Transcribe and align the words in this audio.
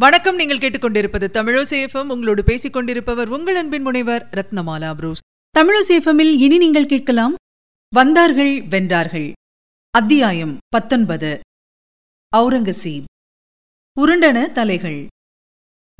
வணக்கம். 0.00 0.34
நீங்கள் 0.34 0.58
கேட்டுக்கொண்டிருப்பது 0.58 1.26
தமிழோசேஃபம் 1.36 2.08
உங்களோடு 2.08 2.44
பேசிக் 2.44 2.72
கொண்டிருப்பவர் 2.72 3.28
உங்கள் 3.28 3.54
அன்பின் 3.54 3.82
முனைவர் 3.82 4.28
ரத்னமாலா 4.30 4.94
புரூஸ். 4.94 5.18
தமிழசேஃபமில் 5.58 6.32
இனி 6.38 6.58
நீங்கள் 6.58 6.86
கேட்கலாம் 6.86 7.34
வந்தார்கள் 7.94 8.62
வென்றார்கள். 8.62 9.32
அத்தியாயம் 9.90 10.58
பத்தொன்பது. 10.68 11.40
அவுரங்கசீப் 12.36 13.04
உருண்டன 14.00 14.52
தலைகள். 14.52 15.06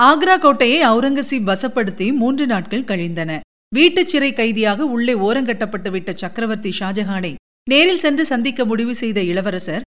ஆக்ரா 0.02 0.38
கோட்டையை 0.38 0.88
அவுரங்கசீப் 0.88 1.48
வசப்படுத்தி 1.50 2.12
மூன்று 2.12 2.46
நாட்கள் 2.46 2.84
கழிந்தன. 2.84 3.40
வீட்டுச் 3.74 4.08
சிறை 4.08 4.32
கைதியாக 4.32 4.84
உள்ளே 4.84 5.14
ஓரங்கட்டப்பட்டு 5.14 5.90
விட்ட 5.90 6.12
சக்கரவர்த்தி 6.12 6.72
ஷாஜஹானை 6.78 7.34
நேரில் 7.70 7.98
சென்று 7.98 8.26
சந்திக்க 8.26 8.64
முடிவு 8.64 8.94
செய்த 8.94 9.22
இளவரசர் 9.22 9.82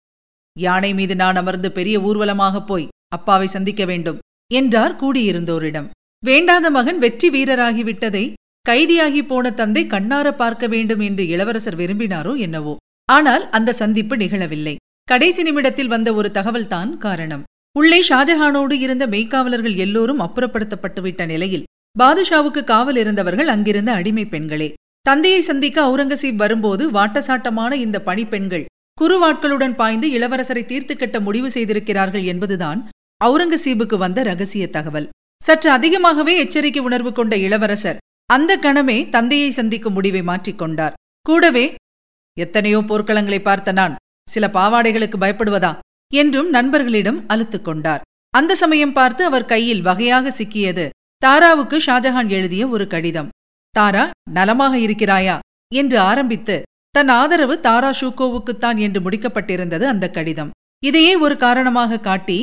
யானை 0.59 0.93
மீது 0.93 1.15
நான் 1.15 1.35
அமர்ந்து 1.35 1.71
பெரிய 1.71 1.99
ஊர்வலமாகப் 1.99 2.65
போய் 2.65 2.87
அப்பாவை 3.11 3.47
சந்திக்க 3.47 3.83
வேண்டும் 3.85 4.19
என்றார் 4.51 4.95
கூடியிருந்தோரிடம். 5.01 5.87
வேண்டாத 6.23 6.69
மகன் 6.69 6.97
வெற்றி 6.97 7.27
வீரராகிவிட்டதை 7.29 8.25
கைதியாகி 8.69 9.21
போன 9.27 9.51
தந்தை 9.51 9.83
கண்ணார 9.85 10.27
பார்க்க 10.31 10.65
வேண்டும் 10.67 10.99
என்று 10.99 11.23
இளவரசர் 11.27 11.77
விரும்பினாரோ 11.77 12.33
என்னவோ. 12.37 12.73
ஆனால் 13.09 13.49
அந்த 13.49 13.73
சந்திப்பு 13.73 14.15
நிகழவில்லை. 14.17 14.75
கடைசி 15.07 15.41
நிமிடத்தில் 15.43 15.87
வந்த 15.87 16.09
ஒரு 16.13 16.29
தகவல்தான் 16.33 16.91
காரணம். 16.97 17.43
உள்ளே 17.75 17.99
ஷாஜஹானோடு 18.09 18.71
இருந்த 18.71 19.07
மெய்க்காவலர்கள் 19.07 19.75
எல்லோரும் 19.75 20.21
அப்புறப்படுத்தப்பட்டுவிட்ட 20.21 21.25
நிலையில் 21.25 21.67
பாதுஷாவுக்கு 21.95 22.61
காவல் 22.63 22.95
இருந்தவர்கள் 22.95 23.47
அங்கிருந்த 23.47 23.91
அடிமை 23.91 24.25
பெண்களே. 24.25 24.69
தந்தையை 25.05 25.41
சந்திக்க 25.41 25.77
அவுரங்கசீப் 25.81 26.35
வரும்போது 26.35 26.83
வாட்டசாட்டமான 26.91 27.71
இந்த 27.85 27.97
பணிப்பெண்கள் 28.01 28.65
குறுவாட்களுடன் 28.97 29.75
பாய்ந்து 29.75 30.07
இளவரசரை 30.11 30.63
தீர்த்து 30.65 30.93
கட்ட 30.95 31.17
முடிவு 31.19 31.49
செய்திருக்கிறார்கள் 31.51 32.23
என்பதுதான் 32.23 32.79
அவுரங்கசீபுக்கு 33.25 33.97
வந்த 33.97 34.23
ரகசிய 34.23 34.69
தகவல். 34.69 35.09
சற்று 35.43 35.69
அதிகமாகவே 35.71 36.37
எச்சரிக்கை 36.37 36.81
உணர்வு 36.81 37.11
கொண்ட 37.11 37.37
இளவரசர் 37.37 37.97
அந்த 38.25 38.51
கணமே 38.57 38.97
தந்தையை 39.09 39.49
சந்திக்கும் 39.51 39.93
முடிவை 39.93 40.21
மாற்றிக்கொண்டார் 40.21 40.97
கூடவே 41.21 41.75
எத்தனையோ 42.37 42.79
போர்க்களங்களை 42.79 43.39
பார்த்த 43.41 43.71
நான் 43.71 43.95
சில 44.29 44.47
பாவாடைகளுக்கு 44.53 45.17
பயப்படுவதா? 45.21 45.71
என்றும் 46.13 46.49
நண்பர்களிடம் 46.49 47.19
அழுத்துக் 47.27 47.65
கொண்டார். 47.65 48.01
அந்த 48.29 48.55
சமயம் 48.55 48.93
பார்த்து 48.93 49.25
அவர் 49.25 49.45
கையில் 49.45 49.81
வகையாக 49.81 50.29
சிக்கியது 50.29 50.85
தாராவுக்கு 51.25 51.77
ஷாஜஹான் 51.85 52.29
எழுதிய 52.29 52.67
ஒரு 52.67 52.87
கடிதம். 52.87 53.29
தாரா 53.69 54.03
நலமாக 54.31 54.77
இருக்கிறாயா? 54.77 55.39
என்று 55.75 55.99
ஆரம்பித்து 55.99 56.61
தன் 56.89 57.09
ஆதரவு 57.09 57.59
தாரா 57.59 57.89
ஷூகோவுக்குத்தான் 57.89 58.77
என்று 58.77 58.99
முடிக்கப்பட்டிருந்தது 59.01 59.85
அந்த 59.93 60.05
கடிதம். 60.09 60.53
இதையே 60.83 61.15
ஒரு 61.15 61.37
காரணமாக 61.37 61.99
காட்டி 61.99 62.39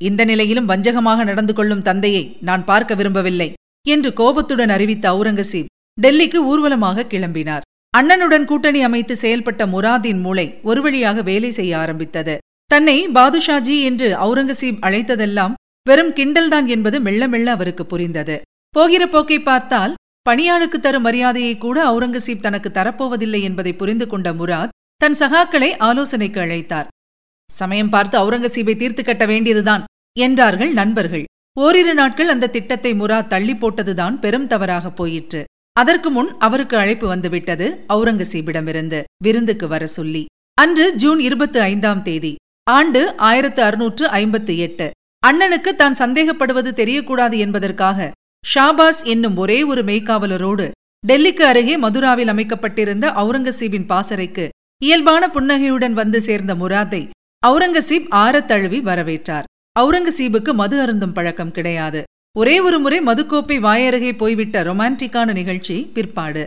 இந்த 0.00 0.24
நிலையிலும் 0.24 0.68
வஞ்சகமாக 0.68 1.24
நடந்து 1.24 1.54
கொள்ளும் 1.54 1.82
தந்தையை 1.82 2.36
நான் 2.40 2.64
பார்க்க 2.64 2.94
விரும்பவில்லை 2.94 3.52
என்று 3.86 4.12
கோபத்துடன் 4.12 4.68
அறிவித்த 4.68 5.04
அவுரங்கசீப் 5.12 5.70
டெல்லிக்கு 6.02 6.38
ஊர்வலமாக 6.50 7.06
கிளம்பினார். 7.08 7.60
அண்ணனுடன் 7.90 8.44
கூட்டணி 8.44 8.82
அமைத்து 8.82 9.14
செயல்பட்ட 9.14 9.62
முராதின் 9.66 10.20
மூளை 10.20 10.54
ஒரு 10.62 10.82
வழியாக 10.82 11.22
வேலை 11.22 11.50
செய்ய 11.50 11.78
ஆரம்பித்தது. 11.78 12.38
தன்னை 12.64 13.08
பாதுஷாஜி 13.08 13.76
என்று 13.82 14.08
அவுரங்கசீப் 14.24 14.82
அழைத்ததெல்லாம் 14.86 15.54
வெறும் 15.82 16.12
கிண்டல்தான் 16.14 16.66
என்பது 16.66 17.00
மெல்ல 17.00 17.28
மெல்ல 17.28 17.50
அவருக்கு 17.50 17.86
புரிந்தது. 17.86 18.40
போகிற 18.74 19.06
போக்கை 19.06 19.38
பார்த்தால் 19.42 19.94
பணியாளுக்கு 20.30 20.78
தரும் 20.80 21.02
மரியாதையை 21.02 21.58
கூட 21.58 21.76
அவுரங்கசீப் 21.90 22.40
தனக்கு 22.40 22.70
தரப்போவதில்லை 22.74 23.40
என்பதை 23.40 23.72
புரிந்து 23.72 24.06
கொண்ட 24.06 24.32
முராத் 24.32 24.74
தன் 24.96 25.16
சகாக்களை 25.18 25.76
ஆலோசனைக்கு 25.78 26.40
அழைத்தார். 26.40 26.86
சமயம் 27.50 27.92
பார்த்து 27.94 28.16
அவுரங்கசீபை 28.22 28.74
தீர்த்து 28.76 29.02
கட்ட 29.04 29.24
வேண்டியதுதான் 29.26 29.84
என்றார்கள் 30.16 30.72
நண்பர்கள். 30.72 31.24
ஓரிரு 31.56 31.92
நாட்கள் 31.94 32.32
அந்த 32.34 32.50
திட்டத்தை 32.56 32.92
முரா 32.94 33.18
தள்ளி 33.26 33.54
போட்டதுதான் 33.54 34.16
பெரும் 34.24 34.48
தவறாக 34.52 34.90
போயிற்று. 34.90 35.40
அதற்கு 35.76 36.08
முன் 36.10 36.30
அவருக்கு 36.46 36.76
அழைப்பு 36.76 37.06
வந்துவிட்டது 37.06 37.66
அவுரங்கசீபிடமிருந்து 37.94 38.98
விருந்துக்கு 39.24 39.66
வர 39.68 39.86
சொல்லி. 39.96 40.22
அன்று 40.58 40.86
ஜூன் 41.02 41.20
இருபத்தி 41.20 41.58
ஐந்தாம் 41.72 42.02
தேதி 42.02 42.32
ஆண்டு 42.66 43.00
ஆயிரத்து 43.28 43.60
அறுநூற்று 43.62 44.04
ஐம்பத்தி 44.20 44.54
எட்டு. 44.66 44.86
அண்ணனுக்கு 45.22 45.70
தான் 45.74 45.98
சந்தேகப்படுவது 46.02 46.70
தெரியக்கூடாது 46.80 47.36
என்பதற்காக 47.44 48.08
ஷாபாஸ் 48.44 49.02
என்னும் 49.12 49.36
ஒரே 49.36 49.58
ஒரு 49.62 49.82
மெய்க்காவலரோடு 49.84 50.66
டெல்லிக்கு 51.04 51.44
அருகே 51.44 51.74
மதுராவில் 51.76 52.32
அமைக்கப்பட்டிருந்த 52.34 53.06
அவுரங்கசீபின் 53.22 53.88
பாசறைக்கு 53.92 54.44
இயல்பான 54.82 55.24
புன்னகையுடன் 55.34 55.94
வந்து 55.94 56.18
சேர்ந்த 56.28 56.54
முராத்தை 56.54 57.02
அவுரங்கசீப் 57.46 58.06
ஆறத் 58.10 58.44
தழுவி 58.44 58.80
வரவேற்றார். 58.80 59.42
அவுரங்கசீபுக்கு 59.80 60.52
மது 60.52 60.80
அருந்தும் 60.80 61.12
பழக்கம் 61.12 61.50
கிடையாது. 61.50 62.02
ஒரே 62.38 62.60
ஒரு 62.60 62.78
முறை 62.78 63.00
மதுக்கோப்பை 63.00 63.56
வாயருகே 63.60 64.16
போய்விட்ட 64.16 64.62
ரொமான்டிக்கான 64.62 65.32
நிகழ்ச்சி 65.32 65.90
பிற்பாடு. 65.94 66.46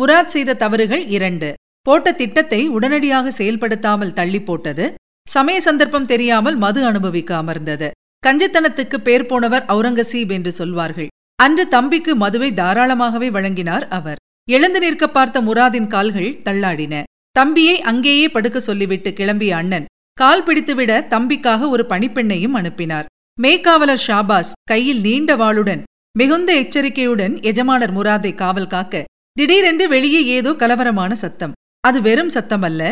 முராத் 0.00 0.24
செய்த 0.24 0.54
தவறுகள் 0.54 1.06
இரண்டு. 1.06 1.54
போட்ட 1.80 2.12
திட்டத்தை 2.12 2.68
உடனடியாக 2.68 3.30
செயல்படுத்தாமல் 3.30 4.12
தள்ளி 4.12 4.42
போட்டது. 4.42 4.94
சமய 5.28 5.60
சந்தர்ப்பம் 5.60 6.06
தெரியாமல் 6.06 6.56
மது 6.56 6.84
அனுபவிக்க 6.84 7.36
அமர்ந்தது. 7.36 7.90
கஞ்சத்தனத்துக்கு 8.26 8.96
பேர் 8.96 9.26
போனவர் 9.26 9.64
அவுரங்கசீப் 9.68 10.32
என்று 10.32 10.52
சொல்வார்கள். 10.52 11.06
அன்று 11.34 11.68
தம்பிக்கு 11.68 12.16
மதுவை 12.16 12.52
தாராளமாகவே 12.52 13.30
வழங்கினார் 13.30 13.88
அவர். 13.88 14.16
எழுந்து 14.50 14.80
நிற்க 14.80 15.08
பார்த்த 15.08 15.40
முராதின் 15.40 15.86
கால்கள் 15.86 16.40
தள்ளாடின. 16.44 17.02
தம்பியை 17.30 17.80
அங்கேயே 17.80 18.28
படுக்க 18.28 18.60
சொல்லிவிட்டு 18.60 19.10
கிளம்பிய 19.10 19.50
அண்ணன் 19.50 19.84
கால் 20.18 20.42
பிடித்துவிட 20.42 20.92
தம்பிக்காக 21.12 21.68
ஒரு 21.68 21.84
பணிப்பெண்ணையும் 21.88 22.56
அனுப்பினார். 22.58 23.06
மேய்காவலர் 23.38 24.02
ஷாபாஸ் 24.06 24.50
கையில் 24.70 25.00
நீண்ட 25.00 25.30
வாளுடன் 25.36 25.82
மிகுந்த 26.18 26.50
எச்சரிக்கையுடன் 26.62 27.34
எஜமானர் 27.40 27.94
முராதை 27.96 28.32
காவல் 28.34 28.66
காக்க 28.66 29.04
திடீரென்று 29.36 29.86
வெளியே 29.88 30.20
ஏதோ 30.36 30.50
கலவரமான 30.52 31.12
சத்தம். 31.14 31.54
அது 31.84 31.98
வெறும் 32.00 32.32
சத்தம் 32.36 32.64
அல்ல 32.68 32.82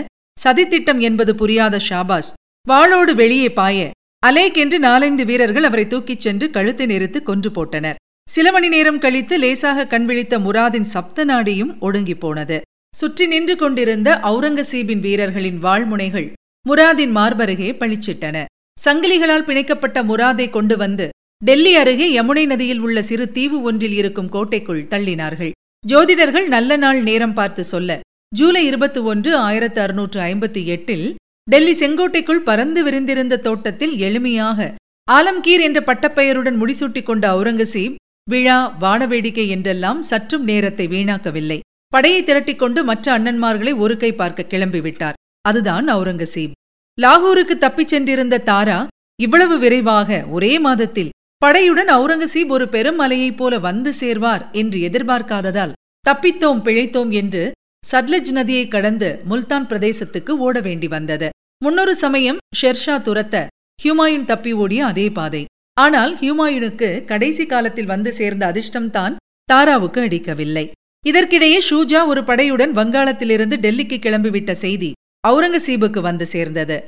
சதித்திட்டம் 0.45 1.01
என்பது 1.01 1.35
புரியாத 1.35 1.81
ஷாபாஸ் 1.89 2.31
வாளோடு 2.67 3.15
வெளியே 3.15 3.51
பாய 3.53 3.91
அலேக் 4.23 4.59
என்று 4.63 4.79
நாலைந்து 4.79 5.25
வீரர்கள் 5.25 5.69
அவரை 5.71 5.87
தூக்கிச் 5.87 6.25
சென்று 6.27 6.47
கழுத்தை 6.51 6.87
நெறித்து 6.87 7.23
கொன்று 7.23 7.51
போட்டனர். 7.51 8.01
சில 8.29 8.47
மணி 8.53 8.69
நேரம் 8.69 9.03
கழித்து 9.05 9.35
லேசாக 9.39 9.87
கண்விழித்த 9.93 10.35
முராதின் 10.47 10.89
சப்த 10.95 11.25
நாடியும் 11.25 11.73
ஒடுங்கி 11.79 12.17
போனது. 12.25 12.59
சுற்றி 12.95 13.27
நின்று 13.27 13.55
கொண்டிருந்த 13.57 14.09
அவுரங்கசீபின் 14.31 15.03
வீரர்களின் 15.07 15.59
வாழ்முனைகள் 15.59 16.29
முராதின் 16.69 17.13
மார்பருகே 17.19 17.69
பழிச்சிட்டன 17.81 18.45
சங்கிலிகளால் 18.85 19.47
பிணைக்கப்பட்ட 19.49 19.99
முராதை 20.09 20.47
கொண்டு 20.51 20.77
வந்து 20.77 21.07
டெல்லி 21.45 21.73
அருகே 21.77 22.07
யமுனை 22.19 22.45
நதியில் 22.47 22.83
உள்ள 22.87 22.99
சிறு 23.03 23.27
தீவு 23.37 23.59
ஒன்றில் 23.63 23.97
இருக்கும் 24.01 24.29
கோட்டைக்குள் 24.29 24.83
தள்ளினார்கள். 24.91 25.53
ஜோதிடர்கள் 25.85 26.47
நல்ல 26.47 26.71
நாள் 26.77 27.01
நேரம் 27.03 27.35
பார்த்து 27.35 27.65
சொல்ல 27.65 28.01
ஜூலை 28.35 28.63
இருபத்தி 28.67 29.01
ஒன்று 29.01 29.31
ஆயிரத்து 29.37 29.81
அறுநூற்று 29.81 30.21
ஐம்பத்தி 30.21 30.63
எட்டில் 30.65 31.07
டெல்லி 31.51 31.75
செங்கோட்டைக்குள் 31.79 32.47
பறந்து 32.49 32.81
விரிந்திருந்த 32.85 33.41
தோட்டத்தில் 33.47 33.95
எளிமையாக 34.09 34.69
ஆலம்கீர் 35.09 35.63
என்ற 35.67 35.81
பட்டப்பெயருடன் 35.81 36.59
முடிசூட்டிக் 36.63 37.09
கொண்ட 37.11 37.25
அவுரங்கசீப் 37.35 37.95
விழா 38.31 38.59
வானவேடிக்கை 38.81 39.47
என்றெல்லாம் 39.49 40.03
சற்றும் 40.03 40.45
நேரத்தை 40.45 40.87
வீணாக்கவில்லை. 40.89 41.59
படையை 41.93 42.21
திரட்டிக்கொண்டு 42.25 42.83
மற்ற 42.83 43.19
அண்ணன்மார்களை 43.19 43.73
ஒரு 43.77 43.97
கை 43.97 44.13
பார்க்க 44.13 44.51
கிளம்பிவிட்டார். 44.53 45.17
அதுதான் 45.41 45.87
அவுரங்கசீப் 45.89 46.57
லாகூருக்கு 47.03 47.55
தப்பிச் 47.59 47.89
சென்றிருந்த 47.89 48.41
தாரா 48.41 48.79
இவ்வளவு 49.23 49.59
விரைவாக 49.59 50.25
ஒரே 50.31 50.59
மாதத்தில் 50.59 51.13
படையுடன் 51.47 51.91
அவுரங்கசீப் 51.97 52.49
ஒரு 52.49 52.69
பெரும் 52.69 52.97
மலையைப் 52.97 53.37
போல 53.37 53.59
வந்து 53.59 53.91
சேர்வார் 54.01 54.45
என்று 54.53 54.79
எதிர்பார்க்காததால் 54.89 55.77
தப்பித்தோம் 56.09 56.63
பிழைத்தோம் 56.67 57.11
என்று 57.11 57.45
சட்லஜ் 57.93 58.33
நதியை 58.33 58.69
கடந்து 58.69 59.09
முல்தான் 59.25 59.67
பிரதேசத்துக்கு 59.67 60.33
ஓட 60.47 60.61
வேண்டி 60.61 60.89
வந்தது. 60.89 61.29
முன்னொரு 61.65 61.95
சமயம் 61.95 62.43
ஷெர்ஷா 62.61 62.97
துரத்த 63.07 63.47
ஹியூமாயுன் 63.79 64.25
தப்பி 64.25 64.53
ஓடிய 64.53 64.81
அதே 64.87 65.07
பாதை. 65.11 65.45
ஆனால் 65.77 66.13
ஹியூமாயுனுக்கு 66.17 66.89
கடைசி 67.05 67.47
காலத்தில் 67.47 67.87
வந்து 67.87 68.13
சேர்ந்த 68.13 68.45
அதிர்ஷ்டம்தான் 68.53 69.17
தாராவுக்கு 69.53 70.01
அடிக்கவில்லை. 70.01 70.67
இதற்கிடையே 71.07 71.59
ஷூஜா 71.71 72.01
ஒரு 72.07 72.21
படையுடன் 72.21 72.73
வங்காளத்திலிருந்து 72.79 73.57
டெல்லிக்கு 73.65 73.99
கிளம்பிவிட்ட 74.07 74.53
செய்தி 74.65 74.91
அவுரங்கசீபுக்கு 75.27 76.01
வந்து 76.01 76.27
சேர்ந்தது. 76.27 76.85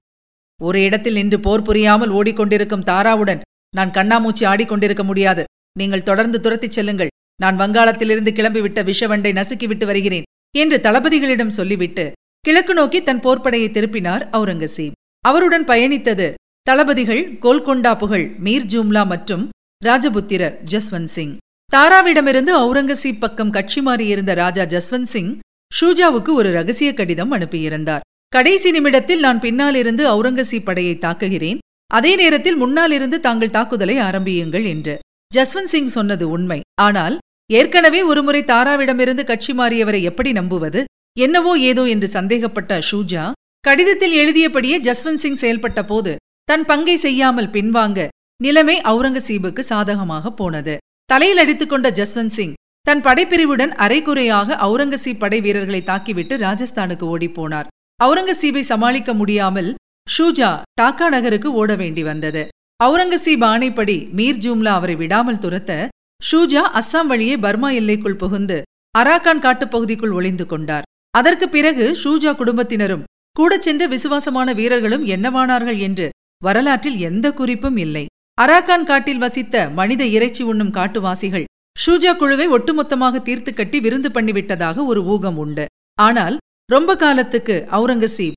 ஒரு 0.63 0.83
இடத்தில் 0.83 1.13
நின்று 1.13 1.41
போர் 1.41 1.63
புரியாமல் 1.63 2.11
ஓடிக்கொண்டிருக்கும் 2.11 2.87
தாராவுடன் 2.87 3.41
நான் 3.77 3.91
கண்ணாமூச்சி 3.91 4.45
ஆடிக்கொண்டிருக்க 4.45 5.03
முடியாது. 5.05 5.45
நீங்கள் 5.79 6.03
தொடர்ந்து 6.03 6.41
துரத்திச் 6.41 6.77
செல்லுங்கள். 6.77 7.09
நான் 7.41 7.59
வங்காளத்திலிருந்து 7.59 8.31
கிளம்பிவிட்ட 8.39 8.81
விஷவண்டை 8.91 9.31
நசுக்கிவிட்டு 9.39 9.85
வருகிறேன் 9.85 10.23
என்று 10.57 10.77
தளபதிகளிடம் 10.83 11.57
சொல்லிவிட்டு 11.59 12.13
கிழக்கு 12.41 12.75
நோக்கி 12.75 13.03
தன் 13.03 13.21
போர்ப்படையை 13.21 13.69
திருப்பினார் 13.71 14.23
அவுரங்கசீப். 14.33 14.97
அவருடன் 15.19 15.65
பயணித்தது 15.65 16.35
தளபதிகள் 16.63 17.23
கோல்கொண்டா 17.33 17.99
புகழ் 17.99 18.37
மீர் 18.45 18.67
ஜூம்லா 18.73 19.07
மற்றும் 19.07 19.49
ராஜபுத்திரர் 19.85 20.57
ஜஸ்வந்த் 20.73 21.13
சிங். 21.17 21.37
தாராவிடமிருந்து 21.73 22.53
அவுரங்கசீப் 22.63 23.19
பக்கம் 23.19 23.51
கட்சி 23.51 23.81
மாறியிருந்த 23.81 24.35
ராஜா 24.35 24.63
ஜஸ்வந்த் 24.63 25.13
சிங் 25.15 25.39
ஷூஜாவுக்கு 25.81 26.33
ஒரு 26.33 26.53
ரகசிய 26.53 26.95
கடிதம் 26.95 27.33
அனுப்பியிருந்தார். 27.33 28.01
கடைசி 28.33 28.71
நிமிடத்தில் 28.71 29.19
நான் 29.19 29.41
பின்னாலிருந்து 29.41 30.03
அவுரங்கசீப் 30.11 30.67
படையை 30.67 30.93
தாக்குகிறேன். 30.97 31.61
அதே 31.91 32.17
நேரத்தில் 32.17 32.57
முன்னால் 32.57 32.91
இருந்து 32.91 33.17
தாங்கள் 33.21 33.55
தாக்குதலை 33.57 33.97
ஆரம்பியுங்கள் 33.99 34.65
என்று. 34.65 34.95
ஜஸ்வந்த் 35.33 35.73
சிங் 35.73 35.91
சொன்னது 35.97 36.25
உண்மை. 36.29 36.59
ஆனால் 36.81 37.17
ஏற்கனவே 37.51 38.01
ஒருமுறை 38.03 38.43
தாராவிடமிருந்து 38.43 39.23
கட்சி 39.25 39.53
மாறியவரை 39.53 40.03
எப்படி 40.03 40.33
நம்புவது? 40.33 40.81
என்னவோ 41.19 41.53
ஏதோ 41.71 41.85
என்று 41.85 42.09
சந்தேகப்பட்ட 42.09 42.79
ஷூஜா 42.91 43.25
கடிதத்தில் 43.65 44.15
எழுதியபடியே 44.21 44.77
ஜஸ்வந்த் 44.89 45.23
சிங் 45.25 45.41
செயல்பட்ட 45.41 45.83
போது 45.87 46.13
தன் 46.45 46.65
பங்கை 46.65 46.97
செய்யாமல் 46.97 47.51
பின்வாங்க 47.57 48.09
நிலைமை 48.41 48.77
அவுரங்கசீபுக்கு 48.91 49.65
சாதகமாக 49.73 50.31
போனது. 50.31 50.77
தலையில் 51.11 51.43
அடித்துக்கொண்ட 51.45 51.89
ஜஸ்வந்த் 52.01 52.37
சிங் 52.37 52.55
தன் 52.87 53.05
படைப்பிரிவுடன் 53.09 53.75
அரைக்குறையாக 53.85 54.57
அவுரங்கசீப் 54.67 55.19
படை 55.19 55.41
வீரர்களை 55.41 55.83
தாக்கிவிட்டு 55.91 56.37
ராஜஸ்தானுக்கு 56.47 57.07
ஓடிப்போனார் 57.15 57.69
அவுரங்கசீபை 58.05 58.63
சமாளிக்க 58.73 59.11
முடியாமல் 59.21 59.71
ஷூஜா 60.07 60.51
டாக்கா 60.81 61.07
நகருக்கு 61.15 61.49
ஓட 61.61 61.71
வேண்டி 61.81 62.03
வந்தது. 62.11 62.43
அவுரங்கசீப் 62.81 63.45
ஆணைப்படி 63.51 63.97
மீர் 64.19 64.41
ஜூம்லா 64.45 64.73
அவரை 64.79 64.95
விடாமல் 65.03 65.43
துரத்த 65.45 65.73
ஷூஜா 66.21 66.63
அஸ்ஸாம் 66.81 67.11
வழியே 67.13 67.35
பர்மா 67.45 67.71
எல்லைக்குள் 67.81 68.21
புகுந்து 68.23 68.59
அராக்கான் 68.95 69.43
காட்டுப்பகுதிக்குள் 69.45 70.15
ஒளிந்து 70.19 70.45
கொண்டார். 70.53 70.87
அதற்கு 71.15 71.47
பிறகு 71.57 71.85
ஷூஜா 72.03 72.33
குடும்பத்தினரும் 72.41 73.07
கூட 73.37 73.53
சென்ற 73.67 73.83
விசுவாசமான 73.95 74.53
வீரர்களும் 74.61 75.05
என்னவானார்கள் 75.15 75.79
என்று 75.87 76.07
வரலாற்றில் 76.43 76.99
எந்த 77.09 77.27
குறிப்பும் 77.39 77.79
இல்லை. 77.85 78.05
அராக்கான் 78.39 78.89
காட்டில் 78.91 79.23
வசித்த 79.25 79.55
மனித 79.79 80.03
இறைச்சி 80.17 80.43
உண்ணும் 80.51 80.75
காட்டுவாசிகள் 80.79 81.49
ஷூஜா 81.77 82.13
குழுவை 82.21 82.47
ஒட்டுமொத்தமாக 82.57 83.21
தீர்த்து 83.27 83.51
கட்டி 83.55 83.79
விருந்து 83.85 84.09
பண்ணிவிட்டதாக 84.17 84.85
ஒரு 84.93 85.01
ஊகம் 85.15 85.39
உண்டு. 85.45 85.65
ஆனால் 85.99 86.37
ரொம்ப 86.71 86.97
காலத்துக்கு 86.97 87.55
அவுரங்கசீப் 87.71 88.37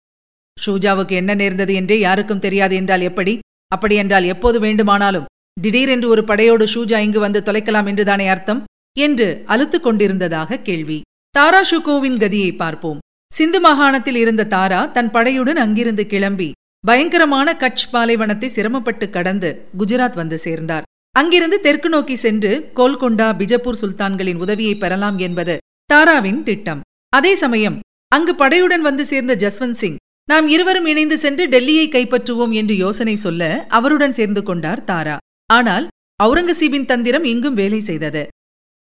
ஷூஜாவுக்கு 0.58 1.12
என்ன 1.12 1.32
நேர்ந்தது 1.34 1.74
என்றே 1.74 2.00
யாருக்கும் 2.00 2.40
தெரியாது 2.40 2.76
என்றால் 2.76 3.02
எப்படி? 3.02 3.34
அப்படியென்றால் 3.68 4.24
எப்போது 4.24 4.58
வேண்டுமானாலும் 4.60 5.28
திடீரென்று 5.62 6.08
ஒரு 6.10 6.24
படையோடு 6.24 6.66
ஷூஜா 6.66 6.98
இங்கு 6.98 7.20
வந்து 7.20 7.40
தொலைக்கலாம் 7.40 7.88
என்றுதானே 7.88 8.28
அர்த்தம்? 8.28 8.64
என்று 8.98 9.28
அழுத்துக் 9.46 9.84
கொண்டிருந்ததாக 9.84 10.60
கேள்வி. 10.60 11.02
தாரா 11.30 11.62
ஷுகோவின் 11.62 12.18
கதியை 12.24 12.56
பார்ப்போம். 12.56 13.00
சிந்து 13.34 13.60
மாகாணத்தில் 13.60 14.16
இருந்த 14.16 14.48
தாரா 14.48 14.82
தன் 14.86 15.12
படையுடன் 15.12 15.62
அங்கிருந்து 15.66 16.06
கிளம்பி 16.06 16.50
பயங்கரமான 16.88 17.56
கட்ச் 17.60 17.88
பாலைவனத்தை 17.92 18.50
சிரமப்பட்டு 18.50 19.06
கடந்து 19.10 19.50
குஜராத் 19.80 20.20
வந்து 20.22 20.38
சேர்ந்தார். 20.38 20.88
அங்கிருந்து 21.16 21.60
தெற்கு 21.60 21.90
நோக்கி 21.90 22.16
சென்று 22.16 22.54
கோல்கொண்டா 22.76 23.30
பிஜப்பூர் 23.40 23.82
சுல்தான்களின் 23.82 24.44
உதவியை 24.46 24.76
பெறலாம் 24.76 25.18
என்பது 25.18 25.58
தாராவின் 25.86 26.44
திட்டம். 26.44 26.84
அதே 27.14 27.36
சமயம் 27.36 27.80
அங்கு 28.16 28.34
படையுடன் 28.34 28.84
வந்து 28.88 29.06
சேர்ந்த 29.06 29.34
ஜஸ்வந்த் 29.36 29.80
சிங் 29.82 29.96
நாம் 30.30 30.48
இருவரும் 30.48 30.86
இணைந்து 30.86 31.18
சென்று 31.18 31.44
டெல்லியை 31.48 31.86
கைப்பற்றுவோம் 31.88 32.54
என்று 32.54 32.76
யோசனை 32.76 33.16
சொல்ல 33.16 33.66
அவருடன் 33.70 34.12
சேர்ந்து 34.12 34.44
கொண்டார் 34.44 34.84
தாரா. 34.84 35.16
ஆனால் 35.54 35.86
அவுரங்கசீபின் 36.24 36.86
தந்திரம் 36.86 37.24
இங்கும் 37.24 37.54
வேலை 37.54 37.80
செய்தது. 37.80 38.28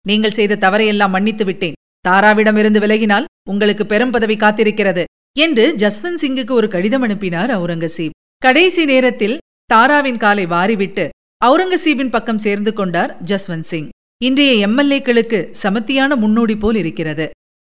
நீங்கள் 0.06 0.36
செய்த 0.38 0.56
தவறையெல்லாம் 0.56 1.14
மன்னித்து 1.16 1.44
விட்டேன். 1.44 1.76
தாராவிடமிருந்து 2.08 2.80
விலகினால் 2.84 3.28
உங்களுக்கு 3.50 3.86
பெரும் 3.86 4.10
பதவி 4.10 4.36
காத்திருக்கிறது 4.36 5.04
என்று 5.38 5.64
ஜஸ்வந்த் 5.76 6.22
சிங்குக்கு 6.22 6.50
ஒரு 6.50 6.68
கடிதம் 6.68 7.02
அனுப்பினார் 7.02 7.50
அவுரங்கசீப். 7.50 8.16
கடைசி 8.36 8.84
நேரத்தில் 8.84 9.38
தாராவின் 9.64 10.16
காலை 10.16 10.46
வாரிவிட்டு 10.46 11.06
அவுரங்கசீபின் 11.44 12.14
பக்கம் 12.16 12.44
சேர்ந்து 12.46 12.72
கொண்டார் 12.72 13.12
ஜஸ்வந்த் 13.32 13.68
சிங். 13.72 13.88
இன்றைய 14.24 14.68
எம்எல்ஏக்களுக்கு 14.68 15.40
சமத்தியான 15.64 16.16
முன்னோடி 16.16 16.56
போல் 16.56 16.74
இருக்கிறது. 16.74 17.26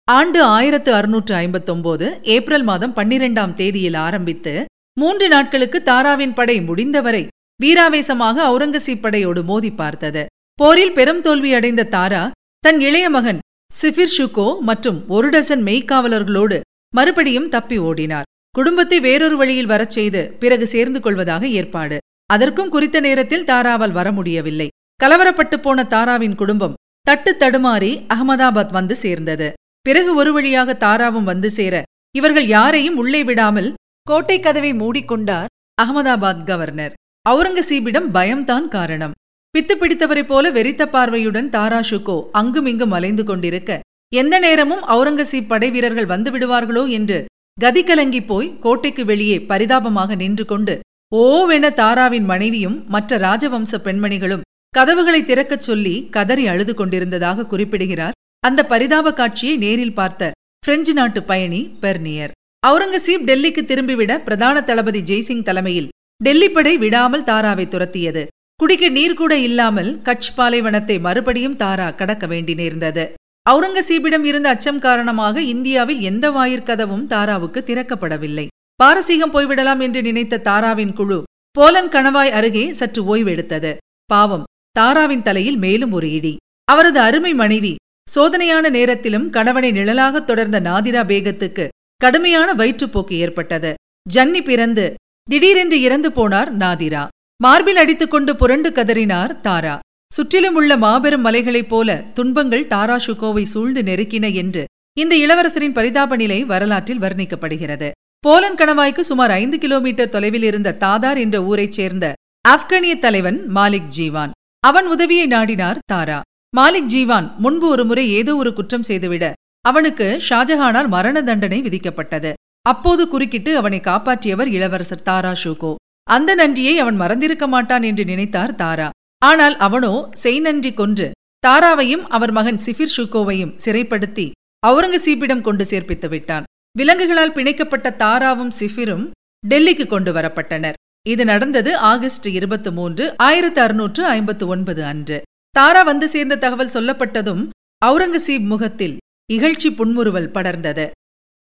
ஆண்டு 0.09 0.41
ஆயிரத்து 0.43 0.91
அறுநூற்று 0.95 1.35
ஐம்பத்தொன்பது 1.35 2.07
ஏப்ரல் 2.35 2.63
மாதம் 2.63 2.95
பன்னிரெண்டாம் 2.95 3.53
தேதியில் 3.53 3.99
ஆரம்பித்து 4.05 4.53
மூன்று 5.01 5.27
நாட்களுக்கு 5.29 5.79
தாராவின் 5.83 6.33
படை 6.33 6.55
முடிந்தவரை 6.61 7.21
வீராவேசமாக 7.61 8.37
அவுரங்கசீப் 8.47 9.03
படையோடு 9.03 9.41
மோதி 9.43 9.71
பார்த்தது. 9.71 10.23
போரில் 10.55 10.93
பெரும் 10.93 11.21
தோல்வி 11.21 11.51
அடைந்த 11.59 11.89
தாரா 11.97 12.23
தன் 12.65 12.81
இளைய 12.81 13.11
மகன் 13.11 13.43
சிஃபிர் 13.71 14.15
ஷுகோ 14.17 14.49
மற்றும் 14.61 14.99
ஒரு 15.09 15.29
டசன் 15.31 15.63
மெய்க்காவலர்களோடு 15.69 16.61
மறுபடியும் 16.95 17.49
தப்பி 17.49 17.79
ஓடினார். 17.79 18.29
குடும்பத்தை 18.55 19.01
வேறொரு 19.01 19.37
வழியில் 19.37 19.71
வரச் 19.75 19.95
செய்து 19.99 20.25
பிறகு 20.39 20.67
சேர்ந்து 20.67 21.01
கொள்வதாக 21.01 21.47
ஏற்பாடு. 21.59 21.99
அதற்கும் 22.27 22.69
குறித்த 22.69 22.99
நேரத்தில் 23.01 23.49
தாராவால் 23.53 23.97
வர 24.01 24.09
முடியவில்லை. 24.13 24.69
கலவரப்பட்டு 25.05 25.57
போன 25.63 25.85
தாராவின் 25.85 26.35
குடும்பம் 26.35 26.79
தட்டு 27.07 27.33
தடுமாறி 27.39 27.95
அகமதாபாத் 28.15 28.77
வந்து 28.81 28.95
சேர்ந்தது. 28.95 29.49
பிறகு 29.89 30.11
ஒரு 30.15 30.31
வழியாக 30.33 30.71
தாராவும் 30.81 31.29
வந்து 31.31 31.51
சேர 31.51 31.75
இவர்கள் 32.15 32.47
யாரையும் 32.47 32.97
உள்ளே 32.97 33.21
விடாமல் 33.25 33.69
கோட்டை 34.07 34.37
கதவை 34.41 34.73
மூடிக்கொண்டார் 34.73 35.49
அகமதாபாத் 35.79 36.43
கவர்னர். 36.45 36.95
அவுரங்கசீபிடம் 37.27 38.09
பயம்தான் 38.11 38.67
காரணம். 38.69 39.15
பித்து 39.55 39.75
பிடித்தவரைப் 39.75 40.27
போல 40.27 40.51
வெறித்த 40.51 40.83
பார்வையுடன் 40.87 41.49
தாரா 41.49 41.81
ஷுகோ 41.81 42.17
அங்குமிங்கும் 42.33 42.93
அலைந்து 42.93 43.25
கொண்டிருக்க 43.25 43.81
எந்த 44.13 44.35
நேரமும் 44.39 44.83
அவுரங்கசீப் 44.89 45.47
படை 45.47 45.71
வீரர்கள் 45.71 46.07
வந்து 46.07 46.31
விடுவார்களோ 46.31 46.85
என்று 46.89 47.19
கதி 47.59 47.83
கலங்கி 47.83 48.21
போய் 48.25 48.53
கோட்டைக்கு 48.61 49.05
வெளியே 49.05 49.39
பரிதாபமாக 49.43 50.15
நின்று 50.15 50.45
கொண்டு 50.45 50.75
ஓவென 51.17 51.67
தாராவின் 51.73 52.25
மனைவியும் 52.25 52.79
மற்ற 52.89 53.19
ராஜவம்ச 53.19 53.81
பெண்மணிகளும் 53.85 54.47
கதவுகளை 54.75 55.21
திறக்கச் 55.23 55.67
சொல்லி 55.69 55.97
கதறி 56.11 56.47
அழுது 56.47 56.75
கொண்டிருந்ததாக 56.75 57.47
குறிப்பிடுகிறார் 57.47 58.18
அந்த 58.45 58.61
பரிதாப 58.65 59.13
காட்சியை 59.13 59.55
நேரில் 59.57 59.97
பார்த்த 59.99 60.33
பிரெஞ்சு 60.65 60.93
நாட்டு 60.93 61.21
பயணி 61.23 61.61
பெர்னியர். 61.81 62.33
அவுரங்கசீப் 62.67 63.25
டெல்லிக்கு 63.29 63.63
திரும்பிவிட 63.71 64.13
பிரதான 64.19 64.63
தளபதி 64.63 65.01
ஜெய்சிங் 65.01 65.43
தலைமையில் 65.43 65.89
டெல்லி 66.25 66.49
படை 66.49 66.75
விடாமல் 66.77 67.25
தாராவை 67.31 67.65
துரத்தியது. 67.69 68.23
குடிக்க 68.61 68.85
நீர் 68.89 69.15
கூட 69.15 69.33
இல்லாமல் 69.39 69.91
கட்ச் 70.03 70.31
பாலைவனத்தை 70.37 70.97
மறுபடியும் 71.01 71.57
தாரா 71.57 71.89
கடக்க 71.91 72.27
வேண்டி 72.27 72.55
நேர்ந்தது. 72.55 73.05
அவுரங்கசீபிடம் 73.51 74.25
இருந்த 74.25 74.49
அச்சம் 74.49 74.79
காரணமாக 74.79 75.43
இந்தியாவில் 75.55 76.01
எந்த 76.01 76.31
வாயிற்கதவும் 76.31 77.05
தாராவுக்கு 77.13 77.61
திறக்கப்படவில்லை. 77.69 78.47
பாரசீகம் 78.77 79.35
போய்விடலாம் 79.35 79.83
என்று 79.87 80.03
நினைத்த 80.03 80.43
தாராவின் 80.49 80.93
குழு 80.93 81.23
போலன் 81.51 81.89
கணவாய் 81.89 82.35
அருகே 82.39 82.65
சற்று 82.73 83.03
ஓய்வெடுத்தது. 83.13 83.73
பாவம் 84.07 84.45
தாராவின் 84.73 85.27
தலையில் 85.29 85.57
மேலும் 85.57 85.93
ஒரு 85.93 86.09
இடி. 86.11 86.35
அவரது 86.65 87.01
அருமை 87.01 87.35
மனைவி 87.35 87.75
சோதனையான 88.15 88.71
நேரத்திலும் 88.71 89.31
கணவனை 89.31 89.71
நிழலாகத் 89.73 90.25
தொடர்ந்த 90.25 90.61
நாதிரா 90.61 91.03
பேகத்துக்கு 91.11 91.69
கடுமையான 91.97 92.55
வயிற்றுப்போக்கு 92.55 93.13
ஏற்பட்டது. 93.13 93.75
ஜன்னி 94.15 94.41
பிறந்து 94.43 94.95
திடீரென்று 95.31 95.81
இறந்து 95.81 96.11
போனார் 96.11 96.51
நாதிரா. 96.57 97.09
மார்பில் 97.43 97.77
அடித்துக்கொண்டு 97.77 98.37
புரண்டு 98.37 98.71
கதறினார் 98.71 99.41
தாரா. 99.41 99.79
சுற்றிலும் 100.13 100.55
உள்ள 100.55 100.77
மாபெரும் 100.77 101.21
மலைகளைப் 101.21 101.69
போல 101.69 101.97
துன்பங்கள் 102.15 102.67
தாரா 102.67 102.97
ஷுகோவை 102.97 103.43
சூழ்ந்து 103.43 103.83
நெருக்கின 103.83 104.35
என்று 104.35 104.65
இந்த 105.01 105.15
இளவரசரின் 105.17 105.73
பரிதாப 105.73 106.17
நிலை 106.17 106.45
வரலாற்றில் 106.45 106.99
வர்ணிக்கப்படுகிறது. 106.99 107.91
போலன் 108.19 108.55
கணவாய்க்கு 108.55 109.01
சுமார் 109.01 109.31
ஐந்து 109.31 109.59
கிலோமீட்டர் 109.59 110.09
தொலைவில் 110.09 110.43
இருந்த 110.43 110.75
தாதார் 110.75 111.19
என்ற 111.19 111.43
ஊரைச் 111.43 111.73
சேர்ந்த 111.73 112.13
ஆப்கானிய 112.49 112.99
தலைவன் 112.99 113.39
மாலிக் 113.55 113.93
ஜீவான். 113.99 114.31
அவன் 114.61 114.87
உதவியை 114.87 115.27
நாடினார் 115.27 115.79
தாரா. 115.85 116.21
மாலிக் 116.57 116.91
ஜீவான் 116.93 117.27
முன்பு 117.45 117.67
ஒருமுறை 117.69 118.05
ஏதோ 118.19 118.33
ஒரு 118.37 118.51
குற்றம் 118.59 118.87
செய்துவிட 118.89 119.25
அவனுக்கு 119.65 120.07
ஷாஜஹானால் 120.29 120.89
மரண 120.95 121.17
தண்டனை 121.23 121.59
விதிக்கப்பட்டது. 121.63 122.31
அப்போது 122.63 123.03
குறுக்கிட்டு 123.09 123.51
அவனை 123.57 123.81
காப்பாற்றியவர் 123.81 124.51
இளவரசர் 124.57 125.05
தாரா 125.09 125.33
ஷூகோ. 125.43 125.73
அந்த 126.07 126.31
நன்றியை 126.35 126.75
அவன் 126.79 126.99
மறந்திருக்க 127.03 127.47
மாட்டான் 127.47 127.83
என்று 127.83 128.05
நினைத்தார் 128.05 128.55
தாரா. 128.55 128.89
ஆனால் 129.23 129.57
அவனோ 129.67 129.93
செய் 130.23 130.41
நன்றி 130.41 130.73
கொன்று 130.81 131.09
தாராவையும் 131.47 132.05
அவர் 132.17 132.33
மகன் 132.39 132.61
சிஃபிர் 132.67 132.95
ஷூகோவையும் 132.97 133.55
சிறைப்படுத்தி 133.65 134.27
அவுரங்கசீப்பிடம் 134.63 135.47
கொண்டு 135.49 135.65
சேர்ப்பித்து 135.65 136.09
விட்டான். 136.09 136.47
விலங்குகளால் 136.79 137.37
பிணைக்கப்பட்ட 137.37 137.89
தாராவும் 138.03 138.53
சிஃபிரும் 138.61 139.07
டெல்லிக்கு 139.45 139.87
கொண்டு 139.87 140.13
வரப்பட்டனர். 140.13 140.79
இது 141.07 141.25
நடந்தது 141.25 141.71
ஆகஸ்ட் 141.93 142.29
இருபத்தி 142.39 142.71
மூன்று 142.71 143.05
ஆயிரத்து 143.27 143.61
அறுநூற்று 143.61 144.03
ஐம்பத்து 144.19 144.47
ஒன்பது 144.47 144.83
அன்று. 144.85 145.19
தாரா 145.57 145.83
வந்து 145.83 146.07
சேர்ந்த 146.09 146.41
தகவல் 146.45 146.75
சொல்லப்பட்டதும் 146.75 147.43
அவுரங்கசீப் 147.83 148.47
முகத்தில் 148.53 148.97
இகழ்ச்சி 149.33 149.69
புன்முறுவல் 149.71 150.33
படர்ந்தது. 150.37 150.87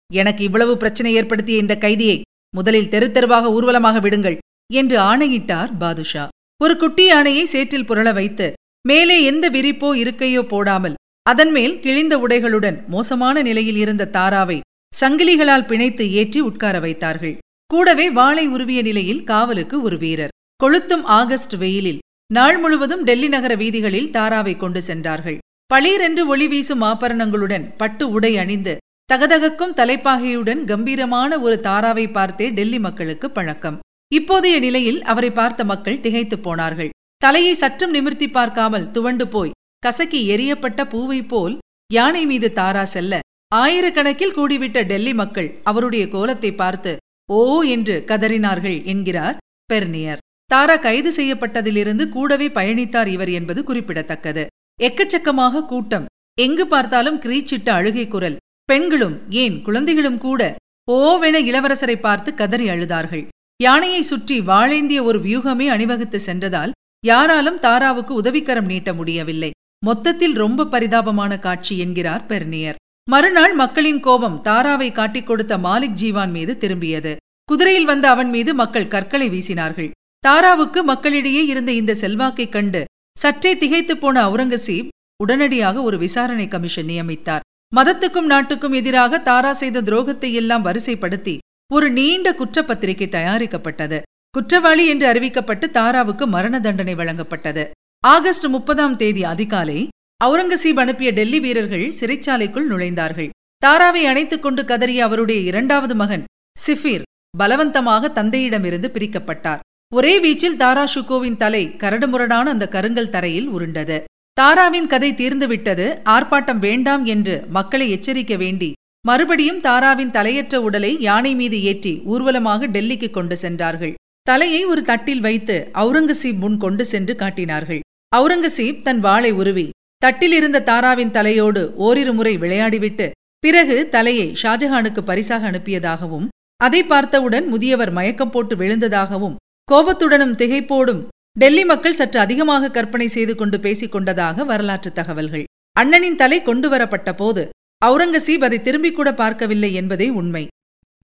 எனக்கு 0.10 0.42
இவ்வளவு 0.44 0.74
பிரச்சனை 0.78 1.12
ஏற்படுத்திய 1.14 1.64
இந்த 1.64 1.76
கைதியை 1.76 2.18
முதலில் 2.54 2.92
தெரு 2.94 3.08
தெருவாக 3.12 3.52
ஊர்வலமாக 3.52 4.00
விடுங்கள் 4.00 4.38
என்று 4.74 4.98
ஆணையிட்டார் 5.10 5.72
பாதுஷா. 5.78 6.26
ஒரு 6.62 6.76
குட்டி 6.78 7.06
யானையை 7.06 7.46
சேற்றில் 7.46 7.88
புரள 7.90 8.10
வைத்து 8.14 8.48
மேலே 8.88 9.18
எந்த 9.24 9.46
விரிப்போ 9.50 9.90
இருக்கையோ 10.04 10.42
போடாமல் 10.54 10.96
அதன்மேல் 11.26 11.76
கிழிந்த 11.84 12.16
உடைகளுடன் 12.18 12.78
மோசமான 12.88 13.42
நிலையில் 13.42 13.80
இருந்த 13.84 14.10
தாராவை 14.18 14.58
சங்கிலிகளால் 14.94 15.68
பிணைத்து 15.70 16.04
ஏற்றி 16.20 16.40
உட்கார 16.50 16.76
வைத்தார்கள். 16.80 17.36
கூடவே 17.72 18.06
வாளை 18.10 18.46
உருவிய 18.48 18.82
நிலையில் 18.82 19.24
காவலுக்கு 19.24 19.76
ஒரு 19.82 19.98
வீரர். 19.98 20.34
கொளுத்தும் 20.64 21.06
ஆகஸ்ட் 21.20 21.56
வெயிலில் 21.64 22.02
நாள் 22.32 22.58
முழுவதும் 22.58 23.04
டெல்லி 23.04 23.28
நகர 23.28 23.54
வீதிகளில் 23.56 24.08
தாராவை 24.14 24.54
கொண்டு 24.58 24.82
சென்றார்கள். 24.82 25.38
பளீரென்று 25.74 26.24
ஒளி 26.26 26.48
வீசும் 26.48 26.82
ஆபரணங்களுடன் 26.82 27.66
பட்டு 27.78 28.06
உடை 28.10 28.32
அணிந்து 28.38 28.74
தகதகக்கும் 29.10 29.76
தலைப்பாகையுடன் 29.80 30.62
கம்பீரமான 30.66 31.40
ஒரு 31.40 31.60
தாராவை 31.64 32.06
பார்த்தே 32.12 32.48
டெல்லி 32.50 32.80
மக்களுக்கு 32.80 33.32
பழக்கம். 33.32 33.78
இப்போதைய 34.12 34.56
நிலையில் 34.60 35.00
அவரை 35.04 35.32
பார்த்த 35.32 35.64
மக்கள் 35.64 36.00
திகைத்துப் 36.00 36.44
போனார்கள். 36.44 36.92
தலையை 37.18 37.54
சற்றும் 37.54 37.92
நிமிர்த்தி 37.92 38.30
பார்க்காமல் 38.30 38.90
துவண்டு 38.92 39.28
போய் 39.28 39.56
கசக்கி 39.80 40.22
எரியப்பட்ட 40.36 40.82
பூவை 40.90 41.22
போல் 41.24 41.56
யானை 41.94 42.26
மீது 42.26 42.48
தாரா 42.52 42.84
செல்ல 42.84 43.20
ஆயிரக்கணக்கில் 43.56 44.38
கூடிவிட்ட 44.38 44.80
டெல்லி 44.84 45.14
மக்கள் 45.14 45.50
அவருடைய 45.64 46.08
கோலத்தை 46.08 46.52
பார்த்து 46.56 46.94
ஓ 47.30 47.42
என்று 47.76 47.96
கதறினார்கள் 48.08 48.80
என்கிறார் 48.84 49.38
பெர்னியர். 49.74 50.22
தாரா 50.46 50.76
கைது 50.76 51.12
செய்யப்பட்டதிலிருந்து 51.12 52.10
கூடவே 52.10 52.48
பயணித்தார் 52.48 53.08
இவர் 53.08 53.30
என்பது 53.30 53.64
குறிப்பிடத்தக்கது. 53.64 54.44
எக்கச்சக்கமாக 54.82 55.66
கூட்டம். 55.66 56.06
எங்கு 56.42 56.68
பார்த்தாலும் 56.68 57.20
கிரீச்சிட்ட 57.22 57.70
அழுகை 57.70 58.08
குரல். 58.08 58.38
பெண்களும் 58.64 59.16
ஏன் 59.30 59.62
குழந்தைகளும் 59.62 60.18
கூட 60.18 60.56
ஓவென 60.92 61.36
இளவரசரை 61.50 62.00
பார்த்து 62.00 62.34
கதறி 62.34 62.70
அழுதார்கள். 62.70 63.26
யானையை 63.64 64.02
சுற்றி 64.02 64.40
வாழேந்திய 64.40 65.02
ஒரு 65.04 65.20
வியூகமே 65.20 65.68
அணிவகுத்து 65.68 66.20
சென்றதால் 66.20 66.72
யாராலும் 67.06 67.58
தாராவுக்கு 67.58 68.14
உதவிக்கரம் 68.22 68.66
நீட்ட 68.66 68.94
முடியவில்லை. 68.94 69.52
மொத்தத்தில் 69.86 70.34
ரொம்ப 70.34 70.66
பரிதாபமான 70.66 71.40
காட்சி 71.40 71.80
என்கிறார் 71.80 72.26
பெர்னியர். 72.26 72.76
மறுநாள் 73.10 73.54
மக்களின் 73.54 74.00
கோபம் 74.00 74.42
தாராவை 74.44 74.92
காட்டிக் 74.92 75.28
கொடுத்த 75.28 75.58
மாலிக் 75.58 76.00
ஜீவான் 76.02 76.32
மீது 76.32 76.54
திரும்பியது. 76.60 77.16
குதிரையில் 77.46 77.86
வந்த 77.86 78.10
அவன் 78.10 78.30
மீது 78.30 78.54
மக்கள் 78.54 78.88
கற்களை 78.88 79.30
வீசினார்கள். 79.30 79.92
தாராவுக்கு 80.28 80.82
மக்களிடையே 80.82 81.46
இருந்த 81.46 81.72
இந்த 81.72 81.94
செல்வாக்கைக் 81.94 82.50
கண்டு 82.50 82.86
சற்றே 83.20 83.58
திகைத்துப் 83.58 84.02
போன 84.02 84.30
அவுரங்கசீப் 84.30 84.88
உடனடியாக 85.24 85.82
ஒரு 85.82 85.98
விசாரணை 85.98 86.48
கமிஷன் 86.48 86.86
நியமித்தார். 86.86 87.40
மதத்துக்கும் 87.76 88.22
நாட்டுக்கும் 88.22 88.72
எதிராக 88.72 89.20
தாரா 89.20 89.54
செய்த 89.54 89.82
துரோகத்தை 89.82 90.32
எல்லாம் 90.32 90.66
வரிசைப்படுத்தி 90.66 91.38
ஒரு 91.74 91.92
நீண்ட 91.92 92.34
குற்றப்பத்திரிகை 92.34 93.08
தயாரிக்கப்பட்டது. 93.10 94.02
குற்றவாளி 94.30 94.88
என்று 94.88 95.14
அறிவிக்கப்பட்டு 95.14 95.66
தாராவுக்கு 95.74 96.26
மரண 96.26 96.60
தண்டனை 96.60 96.96
வழங்கப்பட்டது. 96.96 97.70
ஆகஸ்ட் 98.08 98.46
முப்பதாம் 98.46 98.98
தேதி 98.98 99.24
அதிகாலை 99.24 99.88
அவுரங்கசீப் 100.26 100.80
அனுப்பிய 100.80 101.12
டெல்லி 101.12 101.40
வீரர்கள் 101.40 101.94
சிறைச்சாலைக்குள் 102.00 102.70
நுழைந்தார்கள். 102.70 103.30
தாராவை 103.66 104.06
அணைத்துக் 104.06 104.42
கொண்டு 104.42 104.64
கதறிய 104.64 104.98
அவருடைய 104.98 105.42
இரண்டாவது 105.42 105.96
மகன் 105.96 106.24
சிஃபீர் 106.68 107.02
பலவந்தமாக 107.38 108.12
தந்தையிடமிருந்து 108.16 108.90
பிரிக்கப்பட்டார். 108.94 109.60
ஒரே 109.98 110.14
வீச்சில் 110.24 110.58
தாரா 110.62 110.84
ஷுகோவின் 110.94 111.38
தலை 111.42 111.62
கரடுமுரடான 111.82 112.46
அந்த 112.54 112.66
கருங்கல் 112.76 113.12
தரையில் 113.14 113.50
உருண்டது. 113.56 113.98
தாராவின் 114.38 114.88
கதை 114.94 115.10
தீர்ந்துவிட்டது. 115.20 115.86
ஆர்ப்பாட்டம் 116.14 116.62
வேண்டாம் 116.66 117.04
என்று 117.14 117.36
மக்களை 117.58 117.86
எச்சரிக்க 117.96 118.34
வேண்டி 118.44 118.70
மறுபடியும் 119.06 119.62
தாராவின் 119.68 120.12
தலையற்ற 120.18 120.56
உடலை 120.68 120.92
யானை 121.08 121.32
மீது 121.42 121.58
ஏற்றி 121.72 121.94
ஊர்வலமாக 122.14 122.68
டெல்லிக்கு 122.76 123.10
கொண்டு 123.18 123.36
சென்றார்கள். 123.44 123.94
தலையை 124.28 124.62
ஒரு 124.72 124.82
தட்டில் 124.82 125.24
வைத்து 125.28 125.56
அவுரங்கசீப் 125.82 126.42
முன் 126.44 126.58
கொண்டு 126.58 126.84
சென்று 126.92 127.16
காட்டினார்கள். 127.16 127.82
அவுரங்கசீப் 128.12 128.84
தன் 128.88 129.02
வாளை 129.08 129.32
உருவி 129.42 129.68
தட்டில் 130.02 130.36
இருந்த 130.40 130.64
தாராவின் 130.72 131.16
தலையோடு 131.18 131.62
ஓரிரு 131.86 132.14
முறை 132.14 132.36
விளையாடிவிட்டு 132.38 133.08
பிறகு 133.44 133.78
தலையை 133.96 134.28
ஷாஜஹானுக்கு 134.42 135.02
பரிசாக 135.10 135.44
அனுப்பியதாகவும் 135.52 136.28
அதை 136.62 136.84
பார்த்தவுடன் 136.84 137.46
முதியவர் 137.54 137.92
மயக்கம் 137.98 138.32
போட்டு 138.36 138.54
விழுந்ததாகவும் 138.56 139.36
கோபத்துடனும் 139.72 140.38
திகைப்போடும் 140.40 141.08
டெல்லி 141.40 141.66
மக்கள் 141.66 141.94
சற்று 141.94 142.20
அதிகமாக 142.20 142.72
கற்பனை 142.72 143.08
செய்து 143.08 143.36
கொண்டு 143.36 143.60
பேசிக் 143.60 143.92
கொண்டதாக 143.92 144.44
வரலாற்று 144.44 144.94
தகவல்கள். 144.94 145.44
அண்ணனின் 145.80 146.16
தலை 146.16 146.42
கொண்டு 146.42 146.70
வரப்பட்ட 146.70 147.14
போது 147.14 147.50
அவுரங்கசீப் 147.86 148.44
அதை 148.44 148.62
திரும்பிக் 148.62 148.96
கூட 148.96 149.14
பார்க்கவில்லை 149.14 149.74
என்பதே 149.74 150.10
உண்மை. 150.10 150.48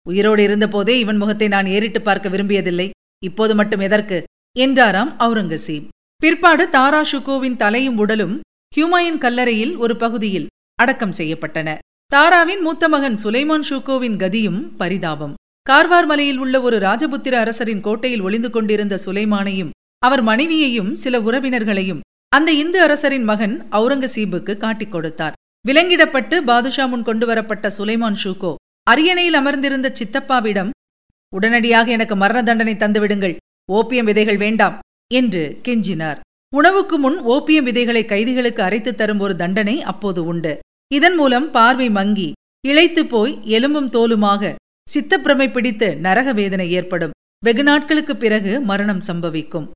உயிரோடு 0.06 0.46
இருந்தபோதே 0.46 0.98
இவன் 0.98 1.16
முகத்தை 1.16 1.48
நான் 1.48 1.66
ஏறிட்டு 1.66 2.02
பார்க்க 2.02 2.28
விரும்பியதில்லை. 2.28 2.90
இப்போது 3.24 3.54
மட்டும் 3.54 3.80
எதற்கு? 3.80 4.24
என்றாராம் 4.58 5.18
அவுரங்கசீப் 5.18 5.88
பிற்பாடு 6.16 6.68
தாரா 6.68 7.02
ஷுகோவின் 7.02 7.56
தலையும் 7.56 7.98
உடலும் 7.98 8.40
ஹியூமாயின் 8.76 9.18
கல்லறையில் 9.18 9.76
ஒரு 9.76 9.96
பகுதியில் 9.96 10.48
அடக்கம் 10.74 11.18
செய்யப்பட்டன. 11.18 11.78
தாராவின் 12.06 12.60
மூத்த 12.60 12.88
மகன் 12.88 13.18
சுலைமான் 13.24 13.66
ஷூகோவின் 13.70 14.16
கதியும் 14.16 14.60
பரிதாபம். 14.76 15.34
கார்வார் 15.70 16.06
மலையில் 16.06 16.38
உள்ள 16.38 16.60
ஒரு 16.60 16.78
ராஜபுத்திர 16.78 17.34
அரசரின் 17.34 17.80
கோட்டையில் 17.80 18.20
ஒளிந்து 18.20 18.50
கொண்டிருந்த 18.50 19.00
சுலைமானையும் 19.04 19.70
அவர் 19.98 20.22
மனைவியையும் 20.22 20.96
சில 20.96 21.20
உறவினர்களையும் 21.20 22.00
அந்த 22.28 22.52
இந்து 22.52 22.82
அரசரின் 22.82 23.24
மகன் 23.24 23.66
அவுரங்கசீபுக்கு 23.72 24.56
காட்டிக் 24.56 24.90
கொடுத்தார். 24.90 25.32
விலங்கிடப்பட்டு 25.68 26.40
பாதுஷா 26.40 26.86
முன் 26.86 27.02
கொண்டு 27.02 27.26
வரப்பட்ட 27.26 27.70
சுலைமான் 27.78 28.16
ஷூகோ 28.24 28.54
அரியணையில் 28.90 29.34
அமர்ந்திருந்த 29.34 29.92
சித்தப்பாவிடம் 29.98 30.70
உடனடியாக 31.34 31.90
எனக்கு 31.90 32.16
மரண 32.16 32.42
தண்டனை 32.42 32.74
தந்துவிடுங்கள். 32.74 33.36
ஓப்பியம் 33.72 34.04
விதைகள் 34.04 34.36
வேண்டாம் 34.36 34.78
என்று 35.14 35.60
கெஞ்சினார். 35.64 36.20
உணவுக்கு 36.54 36.98
முன் 36.98 37.18
ஓப்பியம் 37.24 37.62
விதைகளை 37.62 38.04
கைதிகளுக்கு 38.04 38.62
அரைத்துத் 38.62 38.94
தரும் 38.94 39.18
ஒரு 39.18 39.36
தண்டனை 39.36 39.82
அப்போது 39.82 40.24
உண்டு. 40.24 40.58
இதன் 40.92 41.14
மூலம் 41.14 41.50
பார்வை 41.50 41.90
மங்கி 41.90 42.32
இழைத்து 42.68 43.06
போய் 43.06 43.38
எலும்பும் 43.44 43.90
தோலுமாக 43.90 44.54
சித்தப்பிரமை 44.94 45.50
பிடித்து 45.50 45.96
நரக 45.96 46.32
வேதனை 46.32 46.70
ஏற்படும். 46.70 47.10
வெகு 47.44 47.62
நாட்களுக்குப் 47.62 48.20
பிறகு 48.20 48.60
மரணம் 48.60 49.00
சம்பவிக்கும். 49.06 49.70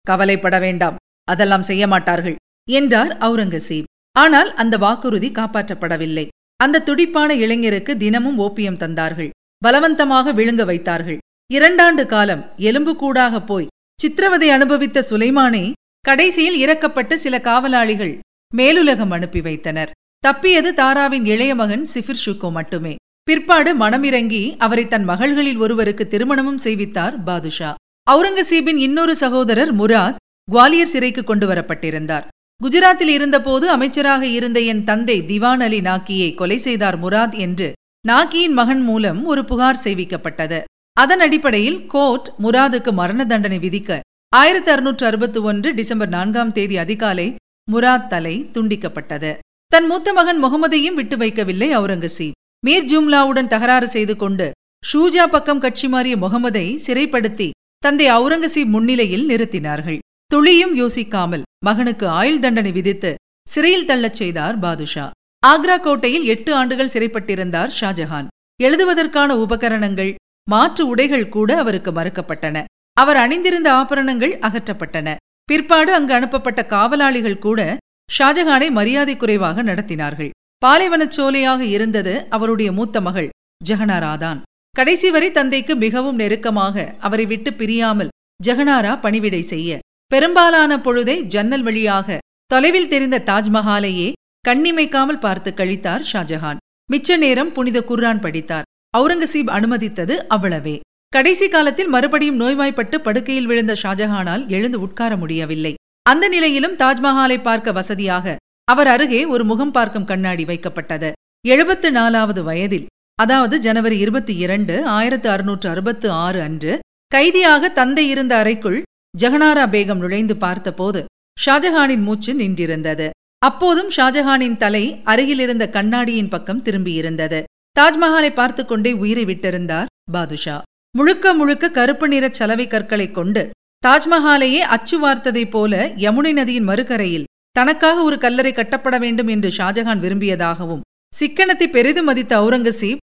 கவலைப்பட 0.00 0.58
வேண்டாம். 0.58 0.96
அதெல்லாம் 1.24 1.62
செய்ய 1.62 1.86
மாட்டார்கள் 1.86 2.36
என்றார் 2.70 3.18
அவுரங்கசீப். 3.18 3.84
ஆனால் 4.12 4.54
அந்த 4.54 4.76
வாக்குறுதி 4.78 5.30
காப்பாற்றப்படவில்லை. 5.30 6.28
அந்த 6.56 6.82
துடிப்பான 6.82 7.34
இளைஞருக்கு 7.34 7.96
தினமும் 7.96 8.38
ஓப்பியம் 8.38 8.76
தந்தார்கள். 8.76 9.30
பலவந்தமாக 9.66 10.32
விழுங்க 10.32 10.64
வைத்தார்கள். 10.64 11.18
இரண்டாண்டு 11.52 12.06
காலம் 12.06 12.52
எலும்புக்கூடாக 12.56 13.44
போய் 13.44 13.66
சித்திரவதை 14.00 14.50
அனுபவித்த 14.50 15.06
சுலைமானை 15.10 15.72
கடைசியில் 16.00 16.66
இறக்கப்பட்டு 16.66 17.14
சில 17.14 17.40
காவலாளிகள் 17.40 18.18
மேலுலகம் 18.56 19.10
அனுப்பி 19.10 19.40
வைத்தனர். 19.40 19.90
தப்பியது 20.18 20.74
தாராவின் 20.74 21.26
இளைய 21.26 21.54
மகன் 21.54 21.86
சிஃபிர் 21.94 22.16
ஷுக்கோ 22.26 22.50
மட்டுமே. 22.50 22.96
பிற்பாடு 23.22 23.78
மனமிறங்கி 23.78 24.56
அவரை 24.58 24.88
தன் 24.88 25.04
மகள்களில் 25.04 25.56
ஒருவருக்கு 25.56 26.08
திருமணமும் 26.10 26.62
செய்வித்தார் 26.64 27.22
பாதுஷா. 27.22 27.74
அவுரங்கசீபின் 28.10 28.76
இன்னொரு 28.76 29.16
சகோதரர் 29.16 29.76
முராத் 29.76 30.16
குவாலியர் 30.52 30.92
சிறைக்கு 30.94 31.24
கொண்டு 31.24 31.48
வரப்பட்டிருந்தார். 31.48 32.24
குஜராத்தில் 32.60 33.12
இருந்தபோது 33.18 33.70
அமைச்சராக 33.70 34.26
இருந்த 34.26 34.60
என் 34.60 34.84
தந்தை 34.84 35.16
திவான் 35.26 35.60
அலி 35.60 35.80
நாக்கியை 35.80 36.34
கொலை 36.34 36.58
செய்தார் 36.58 36.98
முராத் 37.04 37.36
என்று 37.36 37.72
நாக்கியின் 38.06 38.52
மகன் 38.52 38.82
மூலம் 38.82 39.24
ஒரு 39.24 39.44
புகார் 39.44 39.80
செய்விக்கப்பட்டது. 39.84 40.62
அதன் 40.92 41.20
அடிப்படையில் 41.20 41.86
கோர்ட் 41.86 42.28
முராதுக்கு 42.42 42.92
மரண 42.92 43.24
தண்டனை 43.24 43.58
விதிக்க 43.58 44.00
ஆயிரத்தி 44.28 44.70
அறுநூற்று 44.70 45.06
அறுபத்தி 45.06 45.40
ஒன்று 45.40 45.74
டிசம்பர் 45.74 46.08
நான்காம் 46.08 46.52
தேதி 46.52 46.76
அதிகாலை 46.76 47.34
முராத் 47.72 48.06
தலை 48.06 48.50
துண்டிக்கப்பட்டது. 48.52 49.32
தன் 49.66 49.86
மூத்த 49.86 50.12
மகன் 50.12 50.44
முகமதையும் 50.44 50.94
விட்டு 50.94 51.16
வைக்கவில்லை 51.16 51.68
அவுரங்கசீப். 51.78 52.38
மீர் 52.66 52.84
ஜும்லாவுடன் 52.84 53.46
தகராறு 53.46 53.88
செய்து 53.88 54.16
கொண்டு 54.16 54.50
ஷூஜா 54.92 55.26
பக்கம் 55.26 55.60
கட்சி 55.60 55.88
மாறிய 55.88 56.16
முகமதை 56.16 56.66
சிறைப்படுத்தி 56.86 57.50
தந்தை 57.78 58.10
அவுரங்கசீப் 58.10 58.70
முன்னிலையில் 58.74 59.28
நிறுத்தினார்கள். 59.28 59.98
துளியும் 60.26 60.74
யோசிக்காமல் 60.76 61.42
மகனுக்கு 61.64 62.08
ஆயுள் 62.08 62.38
தண்டனை 62.38 62.72
விதித்து 62.72 63.14
சிறையில் 63.48 63.86
தள்ளச் 63.86 64.18
செய்தார் 64.20 64.58
பாதுஷா. 64.58 65.10
ஆக்ரா 65.46 65.76
கோட்டையில் 65.80 66.24
எட்டு 66.24 66.54
ஆண்டுகள் 66.54 66.92
சிறைப்பட்டிருந்தார் 66.92 67.72
ஷாஜஹான். 67.80 68.28
எழுதுவதற்கான 68.62 69.36
உபகரணங்கள் 69.36 70.14
மாற்று 70.48 70.86
உடைகள் 70.86 71.28
கூட 71.28 71.58
அவருக்கு 71.58 71.90
மறுக்கப்பட்டன. 71.90 72.64
அவர் 72.92 73.16
அணிந்திருந்த 73.16 73.72
ஆபரணங்கள் 73.72 74.38
அகற்றப்பட்டன. 74.38 75.16
பிற்பாடு 75.44 75.94
அங்கு 75.94 76.14
அனுப்பப்பட்ட 76.14 76.66
காவலாளிகள் 76.66 77.42
கூட 77.46 77.76
ஷாஜஹானை 78.18 78.70
மரியாதை 78.70 79.16
குறைவாக 79.16 79.62
நடத்தினார்கள். 79.62 80.30
பாலைவனச் 80.64 81.14
சோலையாக 81.16 81.60
இருந்தது 81.60 82.14
அவருடைய 82.28 82.72
மூத்த 82.72 82.96
மகள் 83.00 83.28
ஜெகனாராதான். 83.68 84.40
கடைசி 84.70 85.08
வரை 85.10 85.30
தந்தைக்கு 85.30 85.76
மிகவும் 85.76 86.14
நெருக்கமாக 86.14 86.84
அவரை 86.98 87.24
விட்டு 87.26 87.50
பிரியாமல் 87.52 88.12
ஜெகனாரா 88.40 88.92
பணிவிடை 89.00 89.42
செய்ய. 89.42 89.78
பெரும்பாலான 90.06 90.76
பொழுதை 90.76 91.16
ஜன்னல் 91.34 91.62
வழியாக 91.62 92.18
தொலைவில் 92.46 92.88
தெரிந்த 92.88 93.22
தாஜ்மஹாலையே 93.26 94.08
கண்ணிமைக்காமல் 94.48 95.22
பார்த்து 95.24 95.50
கழித்தார் 95.56 96.06
ஷாஜஹான். 96.12 96.60
மிச்ச 96.92 97.16
நேரம் 97.16 97.52
புனித 97.52 97.78
குர்ரான் 97.88 98.20
படித்தார். 98.20 98.68
அவுரங்கசீப் 98.98 99.52
அனுமதித்தது 99.56 100.14
அவ்வளவே. 100.34 100.76
கடைசி 101.08 101.46
காலத்தில் 101.48 101.88
மறுபடியும் 101.88 102.40
நோய்வாய்ப்பட்டு 102.40 103.00
படுக்கையில் 103.00 103.46
விழுந்த 103.46 103.72
ஷாஜஹானால் 103.82 104.44
எழுந்து 104.48 104.78
உட்கார 104.80 105.16
முடியவில்லை. 105.16 105.74
அந்த 106.06 106.24
நிலையிலும் 106.28 106.78
தாஜ்மஹாலை 106.82 107.38
பார்க்க 107.42 107.72
வசதியாக 107.72 108.36
அவர் 108.72 108.86
அருகே 108.86 109.24
ஒரு 109.24 109.44
முகம் 109.44 109.70
பார்க்கும் 109.70 110.04
கண்ணாடி 110.04 110.44
வைக்கப்பட்டது. 110.44 111.12
எழுபத்து 111.48 111.92
நாலாவது 111.92 112.42
வயதில் 112.42 112.86
அதாவது 113.14 113.58
ஜனவரி 113.58 113.98
இருபத்தி 113.98 114.36
இரண்டு 114.36 114.86
ஆயிரத்து 114.86 115.30
அறுநூற்று 115.30 115.68
அறுபத்து 115.68 116.10
ஆறு 116.10 116.40
அன்று 116.40 116.78
கைதியாக 117.06 117.68
தந்தை 117.68 118.08
இருந்த 118.08 118.36
அறைக்குள் 118.36 118.82
ஜெகனாரா 119.18 119.66
பேகம் 119.66 119.96
நுழைந்து 119.96 120.36
பார்த்தபோது 120.36 121.04
ஷாஜஹானின் 121.46 122.02
மூச்சு 122.02 122.34
நின்றிருந்தது. 122.34 123.10
அப்போதும் 123.38 123.90
ஷாஜஹானின் 123.96 124.56
தலை 124.56 125.00
அருகிலிருந்த 125.04 125.68
கண்ணாடியின் 125.68 126.28
பக்கம் 126.28 126.62
திரும்பியிருந்தது. 126.62 127.42
தாஜ்மஹாலை 127.80 128.32
பார்த்து 128.32 128.66
கொண்டே 128.66 128.92
உயிரை 128.92 129.24
விட்டிருந்தார் 129.24 129.86
பாதுஷா. 130.12 130.62
முழுக்க 130.96 131.34
முழுக்க 131.34 131.70
கருப்பு 131.70 132.08
நிற 132.08 132.28
சலவை 132.28 132.66
கற்களைக் 132.66 133.14
கொண்டு 133.14 133.50
தாஜ்மஹாலையே 133.86 134.58
அச்சு 134.58 135.08
வார்த்ததைப் 135.08 135.50
போல 135.50 135.86
யமுனை 135.96 136.32
நதியின் 136.32 136.64
மறுகரையில் 136.64 137.24
தனக்காக 137.56 138.02
ஒரு 138.02 138.16
கல்லறை 138.18 138.52
கட்டப்பட 138.52 138.96
வேண்டும் 138.98 139.30
என்று 139.34 139.48
ஷாஜகான் 139.56 140.02
விரும்பியதாகவும் 140.04 140.84
சிக்கனத்தை 141.12 141.66
பெரிதும் 141.70 142.06
மதித்த 142.08 142.32
அவுரங்கசீப் 142.40 143.02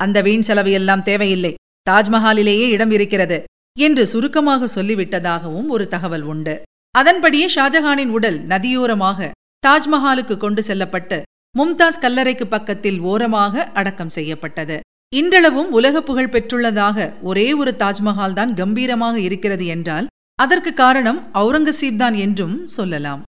அந்த 0.00 0.18
வீண் 0.26 0.44
செலவையெல்லாம் 0.48 1.06
தேவையில்லை 1.08 1.52
தாஜ்மஹாலிலேயே 1.90 2.66
இடம் 2.74 2.92
இருக்கிறது 2.96 3.38
என்று 3.76 4.02
சுருக்கமாக 4.12 4.68
சொல்லிவிட்டதாகவும் 4.76 5.68
ஒரு 5.74 5.84
தகவல் 5.94 6.24
உண்டு. 6.32 6.54
அதன்படியே 6.94 7.46
ஷாஜஹானின் 7.54 8.12
உடல் 8.16 8.38
நதியோரமாக 8.52 9.28
தாஜ்மஹாலுக்கு 9.66 10.34
கொண்டு 10.36 10.62
செல்லப்பட்டு 10.68 11.18
மும்தாஸ் 11.54 12.02
கல்லறைக்கு 12.04 12.46
பக்கத்தில் 12.46 12.98
ஓரமாக 13.10 13.64
அடக்கம் 13.80 14.14
செய்யப்பட்டது. 14.16 14.76
இன்றளவும் 15.12 15.70
உலக 15.78 16.02
புகழ் 16.02 16.32
பெற்றுள்ளதாக 16.34 17.08
ஒரே 17.30 17.46
ஒரு 17.60 17.72
தாஜ்மஹால் 17.82 18.36
தான் 18.38 18.52
கம்பீரமாக 18.60 19.16
இருக்கிறது 19.26 19.66
என்றால் 19.74 20.08
அதற்கு 20.38 20.72
காரணம் 20.74 21.20
அவுரங்கசீப் 21.40 22.00
தான் 22.02 22.16
என்றும் 22.24 22.56
சொல்லலாம். 22.76 23.22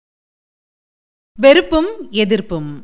வெறுப்பும் 1.39 1.89
எதிர்ப்பும். 2.11 2.81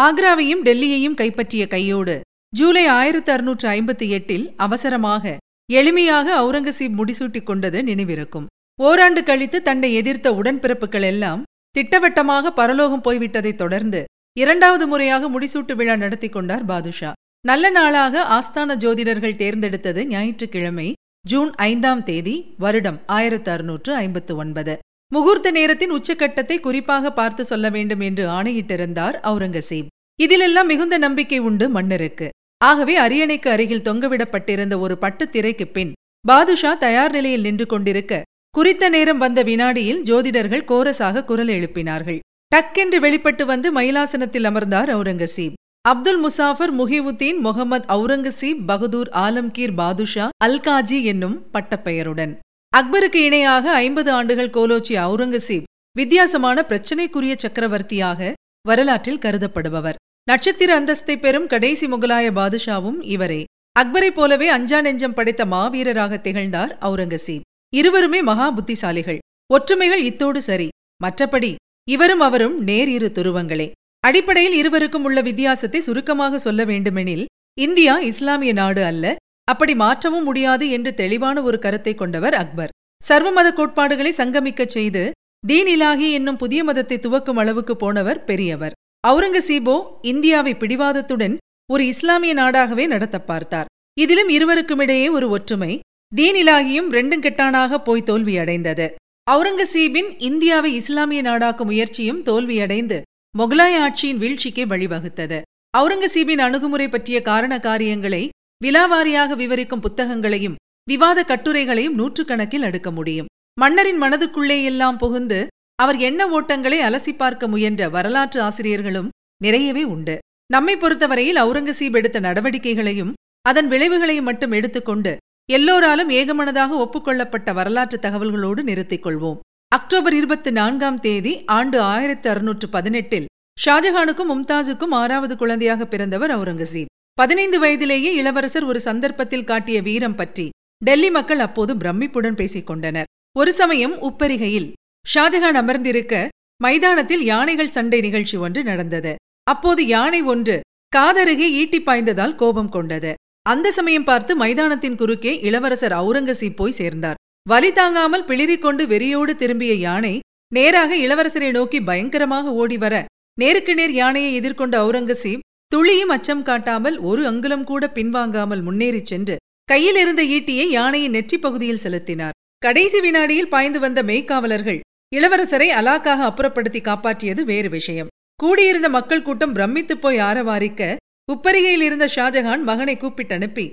ஆக்ராவையும் 0.00 0.62
டெல்லியையும் 0.64 1.14
கைப்பற்றிய 1.14 1.66
கையோடு 1.66 2.20
ஜூலை 2.56 2.86
ஆயிரத்து 2.86 3.32
அறுநூற்று 3.32 3.68
ஐம்பத்தி 3.68 4.08
எட்டில் 4.08 4.54
அவசரமாக 4.56 5.36
எளிமையாக 5.72 6.26
அவுரங்கசீப் 6.40 6.96
முடிசூட்டிக் 6.98 7.42
கொண்டது 7.42 7.82
நினைவிருக்கும். 7.82 8.46
ஓராண்டு 8.82 9.22
கழித்து 9.22 9.62
தன்னை 9.62 9.94
எதிர்த்த 9.94 10.32
உடன்பிறப்புகள் 10.32 11.02
எல்லாம் 11.02 11.42
திட்டவட்டமாக 11.70 12.52
பரலோகம் 12.52 13.02
போய்விட்டதைத் 13.02 13.54
தொடர்ந்து 13.54 14.04
இரண்டாவது 14.38 14.86
முறையாக 14.86 15.30
முடிசூட்டு 15.30 15.74
விழா 15.74 15.96
நடத்தி 15.96 16.28
கொண்டார் 16.28 16.64
பாதுஷா. 16.64 17.12
நல்ல 17.40 17.70
நாளாக 17.70 18.22
ஆஸ்தான 18.38 18.76
ஜோதிடர்கள் 18.76 19.40
தேர்ந்தெடுத்தது 19.42 20.04
ஞாயிற்றுக்கிழமை 20.04 20.92
ஜூன் 21.26 21.52
ஐந்தாம் 21.54 22.02
தேதி 22.02 22.54
வருடம் 22.58 23.00
ஆயிரத்து 23.06 23.48
அறுநூற்று 23.48 23.94
ஐம்பத்து 23.94 24.36
ஒன்பது. 24.36 24.78
முகூர்த்த 25.12 25.50
நேரத்தின் 25.50 25.92
உச்சக்கட்டத்தை 25.92 26.60
குறிப்பாக 26.60 27.12
பார்த்து 27.12 27.44
சொல்ல 27.44 27.70
வேண்டும் 27.70 28.00
என்று 28.00 28.28
ஆணையிட்டிருந்தார் 28.28 29.18
அவுரங்கசீப். 29.22 29.86
இதிலெல்லாம் 30.22 30.66
மிகுந்த 30.66 30.98
நம்பிக்கை 30.98 31.38
உண்டு 31.38 31.68
மன்னருக்கு. 31.68 32.30
ஆகவே 32.64 32.98
அரியணைக்கு 32.98 33.48
அருகில் 33.48 33.82
தொங்கவிடப்பட்டிருந்த 33.82 34.78
ஒரு 34.78 34.98
பட்டுத் 34.98 35.32
திரைக்குப் 35.32 35.74
பின் 35.74 35.92
பாதுஷா 36.20 36.74
தயார் 36.74 37.10
நிலையில் 37.10 37.40
நின்று 37.40 37.66
கொண்டிருக்க 37.66 38.22
குறித்த 38.50 38.88
நேரம் 38.88 39.18
வந்த 39.18 39.42
வினாடியில் 39.42 40.02
ஜோதிடர்கள் 40.02 40.64
கோரஸாக 40.64 41.24
குரல் 41.24 41.48
எழுப்பினார்கள். 41.48 42.18
டக்கென்று 42.56 42.96
வெளிப்பட்டு 42.96 43.46
வந்து 43.46 43.80
மயிலாசனத்தில் 43.80 44.44
அமர்ந்தார் 44.44 44.96
அவுரங்கசீப். 44.96 45.52
அப்துல் 45.80 46.26
முசாஃபர் 46.26 46.72
முஹிவுத்தீன் 46.78 47.38
முகமது 47.38 47.86
அவுரங்கசீப் 47.88 48.64
பகதூர் 48.66 49.08
ஆலம்கீர் 49.08 49.74
பாதுஷா 49.74 50.28
அல்காஜி 50.44 51.02
என்னும் 51.02 51.46
பட்டப்பெயருடன். 51.52 52.38
அக்பருக்கு 52.76 53.24
இணையாக 53.24 53.72
ஐம்பது 53.72 54.10
ஆண்டுகள் 54.10 54.50
கோலோச்சிய 54.50 54.96
அவுரங்கசீப் 55.06 55.62
வித்தியாசமான 55.92 56.64
பிரச்சினைக்குரிய 56.68 57.34
சக்கரவர்த்தியாக 57.36 58.32
வரலாற்றில் 58.62 59.18
கருதப்படுபவர். 59.18 59.94
நட்சத்திர 60.24 60.80
அந்தஸ்தை 60.80 61.18
பெறும் 61.18 61.46
கடைசி 61.46 61.86
முகலாய 61.86 62.30
பாதுஷாவும் 62.32 63.02
இவரே. 63.02 63.44
அக்பரைப் 63.80 64.14
போலவே 64.14 64.48
அஞ்சா 64.48 64.80
நெஞ்சம் 64.80 65.14
படைத்த 65.14 65.44
மாவீரராக 65.44 66.20
திகழ்ந்தார் 66.20 66.78
அவுரங்கசீப். 66.80 67.40
இருவருமே 67.74 68.22
மகா 68.22 68.56
புத்திசாலிகள். 68.56 69.18
ஒற்றுமைகள் 69.54 70.02
இத்தோடு 70.02 70.42
சரி. 70.42 70.68
மற்றபடி 71.02 71.54
இவரும் 71.90 72.20
அவரும் 72.20 72.62
நேர் 72.62 72.88
இரு 72.88 73.10
துருவங்களே. 73.14 73.70
அடிப்படையில் 74.00 74.52
இருவருக்கும் 74.52 75.04
உள்ள 75.04 75.20
வித்தியாசத்தை 75.20 75.80
சுருக்கமாக 75.80 76.38
சொல்ல 76.38 76.64
வேண்டுமெனில் 76.64 77.26
இந்தியா 77.60 77.98
இஸ்லாமிய 77.98 78.52
நாடு 78.52 78.84
அல்ல 78.84 79.16
அப்படி 79.48 79.74
மாற்றவும் 79.74 80.26
முடியாது 80.28 80.70
என்று 80.70 80.94
தெளிவான 80.94 81.36
ஒரு 81.42 81.58
கருத்தை 81.58 81.94
கொண்டவர் 81.94 82.34
அக்பர். 82.34 82.72
சர்வமத 83.08 83.48
கோட்பாடுகளை 83.52 84.12
சங்கமிக்கச் 84.16 84.74
செய்து 84.76 85.02
தீன் 85.46 85.66
இலாகி 85.66 86.06
என்னும் 86.10 86.36
புதிய 86.36 86.60
மதத்தை 86.64 86.96
துவக்கும் 86.98 87.40
அளவுக்கு 87.42 87.74
போனவர் 87.76 88.20
பெரியவர். 88.24 88.76
அவுரங்கசீபோ 89.08 89.76
இந்தியாவை 90.02 90.52
பிடிவாதத்துடன் 90.54 91.34
ஒரு 91.72 91.86
இஸ்லாமிய 91.86 92.34
நாடாகவே 92.34 92.84
நடத்த 92.86 93.16
பார்த்தார். 93.20 93.68
இதிலும் 93.96 94.28
இருவருக்குமிடையே 94.28 95.08
ஒரு 95.10 95.26
ஒற்றுமை 95.28 95.72
தீன் 96.12 96.38
இலாகியும் 96.42 96.88
ரெண்டும் 96.96 97.24
கெட்டானாக 97.26 97.78
போய் 97.78 98.08
தோல்வியடைந்தது. 98.10 98.86
அவுரங்கசீபின் 99.30 100.10
இந்தியாவை 100.18 100.70
இஸ்லாமிய 100.74 101.20
நாடாக்கும் 101.22 101.64
முயற்சியும் 101.64 102.22
தோல்வியடைந்து 102.22 102.98
மொகலாய 103.38 103.74
ஆட்சியின் 103.86 104.20
வீழ்ச்சிக்கு 104.22 104.64
வழிவகுத்தது. 104.72 105.38
அவுரங்கசீபின் 105.78 106.42
அணுகுமுறை 106.46 106.88
பற்றிய 106.88 107.18
காரண 107.22 107.54
காரியங்களை 107.58 108.22
விலாவாரியாக 108.64 109.36
விவரிக்கும் 109.36 109.80
புத்தகங்களையும் 109.80 110.58
விவாத 110.88 111.18
கட்டுரைகளையும் 111.28 111.98
நூற்றுக்கணக்கில் 111.98 112.62
அடுக்க 112.62 112.88
முடியும். 112.90 113.26
மன்னரின் 113.60 114.00
மனதுக்குள்ளே 114.02 114.64
எல்லாம் 114.64 114.98
புகுந்து 114.98 115.46
அவர் 115.82 115.98
எண்ண 115.98 116.40
ஓட்டங்களை 116.40 116.78
அலசி 116.88 117.12
பார்க்க 117.16 117.48
முயன்ற 117.48 117.88
வரலாற்று 117.88 118.40
ஆசிரியர்களும் 118.40 119.08
நிறையவே 119.42 119.84
உண்டு. 119.84 120.18
நம்மை 120.52 120.76
பொறுத்தவரையில் 120.76 121.40
அவுரங்கசீப் 121.42 121.96
எடுத்த 121.96 122.20
நடவடிக்கைகளையும் 122.20 123.12
அதன் 123.42 123.68
விளைவுகளையும் 123.68 124.28
மட்டும் 124.30 124.52
எடுத்துக்கொண்டு 124.52 125.16
எல்லோராலும் 125.52 126.10
ஏகமனதாக 126.10 126.76
ஒப்புக்கொள்ளப்பட்ட 126.84 127.52
வரலாற்று 127.54 127.98
தகவல்களோடு 127.98 128.62
நிறுத்திக் 128.62 129.06
கொள்வோம். 129.06 129.40
அக்டோபர் 129.68 130.14
இருபத்தி 130.14 130.50
நான்காம் 130.50 131.00
தேதி 131.00 131.44
ஆண்டு 131.58 131.80
ஆயிரத்தி 131.80 132.28
அறுநூற்று 132.28 132.68
பதினெட்டில் 132.68 133.26
ஷாஜஹானுக்கும் 133.58 134.32
மும்தாஸுக்கும் 134.32 134.94
ஆறாவது 135.02 135.36
குழந்தையாக 135.36 135.86
பிறந்தவர் 135.86 136.32
அவுரங்கசீப். 136.38 136.92
பதினைந்து 137.18 137.58
வயதிலேயே 137.58 138.10
இளவரசர் 138.14 138.64
ஒரு 138.64 138.80
சந்தர்ப்பத்தில் 138.80 139.44
காட்டிய 139.44 139.78
வீரம் 139.82 140.14
பற்றி 140.14 140.46
டெல்லி 140.82 141.10
மக்கள் 141.10 141.38
அப்போது 141.38 141.72
பிரமிப்புடன் 141.76 142.38
பேசிக் 142.40 142.66
கொண்டனர். 142.66 143.08
ஒரு 143.36 143.50
சமயம் 143.52 143.94
உப்பரிகையில் 144.08 144.68
ஷாஜஹான் 145.06 145.58
அமர்ந்திருக்க 145.60 146.14
மைதானத்தில் 146.62 147.22
யானைகள் 147.24 147.74
சண்டை 147.76 148.00
நிகழ்ச்சி 148.00 148.36
ஒன்று 148.36 148.60
நடந்தது. 148.62 149.12
அப்போது 149.46 149.82
யானை 149.86 150.20
ஒன்று 150.32 150.56
காதருகே 150.92 151.48
ஈட்டி 151.60 151.80
பாய்ந்ததால் 151.80 152.34
கோபம் 152.34 152.72
கொண்டது. 152.76 153.12
அந்த 153.46 153.72
சமயம் 153.78 154.08
பார்த்து 154.10 154.32
மைதானத்தின் 154.36 154.98
குறுக்கே 155.00 155.32
இளவரசர் 155.40 155.96
அவுரங்கசீப் 156.00 156.58
போய் 156.60 156.78
சேர்ந்தார். 156.80 157.18
வலி 157.46 157.70
தாங்காமல் 157.72 158.28
பிளிரிக்கொண்டு 158.28 158.82
வெறியோடு 158.92 159.32
திரும்பிய 159.36 159.72
யானை 159.86 160.14
நேராக 160.52 160.90
இளவரசரை 160.96 161.50
நோக்கி 161.52 161.78
பயங்கரமாக 161.82 162.52
ஓடி 162.62 162.76
வர 162.76 162.94
நேருக்கு 163.38 163.72
நேர் 163.74 163.94
யானையை 163.94 164.30
எதிர்கொண்ட 164.40 164.74
அவுரங்கசீப் 164.84 165.44
துளியும் 165.74 166.08
அச்சம் 166.08 166.42
காட்டாமல் 166.42 166.98
ஒரு 166.98 167.26
அங்குலம் 167.26 167.64
கூட 167.64 167.90
பின்வாங்காமல் 167.94 168.62
முன்னேறிச் 168.62 169.04
சென்று 169.04 169.36
கையில் 169.64 169.96
இருந்த 169.96 170.22
ஈட்டியை 170.24 170.66
யானையின் 170.68 171.10
நெற்றி 171.10 171.38
பகுதியில் 171.38 171.76
செலுத்தினார். 171.76 172.32
கடைசி 172.58 173.00
வினாடியில் 173.00 173.48
பாய்ந்து 173.48 173.80
வந்த 173.80 174.02
மெய்க்காவலர்கள் 174.02 174.80
இளவரசரை 175.16 175.68
அலாக்காக 175.70 176.20
அப்புறப்படுத்தி 176.28 176.80
காப்பாற்றியது 176.80 177.42
வேறு 177.42 177.68
விஷயம். 177.68 178.06
கூடியிருந்த 178.34 178.88
மக்கள் 178.88 179.22
கூட்டம் 179.22 179.52
பிரமித்துப் 179.52 180.00
போய் 180.00 180.18
ஆரவாரிக்க 180.18 180.96
உப்பரிகையில் 181.32 181.80
இருந்த 181.80 182.08
ஷாஜஹான் 182.14 182.62
மகனை 182.62 182.96
கூப்பிட்டு 182.96 183.34
அனுப்பி 183.34 183.72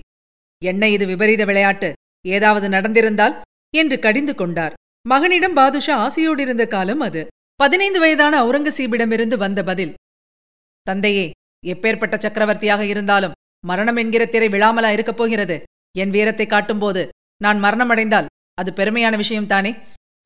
என்ன 0.63 0.89
இது 0.89 1.05
விபரீத 1.05 1.45
விளையாட்டு? 1.45 1.93
ஏதாவது 2.25 2.69
நடந்திருந்தால்? 2.69 3.41
என்று 3.75 3.99
கடிந்து 3.99 4.35
கொண்டார். 4.35 4.73
மகனிடம் 5.09 5.53
பாதுஷா 5.53 5.95
ஆசையோடு 5.95 6.41
இருந்த 6.41 6.67
காலம் 6.67 6.99
அது. 6.99 7.27
பதினைந்து 7.55 7.99
வயதான 7.99 8.33
அவுரங்கசீபிடமிருந்து 8.43 9.37
வந்த 9.37 9.63
பதில் 9.63 9.93
தந்தையே 10.81 11.31
எப்பேற்பட்ட 11.65 12.17
சக்கரவர்த்தியாக 12.17 12.85
இருந்தாலும் 12.85 13.31
மரணம் 13.67 13.95
என்கிற 13.95 14.25
திரை 14.25 14.47
விழாமலா 14.47 14.91
இருக்கப் 14.91 15.17
போகிறது. 15.17 15.63
என் 15.97 16.09
வீரத்தை 16.09 16.45
காட்டும்போது 16.45 17.09
நான் 17.37 17.63
மரணமடைந்தால் 17.63 18.29
அது 18.53 18.71
பெருமையான 18.75 19.15
விஷயம்தானே 19.23 19.75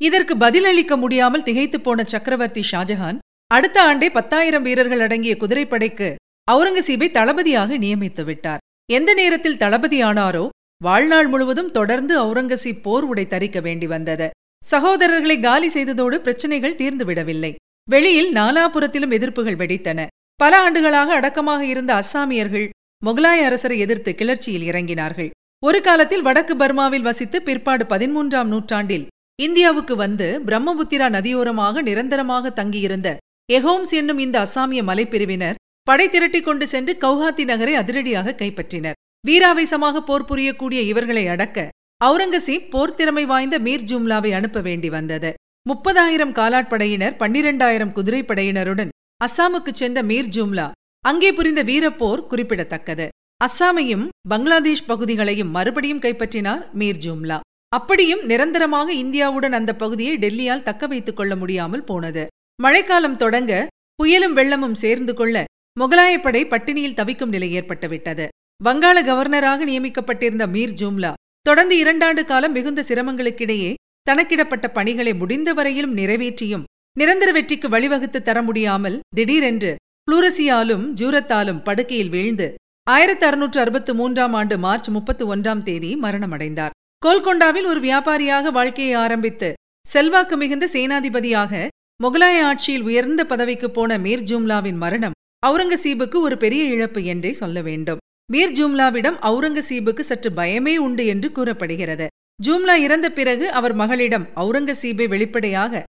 இதற்கு 0.02 0.38
பதிலளிக்க 0.38 0.98
முடியாமல் 0.98 1.44
திகைத்துப் 1.44 1.84
போன 1.84 2.04
சக்கரவர்த்தி 2.04 2.62
ஷாஜஹான் 2.72 3.18
அடுத்த 3.48 3.78
ஆண்டே 3.84 4.08
பத்தாயிரம் 4.10 4.64
வீரர்கள் 4.64 5.00
அடங்கிய 5.00 5.38
குதிரைப்படைக்கு 5.40 6.16
அவுரங்கசீபை 6.52 7.12
தளபதியாக 7.12 7.78
நியமித்து 7.78 8.24
விட்டார். 8.24 8.64
எந்த 8.92 9.14
நேரத்தில் 9.14 9.58
தளபதியானாரோ 9.58 10.50
வாழ்நாள் 10.84 11.28
முழுவதும் 11.28 11.72
தொடர்ந்து 11.72 12.24
அவுரங்கசீப் 12.24 12.82
போர் 12.82 13.04
உடை 13.04 13.28
தரிக்க 13.28 13.60
வேண்டி 13.60 13.88
வந்தது. 13.88 14.30
சகோதரர்களை 14.72 15.42
காலி 15.42 15.68
செய்ததோடு 15.68 16.18
பிரச்சனைகள் 16.18 16.76
தீர்ந்துவிடவில்லை 16.76 17.56
வெளியில் 17.90 18.34
நாலாபுரத்திலும் 18.34 19.16
எதிர்ப்புகள் 19.18 19.60
வெடித்தன. 19.62 20.08
பல 20.40 20.54
ஆண்டுகளாக 20.60 21.10
அடக்கமாக 21.14 21.62
இருந்த 21.66 21.92
அஸ்ஸாமியர்கள் 22.00 22.68
முகலாய 23.06 23.44
அரசரை 23.48 23.78
எதிர்த்து 23.80 24.12
கிளர்ச்சியில் 24.16 24.66
இறங்கினார்கள். 24.70 25.30
ஒரு 25.64 25.80
காலத்தில் 25.82 26.22
வடக்கு 26.22 26.54
பர்மாவில் 26.56 27.06
வசித்து 27.08 27.38
பிற்பாடு 27.42 27.84
பதிமூன்றாம் 27.94 28.50
நூற்றாண்டில் 28.54 29.06
இந்தியாவுக்கு 29.40 29.96
வந்து 29.96 30.28
பிரம்மபுத்திரா 30.48 31.08
நதியோரமாக 31.16 31.82
நிரந்தரமாக 31.82 32.52
தங்கியிருந்த 32.60 33.10
எஹோம்ஸ் 33.50 33.94
என்னும் 34.00 34.20
இந்த 34.26 34.38
அசாமிய 34.46 34.82
மலைப்பிரிவினர் 34.90 35.60
படை 35.88 36.06
திரட்டிக் 36.10 36.44
கொண்டு 36.44 36.66
சென்று 36.68 36.94
கவுஹாத்தி 37.04 37.44
நகரை 37.44 37.74
அதிரடியாக 37.76 38.36
கைப்பற்றினர். 38.42 38.98
வீராவேசமாக 39.28 40.02
போர் 40.10 40.28
புரியக்கூடிய 40.30 40.80
இவர்களை 40.92 41.26
அடக்க 41.28 41.68
அவுரங்கசீப் 42.02 42.70
போர் 42.70 42.96
திறமை 42.96 43.26
வாய்ந்த 43.26 43.56
மீர் 43.60 43.88
ஜும்லாவை 43.92 44.32
அனுப்ப 44.32 44.60
வேண்டி 44.60 44.90
வந்தது. 44.90 45.32
முப்பதாயிரம் 45.70 46.34
காலாட்படையினர் 46.40 47.18
பன்னிரண்டாயிரம் 47.22 47.94
குதிரைப்படையினருடன் 47.98 48.92
அஸ்ஸாமுக்குச் 49.24 49.80
சென்ற 49.82 50.04
மீர் 50.04 50.28
ஜும்லா. 50.28 50.72
அங்கே 51.00 51.34
புரிந்த 51.34 51.64
வீரப்போர் 51.64 52.28
குறிப்பிடத்தக்கது. 52.28 53.08
அஸ்ஸாமையும் 53.46 54.08
பங்களாதேஷ் 54.30 54.86
பகுதிகளையும் 54.86 55.50
மறுபடியும் 55.50 56.00
கைப்பற்றினார் 56.00 56.64
மீர் 56.74 57.00
ஜூம்லா. 57.06 57.40
அப்படியும் 57.76 58.26
நிரந்தரமாக 58.26 58.94
இந்தியாவுடன் 58.94 59.52
அந்த 59.52 59.76
பகுதியை 59.76 60.18
டெல்லியால் 60.18 60.62
தக்க 60.62 60.88
வைத்துக் 60.88 61.16
கொள்ள 61.16 61.36
முடியாமல் 61.36 61.84
போனது. 61.84 62.28
மழைக்காலம் 62.62 63.16
தொடங்க 63.16 63.68
புயலும் 64.04 64.36
வெள்ளமும் 64.36 64.78
சேர்ந்து 64.84 65.14
கொள்ள 65.14 65.44
முகலாயப்படை 65.80 66.42
பட்டினியில் 66.48 66.94
தவிக்கும் 66.94 67.30
நிலை 67.30 67.50
ஏற்பட்டுவிட்டது. 67.60 68.28
வங்காள 68.64 68.98
கவர்னராக 69.02 69.66
நியமிக்கப்பட்டிருந்த 69.66 70.46
மீர் 70.48 70.76
ஜூம்லா 70.82 71.14
தொடர்ந்து 71.42 71.76
இரண்டாண்டு 71.84 72.24
காலம் 72.26 72.52
மிகுந்த 72.52 72.84
சிரமங்களுக்கிடையே 72.88 73.74
தனக்கிடப்பட்ட 74.10 74.68
பணிகளை 74.74 75.14
முடிந்த 75.16 75.54
வரையிலும் 75.54 75.98
நிறைவேற்றியும் 75.98 76.64
நிரந்தர 76.96 77.30
வெற்றிக்கு 77.32 77.68
வழிவகுத்து 77.70 78.20
தர 78.22 78.42
முடியாமல் 78.42 79.00
திடீரென்று 79.16 79.72
புளூரசியாலும் 80.08 80.84
ஜூரத்தாலும் 81.00 81.64
படுக்கையில் 81.64 82.10
வீழ்ந்து 82.10 82.48
ஆயிரத்தி 82.88 83.26
அறுநூற்று 83.26 83.60
அறுபத்து 83.60 83.92
மூன்றாம் 83.96 84.34
ஆண்டு 84.34 84.56
மார்ச் 84.58 84.90
முப்பத்தி 84.90 85.24
ஒன்றாம் 85.26 85.64
தேதி 85.64 85.90
மரணமடைந்தார். 85.96 86.74
கோல்கொண்டாவில் 87.06 87.68
ஒரு 87.72 87.80
வியாபாரியாக 87.80 88.52
வாழ்க்கையை 88.52 88.94
ஆரம்பித்து 88.94 89.54
செல்வாக்கு 89.88 90.38
மிகுந்த 90.38 90.66
சேனாதிபதியாக 90.74 91.68
முகலாய 92.04 92.38
ஆட்சியில் 92.42 92.82
உயர்ந்த 92.82 93.26
பதவிக்கு 93.26 93.72
போன 93.72 93.98
மீர் 93.98 94.24
ஜூம்லாவின் 94.30 94.80
மரணம் 94.84 95.18
அவுரங்கசீபுக்கு 95.48 96.20
ஒரு 96.20 96.38
பெரிய 96.38 96.64
இழப்பு 96.64 97.04
என்றே 97.04 97.34
சொல்ல 97.34 97.62
வேண்டும். 97.62 98.00
மீர் 98.34 98.56
ஜூம்லாவிடம் 98.60 99.18
அவுரங்கசீபுக்கு 99.30 100.00
சற்று 100.00 100.32
பயமே 100.38 100.76
உண்டு 100.78 101.06
என்று 101.06 101.32
கூறப்படுகிறது. 101.32 102.08
ஜூம்லா 102.44 102.76
இறந்த 102.86 103.08
பிறகு 103.12 103.46
அவர் 103.52 103.76
மகளிடம் 103.76 104.26
அவுரங்கசீபை 104.36 105.08
வெளிப்படையாக 105.08 105.84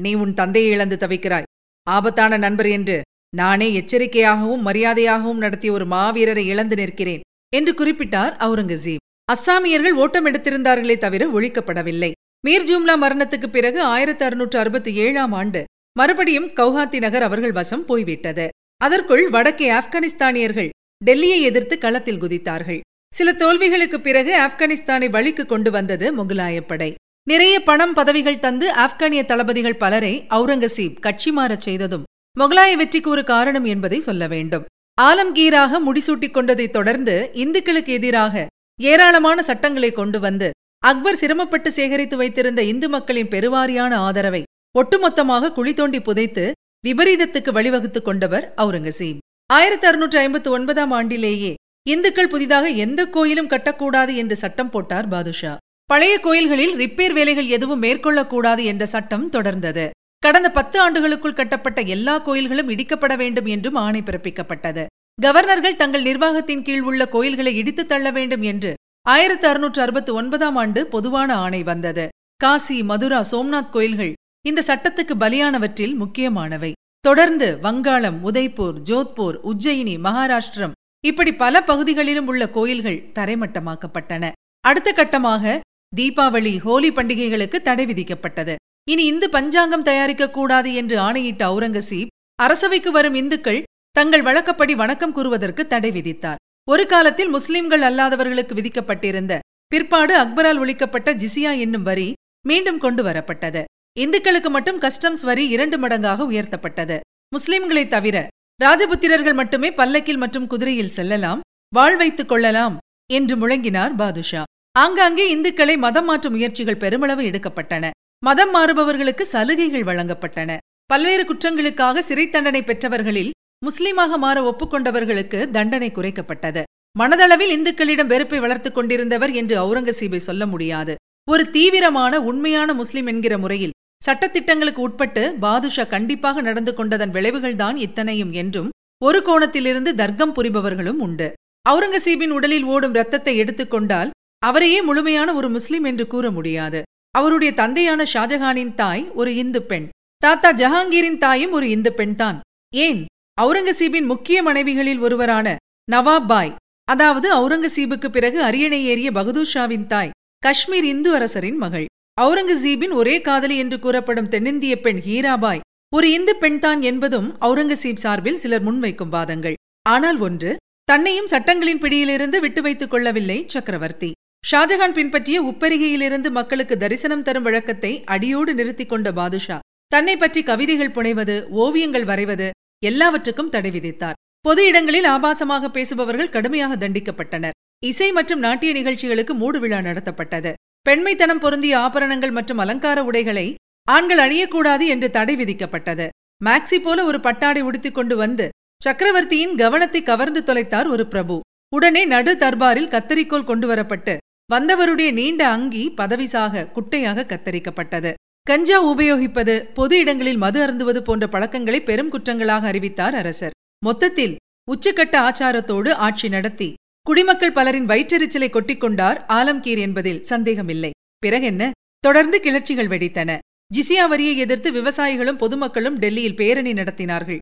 நீ 0.00 0.14
உன் 0.14 0.34
தந்தையை 0.34 0.70
இழந்து 0.70 0.96
தவிக்கிறாய். 1.00 1.42
ஆபத்தான 1.82 2.36
நண்பர் 2.36 2.66
என்று 2.66 3.02
நானே 3.36 3.80
எச்சரிக்கையாகவும் 3.80 4.60
மரியாதையாகவும் 4.64 5.36
நடத்திய 5.36 5.72
ஒரு 5.72 5.86
மாவீரரை 5.86 6.46
இழந்து 6.46 6.76
நிற்கிறேன் 6.76 7.20
என்று 7.56 7.72
குறிப்பிட்டார் 7.72 8.36
அவுரங்கசீப். 8.36 9.24
அஸ்ஸாமியர்கள் 9.32 9.90
ஓட்டம் 9.90 10.26
எடுத்திருந்தார்களே 10.26 10.98
தவிர 10.98 11.26
ஒழிக்கப்படவில்லை. 11.26 12.12
மீர் 12.46 12.64
ஜூம்லா 12.64 12.96
மரணத்துக்குப் 12.96 13.52
பிறகு 13.52 13.82
ஆயிரத்தி 13.82 14.24
அறுநூற்று 14.24 14.58
அறுபத்தி 14.58 14.94
ஏழாம் 14.94 15.32
ஆண்டு 15.32 15.64
மறுபடியும் 15.98 16.48
கவுஹாத்தி 16.48 16.98
நகர் 16.98 17.22
அவர்கள் 17.22 17.52
வசம் 17.52 17.84
போய்விட்டது. 17.84 18.48
அதற்குள் 18.76 19.28
வடக்கே 19.28 19.70
ஆப்கானிஸ்தானியர்கள் 19.70 20.68
டெல்லியை 21.04 21.40
எதிர்த்து 21.40 21.78
களத்தில் 21.78 22.22
குதித்தார்கள். 22.22 22.80
சில 23.14 23.32
தோல்விகளுக்குப் 23.32 24.02
பிறகு 24.02 24.40
ஆப்கானிஸ்தானை 24.40 25.10
வழிக்கு 25.10 25.46
கொண்டு 25.46 25.70
வந்தது 25.70 26.24
முகலாயப்படை 26.24 26.94
நிறைய 27.28 27.62
பணம் 27.62 27.92
பதவிகள் 27.92 28.38
தந்து 28.38 28.72
ஆப்கானிய 28.72 29.24
தளபதிகள் 29.24 29.76
பலரை 29.76 30.26
அவுரங்கசீப் 30.30 31.00
கட்சி 31.00 31.30
மாறச் 31.36 31.60
செய்ததும் 31.60 32.02
முகலாய 32.40 32.74
வெற்றிக்கு 32.74 33.10
ஒரு 33.10 33.24
காரணம் 33.24 33.64
என்பதை 33.64 34.00
சொல்ல 34.00 34.26
வேண்டும். 34.26 34.64
ஆலம்கீராக 35.02 35.80
முடிசூட்டிக் 35.86 36.34
கொண்டதைத் 36.34 36.70
தொடர்ந்து 36.70 37.30
இந்துக்களுக்கு 37.34 37.92
எதிராக 37.92 38.46
ஏராளமான 38.82 39.42
சட்டங்களை 39.42 39.92
கொண்டு 39.92 40.20
வந்து 40.20 40.50
அக்பர் 40.78 41.16
சிரமப்பட்டு 41.16 41.72
சேகரித்து 41.72 42.16
வைத்திருந்த 42.16 42.62
இந்து 42.62 42.88
மக்களின் 42.88 43.28
பெருவாரியான 43.28 43.94
ஆதரவை 43.94 44.42
ஒட்டுமொத்தமாக 44.78 45.52
குழி 45.52 45.74
தோண்டி 45.74 46.00
புதைத்து 46.00 46.52
விபரீதத்துக்கு 46.86 47.52
வழிவகுத்துக் 47.52 48.02
கொண்டவர் 48.02 48.54
அவுரங்கசீப். 48.56 49.18
ஆயிரத்தி 49.46 49.86
அறுநூற்று 49.86 50.18
ஐம்பத்து 50.18 50.50
ஒன்பதாம் 50.50 50.92
ஆண்டிலேயே 50.92 51.54
இந்துக்கள் 51.88 52.28
புதிதாக 52.28 52.68
எந்த 52.68 53.06
கோயிலும் 53.06 53.48
கட்டக்கூடாது 53.48 54.14
என்று 54.14 54.36
சட்டம் 54.36 54.70
போட்டார் 54.70 55.08
பாதுஷா. 55.08 55.56
பழைய 55.86 56.20
கோயில்களில் 56.20 56.76
ரிப்பேர் 56.76 57.12
வேலைகள் 57.12 57.46
எதுவும் 57.46 57.82
மேற்கொள்ளக்கூடாது 57.82 58.64
என்ற 58.64 58.86
சட்டம் 58.86 59.30
தொடர்ந்தது. 59.30 59.90
கடந்த 60.18 60.50
பத்து 60.50 60.80
ஆண்டுகளுக்குள் 60.80 61.32
கட்டப்பட்ட 61.32 61.80
எல்லா 61.80 62.18
கோயில்களும் 62.18 62.68
இடிக்கப்பட 62.68 63.16
வேண்டும் 63.16 63.46
என்றும் 63.46 63.74
ஆணை 63.74 64.02
பிறப்பிக்கப்பட்டது. 64.02 64.86
கவர்னர்கள் 65.22 65.76
தங்கள் 65.76 66.02
நிர்வாகத்தின் 66.02 66.62
கீழ் 66.62 66.80
உள்ள 66.80 67.08
கோயில்களை 67.08 67.56
இடித்து 67.56 67.86
தள்ள 67.86 68.10
வேண்டும் 68.10 68.42
என்று 68.42 68.74
ஆயிரத்து 69.02 69.48
அறுநூற்று 69.48 69.82
அறுபத்தி 69.82 70.12
ஒன்பதாம் 70.12 70.56
ஆண்டு 70.56 70.86
பொதுவான 70.86 71.36
ஆணை 71.36 71.62
வந்தது. 71.62 72.08
காசி 72.36 72.82
மதுரா 72.82 73.24
சோம்நாத் 73.30 73.70
கோயில்கள் 73.70 74.12
இந்த 74.48 74.62
சட்டத்துக்கு 74.66 75.14
பலியானவற்றில் 75.20 75.94
முக்கியமானவை. 75.94 76.72
தொடர்ந்து 77.00 77.58
வங்காளம் 77.60 78.18
உதய்பூர் 78.24 78.76
ஜோத்பூர் 78.90 79.38
உஜ்ஜயினி 79.44 79.94
மகாராஷ்டிரம் 80.08 80.76
இப்படி 81.04 81.34
பல 81.34 81.62
பகுதிகளிலும் 81.62 82.26
உள்ள 82.26 82.50
கோயில்கள் 82.50 83.00
தரைமட்டமாக்கப்பட்டன. 83.14 84.32
அடுத்த 84.60 84.92
கட்டமாக 84.92 85.60
தீபாவளி 85.96 86.58
ஹோலி 86.58 86.90
பண்டிகைகளுக்கு 86.90 87.58
தடை 87.62 87.84
விதிக்கப்பட்டது. 87.86 88.54
இனி 88.90 89.04
இந்து 89.04 89.28
பஞ்சாங்கம் 89.28 89.84
தயாரிக்கக்கூடாது 89.84 90.74
என்று 90.74 90.96
ஆணையிட்ட 90.98 91.42
அவுரங்கசீப் 91.50 92.12
அரசவைக்கு 92.34 92.90
வரும் 92.92 93.14
இந்துக்கள் 93.14 93.62
தங்கள் 93.90 94.22
வழக்கப்படி 94.22 94.74
வணக்கம் 94.74 95.12
கூறுவதற்கு 95.12 95.66
தடை 95.66 95.90
விதித்தார். 95.90 96.40
ஒரு 96.68 96.86
காலத்தில் 96.86 97.28
முஸ்லிம்கள் 97.28 97.80
அல்லாதவர்களுக்கு 97.80 98.54
விதிக்கப்பட்டிருந்த 98.54 99.38
பிற்பாடு 99.66 100.14
அக்பரால் 100.16 100.60
ஒழிக்கப்பட்ட 100.60 101.14
ஜிசியா 101.22 101.52
என்னும் 101.58 101.82
வரி 101.82 102.12
மீண்டும் 102.48 102.78
கொண்டு 102.78 103.02
வரப்பட்டது. 103.04 103.62
இந்துக்களுக்கு 103.98 104.50
மட்டும் 104.50 104.80
கஸ்டம்ஸ் 104.80 105.22
வரி 105.22 105.48
இரண்டு 105.48 105.76
மடங்காக 105.78 106.26
உயர்த்தப்பட்டது. 106.32 106.98
முஸ்லிம்களை 107.36 107.88
தவிர 107.88 108.26
ராஜபுத்திரர்கள் 108.64 109.34
மட்டுமே 109.34 109.70
பல்லக்கில் 109.70 110.16
மற்றும் 110.16 110.46
குதிரையில் 110.46 110.94
செல்லலாம் 110.98 111.40
வாழ் 111.74 111.96
வைத்துக் 111.96 112.28
கொள்ளலாம் 112.28 112.76
என்று 113.12 113.34
முழங்கினார் 113.36 113.94
பாதுஷா. 113.96 114.42
ஆங்காங்கே 114.82 115.24
இந்துக்களை 115.34 115.74
மதம் 115.84 116.04
மாற்றும் 116.04 116.32
முயற்சிகள் 116.32 116.82
பெருமளவு 116.82 117.22
எடுக்கப்பட்டன. 117.22 117.84
மதம் 118.24 118.52
மாறுபவர்களுக்கு 118.54 119.24
சலுகைகள் 119.32 119.86
வழங்கப்பட்டன. 119.88 120.50
பல்வேறு 120.86 121.22
குற்றங்களுக்காக 121.24 122.02
சிறை 122.08 122.24
தண்டனை 122.28 122.62
பெற்றவர்களில் 122.62 123.30
முஸ்லீமாக 123.66 124.18
மாற 124.24 124.38
ஒப்புக்கொண்டவர்களுக்கு 124.50 125.38
தண்டனை 125.50 125.88
குறைக்கப்பட்டது. 125.90 126.62
மனதளவில் 126.98 127.54
இந்துக்களிடம் 127.56 128.10
வெறுப்பை 128.12 128.38
வளர்த்துக் 128.38 128.76
கொண்டிருந்தவர் 128.76 129.32
என்று 129.32 129.56
அவுரங்கசீபை 129.62 130.20
சொல்ல 130.28 130.42
முடியாது. 130.46 130.94
ஒரு 131.28 131.44
தீவிரமான 131.50 132.20
உண்மையான 132.20 132.74
முஸ்லிம் 132.74 133.08
என்கிற 133.12 133.34
முறையில் 133.38 133.76
சட்டத்திட்டங்களுக்கு 134.02 134.80
உட்பட்டு 134.88 135.22
பாதுஷா 135.44 135.84
கண்டிப்பாக 135.94 136.40
நடந்து 136.40 136.74
கொண்டதன் 136.74 137.14
விளைவுகள்தான் 137.16 137.76
இத்தனையும் 137.86 138.32
என்றும் 138.42 138.70
ஒரு 139.02 139.18
கோணத்திலிருந்து 139.28 139.90
தர்க்கம் 139.94 140.36
புரிபவர்களும் 140.36 141.00
உண்டு. 141.06 141.28
அவுரங்கசீபின் 141.66 142.34
உடலில் 142.38 142.66
ஓடும் 142.74 142.94
இரத்தத்தை 142.94 143.34
எடுத்துக்கொண்டால் 143.36 144.10
அவரையே 144.38 144.82
முழுமையான 144.82 145.34
ஒரு 145.34 145.48
முஸ்லிம் 145.48 145.84
என்று 145.84 146.06
கூற 146.06 146.30
முடியாது. 146.30 146.82
அவருடைய 147.10 147.54
தந்தையான 147.54 148.04
ஷாஜஹானின் 148.14 148.74
தாய் 148.74 149.10
ஒரு 149.10 149.34
இந்து 149.34 149.62
பெண். 149.62 149.88
தாத்தா 150.16 150.52
ஜஹாங்கீரின் 150.52 151.18
தாயும் 151.18 151.52
ஒரு 151.52 151.68
இந்து 151.68 151.92
பெண்தான். 151.92 152.40
ஏன்? 152.74 153.04
அவுரங்கசீபின் 153.42 154.04
முக்கிய 154.04 154.42
மனைவிகளில் 154.42 154.98
ஒருவரான 154.98 155.56
நவாப் 155.92 156.26
பாய் 156.26 156.54
அதாவது 156.84 157.28
அவுரங்கசீபுக்கு 157.34 158.08
பிறகு 158.08 158.42
அரியணை 158.42 158.84
ஏறிய 158.84 159.10
பகதூர் 159.10 159.52
ஷாவின் 159.54 159.86
தாய் 159.86 160.10
காஷ்மீர் 160.38 160.84
இந்து 160.84 161.14
அரசரின் 161.14 161.56
மகள். 161.56 161.86
அவுரங்கசீபின் 162.20 162.92
ஒரே 162.92 163.20
காதலி 163.20 163.56
என்று 163.56 163.78
கூறப்படும் 163.78 164.28
தென்னிந்திய 164.28 164.80
பெண் 164.80 165.00
ஹீராபாய் 165.06 165.64
ஒரு 165.94 166.12
இந்து 166.12 166.36
பெண்தான் 166.36 166.82
என்பதும் 166.82 167.36
அவுரங்கசீப் 167.40 168.02
சார்பில் 168.04 168.36
சிலர் 168.36 168.64
முன்வைக்கும் 168.64 169.08
வாதங்கள். 169.08 169.54
ஆனால் 169.88 170.18
ஒன்று 170.18 170.56
தன்னையும் 170.84 171.26
சட்டங்களின் 171.26 171.78
பிடியிலிருந்து 171.78 172.40
விட்டு 172.40 172.62
வைத்துக் 172.62 172.90
கொள்ளவில்லை 172.90 173.44
சக்கரவர்த்தி. 173.46 174.12
ஷாஜஹான் 174.50 174.94
பின்பற்றிய 174.96 175.38
உப்பரிகையிலிருந்து 175.42 176.28
மக்களுக்கு 176.36 176.74
தரிசனம் 176.82 177.22
தரும் 177.26 177.44
வழக்கத்தை 177.46 177.90
அடியோடு 178.14 178.52
நிறுத்திக் 178.54 178.90
கொண்ட 178.90 179.08
பாதுஷா 179.12 179.56
தன்னை 179.92 180.14
பற்றி 180.16 180.40
கவிதைகள் 180.42 180.92
புனைவது 180.96 181.34
ஓவியங்கள் 181.62 182.06
வரைவது 182.10 182.46
எல்லாவற்றுக்கும் 182.88 183.50
தடை 183.54 183.70
விதித்தார். 183.76 184.18
பொது 184.44 184.62
இடங்களில் 184.66 185.08
ஆபாசமாக 185.14 185.70
பேசுபவர்கள் 185.76 186.32
கடுமையாக 186.34 186.76
தண்டிக்கப்பட்டனர். 186.82 187.56
இசை 187.82 188.08
மற்றும் 188.12 188.44
நாட்டிய 188.46 188.72
நிகழ்ச்சிகளுக்கு 188.72 189.34
மூடு 189.34 189.60
விழா 189.60 189.78
நடத்தப்பட்டது. 189.78 190.52
பெண்மைத்தனம் 190.86 191.42
பொருந்திய 191.44 191.74
ஆபரணங்கள் 191.78 192.36
மற்றும் 192.36 192.62
அலங்கார 192.64 193.04
உடைகளை 193.04 193.46
ஆண்கள் 193.88 194.22
அணியக்கூடாது 194.26 194.86
என்று 194.94 195.10
தடை 195.16 195.36
விதிக்கப்பட்டது. 195.36 196.06
மேக்சி 196.44 196.78
போல 196.86 196.98
ஒரு 197.10 197.20
பட்டாடை 197.26 197.64
உடுத்திக் 197.70 197.96
கொண்டு 197.98 198.16
வந்து 198.22 198.46
சக்கரவர்த்தியின் 198.82 199.56
கவனத்தை 199.62 200.02
கவர்ந்து 200.02 200.42
தொலைத்தார் 200.48 200.90
ஒரு 200.94 201.06
பிரபு. 201.14 201.36
உடனே 201.76 202.04
நடு 202.14 202.32
தர்பாரில் 202.44 202.92
கத்தரிக்கோல் 202.94 203.48
கொண்டு 203.50 203.66
வரப்பட்டு 203.72 204.14
வந்தவருடைய 204.52 205.12
நீண்ட 205.12 205.48
அங்கி 205.48 205.92
பதவிசாக 205.96 206.64
குட்டையாக 206.74 207.24
கத்தரிக்கப்பட்டது. 207.30 208.12
கஞ்சா 208.42 208.78
உபயோகிப்பது 208.86 209.54
பொது 209.74 209.98
இடங்களில் 209.98 210.36
மது 210.36 210.58
அருந்துவது 210.66 210.98
போன்ற 210.98 211.28
பழக்கங்களை 211.28 211.80
பெரும் 211.82 212.12
குற்றங்களாக 212.12 212.66
அறிவித்தார் 212.66 213.14
அரசர். 213.14 213.54
மொத்தத்தில் 213.84 214.36
உச்சக்கட்ட 214.72 215.16
ஆச்சாரத்தோடு 215.28 215.90
ஆட்சி 215.90 216.28
நடத்தி 216.28 216.68
குடிமக்கள் 217.02 217.52
பலரின் 217.52 217.86
வயிற்றெரிச்சலை 217.86 218.48
கொட்டிக்கொண்டார் 218.52 219.18
ஆலம்கீர் 219.28 219.78
என்பதில் 219.78 220.24
சந்தேகமில்லை. 220.24 220.90
பிறகென்ன 221.18 221.70
தொடர்ந்து 221.98 222.38
கிளர்ச்சிகள் 222.38 222.92
வெடித்தன. 222.92 223.38
ஜிசியா 223.70 224.08
வரியை 224.08 224.36
எதிர்த்து 224.36 224.72
விவசாயிகளும் 224.72 225.40
பொதுமக்களும் 225.42 225.98
டெல்லியில் 225.98 226.36
பேரணி 226.36 226.72
நடத்தினார்கள். 226.72 227.38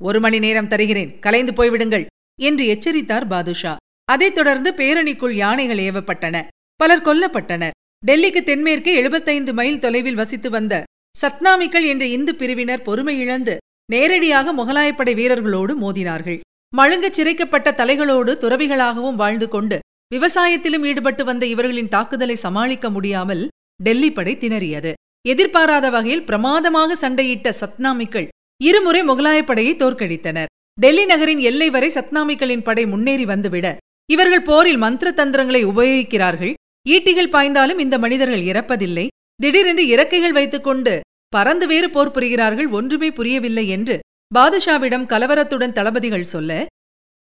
ஒரு 0.00 0.20
மணி 0.20 0.38
நேரம் 0.38 0.68
தருகிறேன். 0.68 1.18
கலைந்து 1.18 1.52
போய்விடுங்கள் 1.52 2.06
என்று 2.40 2.66
எச்சரித்தார் 2.66 3.26
பாதுஷா. 3.26 3.76
அதைத் 4.08 4.34
தொடர்ந்து 4.34 4.70
பேரணிக்குள் 4.72 5.34
யானைகள் 5.42 5.78
ஏவப்பட்டன. 5.78 6.36
பலர் 6.80 7.06
கொல்லப்பட்டனர். 7.06 7.74
டெல்லிக்கு 8.06 8.40
தென்மேற்கே 8.44 8.92
எழுபத்தைந்து 8.94 9.52
மைல் 9.54 9.78
தொலைவில் 9.78 10.14
வசித்து 10.14 10.50
வந்த 10.50 10.74
சத்னாமிகள் 11.22 11.86
என்ற 11.86 12.04
இந்து 12.06 12.34
பிரிவினர் 12.34 12.82
பொறுமை 12.82 13.14
இழந்து 13.18 13.54
நேரடியாக 13.92 14.52
முகலாயப்படை 14.54 15.12
வீரர்களோடு 15.20 15.72
மோதினார்கள். 15.82 16.38
மழுங்கச் 16.76 17.16
சிறைக்கப்பட்ட 17.18 17.68
தலைகளோடு 17.72 18.32
துறவிகளாகவும் 18.42 19.18
வாழ்ந்து 19.22 19.48
கொண்டு 19.48 19.76
விவசாயத்திலும் 20.14 20.84
ஈடுபட்டு 20.84 21.24
வந்த 21.24 21.46
இவர்களின் 21.46 21.92
தாக்குதலை 21.94 22.36
சமாளிக்க 22.36 22.90
முடியாமல் 22.90 23.42
டெல்லி 23.82 24.10
படை 24.12 24.34
திணறியது. 24.36 24.92
எதிர்பாராத 25.28 25.86
வகையில் 25.90 26.24
பிரமாதமாக 26.24 26.96
சண்டையிட்ட 26.96 27.48
சத்னாமிக்கள் 27.60 28.28
இருமுறை 28.60 29.02
முகலாயப்படையை 29.02 29.72
தோற்கடித்தனர். 29.82 30.50
டெல்லி 30.78 31.04
நகரின் 31.04 31.42
எல்லை 31.50 31.68
வரை 31.70 31.88
சத்னாமிக்களின் 31.94 32.64
படை 32.68 32.86
முன்னேறி 32.86 33.24
வந்துவிட 33.24 33.66
இவர்கள் 34.10 34.42
போரில் 34.42 34.76
மந்திர 34.76 35.10
தந்திரங்களை 35.10 35.66
உபயோகிக்கிறார்கள். 35.66 36.54
ஈட்டிகள் 36.88 37.32
பாய்ந்தாலும் 37.32 37.78
இந்த 37.78 37.98
மனிதர்கள் 37.98 38.40
இறப்பதில்லை. 38.40 39.06
திடீரென்று 39.42 39.86
இறக்கைகள் 39.86 40.32
வைத்துக்கொண்டு 40.32 41.00
பறந்து 41.28 41.66
வேறு 41.66 41.90
போர் 41.90 42.10
புரிகிறார்கள். 42.10 42.68
ஒன்றுமே 42.68 43.10
புரியவில்லை 43.10 43.68
என்று 43.68 43.98
பாதுஷாவிடம் 44.34 45.06
கலவரத்துடன் 45.06 45.72
தளபதிகள் 45.72 46.30
சொல்ல 46.34 46.66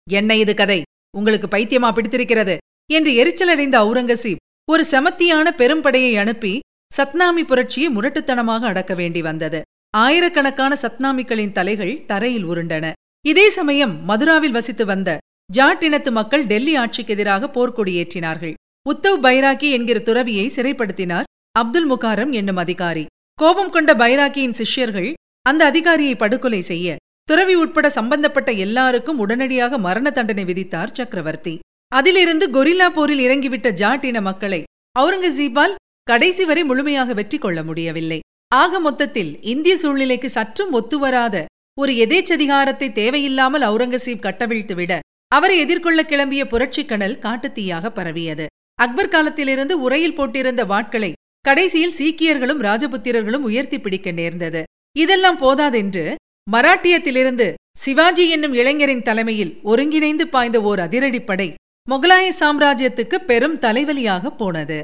என்ன 0.09 0.35
இது 0.35 0.53
கதை? 0.55 0.81
உங்களுக்கு 1.17 1.47
பைத்தியமா 1.47 1.93
பிடித்திருக்கிறது? 1.93 2.57
என்று 2.91 3.11
எரிச்சலடைந்த 3.11 3.75
அவுரங்கசீப் 3.83 4.41
ஒரு 4.69 4.85
செமத்தியான 4.91 5.47
பெரும்படையை 5.57 6.17
அனுப்பி 6.17 6.59
சத்னாமி 6.97 7.43
புரட்சியை 7.43 7.89
முரட்டுத்தனமாக 7.95 8.63
அடக்க 8.65 8.93
வேண்டி 8.93 9.21
வந்தது. 9.21 9.61
ஆயிரக்கணக்கான 9.97 10.77
சத்னாமிக்களின் 10.81 11.51
தலைகள் 11.51 12.05
தரையில் 12.05 12.45
உருண்டன. 12.45 12.91
இதே 13.25 13.49
சமயம் 13.49 14.09
மதுராவில் 14.09 14.55
வசித்து 14.57 14.85
வந்த 14.85 15.17
ஜாட் 15.49 15.83
இனத்து 15.87 16.11
மக்கள் 16.11 16.43
டெல்லி 16.45 16.73
ஆட்சிக்கு 16.75 17.13
எதிராக 17.15 17.49
போர்க்கொடியேற்றினார்கள் 17.55 18.55
உத்தவ் 18.85 19.19
பைராக்கி 19.25 19.67
என்கிற 19.77 19.97
துறவியை 19.99 20.45
சிறைப்படுத்தினார் 20.55 21.29
அப்துல் 21.55 21.87
முகாரம் 21.91 22.31
என்னும் 22.39 22.59
அதிகாரி. 22.63 23.03
கோபம் 23.39 23.71
கொண்ட 23.75 23.91
பைராக்கியின் 23.93 24.57
சிஷ்யர்கள் 24.59 25.09
அந்த 25.45 25.61
அதிகாரியை 25.65 26.15
படுகொலை 26.15 26.61
செய்ய 26.61 26.97
துறவி 27.29 27.55
உட்பட 27.55 27.87
சம்பந்தப்பட்ட 27.89 28.49
எல்லாருக்கும் 28.65 29.21
உடனடியாக 29.23 29.77
மரண 29.77 30.09
தண்டனை 30.09 30.43
விதித்தார் 30.45 30.95
சக்கரவர்த்தி. 30.97 31.55
அதிலிருந்து 31.91 32.45
கொரில்லா 32.55 32.87
போரில் 32.89 33.23
இறங்கிவிட்ட 33.25 33.69
ஜாட் 33.81 34.05
இன 34.09 34.19
மக்களை 34.21 34.61
அவுரங்கசீப்பால் 34.95 35.79
கடைசி 36.07 36.43
வரை 36.45 36.63
முழுமையாக 36.63 37.13
வெற்றி 37.13 37.37
கொள்ள 37.37 37.59
முடியவில்லை. 37.63 38.19
ஆக 38.55 38.79
மொத்தத்தில் 38.79 39.31
இந்திய 39.53 39.75
சூழ்நிலைக்கு 39.77 40.29
சற்றும் 40.29 40.73
ஒத்துவராத 40.73 41.35
ஒரு 41.77 41.93
எதேச்சதிகாரத்தை 42.05 42.87
தேவையில்லாமல் 42.99 43.65
அவுரங்கசீப் 43.69 44.25
கட்டவிழ்த்துவிட 44.25 44.93
அவரை 45.35 45.57
எதிர்கொள்ள 45.57 46.01
கிளம்பிய 46.03 46.43
புரட்சிக் 46.45 46.87
கணல் 46.87 47.19
காட்டுத்தீயாக 47.21 47.89
பரவியது. 47.89 48.45
அக்பர் 48.75 49.07
காலத்திலிருந்து 49.07 49.81
உரையில் 49.81 50.17
போட்டிருந்த 50.17 50.61
வாட்களை 50.71 51.11
கடைசியில் 51.41 51.97
சீக்கியர்களும் 51.97 52.61
ராஜபுத்திரர்களும் 52.67 53.45
உயர்த்தி 53.49 53.79
பிடிக்க 53.79 54.11
நேர்ந்தது. 54.11 54.63
இதெல்லாம் 54.97 55.37
போதாதென்று 55.37 56.15
மராட்டியத்திலிருந்து 56.51 57.53
சிவாஜி 57.77 58.29
என்னும் 58.29 58.53
இளைஞரின் 58.53 59.01
தலைமையில் 59.01 59.59
ஒருங்கிணைந்து 59.63 60.27
பாய்ந்த 60.27 60.61
ஓர் 60.61 60.79
அதிரடிப்படை 60.79 61.53
முகலாய 61.89 62.27
சாம்ராஜ்யத்துக்கு 62.39 63.15
பெரும் 63.15 63.59
தலைவலியாக 63.59 64.35
போனது. 64.35 64.83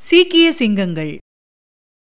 சீக்கிய 0.00 0.52
சிங்கங்கள். 0.52 1.18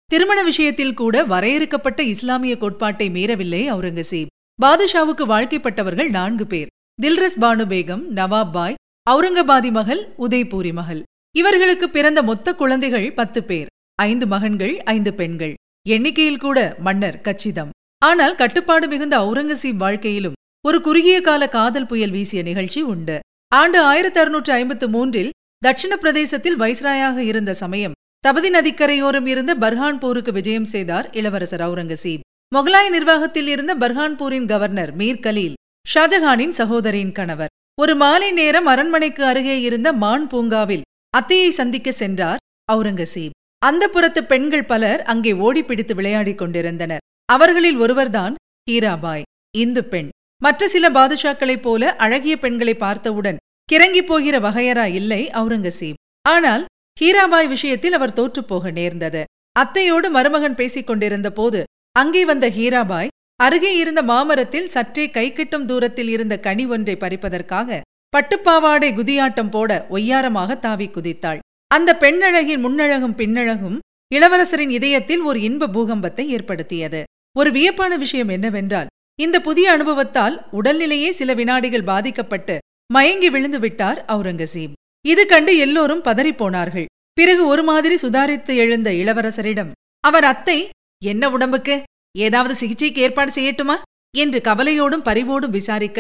திருமண 0.06 0.44
விஷயத்தில் 0.44 0.94
கூட 0.94 1.24
வரையறுக்கப்பட்ட 1.24 2.04
இஸ்லாமிய 2.04 2.58
கோட்பாட்டை 2.58 3.10
மீறவில்லை 3.10 3.64
அவுரங்கசீப் 3.74 4.32
பாதுஷாவுக்கு 4.62 5.24
வாழ்க்கைப்பட்டவர்கள் 5.34 6.10
நான்கு 6.10 6.48
பேர். 6.48 6.72
தில்ரஸ் 7.00 7.40
பானு 7.42 7.64
பேகம் 7.72 8.04
நவாப் 8.18 8.52
பாய் 8.52 8.76
அவுரங்கபாதி 9.08 9.72
மகள் 9.72 10.02
உதய்பூரி 10.18 10.74
மகள். 10.74 11.02
இவர்களுக்கு 11.36 11.90
பிறந்த 11.90 12.20
மொத்த 12.24 12.54
குழந்தைகள் 12.54 13.08
பத்து 13.14 13.44
பேர். 13.44 13.68
ஐந்து 14.02 14.28
மகன்கள் 14.28 14.84
ஐந்து 14.84 15.14
பெண்கள். 15.14 15.54
எண்ணிக்கையில் 15.86 16.40
கூட 16.40 16.76
மன்னர் 16.80 17.22
கச்சிதம். 17.22 17.70
ஆனால் 18.02 18.36
கட்டுப்பாடு 18.36 18.88
மிகுந்த 18.88 19.18
அவுரங்கசீப் 19.18 19.76
வாழ்க்கையிலும் 19.76 20.38
ஒரு 20.66 20.82
குறுகிய 20.82 21.18
கால 21.22 21.50
காதல் 21.50 21.86
புயல் 21.86 22.12
வீசிய 22.12 22.44
நிகழ்ச்சி 22.44 22.82
உண்டு. 22.82 23.20
ஆண்டு 23.52 23.80
ஆயிரத்தி 23.80 24.20
அறுநூற்று 24.20 24.54
ஐம்பத்து 24.54 24.90
மூன்றில் 24.90 25.34
தட்சிண 25.62 25.94
பிரதேசத்தில் 25.98 26.60
வைஸ்ராயாக 26.60 27.18
இருந்த 27.18 27.54
சமயம் 27.54 27.98
தபதி 28.24 28.50
நதிக்கரையோரம் 28.50 29.26
இருந்த 29.26 29.56
பர்ஹான்பூருக்கு 29.56 30.32
விஜயம் 30.32 30.66
செய்தார் 30.66 31.10
இளவரசர் 31.12 31.62
அவுரங்கசீப் 31.62 32.26
முகலாய 32.52 32.88
நிர்வாகத்தில் 32.90 33.48
இருந்த 33.48 33.76
பர்ஹான்பூரின் 33.76 34.46
கவர்னர் 34.46 34.94
மீர் 34.96 35.24
கலீல் 35.28 35.56
ஷாஜஹானின் 35.94 36.54
சகோதரியின் 36.60 37.12
கணவர். 37.12 37.52
ஒரு 37.78 37.94
மாலை 37.96 38.32
நேரம் 38.32 38.66
அரண்மனைக்கு 38.66 39.24
அருகே 39.26 39.56
இருந்த 39.62 39.90
மான் 39.94 40.28
பூங்காவில் 40.28 40.86
அத்தையை 41.18 41.50
சந்திக்க 41.50 41.90
சென்றார் 41.92 42.42
அவுரங்கசீப். 42.72 43.36
அந்த 43.62 43.84
புறத்து 43.88 44.22
பெண்கள் 44.26 44.66
பலர் 44.66 45.02
அங்கே 45.04 45.32
ஓடிப்பிடித்து 45.46 45.94
விளையாடிக் 45.96 46.38
கொண்டிருந்தனர். 46.38 47.04
அவர்களில் 47.30 47.78
ஒருவர்தான் 47.78 48.34
ஹீராபாய் 48.70 49.26
இந்து 49.58 49.84
பெண். 49.84 50.10
மற்ற 50.42 50.68
சில 50.68 50.86
பாதுஷாக்களைப் 50.90 51.62
போல 51.62 51.96
அழகிய 51.96 52.36
பெண்களை 52.38 52.76
பார்த்தவுடன் 52.76 53.42
கிறங்கி 53.70 54.02
போகிற 54.06 54.36
வகையரா 54.40 54.86
இல்லை 55.00 55.22
அவுரங்கசீப். 55.30 56.00
ஆனால் 56.26 56.66
ஹீராபாய் 57.02 57.48
விஷயத்தில் 57.48 57.94
அவர் 57.94 58.18
தோற்றுப்போக 58.20 58.72
நேர்ந்தது. 58.72 59.24
அத்தையோடு 59.60 60.08
மருமகன் 60.10 60.56
பேசிக் 60.56 60.88
கொண்டிருந்த 60.88 61.30
போது 61.32 61.62
அங்கே 61.96 62.24
வந்த 62.26 62.46
ஹீராபாய் 62.50 63.12
அருகே 63.40 63.72
இருந்த 63.78 64.02
மாமரத்தில் 64.02 64.68
சற்றே 64.68 65.06
கைக்கட்டும் 65.08 65.66
தூரத்தில் 65.66 66.10
இருந்த 66.10 66.36
கனி 66.40 66.66
ஒன்றை 66.66 66.96
பறிப்பதற்காக 66.96 67.80
பட்டுப்பாவாடை 68.14 68.90
குதியாட்டம் 69.00 69.50
போட 69.50 69.72
ஒய்யாரமாக 69.90 70.60
தாவி 70.60 70.88
குதித்தாள். 70.88 71.40
அந்த 71.72 71.90
பெண்ணழகின் 72.04 72.62
முன்னழகும் 72.66 73.16
பின்னழகும் 73.22 73.78
இளவரசரின் 74.12 74.70
இதயத்தில் 74.70 75.22
ஒரு 75.22 75.40
இன்ப 75.42 75.68
பூகம்பத்தை 75.68 76.26
ஏற்படுத்தியது. 76.28 77.02
ஒரு 77.36 77.50
வியப்பான 77.52 77.94
விஷயம் 78.04 78.32
என்னவென்றால் 78.36 78.92
இந்த 79.20 79.38
புதிய 79.48 79.68
அனுபவத்தால் 79.72 80.36
உடல்நிலையே 80.52 81.10
சில 81.10 81.34
வினாடிகள் 81.34 81.90
பாதிக்கப்பட்டு 81.92 82.56
மயங்கி 82.94 83.30
விழுந்து 83.30 83.60
விட்டார் 83.60 84.00
அவுரங்கசீப். 84.14 84.76
இது 85.06 85.24
கண்டு 85.26 85.54
எல்லோரும் 85.58 86.04
பதறிப்போனார்கள். 86.04 86.88
பிறகு 87.18 87.44
ஒரு 87.48 87.64
மாதிரி 87.64 87.96
சுதாரித்து 87.96 88.54
எழுந்த 88.64 88.90
இளவரசரிடம் 89.02 89.74
அவர் 90.04 90.28
அத்தை 90.32 90.58
என்ன 91.02 91.30
உடம்புக்கு? 91.30 91.76
ஏதாவது 92.16 92.56
சிகிச்சைக்கு 92.56 93.02
ஏற்பாடு 93.02 93.32
செய்யட்டுமா? 93.32 93.76
என்று 94.18 94.40
கவலையோடும் 94.44 95.06
பரிவோடும் 95.06 95.56
விசாரிக்க 95.58 96.00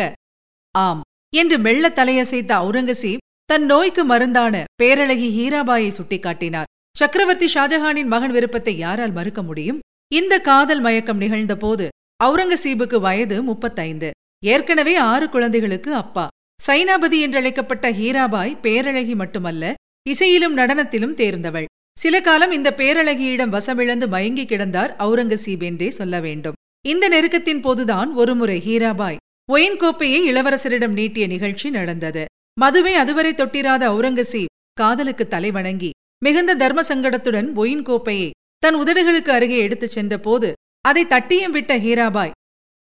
ஆம் 0.75 1.01
என்று 1.33 1.59
மெல்ல 1.59 1.85
தலையசைத்த 1.89 2.51
அவுரங்கசீப் 2.61 3.23
தன் 3.45 3.65
நோய்க்கு 3.65 4.03
மருந்தான 4.07 4.63
பேரழகி 4.83 5.27
ஹீராபாயை 5.37 5.89
சுட்டிக்காட்டினார். 5.97 6.69
சக்கரவர்த்தி 6.97 7.47
ஷாஜஹானின் 7.53 8.05
மகன் 8.05 8.31
விருப்பத்தை 8.31 8.77
யாரால் 8.77 9.11
மறுக்க 9.11 9.43
முடியும்? 9.43 9.79
இந்த 10.11 10.33
காதல் 10.39 10.79
மயக்கம் 10.79 11.21
நிகழ்ந்தபோது 11.21 11.87
அவுரங்கசீபுக்கு 12.23 12.99
வயது 12.99 13.43
முப்பத்தைந்து. 13.43 14.11
ஏற்கனவே 14.45 14.95
ஆறு 14.95 15.29
குழந்தைகளுக்கு 15.29 15.93
அப்பா. 15.93 16.27
சைனாபதி 16.67 17.17
என்றழைக்கப்பட்ட 17.25 17.85
ஹீராபாய் 17.99 18.59
பேரழகி 18.61 19.15
மட்டுமல்ல 19.15 19.73
இசையிலும் 20.09 20.57
நடனத்திலும் 20.57 21.17
தேர்ந்தவள். 21.21 21.65
சில 21.97 22.21
காலம் 22.21 22.51
இந்த 22.51 22.73
பேரழகியிடம் 22.77 23.53
வசமிழந்து 23.55 24.07
மயங்கி 24.07 24.43
கிடந்தார் 24.43 24.91
அவுரங்கசீப் 24.99 25.63
என்றே 25.63 25.89
சொல்ல 25.89 26.19
வேண்டும். 26.19 26.53
இந்த 26.85 27.09
நெருக்கத்தின் 27.09 27.61
போதுதான் 27.61 28.13
ஒருமுறை 28.13 28.57
ஹீராபாய் 28.67 29.15
ஒயின் 29.49 29.77
கோப்பையை 29.77 30.33
இளவரசரிடம் 30.33 30.91
நீட்டிய 30.91 31.27
நிகழ்ச்சி 31.27 31.69
நடந்தது. 31.69 32.25
மதுவை 32.59 32.93
அதுவரை 32.93 33.33
தொட்டிராத 33.33 33.83
அவுரங்கசீப் 33.91 34.51
காதலுக்கு 34.73 35.27
தலைவணங்கி 35.29 35.89
மிகுந்த 36.23 36.55
தர்ம 36.55 36.81
சங்கடத்துடன் 36.81 37.53
ஒயின் 37.53 37.83
கோப்பையை 37.83 38.31
தன் 38.57 38.75
உதடுகளுக்கு 38.75 39.29
அருகே 39.29 39.57
எடுத்துச் 39.57 39.89
சென்ற 39.89 40.17
போது 40.19 40.53
அதை 40.81 41.05
தட்டியம் 41.05 41.49
விட்ட 41.49 41.77
ஹீராபாய் 41.77 42.35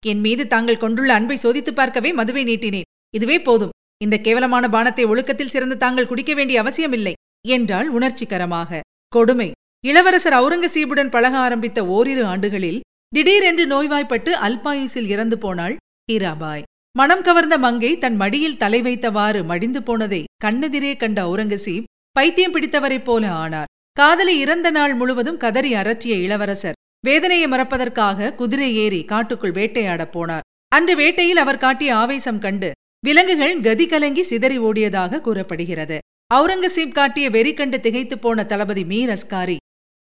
என் 0.05 0.19
மீது 0.19 0.47
தாங்கள் 0.47 0.77
கொண்டுள்ள 0.77 1.13
அன்பை 1.13 1.37
சோதித்துப் 1.37 1.75
பார்க்கவே 1.75 2.13
மதுவை 2.13 2.43
நீட்டினேன். 2.43 2.89
இதுவே 3.15 3.41
போதும். 3.41 3.75
இந்த 4.03 4.17
கேவலமான 4.17 4.67
பானத்தை 4.67 5.05
ஒழுக்கத்தில் 5.07 5.49
சிறந்து 5.49 5.77
தாங்கள் 5.77 6.07
குடிக்க 6.07 6.33
வேண்டிய 6.33 6.59
அவசியமில்லை 6.59 7.13
என்றாள் 7.47 7.89
உணர்ச்சிகரமாக. 7.89 8.79
கொடுமை. 9.09 9.51
இளவரசர் 9.85 10.33
அவுரங்கசீபுடன் 10.33 11.09
பழக 11.09 11.37
ஆரம்பித்த 11.37 11.85
ஓரிரு 11.85 12.25
ஆண்டுகளில் 12.25 12.79
திடீரென்று 13.07 13.65
நோய்வாய்ப்பட்டு 13.67 14.31
அல்பாயுசில் 14.35 15.07
இறந்து 15.07 15.37
போனாள் 15.37 15.75
ஹீராபாய். 16.11 16.63
மனம் 16.97 17.21
கவர்ந்த 17.21 17.57
மங்கை 17.57 17.97
தன் 17.97 18.15
மடியில் 18.15 18.57
தலை 18.57 18.81
வைத்தவாறு 18.81 19.45
மடிந்து 19.45 19.83
போனதை 19.83 20.23
கண்ணெதிரே 20.43 20.97
கண்ட 20.97 21.17
அவுரங்கசீப் 21.25 21.87
பைத்தியம் 22.11 22.53
பிடித்தவரைப் 22.53 23.03
போல 23.03 23.31
ஆனார். 23.31 23.69
காதலி 23.91 24.35
இறந்த 24.39 24.69
நாள் 24.71 24.93
முழுவதும் 24.93 25.37
கதறி 25.37 25.73
அரற்றிய 25.73 26.15
இளவரசர் 26.21 26.79
வேதனையை 27.05 27.47
மறப்பதற்காக 27.49 28.35
குதிரை 28.35 28.69
ஏறி 28.75 29.05
காட்டுக்குள் 29.05 29.51
வேட்டையாடப் 29.51 30.13
போனார். 30.15 30.45
அன்று 30.67 30.95
வேட்டையில் 30.95 31.41
அவர் 31.43 31.57
காட்டிய 31.57 31.95
ஆவேசம் 31.95 32.39
கண்டு 32.39 32.71
விலங்குகள் 33.05 33.55
கதி 33.61 33.85
கலங்கி 33.87 34.23
சிதறி 34.23 34.59
ஓடியதாக 34.59 35.21
கூறப்படுகிறது. 35.21 35.97
அவுரங்கசீப் 36.33 36.93
காட்டிய 36.93 37.29
வெறி 37.29 37.53
கண்டு 37.53 37.79
திகைத்துப் 37.79 38.21
போன 38.21 38.45
தளபதி 38.45 38.83
மீர் 38.83 39.11
அஸ்காரி 39.15 39.57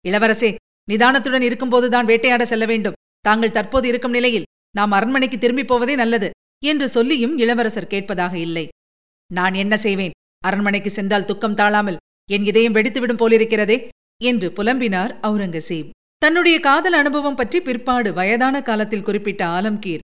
இளவரசே 0.05 0.49
நிதானத்துடன் 0.87 1.43
இருக்கும்போதுதான் 1.47 2.05
வேட்டையாட 2.05 2.45
செல்ல 2.45 2.65
வேண்டும். 2.65 2.97
தாங்கள் 3.19 3.51
தற்போது 3.51 3.87
இருக்கும் 3.87 4.11
நிலையில் 4.11 4.47
நாம் 4.75 4.91
அரண்மனைக்கு 4.91 5.37
திரும்பிப் 5.37 5.67
போவதே 5.67 5.95
நல்லது 5.95 6.29
என்று 6.63 6.89
சொல்லியும் 6.89 7.37
இளவரசர் 7.37 7.87
கேட்பதாக 7.87 8.37
இல்லை. 8.37 8.67
நான் 9.31 9.53
என்ன 9.53 9.77
செய்வேன்? 9.77 10.15
அரண்மனைக்கு 10.43 10.91
சென்றால் 10.91 11.25
துக்கம் 11.25 11.53
தாழாமல் 11.53 12.01
என் 12.29 12.45
இதயம் 12.45 12.75
வெடித்துவிடும் 12.75 13.21
போலிருக்கிறதே 13.21 13.77
என்று 14.21 14.49
புலம்பினார் 14.49 15.13
அவுரங்கசீப் 15.27 15.89
தன்னுடைய 16.17 16.59
காதல் 16.59 16.93
அனுபவம் 16.93 17.35
பற்றி 17.35 17.61
பிற்பாடு 17.61 18.09
வயதான 18.13 18.55
காலத்தில் 18.61 19.03
குறிப்பிட்ட 19.03 19.45
ஆலம்கீர். 19.47 20.03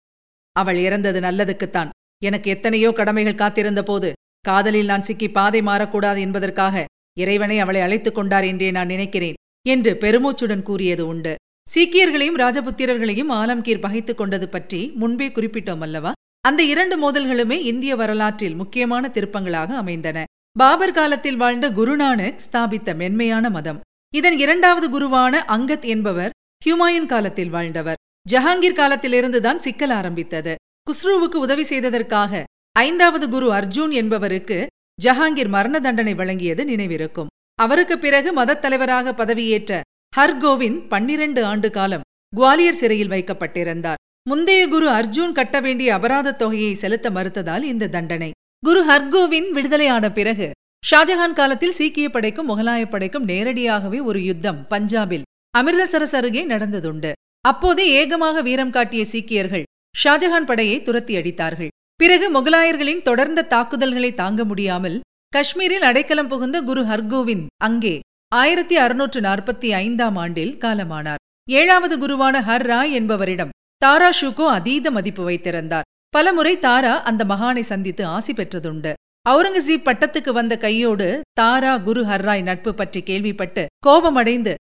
அவள் 0.56 0.78
இறந்தது 0.78 1.20
நல்லதுக்குத்தான். 1.20 1.90
எனக்கு 2.22 2.48
எத்தனையோ 2.50 2.90
கடமைகள் 2.92 3.40
காத்திருந்த 3.42 3.82
போது 3.82 4.12
காதலில் 4.46 4.84
நான் 4.84 5.02
சிக்கி 5.02 5.30
பாதை 5.30 5.60
மாறக்கூடாது 5.60 6.18
என்பதற்காக 6.18 6.84
இறைவனை 7.18 7.58
அவளை 7.58 7.80
அழைத்துக் 7.80 8.14
கொண்டார் 8.14 8.44
என்றே 8.44 8.70
நான் 8.70 8.86
நினைக்கிறேன் 8.86 9.34
என்று 9.66 9.96
பெருமூச்சுடன் 10.00 10.62
கூறியது 10.62 11.06
உண்டு. 11.06 11.34
சீக்கியர்களையும் 11.74 12.36
ராஜபுத்திரர்களையும் 12.36 13.30
ஆலம்கீர் 13.30 13.80
பகைத்துக் 13.80 14.16
கொண்டது 14.16 14.48
பற்றி 14.48 14.92
முன்பே 14.94 15.28
குறிப்பிட்டோம் 15.28 15.80
அல்லவா? 15.80 16.12
அந்த 16.40 16.62
இரண்டு 16.62 16.94
மோதல்களுமே 16.96 17.50
இந்திய 17.50 17.96
வரலாற்றில் 17.96 18.54
முக்கியமான 18.54 19.08
திருப்பங்களாக 19.08 19.76
அமைந்தன. 19.76 20.24
பாபர் 20.58 20.92
காலத்தில் 20.92 21.36
வாழ்ந்த 21.36 21.70
குருநானக் 21.70 22.36
ஸ்தாபித்த 22.36 22.94
மென்மையான 22.94 23.50
மதம். 23.50 23.80
இதன் 24.14 24.38
இரண்டாவது 24.38 24.86
குருவான 24.88 25.32
அங்கத் 25.32 25.84
என்பவர் 25.84 26.30
ஹியூமாயூன் 26.66 27.06
காலத்தில் 27.06 27.50
வாழ்ந்தவர். 27.50 27.96
ஜஹாங்கீர் 28.30 28.78
காலத்திலிருந்துதான் 28.80 29.56
சிக்கல் 29.56 29.90
ஆரம்பித்தது. 29.90 30.54
குஸ்ருவுக்கு 30.82 31.34
உதவி 31.34 31.62
செய்ததற்காக 31.62 32.44
ஐந்தாவது 32.76 33.28
குரு 33.28 33.46
அர்ஜூன் 33.52 33.92
என்பவருக்கு 33.92 34.66
ஜஹாங்கீர் 35.04 35.48
மரண 35.48 35.80
தண்டனை 35.80 36.14
வழங்கியது 36.14 36.62
நினைவிருக்கும். 36.64 37.30
அவருக்கு 37.54 37.98
பிறகு 37.98 38.32
மதத் 38.32 38.58
தலைவராக 38.58 39.12
பதவியேற்ற 39.12 39.80
ஹர்கோவிந்த் 40.16 40.82
பன்னிரண்டு 40.88 41.44
ஆண்டு 41.44 41.70
காலம் 41.70 42.04
குவாலியர் 42.36 42.80
சிறையில் 42.80 43.08
வைக்கப்பட்டிருந்தார். 43.08 44.00
முந்தைய 44.28 44.68
குரு 44.68 44.88
அர்ஜூன் 44.88 45.32
கட்ட 45.32 45.60
வேண்டிய 45.60 45.94
அபராதத் 45.94 46.40
தொகையை 46.42 46.74
செலுத்த 46.74 47.10
மறுத்ததால் 47.10 47.62
இந்த 47.62 47.88
தண்டனை. 47.88 48.30
குரு 48.58 48.82
ஹர்கோவிந்த் 48.90 49.50
விடுதலையான 49.50 50.12
பிறகு 50.12 50.50
ஷாஜஹான் 50.90 51.38
காலத்தில் 51.40 51.72
சீக்கிய 51.72 52.08
படைக்கும் 52.10 52.48
முகலாய 52.48 52.88
படைக்கும் 52.88 53.24
நேரடியாகவே 53.24 54.00
ஒரு 54.00 54.20
யுத்தம் 54.24 54.60
பஞ்சாபில் 54.70 55.22
அமிர்தசரஸ் 55.58 56.16
அருகே 56.20 56.44
நடந்ததுண்டு. 56.46 57.12
அப்போதே 57.40 57.86
ஏகமாக 57.90 58.42
வீரம் 58.42 58.70
காட்டிய 58.70 59.04
சீக்கியர்கள் 59.04 59.66
ஷாஜஹான் 60.04 60.50
படையை 60.50 60.82
துரத்தி 60.82 61.16
அடித்தார்கள் 61.16 61.72
பிறகு 62.00 62.26
முகலாயர்களின் 62.30 63.02
தொடர்ந்த 63.02 63.42
தாக்குதல்களை 63.42 64.14
தாங்க 64.14 64.44
முடியாமல் 64.44 64.96
காஷ்மீரில் 65.32 65.86
அடைக்கலம் 65.88 66.28
புகுந்த 66.28 66.56
குரு 66.60 66.82
ஹர்கோவிந்த் 66.82 67.46
அங்கே 67.56 68.00
ஆயிரத்தி 68.32 68.76
அறுநூற்று 68.76 69.20
நாற்பத்தி 69.20 69.68
ஐந்தாம் 69.84 70.16
ஆண்டில் 70.16 70.52
காலமானார். 70.58 71.22
ஏழாவது 71.50 71.94
குருவான 71.98 72.36
ஹர் 72.40 72.66
ராய் 72.70 72.92
என்பவரிடம் 72.92 73.54
தாரா 73.76 74.10
ஷூகோ 74.20 74.46
அதீத 74.48 74.90
மதிப்பு 74.90 75.24
வைத்திருந்தார். 75.24 75.86
பலமுறை 76.08 76.54
தாரா 76.58 76.94
அந்த 77.02 77.24
மகானை 77.24 77.60
சந்தித்து 77.60 78.04
ஆசி 78.06 78.32
பெற்றதுண்டு. 78.32 78.92
அவுரங்கசீப் 79.28 79.86
பட்டத்துக்கு 79.88 80.32
வந்த 80.32 80.54
கையோடு 80.56 81.08
தாரா 81.32 81.72
குரு 81.78 82.02
ஹர்ராய் 82.04 82.42
நட்பு 82.42 82.74
பற்றி 82.74 83.02
கேள்விப்பட்டு 83.02 83.66
கோபமடைந்து 83.86 84.54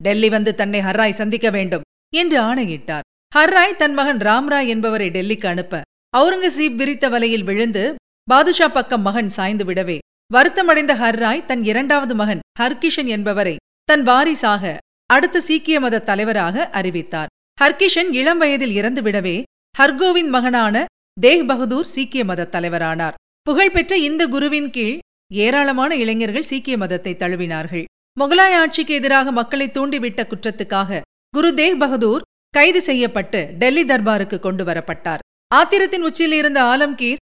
டெல்லி 0.00 0.28
வந்து 0.28 0.54
தன்னை 0.54 0.80
ஹர்ராய் 0.80 1.20
சந்திக்க 1.20 1.50
வேண்டும் 1.50 1.86
என்று 2.14 2.38
ஆணையிட்டார். 2.40 3.06
ஹர்ராய் 3.32 3.76
தன் 3.76 3.94
மகன் 3.94 4.20
ராம்ராய் 4.28 4.68
என்பவரை 4.68 5.08
டெல்லிக்கு 5.10 5.46
அனுப்ப 5.46 5.82
அவுரங்கசீப் 6.16 6.74
விரித்த 6.74 7.08
வலையில் 7.08 7.44
விழுந்து 7.48 7.82
பாதுஷா 8.24 8.68
பக்கம் 8.68 9.02
மகன் 9.02 9.28
சாய்ந்து 9.28 9.64
விடவே. 9.64 9.98
வருத்தமடைந்த 10.34 10.92
ஹர்ராய் 11.02 11.44
தன் 11.44 11.62
இரண்டாவது 11.64 12.14
மகன் 12.14 12.40
ஹர்கிஷன் 12.60 13.08
என்பவரை 13.16 13.56
தன் 13.84 14.02
வாரிசாக 14.02 14.72
அடுத்த 15.06 15.40
சீக்கிய 15.40 15.76
மத 15.80 16.02
தலைவராக 16.08 16.66
அறிவித்தார். 16.78 17.30
ஹர்கிஷன் 17.58 18.10
இளம் 18.10 18.38
வயதில் 18.38 18.74
இறந்து 18.80 19.02
விடவே 19.02 19.36
ஹர்கோவிந்த் 19.78 20.34
மகனான 20.36 20.84
தேக் 21.20 21.46
பகதூர் 21.46 21.88
சீக்கிய 21.94 22.24
மத 22.24 22.48
தலைவரானார். 22.52 23.18
புகழ்பெற்ற 23.42 23.96
இந்த 24.08 24.22
குருவின் 24.26 24.70
கீழ் 24.70 24.98
ஏராளமான 25.32 25.96
இளைஞர்கள் 25.96 26.50
சீக்கிய 26.50 26.76
மதத்தை 26.76 27.14
தழுவினார்கள். 27.18 27.84
முகலாய 28.20 28.52
ஆட்சிக்கு 28.62 28.94
எதிராக 28.94 29.32
மக்களை 29.32 29.66
தூண்டிவிட்ட 29.68 30.20
குற்றத்துக்காக 30.30 31.00
குரு 31.34 31.54
தேக் 31.54 31.80
பகதூர் 31.80 32.22
கைது 32.54 32.80
செய்யப்பட்டு 32.82 33.40
டெல்லி 33.58 33.84
தர்பாருக்கு 33.84 34.38
கொண்டு 34.38 34.64
வரப்பட்டார். 34.64 35.24
ஆத்திரத்தின் 35.54 36.02
உச்சியில் 36.02 36.38
இருந்த 36.38 36.62
ஆலம்கீர் 36.62 37.16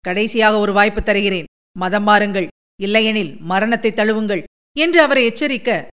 கடைசியாக 0.00 0.58
ஒரு 0.58 0.72
வாய்ப்பு 0.72 1.02
தருகிறேன். 1.02 1.44
மதம் 1.78 2.06
மாறுங்கள். 2.06 2.46
இல்லையெனில் 2.80 3.36
மரணத்தை 3.40 3.90
தழுவுங்கள் 3.90 4.42
என்று 4.78 5.02
அவரை 5.02 5.32
எச்சரிக்க 5.32 5.86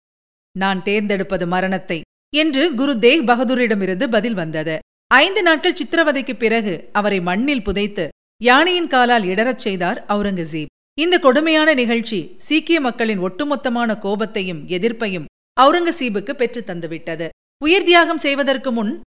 நான் 0.58 0.82
தேர்ந்தெடுப்பது 0.82 1.46
மரணத்தை 1.46 2.00
என்று 2.34 2.74
குரு 2.74 2.98
தேக் 2.98 3.28
பகதூரிடமிருந்து 3.28 4.10
பதில் 4.10 4.34
வந்தது. 4.34 4.78
ஐந்து 5.06 5.42
நாட்கள் 5.42 5.72
சித்திரவதைக்குப் 5.72 6.38
பிறகு 6.38 6.88
அவரை 6.92 7.20
மண்ணில் 7.20 7.62
புதைத்து 7.62 8.08
யானையின் 8.42 8.88
காலால் 8.88 9.24
இடறச் 9.24 9.58
செய்தார் 9.58 10.04
அவுரங்கசீப். 10.08 10.66
இந்த 10.98 11.18
கொடுமையான 11.18 11.74
நிகழ்ச்சி 11.74 12.34
சீக்கிய 12.38 12.80
மக்களின் 12.80 13.20
ஒட்டுமொத்தமான 13.20 13.98
கோபத்தையும் 13.98 14.66
எதிர்ப்பையும் 14.66 15.24
அவுரங்கசீபுக்கு 15.60 16.32
பெற்றுத் 16.32 16.70
தந்துவிட்டது. 16.70 17.28
உயிர் 17.64 17.84
தியாகம் 17.84 18.18
செய்வதற்கு 18.18 18.72
முன் 18.72 19.00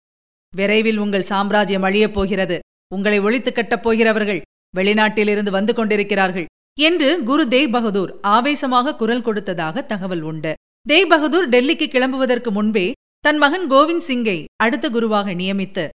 விரைவில் 0.56 0.96
உங்கள் 0.96 1.22
சாம்ராஜ்யம் 1.22 1.82
அழியப் 1.82 2.14
போகிறது. 2.14 2.58
உங்களை 2.94 3.20
ஒழித்துக் 3.20 3.54
கட்டப் 3.54 3.82
போகிறவர்கள் 3.82 4.40
வெளிநாட்டிலிருந்து 4.76 5.50
வந்து 5.50 5.74
கொண்டிருக்கிறார்கள். 5.74 6.46
என்று 6.80 7.22
குரு 7.22 7.44
தேவ் 7.46 7.70
பகதூர் 7.70 8.20
ஆவேசமாக 8.20 8.94
குரல் 8.94 9.22
கொடுத்ததாக 9.22 9.82
தகவல் 9.82 10.20
உண்டு. 10.20 10.54
தேவ் 10.88 11.08
பகதூர் 11.08 11.48
டெல்லிக்கு 11.48 11.86
கிளம்புவதற்கு 11.88 12.50
முன்பே 12.50 12.92
தன் 13.18 13.36
மகன் 13.36 13.66
கோவிந்த் 13.70 14.06
சிங்கை 14.08 14.44
அடுத்த 14.56 14.90
குருவாக 14.90 15.34
நியமித்து 15.34 15.88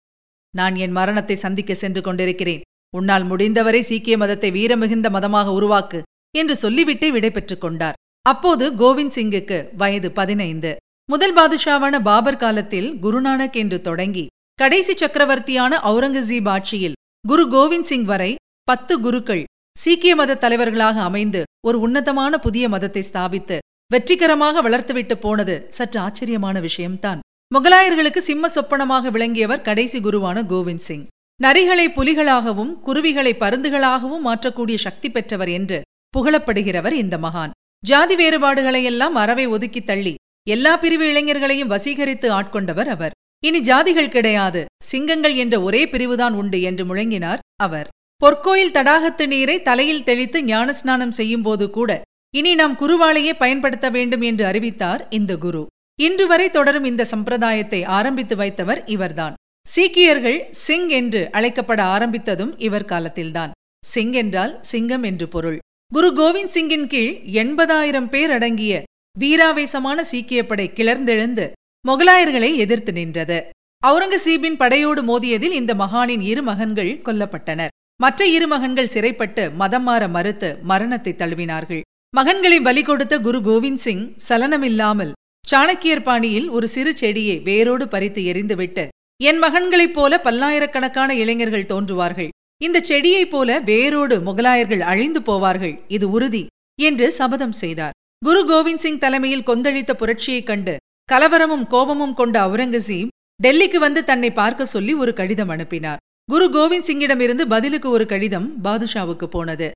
நான் 0.55 0.75
என் 0.75 0.91
மரணத்தை 0.91 1.35
சந்திக்க 1.35 1.73
சென்று 1.73 2.01
கொண்டிருக்கிறேன். 2.01 2.61
உன்னால் 2.97 3.23
முடிந்தவரை 3.23 3.81
சீக்கிய 3.81 4.17
மதத்தை 4.17 4.51
வீரமிகுந்த 4.51 5.09
மதமாக 5.09 5.47
உருவாக்கு 5.51 6.01
என்று 6.37 6.55
சொல்லிவிட்டு 6.55 7.11
விடைபெற்றுக் 7.11 7.61
கொண்டார். 7.61 7.97
அப்போது 8.21 8.65
கோவிந்த் 8.73 9.15
சிங்குக்கு 9.17 9.57
வயது 9.75 10.11
பதினைந்து. 10.11 10.75
முதல் 11.09 11.35
பாதுஷாவான 11.35 11.99
பாபர் 11.99 12.41
காலத்தில் 12.43 12.93
குருநானக் 13.01 13.53
என்று 13.53 13.81
தொடங்கி 13.81 14.25
கடைசி 14.59 14.93
சக்கரவர்த்தியான 14.95 15.77
அவுரங்கசீப் 15.77 16.49
ஆட்சியில் 16.49 16.93
குரு 17.27 17.43
கோவிந்த் 17.47 17.87
சிங் 17.89 18.03
வரை 18.03 18.35
பத்து 18.63 18.93
குருக்கள் 18.99 19.41
சீக்கிய 19.77 20.15
மத 20.15 20.37
தலைவர்களாக 20.43 21.01
அமைந்து 21.01 21.41
ஒரு 21.67 21.77
உன்னதமான 21.79 22.37
புதிய 22.39 22.65
மதத்தை 22.69 23.01
ஸ்தாபித்து 23.07 23.57
வெற்றிகரமாக 23.93 24.61
வளர்த்துவிட்டு 24.61 25.15
போனது 25.15 25.55
சற்று 25.69 25.99
ஆச்சரியமான 25.99 26.59
விஷயம்தான். 26.59 27.19
முகலாயர்களுக்கு 27.55 28.21
சிம்ம 28.29 28.49
சொப்பனமாக 28.49 29.11
விளங்கியவர் 29.11 29.61
கடைசி 29.61 29.99
குருவான 29.99 30.43
கோவிந்த் 30.53 30.85
சிங். 30.87 31.05
நரிகளை 31.39 31.87
புலிகளாகவும் 31.89 32.71
குருவிகளை 32.87 33.35
பருந்துகளாகவும் 33.43 34.25
மாற்றக்கூடிய 34.27 34.75
சக்தி 34.75 35.11
பெற்றவர் 35.11 35.49
என்று 35.49 35.81
புகழப்படுகிறவர் 36.17 36.97
இந்த 37.03 37.17
மகான். 37.17 37.55
ஜாதி 37.83 38.15
வேறுபாடுகளையெல்லாம் 38.15 39.19
அறவை 39.25 39.45
ஒதுக்கி 39.45 39.83
தள்ளி 39.83 40.15
எல்லா 40.47 40.77
பிரிவு 40.77 41.05
இளைஞர்களையும் 41.11 41.71
வசீகரித்து 41.75 42.27
ஆட்கொண்டவர் 42.39 42.91
அவர். 42.97 43.13
இனி 43.43 43.59
ஜாதிகள் 43.59 44.09
கிடையாது. 44.09 44.65
சிங்கங்கள் 44.83 45.35
என்ற 45.35 45.61
ஒரே 45.61 45.87
பிரிவுதான் 45.87 46.33
உண்டு 46.33 46.61
என்று 46.61 46.83
முழங்கினார் 46.85 47.43
அவர். 47.55 47.87
பொற்கோயில் 48.21 48.75
தடாகத்து 48.77 49.25
நீரை 49.27 49.61
தலையில் 49.61 50.03
தெளித்து 50.03 50.41
ஞானஸ்நானம் 50.41 51.15
செய்யும்போது 51.19 51.69
கூட 51.69 52.01
இனி 52.33 52.55
நாம் 52.55 52.77
குருவாளையே 52.77 53.33
பயன்படுத்த 53.37 53.89
வேண்டும் 53.89 54.21
என்று 54.21 54.45
அறிவித்தார் 54.45 55.07
இந்த 55.09 55.37
குரு. 55.37 55.63
இன்று 55.99 56.27
வரை 56.27 56.49
தொடரும் 56.49 56.83
இந்த 56.83 57.03
சம்பிரதாயத்தை 57.11 57.83
ஆரம்பித்து 57.83 58.35
வைத்தவர் 58.35 58.81
இவர்தான். 58.85 59.33
சீக்கியர்கள் 59.67 60.47
சிங் 60.51 60.89
என்று 60.89 61.29
அழைக்கப்பட 61.31 61.81
ஆரம்பித்ததும் 61.95 62.53
இவர் 62.57 62.85
காலத்தில்தான். 62.85 63.51
சிங் 63.85 64.11
என்றால் 64.11 64.53
சிங்கம் 64.61 65.03
என்று 65.03 65.27
பொருள். 65.27 65.57
குரு 65.91 66.09
கோவிந்த் 66.13 66.53
சிங்கின் 66.55 66.87
கீழ் 66.87 67.13
எண்பதாயிரம் 67.41 68.09
பேர் 68.09 68.31
அடங்கிய 68.31 68.83
வீராவேசமான 69.19 70.01
சீக்கிய 70.01 70.45
படை 70.45 70.71
கிளர்ந்தெழுந்து 70.75 71.45
மொகலாயர்களை 71.87 72.55
எதிர்த்து 72.55 72.91
நின்றது. 72.91 73.49
அவுரங்கசீபின் 73.87 74.55
படையோடு 74.57 75.01
மோதியதில் 75.01 75.51
இந்த 75.51 75.73
மகானின் 75.73 76.21
இரு 76.21 76.43
மகன்கள் 76.43 77.01
கொல்லப்பட்டனர். 77.05 77.67
மற்ற 78.01 78.25
இரு 78.27 78.47
மகன்கள் 78.47 78.87
சிறைப்பட்டு 78.87 79.51
மதம் 79.51 79.83
மாற 79.83 80.07
மறுத்து 80.07 80.57
மரணத்தை 80.61 81.13
தழுவினார்கள். 81.17 81.81
மகன்களை 82.17 82.63
பலி 82.63 82.83
கொடுத்த 82.83 83.19
குரு 83.19 83.39
கோவிந்த் 83.39 83.83
சிங் 83.85 84.15
சலனமில்லாமல் 84.29 85.11
சாணக்கியர் 85.51 86.03
பாணியில் 86.03 86.49
ஒரு 86.49 86.67
சிறு 86.67 86.97
செடியை 86.97 87.39
வேரோடு 87.39 87.87
பறித்து 87.87 88.21
எரிந்துவிட்டு 88.21 88.87
என் 89.23 89.43
மகன்களைப் 89.43 89.93
போல 89.93 90.19
பல்லாயிரக்கணக்கான 90.19 91.15
இளைஞர்கள் 91.15 91.69
தோன்றுவார்கள். 91.73 92.29
இந்த 92.61 92.79
செடியைப் 92.79 93.29
போல 93.29 93.59
வேரோடு 93.59 94.19
முகலாயர்கள் 94.19 94.79
அழிந்து 94.79 95.19
போவார்கள். 95.19 95.79
இது 95.87 96.09
உறுதி 96.09 96.45
என்று 96.81 97.11
சபதம் 97.11 97.51
செய்தார். 97.51 97.91
குரு 98.25 98.41
கோவிந்த் 98.45 98.83
சிங் 98.83 98.97
தலைமையில் 98.97 99.47
கொந்தளித்த 99.47 99.93
புரட்சியைக் 99.93 100.45
கண்டு 100.45 100.77
கலவரமும் 101.11 101.67
கோபமும் 101.67 102.13
கொண்ட 102.13 102.47
அவுரங்கசீப் 102.47 103.07
டெல்லிக்கு 103.43 103.75
வந்து 103.75 104.03
தன்னை 104.03 104.31
பார்க்க 104.31 104.65
சொல்லி 104.65 104.93
ஒரு 104.93 105.13
கடிதம் 105.13 105.49
அனுப்பினார். 105.49 105.97
குரு 106.25 106.45
கோவிந்த் 106.49 106.87
சிங்கிடமிருந்து 106.89 107.47
பதிலுக்கு 107.47 107.89
ஒரு 107.89 108.05
கடிதம் 108.05 108.63
பாதுஷாவுக்கு 108.63 109.25
போனது. 109.25 109.71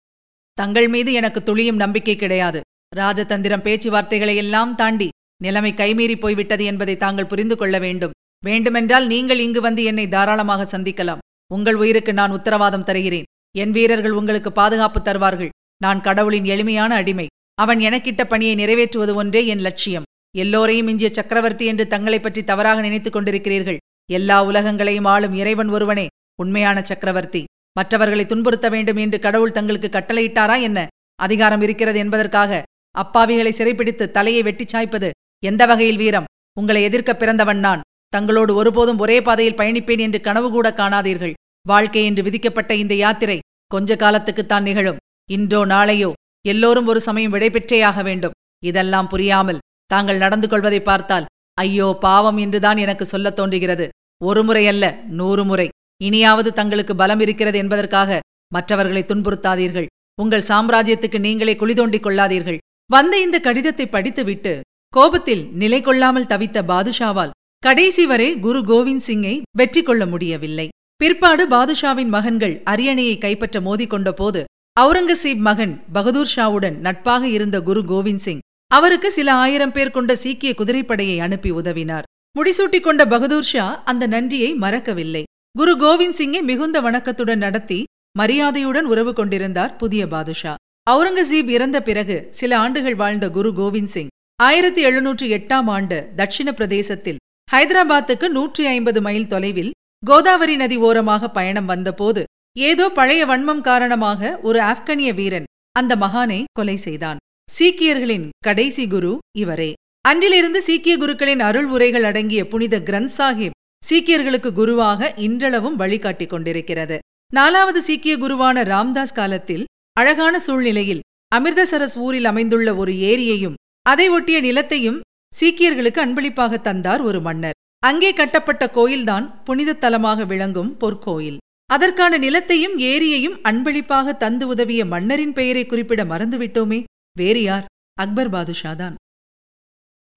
தங்கள் 0.54 0.88
மீது 0.88 1.14
எனக்கு 1.14 1.44
துளியும் 1.44 1.76
நம்பிக்கை 1.76 2.16
கிடையாது. 2.16 2.62
ராஜதந்திரம் 2.96 3.66
பேச்சுவார்த்தைகளை 3.68 4.36
எல்லாம் 4.36 4.76
தாண்டி 4.76 5.10
நிலைமை 5.42 5.74
கைமீறி 5.74 6.20
போய்விட்டது 6.20 6.64
என்பதை 6.66 6.98
தாங்கள் 6.98 7.26
புரிந்து 7.26 7.58
கொள்ள 7.58 7.80
வேண்டும். 7.80 8.12
வேண்டுமென்றால் 8.44 9.08
நீங்கள் 9.08 9.40
இங்கு 9.40 9.62
வந்து 9.62 9.84
என்னை 9.84 10.08
தாராளமாக 10.08 10.78
சந்திக்கலாம். 10.78 11.24
உங்கள் 11.54 11.76
உயிருக்கு 11.76 12.14
நான் 12.14 12.32
உத்தரவாதம் 12.32 12.84
தருகிறேன். 12.84 13.24
என் 13.58 13.72
வீரர்கள் 13.72 14.12
உங்களுக்கு 14.12 14.52
பாதுகாப்பு 14.52 15.02
தருவார்கள். 15.02 15.50
நான் 15.78 16.02
கடவுளின் 16.02 16.46
எளிமையான 16.46 16.96
அடிமை. 16.96 17.28
அவன் 17.56 17.80
எனக்கிட்ட 17.80 18.24
பணியை 18.24 18.56
நிறைவேற்றுவது 18.56 19.14
ஒன்றே 19.14 19.48
என் 19.48 19.60
லட்சியம். 19.60 20.04
எல்லோரையும் 20.38 20.86
மிஞ்சிய 20.86 21.10
சக்கரவர்த்தி 21.14 21.66
என்று 21.66 21.88
தங்களைப் 21.88 22.24
பற்றி 22.24 22.44
தவறாக 22.44 22.82
நினைத்துக் 22.82 23.16
கொண்டிருக்கிறீர்கள். 23.16 23.78
எல்லா 24.12 24.44
உலகங்களையும் 24.44 25.06
ஆளும் 25.06 25.34
இறைவன் 25.34 25.68
ஒருவனே 25.68 26.08
உண்மையான 26.36 26.82
சக்கரவர்த்தி. 26.84 27.44
மற்றவர்களை 27.74 28.26
துன்புறுத்த 28.26 28.70
வேண்டும் 28.70 28.96
என்று 28.96 29.20
கடவுள் 29.20 29.52
தங்களுக்கு 29.52 29.90
கட்டளையிட்டாரா 29.92 30.62
என்ன? 30.62 30.88
அதிகாரம் 31.16 31.62
இருக்கிறது 31.62 32.00
என்பதற்காக 32.00 32.64
அப்பாவிகளை 32.98 33.50
சிறைப்பிடித்து 33.50 34.12
தலையை 34.12 34.42
வெட்டிச் 34.42 34.76
சாய்ப்பது 34.76 35.10
எந்த 35.44 35.66
வகையில் 35.66 35.98
வீரம்? 35.98 36.26
உங்களை 36.60 36.84
எதிர்க்க 36.84 37.16
பிறந்தவன் 37.16 37.60
நான். 37.60 37.82
தங்களோடு 38.18 38.54
ஒருபோதும் 38.54 38.98
ஒரே 38.98 39.22
பாதையில் 39.22 39.56
பயணிப்பேன் 39.56 40.00
என்று 40.00 40.22
கனவு 40.22 40.50
கூட 40.50 40.74
காணாதீர்கள். 40.78 41.34
வாழ்க்கை 41.68 42.06
என்று 42.06 42.24
விதிக்கப்பட்ட 42.24 42.76
இந்த 42.76 42.96
யாத்திரை 42.96 43.40
கொஞ்ச 43.68 43.96
காலத்துக்குத்தான் 43.96 44.62
நிகழும். 44.62 44.98
இன்றோ 45.30 45.66
நாளையோ 45.66 46.14
எல்லோரும் 46.46 46.88
ஒரு 46.88 47.02
சமயம் 47.02 47.34
விடைபெற்றேயாக 47.34 48.04
வேண்டும். 48.04 48.32
இதெல்லாம் 48.64 49.08
புரியாமல் 49.08 49.60
தாங்கள் 49.90 50.18
நடந்து 50.18 50.48
கொள்வதை 50.50 50.80
பார்த்தால் 50.82 51.28
ஐயோ 51.58 51.88
பாவம் 52.00 52.38
என்றுதான் 52.38 52.78
எனக்கு 52.78 53.06
சொல்லத் 53.06 53.36
தோன்றுகிறது. 53.36 53.86
ஒரு 54.24 54.42
முறை 54.44 54.64
அல்ல 54.68 54.86
நூறு 55.20 55.44
முறை. 55.44 55.68
இனியாவது 56.02 56.50
தங்களுக்கு 56.54 56.94
பலம் 56.96 57.20
இருக்கிறது 57.20 57.58
என்பதற்காக 57.58 58.20
மற்றவர்களை 58.54 59.02
துன்புறுத்தாதீர்கள். 59.04 59.88
உங்கள் 60.22 60.48
சாம்ராஜ்யத்துக்கு 60.48 61.20
நீங்களே 61.20 61.56
குழி 61.56 61.74
தோண்டிக் 61.74 62.06
கொள்ளாதீர்கள். 62.06 62.60
வந்த 62.92 63.16
இந்த 63.22 63.38
கடிதத்தை 63.40 63.86
படித்துவிட்டு 63.88 64.54
கோபத்தில் 64.94 65.44
நிலை 65.54 65.80
கொள்ளாமல் 65.82 66.30
தவித்த 66.34 66.60
பாதுஷாவால் 66.72 67.36
கடைசி 67.64 68.06
வரை 68.06 68.28
குரு 68.40 68.62
கோவிந்த் 68.62 69.06
சிங்கை 69.08 69.36
வெற்றி 69.58 69.82
கொள்ள 69.84 70.04
முடியவில்லை. 70.06 70.68
பிற்பாடு 70.96 71.44
பாதுஷாவின் 71.48 72.12
மகன்கள் 72.16 72.56
அரியணையை 72.66 73.18
கைப்பற்ற 73.18 73.60
மோதிக்கொண்ட 73.60 74.12
போது 74.12 74.42
அவுரங்கசீப் 74.80 75.44
மகன் 75.48 75.74
பகதூர் 75.94 76.34
ஷாவுடன் 76.36 76.78
நட்பாக 76.78 77.24
இருந்த 77.28 77.58
குரு 77.62 77.82
கோவிந்த் 77.82 78.24
சிங் 78.26 78.44
அவருக்கு 78.72 79.12
சில 79.12 79.34
ஆயிரம் 79.34 79.72
பேர் 79.72 79.92
கொண்ட 79.92 80.16
சீக்கிய 80.16 80.54
குதிரைப்படையை 80.58 81.18
அனுப்பி 81.20 81.52
உதவினார். 81.52 82.08
முடிசூட்டிக் 82.36 82.86
கொண்ட 82.88 83.06
பகதூர் 83.08 83.48
ஷா 83.52 83.82
அந்த 83.84 84.08
நன்றியை 84.08 84.54
மறக்கவில்லை. 84.54 85.24
குரு 85.58 85.74
கோவிந்த் 85.76 86.18
சிங்கை 86.20 86.42
மிகுந்த 86.42 86.82
வணக்கத்துடன் 86.82 87.38
நடத்தி 87.38 87.84
மரியாதையுடன் 88.18 88.86
உறவு 88.86 89.14
கொண்டிருந்தார் 89.14 89.76
புதிய 89.76 90.08
பாதுஷா. 90.08 90.56
அவுரங்கசீப் 90.92 91.50
இறந்த 91.50 91.78
பிறகு 91.82 92.28
சில 92.32 92.52
ஆண்டுகள் 92.58 92.96
வாழ்ந்த 92.96 93.30
குரு 93.30 93.52
கோவிந்த் 93.52 93.94
சிங் 93.96 94.12
ஆயிரத்தி 94.40 94.82
எழுநூற்று 94.82 95.28
எட்டாம் 95.28 95.70
ஆண்டு 95.70 95.98
தட்சிண 96.16 96.52
பிரதேசத்தில் 96.52 97.22
ஹைதராபாத்துக்கு 97.52 98.28
நூற்றி 98.28 98.66
ஐம்பது 98.66 99.02
மைல் 99.02 99.28
தொலைவில் 99.28 99.72
கோதாவரி 100.06 100.56
நதி 100.56 100.78
ஓரமாக 100.78 101.30
பயணம் 101.30 101.66
வந்தபோது 101.66 102.24
ஏதோ 102.58 102.86
பழைய 102.90 103.26
வன்மம் 103.26 103.62
காரணமாக 103.62 104.40
ஒரு 104.44 104.60
ஆப்கனிய 104.60 105.14
வீரன் 105.14 105.50
அந்த 105.72 105.96
மகானை 105.96 106.44
கொலை 106.54 106.76
செய்தான். 106.76 107.18
சீக்கியர்களின் 107.58 108.30
கடைசி 108.44 108.88
குரு 108.88 109.18
இவரே. 109.38 109.74
அன்றிலிருந்து 110.02 110.62
சீக்கிய 110.62 110.98
குருக்களின் 110.98 111.40
அருள் 111.40 111.66
உரைகள் 111.66 112.04
அடங்கிய 112.04 112.48
புனித 112.48 112.80
கிரந்த் 112.80 113.14
சாஹிப் 113.18 113.56
சீக்கியர்களுக்கு 113.90 114.52
குருவாக 114.52 115.14
இன்றளவும் 115.18 115.76
வழிகாட்டிக் 115.76 116.30
கொண்டிருக்கிறது. 116.30 116.98
நாலாவது 117.34 117.82
சீக்கிய 117.82 118.18
குருவான 118.18 118.64
ராம்தாஸ் 118.64 119.14
காலத்தில் 119.14 119.66
அழகான 119.94 120.40
சூழ்நிலையில் 120.40 121.00
அமிர்தசரஸ் 121.36 121.98
ஊரில் 121.98 122.26
அமைந்துள்ள 122.26 122.76
ஒரு 122.76 122.92
ஏரியையும் 122.92 123.54
அதை 123.82 124.10
ஒட்டிய 124.10 124.42
நிலத்தையும் 124.42 125.00
சீக்கியர்களுக்கு 125.42 126.00
அன்பளிப்பாக 126.00 126.58
தந்தார் 126.58 127.02
ஒரு 127.02 127.22
மன்னர். 127.22 127.58
அங்கே 127.80 128.14
கட்டப்பட்ட 128.14 128.70
கோயில்தான் 128.70 129.44
புனித 129.44 129.78
தலமாக 129.82 130.26
விளங்கும் 130.26 130.78
பொற்கோயில். 130.80 131.38
அதற்கான 131.66 132.18
நிலத்தையும் 132.18 132.78
ஏரியையும் 132.78 133.38
அன்பளிப்பாக 133.42 134.14
தந்து 134.14 134.48
உதவிய 134.48 134.86
மன்னரின் 134.86 135.34
பெயரை 135.34 135.66
குறிப்பிட 135.66 136.04
மறந்துவிட்டோமே. 136.04 136.84
வேறு 137.22 137.42
யார்? 137.48 137.66
அக்பர் 137.98 138.30
பாதுஷா 138.30 138.72
தான். 138.82 138.96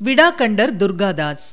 விடாக்கண்டர் 0.01 0.73
துர்காதாஸ் 0.81 1.49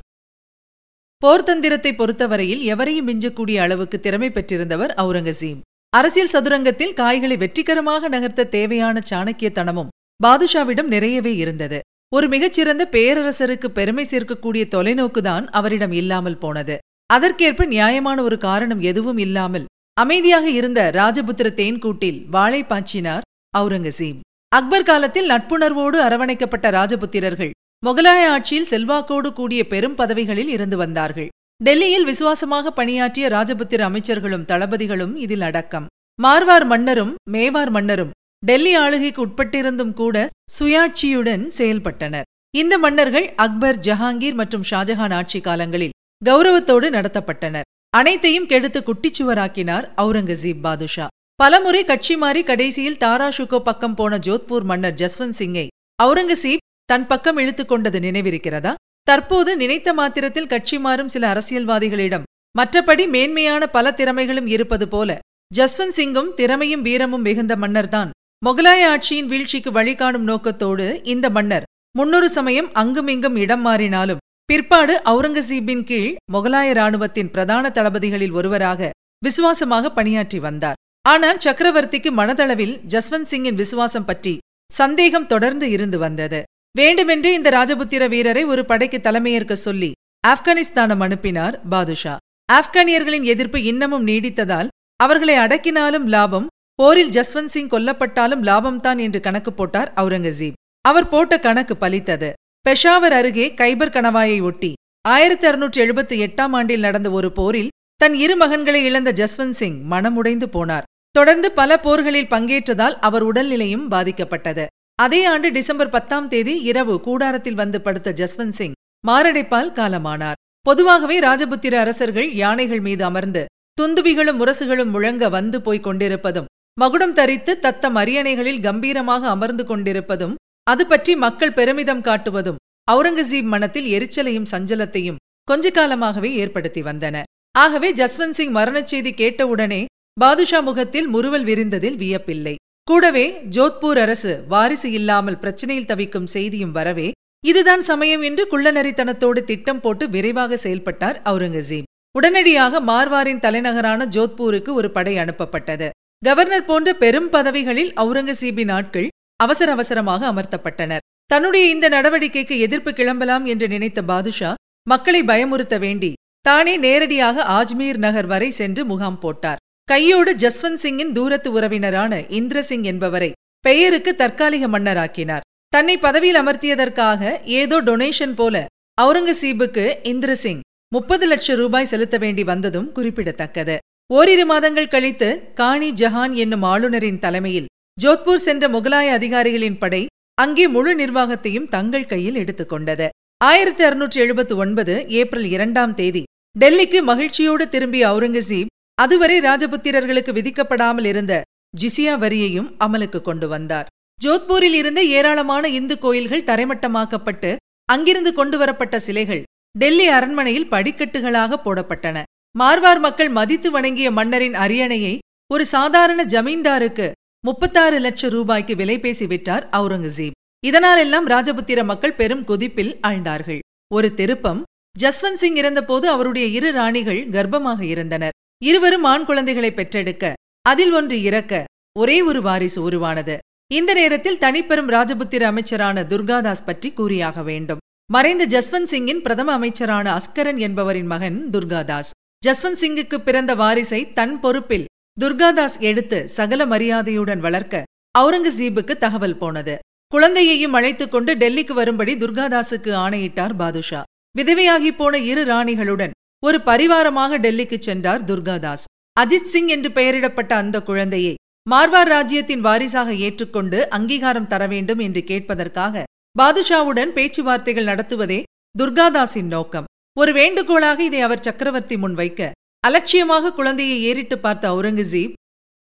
போர்த்தந்திரத்தை 1.22 1.90
பொறுத்தவரையில் 1.94 2.62
எவரையும் 2.72 3.08
மிஞ்சக்கூடிய 3.08 3.56
அளவுக்கு 3.64 3.96
திறமை 4.00 4.28
பெற்றிருந்தவர் 4.30 4.92
அவுரங்கசீப். 5.02 5.60
அரசியல் 5.92 6.32
சதுரங்கத்தில் 6.34 6.96
காய்களை 7.00 7.36
வெற்றிகரமாக 7.36 8.08
நகர்த்த 8.08 8.48
தேவையான 8.48 9.00
சாணக்கியத்தனமும் 9.10 9.92
பாதுஷாவிடம் 10.20 10.92
நிறையவே 10.94 11.32
இருந்தது. 11.36 11.78
ஒரு 12.12 12.26
மிகச்சிறந்த 12.28 12.82
பேரரசருக்கு 12.94 13.68
பெருமை 13.78 14.04
சேர்க்கக்கூடிய 14.10 14.62
தொலைநோக்குதான் 14.74 15.44
அவரிடம் 15.58 15.94
இல்லாமல் 16.00 16.40
போனது. 16.44 16.76
அதற்கேற்ப 17.16 17.64
நியாயமான 17.74 18.18
ஒரு 18.22 18.38
காரணம் 18.46 18.82
எதுவும் 18.90 19.20
இல்லாமல் 19.26 19.68
அமைதியாக 19.96 20.46
இருந்த 20.50 20.80
ராஜபுத்திர 20.94 21.48
தேன்கூட்டில் 21.60 22.18
வாழை 22.34 22.60
பாய்ச்சினார் 22.62 23.26
அவுரங்கசீப். 23.58 24.20
அக்பர் 24.52 24.82
காலத்தில் 24.82 25.28
நட்புணர்வோடு 25.30 25.98
அரவணைக்கப்பட்ட 26.04 26.70
ராஜபுத்திரர்கள் 26.70 27.50
முகலாய 27.86 28.22
ஆட்சியில் 28.26 28.66
செல்வாக்கோடு 28.70 29.32
கூடிய 29.32 29.66
பெரும் 29.66 29.94
பதவிகளில் 29.94 30.48
இருந்து 30.48 30.76
வந்தார்கள். 30.76 31.28
டெல்லியில் 31.64 32.04
விசுவாசமாக 32.04 32.70
பணியாற்றிய 32.70 33.28
ராஜபுத்திர 33.28 33.84
அமைச்சர்களும் 33.88 34.44
தளபதிகளும் 34.44 35.16
இதில் 35.16 35.40
அடக்கம். 35.40 35.86
மார்வார் 36.22 36.66
மன்னரும் 36.66 37.14
மேவார் 37.30 37.70
மன்னரும் 37.70 38.10
டெல்லி 38.46 38.74
ஆளுகைக்கு 38.74 39.26
உட்பட்டிருந்தும் 39.26 39.94
கூட 39.94 40.28
சுயாட்சியுடன் 40.58 41.44
செயல்பட்டனர். 41.58 42.28
இந்த 42.56 42.78
மன்னர்கள் 42.78 43.34
அக்பர் 43.34 43.78
ஜஹாங்கீர் 43.78 44.34
மற்றும் 44.34 44.66
ஷாஜஹான் 44.70 45.14
ஆட்சி 45.14 45.40
காலங்களில் 45.40 45.96
கௌரவத்தோடு 46.24 46.88
நடத்தப்பட்டனர். 46.96 47.68
அனைத்தையும் 47.90 48.46
கெடுத்து 48.46 48.80
குட்டிச்சுவராக்கினார் 48.80 49.86
அவுரங்கசீப் 49.96 50.60
பாதுஷா. 50.60 51.06
பலமுறை 51.40 51.84
கட்சி 51.84 52.16
மாறி 52.16 52.42
கடைசியில் 52.42 52.96
தாராஷுகோ 52.96 53.58
பக்கம் 53.58 53.94
போன 53.94 54.16
ஜோத்பூர் 54.16 54.62
மன்னர் 54.62 54.94
ஜஸ்வந்த் 54.94 55.36
சிங்கை 55.38 55.66
அவுரங்கசீப் 56.02 56.64
தன் 56.84 57.06
பக்கம் 57.06 57.36
இழுத்துக் 57.36 57.68
கொண்டது 57.68 57.98
நினைவிருக்கிறதா? 57.98 58.74
தற்போது 59.02 59.56
நினைத்த 59.56 59.94
மாத்திரத்தில் 59.94 60.46
கட்சி 60.46 60.78
மாறும் 60.78 61.08
சில 61.08 61.32
அரசியல்வாதிகளிடம் 61.32 62.26
மற்றபடி 62.58 63.08
மேன்மையான 63.08 63.66
பல 63.66 63.94
திறமைகளும் 63.96 64.46
இருப்பது 64.46 64.88
போல 64.88 65.18
ஜஸ்வந்த் 65.56 65.96
சிங்கும் 65.96 66.34
திறமையும் 66.34 66.82
வீரமும் 66.82 67.20
மிகுந்த 67.20 67.56
மன்னர்தான். 67.56 68.10
முகலாய 68.46 68.82
ஆட்சியின் 68.86 69.26
வீழ்ச்சிக்கு 69.26 69.70
வழிகாணும் 69.70 70.28
நோக்கத்தோடு 70.30 71.00
இந்த 71.04 71.30
மன்னர் 71.30 71.62
முன்னொரு 71.96 72.30
சமயம் 72.30 72.70
அங்குமிங்கும் 72.72 73.36
இடம் 73.36 73.66
மாறினாலும் 73.66 74.22
பிற்பாடு 74.44 75.00
அவுரங்கசீப்பின் 75.04 75.84
கீழ் 75.84 76.16
முகலாய 76.32 76.72
ராணுவத்தின் 76.72 77.30
பிரதான 77.30 77.72
தளபதிகளில் 77.74 78.32
ஒருவராக 78.32 78.90
விசுவாசமாக 79.24 79.90
பணியாற்றி 79.90 80.38
வந்தார். 80.38 80.78
ஆனால் 81.04 81.38
சக்கரவர்த்திக்கு 81.44 82.10
மனதளவில் 82.18 82.74
ஜஸ்வந்த் 82.92 83.30
சிங்கின் 83.30 83.54
விசுவாசம் 83.54 84.04
பற்றி 84.04 84.38
சந்தேகம் 84.72 85.26
தொடர்ந்து 85.26 85.66
இருந்து 85.70 85.98
வந்தது. 85.98 86.40
வேண்டுமென்றே 86.78 87.30
இந்த 87.34 87.50
ராஜபுத்திர 87.50 88.02
வீரரை 88.08 88.42
ஒரு 88.44 88.62
படைக்கு 88.64 88.98
தலைமையேற்க 89.00 89.54
சொல்லி 89.56 89.90
ஆப்கானிஸ்தானம் 90.28 91.02
அனுப்பினார் 91.06 91.56
பாதுஷா. 91.68 92.14
ஆப்கானியர்களின் 92.52 93.26
எதிர்ப்பு 93.32 93.58
இன்னமும் 93.62 94.06
நீடித்ததால் 94.06 94.68
அவர்களை 94.96 95.36
அடக்கினாலும் 95.36 96.06
லாபம் 96.14 96.46
போரில் 96.74 97.10
ஜஸ்வந்த் 97.10 97.52
சிங் 97.54 97.72
கொல்லப்பட்டாலும் 97.74 98.44
லாபம்தான் 98.48 98.98
என்று 98.98 99.20
கணக்கு 99.20 99.52
போட்டார் 99.52 99.90
அவுரங்கசீப். 99.96 100.58
அவர் 100.84 101.08
போட்ட 101.08 101.34
கணக்கு 101.38 101.74
பலித்தது. 101.80 102.30
பெஷாவர் 102.66 103.14
அருகே 103.18 103.46
கைபர் 103.60 103.94
கணவாயை 103.96 104.38
ஒட்டி 104.42 104.72
ஆயிரத்தி 105.08 105.46
அறுநூற்றி 105.48 105.80
எழுபத்தி 105.84 106.16
எட்டாம் 106.26 106.54
ஆண்டில் 106.58 106.86
நடந்த 106.86 107.10
ஒரு 107.10 107.28
போரில் 107.32 107.70
தன் 108.00 108.14
இரு 108.14 108.34
மகன்களை 108.36 108.80
இழந்த 108.88 109.10
ஜஸ்வந்த் 109.20 109.58
சிங் 109.60 109.78
மனமுடைந்து 109.90 110.46
போனார். 110.56 110.86
தொடர்ந்து 111.14 111.52
பல 111.52 111.80
போர்களில் 111.80 112.30
பங்கேற்றதால் 112.30 112.96
அவர் 113.00 113.24
உடல்நிலையும் 113.26 113.86
பாதிக்கப்பட்டது. 113.90 114.66
அதே 114.94 115.24
ஆண்டு 115.24 115.48
டிசம்பர் 115.50 115.88
பத்தாம் 115.88 116.28
தேதி 116.28 116.54
இரவு 116.60 117.00
கூடாரத்தில் 117.00 117.54
வந்து 117.54 117.80
படுத்த 117.80 118.14
ஜஸ்வந்த் 118.20 118.56
சிங் 118.58 118.76
மாரடைப்பால் 119.06 119.72
காலமானார். 119.78 120.38
பொதுவாகவே 120.66 121.16
ராஜபுத்திர 121.20 121.74
அரசர்கள் 121.74 122.28
யானைகள் 122.32 122.80
மீது 122.80 123.04
அமர்ந்து 123.04 123.42
துந்துபிகளும் 123.80 124.38
முரசுகளும் 124.40 124.90
முழங்க 124.90 125.28
வந்து 125.28 125.58
போய்க் 125.60 125.82
கொண்டிருப்பதும் 125.82 126.48
மகுடம் 126.80 127.12
தரித்து 127.12 127.52
தத்தம் 127.58 127.96
அரியணைகளில் 127.96 128.60
கம்பீரமாக 128.60 129.28
அமர்ந்து 129.28 129.66
கொண்டிருப்பதும் 129.66 130.34
அது 130.62 130.86
பற்றி 130.86 131.16
மக்கள் 131.16 131.52
பெருமிதம் 131.52 132.02
காட்டுவதும் 132.02 132.60
அவுரங்கசீப் 132.92 133.48
மனத்தில் 133.54 133.88
எரிச்சலையும் 133.96 134.50
சஞ்சலத்தையும் 134.50 135.20
கொஞ்ச 135.48 135.70
காலமாகவே 135.70 136.30
ஏற்படுத்தி 136.34 136.82
வந்தன. 136.82 137.22
ஆகவே 137.58 137.88
ஜஸ்வந்த் 137.92 138.36
சிங் 138.38 138.54
மரணச் 138.54 138.90
செய்தி 138.92 139.12
கேட்டவுடனே 139.12 139.80
பாதுஷா 140.16 140.58
முகத்தில் 140.60 141.06
முறுவல் 141.06 141.44
விரிந்ததில் 141.44 141.96
வியப்பில்லை. 142.02 142.54
கூடவே 142.88 143.24
ஜோத்பூர் 143.56 143.98
அரசு 143.98 144.32
வாரிசு 144.48 144.88
இல்லாமல் 144.98 145.38
பிரச்சனையில் 145.42 145.88
தவிக்கும் 145.90 146.26
செய்தியும் 146.26 146.74
வரவே 146.78 147.08
இதுதான் 147.44 147.80
சமயம் 147.80 148.22
என்று 148.28 148.44
குள்ளநரித்தனத்தோடு 148.52 149.40
திட்டம் 149.50 149.80
போட்டு 149.80 150.04
விரைவாக 150.08 150.56
செயல்பட்டார் 150.56 151.18
அவுரங்கசீப். 151.30 151.86
உடனடியாக 152.18 152.80
மார்வாரின் 152.80 153.42
தலைநகரான 153.44 154.08
ஜோத்பூருக்கு 154.16 154.70
ஒரு 154.80 154.90
படை 154.90 155.14
அனுப்பப்பட்டது. 155.16 155.88
கவர்னர் 156.22 156.68
போன்ற 156.70 156.88
பெரும் 156.94 157.30
பதவிகளில் 157.36 157.92
அவுரங்கசீபின் 158.02 158.72
ஆட்கள் 158.78 159.08
அவசர 159.36 159.68
அவசரமாக 159.72 160.22
அமர்த்தப்பட்டனர். 160.32 161.04
தன்னுடைய 161.26 161.64
இந்த 161.74 161.86
நடவடிக்கைக்கு 161.88 162.54
எதிர்ப்பு 162.66 162.92
கிளம்பலாம் 162.92 163.44
என்று 163.44 163.68
நினைத்த 163.68 164.00
பாதுஷா 164.02 164.52
மக்களை 164.88 165.22
பயமுறுத்த 165.22 165.74
வேண்டி 165.78 166.12
தானே 166.48 166.76
நேரடியாக 166.84 167.44
ஆஜ்மீர் 167.58 167.98
நகர் 168.06 168.30
வரை 168.34 168.50
சென்று 168.60 168.84
முகாம் 168.84 169.18
போட்டார். 169.24 169.60
கையோடு 169.90 170.32
ஜஸ்வந்த் 170.34 170.80
சிங்கின் 170.82 171.12
தூரத்து 171.12 171.48
உறவினரான 171.52 172.12
இந்திரசிங் 172.30 172.82
என்பவரை 172.82 173.30
பெயருக்கு 173.64 174.12
தற்காலிக 174.14 174.64
மன்னராக்கினார். 174.68 175.44
தன்னை 175.72 175.94
பதவியில் 175.98 176.38
அமர்த்தியதற்காக 176.40 177.22
ஏதோ 177.60 177.76
டொனேஷன் 177.88 178.34
போல 178.34 178.54
அவுரங்கசீபுக்கு 178.98 179.84
இந்திரசிங் 180.12 180.60
முப்பது 180.92 181.26
லட்சம் 181.26 181.58
ரூபாய் 181.62 181.90
செலுத்த 181.92 182.16
வேண்டி 182.18 182.44
வந்ததும் 182.44 182.88
குறிப்பிடத்தக்கது. 182.92 183.76
ஓரிரு 184.10 184.44
மாதங்கள் 184.44 184.92
கழித்து 184.94 185.28
காணி 185.54 185.90
ஜஹான் 185.92 186.32
என்னும் 186.34 186.64
ஆளுநரின் 186.72 187.22
தலைமையில் 187.24 187.70
ஜோத்பூர் 187.98 188.44
சென்ற 188.46 188.64
முகலாய 188.68 189.10
அதிகாரிகளின் 189.18 189.78
படை 189.78 190.02
அங்கே 190.38 190.66
முழு 190.68 190.92
நிர்வாகத்தையும் 190.94 191.68
தங்கள் 191.68 192.10
கையில் 192.12 192.40
எடுத்துக்கொண்டது 192.42 193.06
ஆயிரத்தி 193.40 193.82
அறுநூற்றி 193.84 194.18
எழுபத்தி 194.24 194.54
ஒன்பது 194.56 194.94
ஏப்ரல் 195.20 195.48
இரண்டாம் 195.50 195.94
தேதி 195.94 196.22
டெல்லிக்கு 196.56 197.00
மகிழ்ச்சியோடு 197.02 197.64
திரும்பிய 197.68 198.04
அவுரங்கசீப் 198.08 198.70
அதுவரை 199.02 199.36
ராஜபுத்திரர்களுக்கு 199.40 200.32
விதிக்கப்படாமல் 200.38 201.06
இருந்த 201.12 201.34
ஜிசியா 201.74 202.14
வரியையும் 202.22 202.68
அமலுக்கு 202.84 203.20
கொண்டு 203.20 203.46
வந்தார். 203.48 203.88
ஜோத்பூரில் 204.24 204.76
இருந்த 204.80 205.00
ஏராளமான 205.18 205.64
இந்து 205.78 205.94
கோயில்கள் 205.98 206.48
தரைமட்டமாக்கப்பட்டு 206.50 207.50
அங்கிருந்து 207.92 208.32
கொண்டுவரப்பட்ட 208.32 208.96
சிலைகள் 209.06 209.42
டெல்லி 209.78 210.06
அரண்மனையில் 210.08 210.70
படிக்கட்டுகளாக 210.70 211.58
போடப்பட்டன. 211.64 212.18
மார்வார் 212.58 213.00
மக்கள் 213.06 213.30
மதித்து 213.38 213.68
வணங்கிய 213.70 214.08
மன்னரின் 214.10 214.56
அரியணையை 214.64 215.14
ஒரு 215.52 215.64
சாதாரண 215.66 216.20
ஜமீன்தாருக்கு 216.34 217.06
முப்பத்தாறு 217.44 217.98
லட்சம் 217.98 218.30
ரூபாய்க்கு 218.30 218.74
விலை 218.76 218.96
பேசி 218.98 219.26
விட்டார் 219.26 219.64
அவுரங்கசீப். 219.78 220.36
இதனாலெல்லாம் 220.66 221.26
ராஜபுத்திர 221.34 221.80
மக்கள் 221.84 222.18
பெரும் 222.20 222.44
கொதிப்பில் 222.44 222.92
ஆழ்ந்தார்கள். 223.08 223.60
ஒரு 223.94 224.08
திருப்பம் 224.14 224.60
ஜஸ்வந்த் 224.96 225.40
சிங் 225.42 225.58
இறந்தபோது 225.62 226.06
அவருடைய 226.08 226.46
இரு 226.58 226.70
ராணிகள் 226.72 227.22
கர்ப்பமாக 227.36 227.80
இருந்தனர். 227.94 228.36
இருவரும் 228.64 229.04
ஆண் 229.04 229.24
குழந்தைகளை 229.24 229.72
பெற்றெடுக்க 229.72 230.32
அதில் 230.62 230.92
ஒன்று 230.92 231.22
இறக்க 231.22 231.64
ஒரே 231.98 232.22
ஒரு 232.22 232.42
வாரிசு 232.42 232.82
உருவானது. 232.82 233.38
இந்த 233.72 233.94
நேரத்தில் 233.94 234.38
தனிப்பெரும் 234.38 234.88
ராஜபுத்திர 234.88 235.42
அமைச்சரான 235.42 236.02
துர்காதாஸ் 236.02 236.64
பற்றி 236.66 236.92
கூறியாக 236.92 237.42
வேண்டும். 237.42 237.78
மறைந்த 238.12 238.46
ஜஸ்வந்த் 238.46 238.82
சிங்கின் 238.82 239.22
பிரதம 239.22 239.52
அமைச்சரான 239.52 240.16
அஸ்கரன் 240.16 240.58
என்பவரின் 240.58 241.06
மகன் 241.06 241.48
துர்காதாஸ். 241.52 242.10
ஜஸ்வந்த் 242.46 242.80
சிங்குக்கு 242.80 243.18
பிறந்த 243.18 243.54
வாரிசை 243.54 244.12
தன் 244.12 244.40
பொறுப்பில் 244.40 244.86
துர்காதாஸ் 245.20 245.80
எடுத்து 245.80 246.28
சகல 246.28 246.66
மரியாதையுடன் 246.66 247.40
வளர்க்க 247.40 247.82
அவுரங்கசீபுக்கு 248.18 248.98
தகவல் 248.98 249.36
போனது. 249.36 249.78
குழந்தையையும் 250.06 250.72
அழைத்துக் 250.72 251.10
கொண்டு 251.10 251.34
டெல்லிக்கு 251.34 251.72
வரும்படி 251.72 252.16
துர்காதாஸுக்கு 252.16 252.92
ஆணையிட்டார் 252.92 253.56
பாதுஷா. 253.56 254.02
விதவையாகி 254.38 254.96
போன 254.96 255.18
இரு 255.18 255.44
ராணிகளுடன் 255.44 256.10
ஒரு 256.42 256.58
பரிவாரமாக 256.58 257.38
டெல்லிக்கு 257.44 257.76
சென்றார் 257.78 258.22
துர்காதாஸ். 258.24 258.84
அஜித் 259.20 259.48
சிங் 259.52 259.66
என்று 259.66 259.88
பெயரிடப்பட்ட 259.88 260.52
அந்த 260.52 260.76
குழந்தையை 260.82 261.34
மார்வார் 261.70 262.10
ராஜ்யத்தின் 262.14 262.60
வாரிசாக 262.60 263.14
ஏற்றுக்கொண்டு 263.14 263.78
அங்கீகாரம் 263.88 264.46
தர 264.46 264.66
வேண்டும் 264.66 264.98
என்று 264.98 265.20
கேட்பதற்காக 265.20 266.02
பாதுஷாவுடன் 266.38 267.10
பேச்சுவார்த்தைகள் 267.16 267.84
நடத்துவதே 267.84 268.38
துர்காதாஸின் 268.78 269.50
நோக்கம். 269.54 269.88
ஒரு 270.16 270.32
வேண்டுகோளாக 270.32 270.98
இதை 271.02 271.20
அவர் 271.20 271.44
சக்கரவர்த்தி 271.46 271.96
முன் 271.96 272.14
வைக்க 272.14 272.50
அலட்சியமாக 272.84 273.52
குழந்தையை 273.52 273.98
ஏறிட்டு 274.02 274.38
பார்த்த 274.38 274.64
அவுரங்கசீப் 274.72 275.36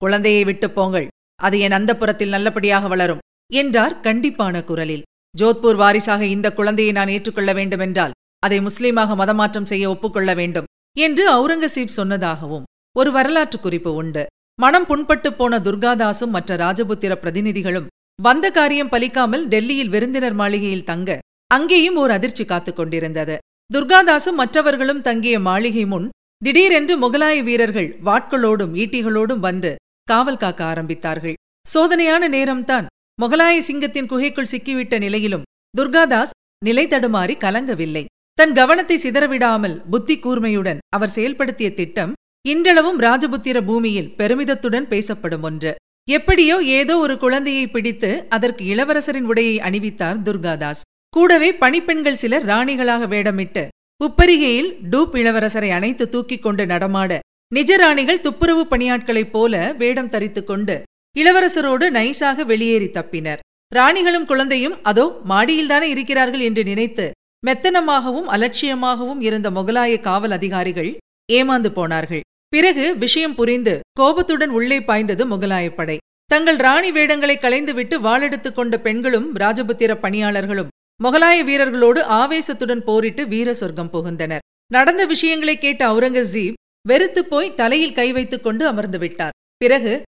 குழந்தையை 0.03 0.45
விட்டு 0.45 0.71
போங்கள். 0.71 1.09
அது 1.41 1.57
என் 1.59 1.77
அந்தப்புறத்தில் 1.79 2.35
நல்லபடியாக 2.35 2.89
வளரும் 2.89 3.25
என்றார் 3.53 3.97
கண்டிப்பான 4.01 4.63
குரலில். 4.65 5.03
ஜோத்பூர் 5.35 5.79
வாரிசாக 5.83 6.23
இந்த 6.25 6.49
குழந்தையை 6.53 6.93
நான் 6.95 7.09
ஏற்றுக்கொள்ள 7.09 7.53
வேண்டுமென்றால் 7.53 8.15
அதை 8.47 8.59
முஸ்லீமாக 8.61 9.17
மதமாற்றம் 9.23 9.71
செய்ய 9.73 9.85
ஒப்புக்கொள்ள 9.95 10.31
வேண்டும் 10.35 10.69
என்று 10.97 11.25
அவுரங்கசீப் 11.37 11.97
சொன்னதாகவும் 11.99 12.67
ஒரு 12.97 13.11
வரலாற்று 13.13 13.59
குறிப்பு 13.61 13.91
உண்டு. 13.95 14.23
மனம் 14.59 14.87
புண்பட்டு 14.91 15.31
போன 15.31 15.59
துர்காதாசும் 15.59 16.35
மற்ற 16.37 16.57
ராஜபுத்திர 16.57 17.15
பிரதிநிதிகளும் 17.23 17.89
வந்த 18.23 18.47
காரியம் 18.51 18.93
பலிக்காமல் 18.93 19.43
டெல்லியில் 19.47 19.93
விருந்தினர் 19.95 20.37
மாளிகையில் 20.41 20.89
தங்க 20.91 21.19
அங்கேயும் 21.51 21.99
ஓர் 22.03 22.11
அதிர்ச்சி 22.11 22.45
காத்துக் 22.45 22.77
கொண்டிருந்தது. 22.77 23.37
துர்காதாசும் 23.71 24.39
மற்றவர்களும் 24.41 25.03
தங்கிய 25.09 25.37
மாளிகை 25.41 25.85
முன் 25.87 26.07
திடீரென்று 26.45 26.95
முகலாய 27.03 27.37
வீரர்கள் 27.43 27.89
வாட்களோடும் 28.05 28.73
ஈட்டிகளோடும் 28.83 29.43
வந்து 29.47 29.71
காவல் 30.09 30.41
காக்க 30.43 30.61
ஆரம்பித்தார்கள். 30.65 31.37
சோதனையான 31.67 32.25
நேரம்தான் 32.37 32.87
முகலாய 33.23 33.57
சிங்கத்தின் 33.69 34.11
குகைக்குள் 34.11 34.53
சிக்கிவிட்ட 34.53 34.97
நிலையிலும் 34.99 35.47
துர்காதாஸ் 35.79 36.35
நிலை 36.65 36.85
தடுமாறி 36.87 37.35
கலங்கவில்லை. 37.45 38.05
தன் 38.39 38.53
கவனத்தை 38.53 38.97
சிதறவிடாமல் 39.03 39.75
புத்தி 39.91 40.15
கூர்மையுடன் 40.17 40.81
அவர் 40.97 41.13
செயல்படுத்திய 41.15 41.69
திட்டம் 41.75 42.13
இன்றளவும் 42.49 42.99
ராஜபுத்திர 43.01 43.59
பூமியில் 43.67 44.11
பெருமிதத்துடன் 44.19 44.89
பேசப்படும் 44.89 45.43
ஒன்று. 45.43 45.73
எப்படியோ 46.09 46.57
ஏதோ 46.63 46.99
ஒரு 46.99 47.19
குழந்தையை 47.19 47.65
பிடித்து 47.67 48.11
அதற்கு 48.29 48.65
இளவரசரின் 48.75 49.29
உடையை 49.29 49.57
அணிவித்தார் 49.69 50.21
துர்காதாஸ். 50.27 50.83
கூடவே 51.09 51.55
பணிப்பெண்கள் 51.55 52.21
சிலர் 52.23 52.47
ராணிகளாக 52.47 53.09
வேடமிட்டு 53.15 53.65
உப்பரிகையில் 54.01 54.71
டூப் 54.91 55.17
இளவரசரை 55.23 55.71
அணைத்து 55.71 56.09
தூக்கிக் 56.09 56.43
கொண்டு 56.43 56.67
நடமாட 56.67 57.19
நிஜ 57.53 57.77
ராணிகள் 57.77 58.21
துப்புரவு 58.21 58.67
பணியாட்களைப் 58.71 59.31
போல 59.31 59.73
வேடம் 59.73 60.09
தரித்துக் 60.09 60.47
கொண்டு 60.47 60.83
இளவரசரோடு 61.17 61.87
நைசாக 61.99 62.45
வெளியேறி 62.45 62.89
தப்பினர். 62.89 63.43
ராணிகளும் 63.75 64.25
குழந்தையும் 64.25 64.79
அதோ 64.83 65.05
மாடியில்தானே 65.29 65.89
இருக்கிறார்கள் 65.95 66.41
என்று 66.41 66.65
நினைத்து 66.65 67.07
மெத்தனமாகவும் 67.47 68.29
அலட்சியமாகவும் 68.29 69.21
இருந்த 69.21 69.51
முகலாய 69.51 70.01
காவல் 70.01 70.31
அதிகாரிகள் 70.31 70.97
ஏமாந்து 71.33 71.69
போனார்கள். 71.69 72.21
பிறகு 72.49 72.97
விஷயம் 72.97 73.35
புரிந்து 73.35 73.81
கோபத்துடன் 73.93 74.51
உள்ளே 74.51 74.81
பாய்ந்தது 74.81 75.27
முகலாயப் 75.27 75.75
படை. 75.75 75.99
தங்கள் 76.25 76.57
ராணி 76.57 76.93
வேடங்களை 76.93 77.37
களைந்துவிட்டு 77.37 78.01
வாளெடுத்துக் 78.01 78.55
கொண்ட 78.55 78.81
பெண்களும் 78.81 79.37
ராஜபுத்திர 79.37 79.95
பணியாளர்களும் 79.95 80.69
முகலாய 81.05 81.45
வீரர்களோடு 81.45 82.01
ஆவேசத்துடன் 82.03 82.81
போரிட்டு 82.81 83.27
வீர 83.27 83.55
சொர்க்கம் 83.55 83.93
புகுந்தனர். 83.93 84.39
நடந்த 84.73 85.05
விஷயங்களை 85.05 85.59
கேட்ட 85.59 85.89
அவுரங்கசீப் 85.89 86.55
வெறுத்துப் 86.89 87.31
போய் 87.31 87.55
தலையில் 87.55 87.93
கை 87.93 88.13
வைத்துக் 88.13 88.43
கொண்டு 88.43 88.67
அமர்ந்து 88.67 88.99
விட்டார். 88.99 89.33
பிறகு 89.57 90.03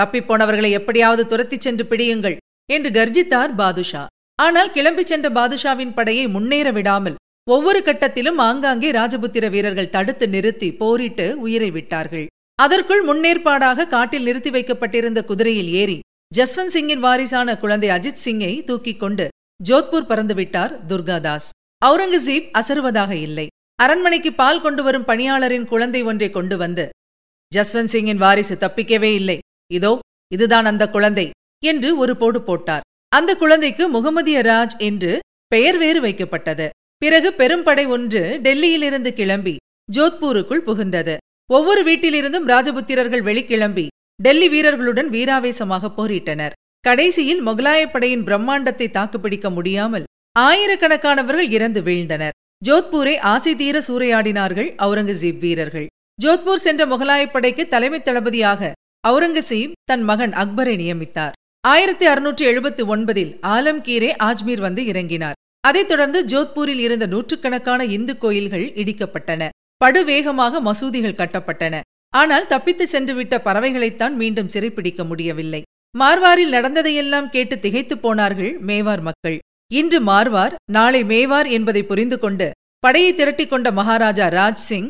தப்பிப்போனவர்களை 0.00 0.70
எப்படியாவது 0.70 1.26
துரத்திச் 1.26 1.60
சென்று 1.60 1.84
பிடியுங்கள் 1.84 2.36
என்று 2.70 2.90
கர்ஜித்தார் 2.90 3.54
பாதுஷா. 3.54 4.06
ஆனால் 4.38 4.72
கிளம்பிச் 4.74 5.10
சென்ற 5.12 5.28
பாதுஷாவின் 5.38 5.94
படையை 5.94 6.24
முன்னேற 6.34 6.68
விடாமல் 6.72 7.16
ஒவ்வொரு 7.46 7.80
கட்டத்திலும் 7.84 8.40
ஆங்காங்கே 8.46 8.88
ராஜபுத்திர 8.90 9.46
வீரர்கள் 9.54 9.94
தடுத்து 9.94 10.26
நிறுத்தி 10.28 10.68
போரிட்டு 10.80 11.26
உயிரை 11.40 11.70
விட்டார்கள். 11.76 12.26
அதற்குள் 12.58 13.02
முன்னேற்பாடாக 13.08 13.86
காட்டில் 13.86 14.26
நிறுத்தி 14.28 14.50
வைக்கப்பட்டிருந்த 14.50 15.20
குதிரையில் 15.24 15.70
ஏறி 15.82 15.98
ஜஸ்வந்த் 16.32 16.74
சிங்கின் 16.74 17.02
வாரிசான 17.04 17.58
குழந்தை 17.58 17.88
அஜித் 17.96 18.24
சிங்கை 18.24 18.52
தூக்கிக் 18.64 19.00
கொண்டு 19.02 19.26
ஜோத்பூர் 19.60 20.08
பறந்துவிட்டார் 20.10 20.72
துர்காதாஸ். 20.90 21.48
அவுரங்கசீப் 21.82 22.50
அசருவதாக 22.60 23.12
இல்லை. 23.26 23.46
அரண்மனைக்கு 23.78 24.30
பால் 24.40 24.62
கொண்டு 24.64 24.82
வரும் 24.82 25.06
பணியாளரின் 25.10 25.66
குழந்தை 25.72 26.00
ஒன்றை 26.10 26.28
கொண்டு 26.30 26.56
வந்து 26.56 26.84
ஜஸ்வந்த் 27.52 27.92
சிங்கின் 27.94 28.22
வாரிசு 28.24 28.54
தப்பிக்கவே 28.54 29.10
இல்லை. 29.20 29.38
இதோ 29.70 29.92
இதுதான் 30.32 30.68
அந்த 30.70 30.84
குழந்தை 30.96 31.26
என்று 31.62 31.90
ஒரு 32.02 32.14
போடு 32.16 32.40
போட்டார். 32.42 32.84
அந்த 33.08 33.34
குழந்தைக்கு 33.34 33.88
முகமதிய 33.88 34.40
ராஜ் 34.40 34.78
என்று 34.78 35.18
பெயர் 35.48 35.78
வேறு 35.78 36.00
வைக்கப்பட்டது. 36.00 36.68
பிறகு 36.98 37.34
பெரும்படை 37.36 37.88
ஒன்று 37.88 38.40
டெல்லியிலிருந்து 38.42 39.08
கிளம்பி 39.08 39.56
ஜோத்பூருக்குள் 39.92 40.64
புகுந்தது. 40.66 41.16
ஒவ்வொரு 41.50 41.82
வீட்டிலிருந்தும் 41.84 42.48
ராஜபுத்திரர்கள் 42.48 43.22
வெளிக்கிளம்பி 43.22 43.86
டெல்லி 44.22 44.48
வீரர்களுடன் 44.48 45.08
வீராவேசமாக 45.10 45.92
போரிட்டனர். 45.96 46.50
கடைசியில் 46.80 47.46
முகலாயப் 47.46 47.92
படையின் 47.92 48.24
பிரம்மாண்டத்தை 48.24 48.90
தாக்குப்பிடிக்க 48.90 49.50
முடியாமல் 49.50 50.04
ஆயிரக்கணக்கானவர்கள் 50.38 51.50
இறந்து 51.50 51.80
வீழ்ந்தனர். 51.80 52.36
ஜோத்பூரை 52.68 53.18
ஆசை 53.18 53.56
தீர 53.56 53.78
சூறையாடினார்கள் 53.78 54.74
அவுரங்கசீப் 54.78 55.38
வீரர்கள். 55.38 55.86
ஜோத்பூர் 56.22 56.62
சென்ற 56.66 56.86
முகலாயப் 56.86 57.32
படைக்கு 57.32 57.68
தலைமை 57.68 58.02
தளபதியாக 58.02 58.72
அவுரங்கசீப் 59.08 59.72
தன் 59.84 60.02
மகன் 60.02 60.32
அக்பரை 60.32 60.76
நியமித்தார். 60.76 61.32
ஆயிரத்தி 61.60 62.06
அறுநூற்றி 62.06 62.50
எழுபத்தி 62.50 62.82
ஒன்பதில் 62.88 63.38
ஆலம்கீரே 63.42 64.10
ஆஜ்மீர் 64.18 64.60
வந்து 64.60 64.82
இறங்கினார். 64.82 65.32
அதைத் 65.60 65.88
தொடர்ந்து 65.88 66.24
ஜோத்பூரில் 66.24 66.78
இருந்த 66.78 67.06
நூற்றுக்கணக்கான 67.06 67.84
இந்து 67.84 68.18
கோயில்கள் 68.18 68.72
இடிக்கப்பட்டன. 68.72 69.48
படுவேகமாக 69.84 70.60
மசூதிகள் 70.60 71.16
கட்டப்பட்டன. 71.16 71.80
ஆனால் 72.08 72.46
தப்பித்து 72.46 72.88
சென்றுவிட்ட 72.92 73.40
பறவைகளைத்தான் 73.44 74.14
மீண்டும் 74.14 74.48
சிறைப்பிடிக்க 74.48 75.06
முடியவில்லை. 75.06 75.62
மார்வாரில் 75.98 76.48
நடந்ததையெல்லாம் 76.48 77.30
கேட்டு 77.30 77.58
திகைத்துப் 77.58 78.02
போனார்கள் 78.02 78.60
மேவார் 78.60 79.00
மக்கள். 79.00 79.38
இன்று 79.72 80.00
மார்வார் 80.00 80.54
நாளை 80.72 81.04
மேவார் 81.04 81.50
என்பதை 81.50 81.82
புரிந்து 81.82 82.18
கொண்டு 82.18 82.50
படையை 82.78 83.14
திரட்டிக் 83.14 83.50
கொண்ட 83.50 83.70
மகாராஜா 83.70 84.28
ராஜ்சிங் 84.28 84.88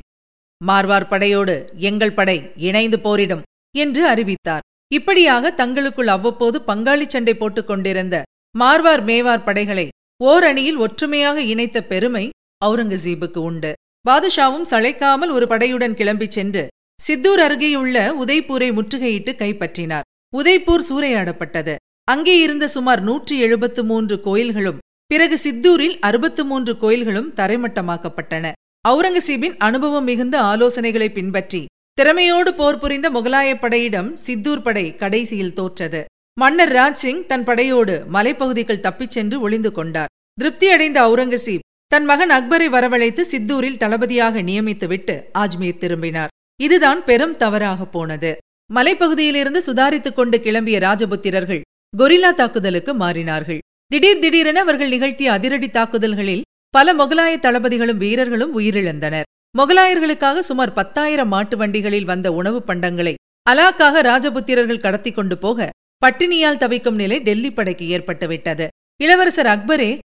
மார்வார் 0.66 1.08
படையோடு 1.08 1.72
எங்கள் 1.76 2.12
படை 2.12 2.52
இணைந்து 2.56 3.00
போரிடும் 3.00 3.42
என்று 3.76 4.06
அறிவித்தார். 4.06 4.60
இப்படியாக 4.94 5.50
தங்களுக்குள் 5.50 6.06
அவ்வப்போது 6.06 6.58
பங்காளி 6.66 7.06
சண்டை 7.06 7.34
போட்டுக் 7.34 7.66
கொண்டிருந்த 7.66 8.22
மார்வார் 8.58 9.02
மேவார் 9.04 9.44
படைகளை 9.44 9.88
ஓர் 10.20 10.44
அணியில் 10.44 10.76
ஒற்றுமையாக 10.76 11.40
இணைத்த 11.42 11.78
பெருமை 11.82 12.24
அவுரங்கசீபுக்கு 12.64 13.40
உண்டு. 13.48 13.72
பாதுஷாவும் 14.08 14.66
சளைக்காமல் 14.70 15.30
ஒரு 15.30 15.46
படையுடன் 15.46 15.96
கிளம்பிச் 16.00 16.36
சென்று 16.36 16.66
சித்தூர் 17.00 17.40
அருகேயுள்ள 17.40 17.96
உதய்பூரை 18.22 18.68
முற்றுகையிட்டு 18.78 19.32
கைப்பற்றினார். 19.42 20.06
உதய்பூர் 20.36 20.84
சூறையாடப்பட்டது. 20.88 21.74
அங்கே 22.04 22.34
இருந்த 22.40 22.68
சுமார் 22.68 23.02
நூற்றி 23.02 23.38
எழுபத்து 23.40 23.84
மூன்று 23.84 24.16
கோயில்களும் 24.20 24.82
பிறகு 25.06 25.38
சித்தூரில் 25.38 25.96
அறுபத்து 26.00 26.44
மூன்று 26.44 26.72
கோயில்களும் 26.76 27.32
தரைமட்டமாக்கப்பட்டன. 27.36 28.52
அவுரங்கசீபின் 28.88 29.56
அனுபவம் 29.58 30.04
மிகுந்த 30.04 30.36
ஆலோசனைகளை 30.42 31.08
பின்பற்றி 31.12 31.62
திறமையோடு 31.98 32.54
போர் 32.54 32.78
புரிந்த 32.78 33.10
முகலாயப் 33.10 33.58
படையிடம் 33.58 34.16
சித்தூர் 34.16 34.62
படை 34.62 34.96
கடைசியில் 34.96 35.52
தோற்றது. 35.52 36.04
மன்னர் 36.38 36.72
ராஜ்சிங் 36.72 37.26
தன் 37.26 37.44
படையோடு 37.44 38.04
மலைப்பகுதிகள் 38.12 38.80
தப்பிச் 38.80 39.10
சென்று 39.10 39.40
ஒளிந்து 39.40 39.72
கொண்டார். 39.72 40.06
திருப்தியடைந்த 40.40 40.98
அவுரங்கசீப் 41.06 41.64
தன் 41.86 42.04
மகன் 42.04 42.30
அக்பரை 42.30 42.66
வரவழைத்து 42.66 43.20
சித்தூரில் 43.20 43.76
தளபதியாக 43.76 44.42
நியமித்துவிட்டு 44.42 45.22
ஆஜ்மீர் 45.38 45.78
திரும்பினார். 45.78 46.28
இதுதான் 46.60 47.04
பெரும் 47.04 47.36
தவறாக 47.36 47.84
போனது. 47.84 48.36
மலைப்பகுதியிலிருந்து 48.74 49.56
சுதாரித்துக் 49.56 50.16
கொண்டு 50.16 50.38
கிளம்பிய 50.38 50.78
ராஜபுத்திரர்கள் 50.78 51.60
கொரில்லா 51.96 52.34
தாக்குதலுக்கு 52.34 52.94
மாறினார்கள். 52.94 53.58
திடீர் 53.86 54.18
திடீரென 54.18 54.60
அவர்கள் 54.60 54.88
நிகழ்த்திய 54.88 55.32
அதிரடி 55.32 55.70
தாக்குதல்களில் 55.70 56.42
பல 56.68 56.94
முகலாய 56.94 57.38
தளபதிகளும் 57.38 57.96
வீரர்களும் 57.96 58.58
உயிரிழந்தனர். 58.58 59.28
முகலாயர்களுக்காக 59.58 60.38
சுமார் 60.38 60.72
பத்தாயிரம் 60.72 61.28
மாட்டு 61.28 61.56
வண்டிகளில் 61.56 62.04
வந்த 62.04 62.32
உணவுப் 62.32 62.70
பண்டங்களை 62.70 63.14
அலாக்காக 63.50 64.02
ராஜபுத்திரர்கள் 64.02 64.80
கடத்தி 64.80 65.10
கொண்டு 65.12 65.38
போக 65.38 65.68
பட்டினியால் 66.02 66.56
தவிக்கும் 66.56 66.94
நிலை 66.94 67.18
டெல்லி 67.18 67.50
படைக்கு 67.50 67.84
ஏற்பட்டுவிட்டது. 67.98 68.66
இளவரசர் 69.00 69.46
அக்பரே 69.46 69.98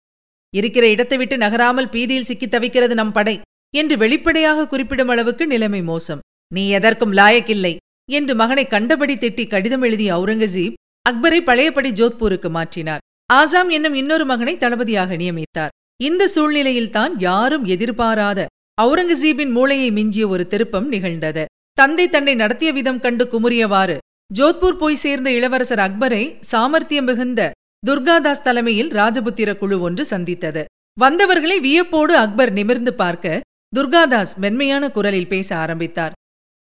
இருக்கிற 0.55 0.89
இடத்தை 0.89 1.19
விட்டு 1.19 1.37
நகராமல் 1.39 1.89
பீதியில் 1.89 2.25
சிக்கி 2.25 2.47
தவிக்கிறது 2.47 2.95
நம் 2.95 3.13
படை 3.13 3.41
என்று 3.77 3.97
வெளிப்படையாக 3.97 4.67
குறிப்பிடும் 4.67 5.09
அளவுக்கு 5.09 5.47
நிலைமை 5.47 5.83
மோசம். 5.83 6.23
நீ 6.55 6.69
எதற்கும் 6.69 7.13
லாயக்கில்லை 7.13 7.77
என்று 8.11 8.35
மகனை 8.35 8.67
கண்டபடி 8.67 9.15
திட்டி 9.15 9.49
கடிதம் 9.49 9.83
எழுதிய 9.83 10.15
அவுரங்கசீப் 10.15 10.79
அக்பரை 11.11 11.41
பழையபடி 11.41 11.91
ஜோத்பூருக்கு 11.91 12.49
மாற்றினார். 12.57 13.05
ஆசாம் 13.33 13.69
என்னும் 13.69 13.95
இன்னொரு 13.95 14.25
மகனை 14.25 14.57
தளபதியாக 14.57 15.17
நியமித்தார். 15.17 15.75
இந்த 16.03 16.29
சூழ்நிலையில்தான் 16.29 17.15
யாரும் 17.19 17.65
எதிர்பாராத 17.65 18.47
அவுரங்கசீபின் 18.81 19.51
மூளையை 19.51 19.91
மிஞ்சிய 19.91 20.29
ஒரு 20.29 20.47
திருப்பம் 20.47 20.89
நிகழ்ந்தது. 20.89 21.45
தந்தை 21.73 22.09
தன்னை 22.09 22.35
நடத்திய 22.35 22.73
விதம் 22.73 23.01
கண்டு 23.01 23.25
குமுறியவாறு 23.25 23.99
ஜோத்பூர் 24.35 24.79
போய் 24.83 25.03
சேர்ந்த 25.05 25.29
இளவரசர் 25.31 25.79
அக்பரை 25.79 26.37
சாமர்த்தியம் 26.41 27.05
மிகுந்த 27.05 27.51
துர்காதாஸ் 27.87 28.43
தலைமையில் 28.43 28.91
ராஜபுத்திர 28.91 29.57
குழு 29.57 29.81
ஒன்று 29.81 30.05
சந்தித்தது. 30.05 30.65
வந்தவர்களை 30.99 31.61
வியப்போடு 31.61 32.17
அக்பர் 32.17 32.53
நிமிர்ந்து 32.53 32.95
பார்க்க 32.95 33.41
துர்காதாஸ் 33.77 34.35
மென்மையான 34.37 34.91
குரலில் 34.91 35.29
பேச 35.29 35.57
ஆரம்பித்தார். 35.57 36.13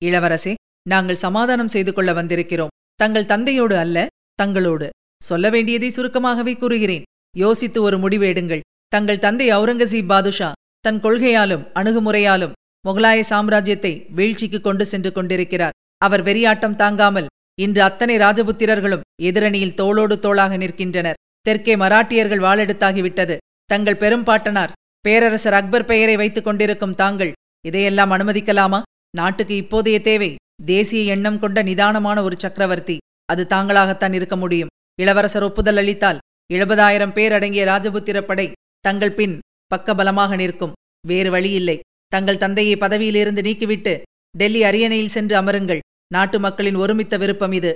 இளவரசே 0.05 0.53
நாங்கள் 0.89 1.23
சமாதானம் 1.25 1.73
செய்து 1.75 1.93
கொள்ள 1.93 2.13
வந்திருக்கிறோம். 2.13 2.73
தங்கள் 2.95 3.25
தந்தையோடு 3.25 3.77
அல்ல 3.77 4.07
தங்களோடு. 4.43 4.89
சொல்ல 5.23 5.49
வேண்டியதை 5.49 5.89
சுருக்கமாகவே 5.89 6.57
கூறுகிறேன். 6.57 7.03
யோசித்து 7.37 7.81
ஒரு 7.81 7.97
முடிவு 7.97 8.25
எடுங்கள். 8.25 8.63
தங்கள் 8.87 9.23
தந்தை 9.25 9.47
அவுரங்கசீப் 9.49 10.05
பாதுஷா 10.05 10.51
தன் 10.87 11.01
கொள்கையாலும் 11.03 11.63
அணுகுமுறையாலும் 11.79 12.53
முகலாய 12.87 13.19
சாம்ராஜ்யத்தை 13.29 13.91
வீழ்ச்சிக்கு 14.17 14.59
கொண்டு 14.61 14.83
சென்று 14.85 15.11
கொண்டிருக்கிறார். 15.11 15.75
அவர் 15.97 16.23
வெறியாட்டம் 16.23 16.75
தாங்காமல் 16.81 17.27
இன்று 17.61 17.81
அத்தனை 17.81 18.15
ராஜபுத்திரர்களும் 18.17 19.03
எதிரணியில் 19.21 19.73
தோளோடு 19.79 20.15
தோளாக 20.25 20.57
நிற்கின்றனர். 20.57 21.17
தெற்கே 21.41 21.73
மராட்டியர்கள் 21.75 22.43
வாளெடுத்தாகிவிட்டது. 22.45 23.35
தங்கள் 23.65 24.01
பெரும்பாட்டனார் 24.03 24.75
பேரரசர் 25.05 25.57
அக்பர் 25.59 25.85
பெயரை 25.85 26.15
வைத்துக் 26.15 26.47
கொண்டிருக்கும் 26.47 26.95
தாங்கள் 26.95 27.31
இதையெல்லாம் 27.65 28.11
அனுமதிக்கலாமா? 28.11 28.79
நாட்டுக்கு 29.17 29.55
இப்போதைய 29.63 29.97
தேவை 30.01 30.31
தேசிய 30.65 31.13
எண்ணம் 31.15 31.39
கொண்ட 31.39 31.61
நிதானமான 31.61 32.17
ஒரு 32.23 32.37
சக்கரவர்த்தி. 32.39 32.97
அது 33.31 33.43
தாங்களாகத்தான் 33.49 34.13
இருக்க 34.13 34.35
முடியும். 34.35 34.71
இளவரசர் 34.99 35.47
ஒப்புதல் 35.49 35.81
அளித்தால் 35.83 36.21
எழுபதாயிரம் 36.53 37.15
பேர் 37.17 37.35
அடங்கிய 37.39 37.65
ராஜபுத்திர 37.65 38.21
படை 38.21 38.47
தங்கள் 38.85 39.17
பின் 39.19 39.35
பக்கபலமாக 39.75 40.35
நிற்கும். 40.35 40.73
வேறு 41.07 41.31
வழியில்லை. 41.31 41.79
தங்கள் 42.07 42.37
தந்தையை 42.37 42.75
பதவியிலிருந்து 42.75 43.41
நீக்கிவிட்டு 43.41 44.01
டெல்லி 44.37 44.63
அரியணையில் 44.63 45.13
சென்று 45.15 45.41
அமருங்கள். 45.41 45.79
நாட்டு 46.13 46.39
மக்களின் 46.39 46.75
ஒருமித்த 46.75 47.17
விருப்பம் 47.17 47.51
இது. 47.51 47.75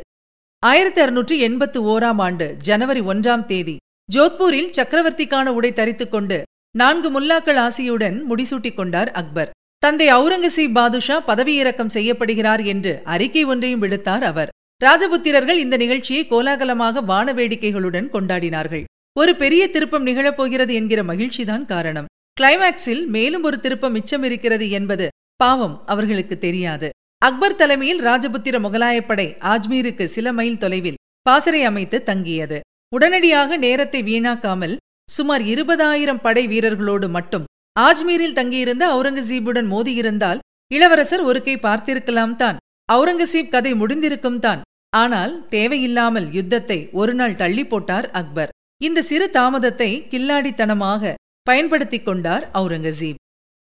ஆயிரத்தி 0.60 1.02
அறுநூற்றி 1.02 1.39
எண்பத்து 1.39 1.80
ஓராம் 1.84 2.20
ஆண்டு 2.22 2.56
ஜனவரி 2.58 3.02
ஒன்றாம் 3.02 3.46
தேதி 3.46 3.78
ஜோத்பூரில் 4.14 4.72
சக்கரவர்த்திக்கான 4.78 5.46
உடை 5.46 5.74
தரித்துக் 5.74 6.12
கொண்டு 6.12 6.44
நான்கு 6.78 7.08
முல்லாக்கள் 7.12 7.60
ஆசியுடன் 7.66 8.18
முடிசூட்டிக் 8.30 8.74
கொண்டார் 8.74 9.12
அக்பர். 9.12 9.50
தந்தை 9.78 10.08
அவுரங்கசீப் 10.14 10.72
பாதுஷா 10.72 11.24
பதவியிறக்கம் 11.28 11.94
செய்யப்படுகிறார் 11.94 12.66
என்று 12.66 13.02
அறிக்கை 13.04 13.44
ஒன்றையும் 13.44 13.82
விடுத்தார் 13.82 14.22
அவர். 14.22 14.50
ராஜபுத்திரர்கள் 14.86 15.62
இந்த 15.66 15.78
நிகழ்ச்சியை 15.78 16.28
கோலாகலமாக 16.28 17.02
வான 17.02 17.34
வேடிக்கைகளுடன் 17.34 18.08
கொண்டாடினார்கள். 18.14 18.84
ஒரு 19.16 19.32
பெரிய 19.36 19.64
திருப்பம் 19.68 20.05
நிகழப்போகிறது 20.07 20.74
என்கிற 20.80 20.99
மகிழ்ச்சிதான் 21.03 21.64
காரணம். 21.72 22.07
கிளைமேக்ஸில் 22.38 23.01
மேலும் 23.16 23.45
ஒரு 23.47 23.57
திருப்பம் 23.59 23.95
மிச்சம் 23.97 24.24
இருக்கிறது 24.24 24.66
என்பது 24.70 25.05
பாவம் 25.36 25.76
அவர்களுக்கு 25.86 26.36
தெரியாது. 26.38 26.88
அக்பர் 27.22 27.57
தலைமையில் 27.62 28.01
ராஜபுத்திர 28.01 28.55
முகலாயப்படை 28.66 29.26
ஆஜ்மீருக்கு 29.53 30.05
சில 30.16 30.32
மைல் 30.38 30.62
தொலைவில் 30.64 30.99
பாசறை 31.26 31.62
அமைத்து 31.64 31.97
தங்கியது. 32.03 32.59
உடனடியாக 32.91 33.57
நேரத்தை 33.57 34.01
வீணாக்காமல் 34.09 34.76
சுமார் 35.09 35.43
இருபதாயிரம் 35.53 36.24
படை 36.26 36.43
வீரர்களோடு 36.53 37.09
மட்டும் 37.18 37.45
ஆஜ்மீரில் 37.76 38.38
தங்கியிருந்த 38.39 38.84
அவுரங்கசீபுடன் 38.93 39.70
மோதியிருந்தால் 39.74 40.41
இளவரசர் 40.72 41.24
ஒரு 41.30 41.39
கை 41.43 41.55
பார்த்திருக்கலாம் 41.57 42.36
தான். 42.36 42.57
அவுரங்கசீப் 42.89 43.53
கதை 43.55 43.74
முடிந்திருக்கும் 43.74 44.39
தான். 44.39 44.62
ஆனால் 44.93 45.34
தேவையில்லாமல் 45.55 46.28
யுத்தத்தை 46.38 46.80
ஒரு 47.01 47.14
நாள் 47.14 47.39
தள்ளி 47.41 47.64
போட்டார் 47.66 48.07
அக்பர். 48.22 48.51
இந்த 48.82 49.00
சிறு 49.02 49.26
தாமதத்தை 49.34 49.90
கில்லாடித்தனமாக 50.12 51.14
பயன்படுத்திக் 51.48 52.06
கொண்டார் 52.06 52.46
அவுரங்கசீப் 52.54 53.20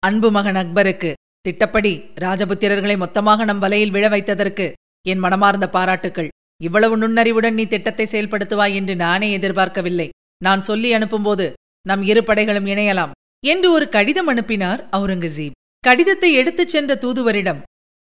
அன்பு 0.04 0.30
மகன் 0.32 0.60
அக்பருக்கு 0.62 1.14
திட்டப்படி 1.42 1.94
ராஜபுத்திரர்களை 2.22 2.98
மொத்தமாக 2.98 3.46
நம் 3.46 3.60
வலையில் 3.60 3.90
விழ 3.90 4.06
வைத்ததற்கு 4.10 4.66
என் 5.06 5.18
மனமார்ந்த 5.18 5.70
பாராட்டுக்கள். 5.70 6.30
இவ்வளவு 6.62 6.96
நுண்ணறிவுடன் 6.98 7.58
நீ 7.60 7.66
திட்டத்தை 7.66 8.06
செயல்படுத்துவாய் 8.12 8.74
என்று 8.74 8.96
நானே 8.96 9.32
எதிர்பார்க்கவில்லை. 9.32 10.10
நான் 10.44 10.62
சொல்லி 10.62 10.90
அனுப்பும்போது 10.94 11.46
நம் 11.88 12.02
இரு 12.02 12.22
படைகளும் 12.22 12.70
இணையலாம் 12.74 13.16
என்று 13.44 13.72
ஒரு 13.72 13.90
கடிதம் 13.90 14.28
அனுப்பினார் 14.28 14.82
அவுரங்கசீப் 14.92 15.58
கடிதத்தை 15.84 16.34
எடுத்துச் 16.34 16.68
சென்ற 16.68 16.96
தூதுவரிடம் 16.96 17.62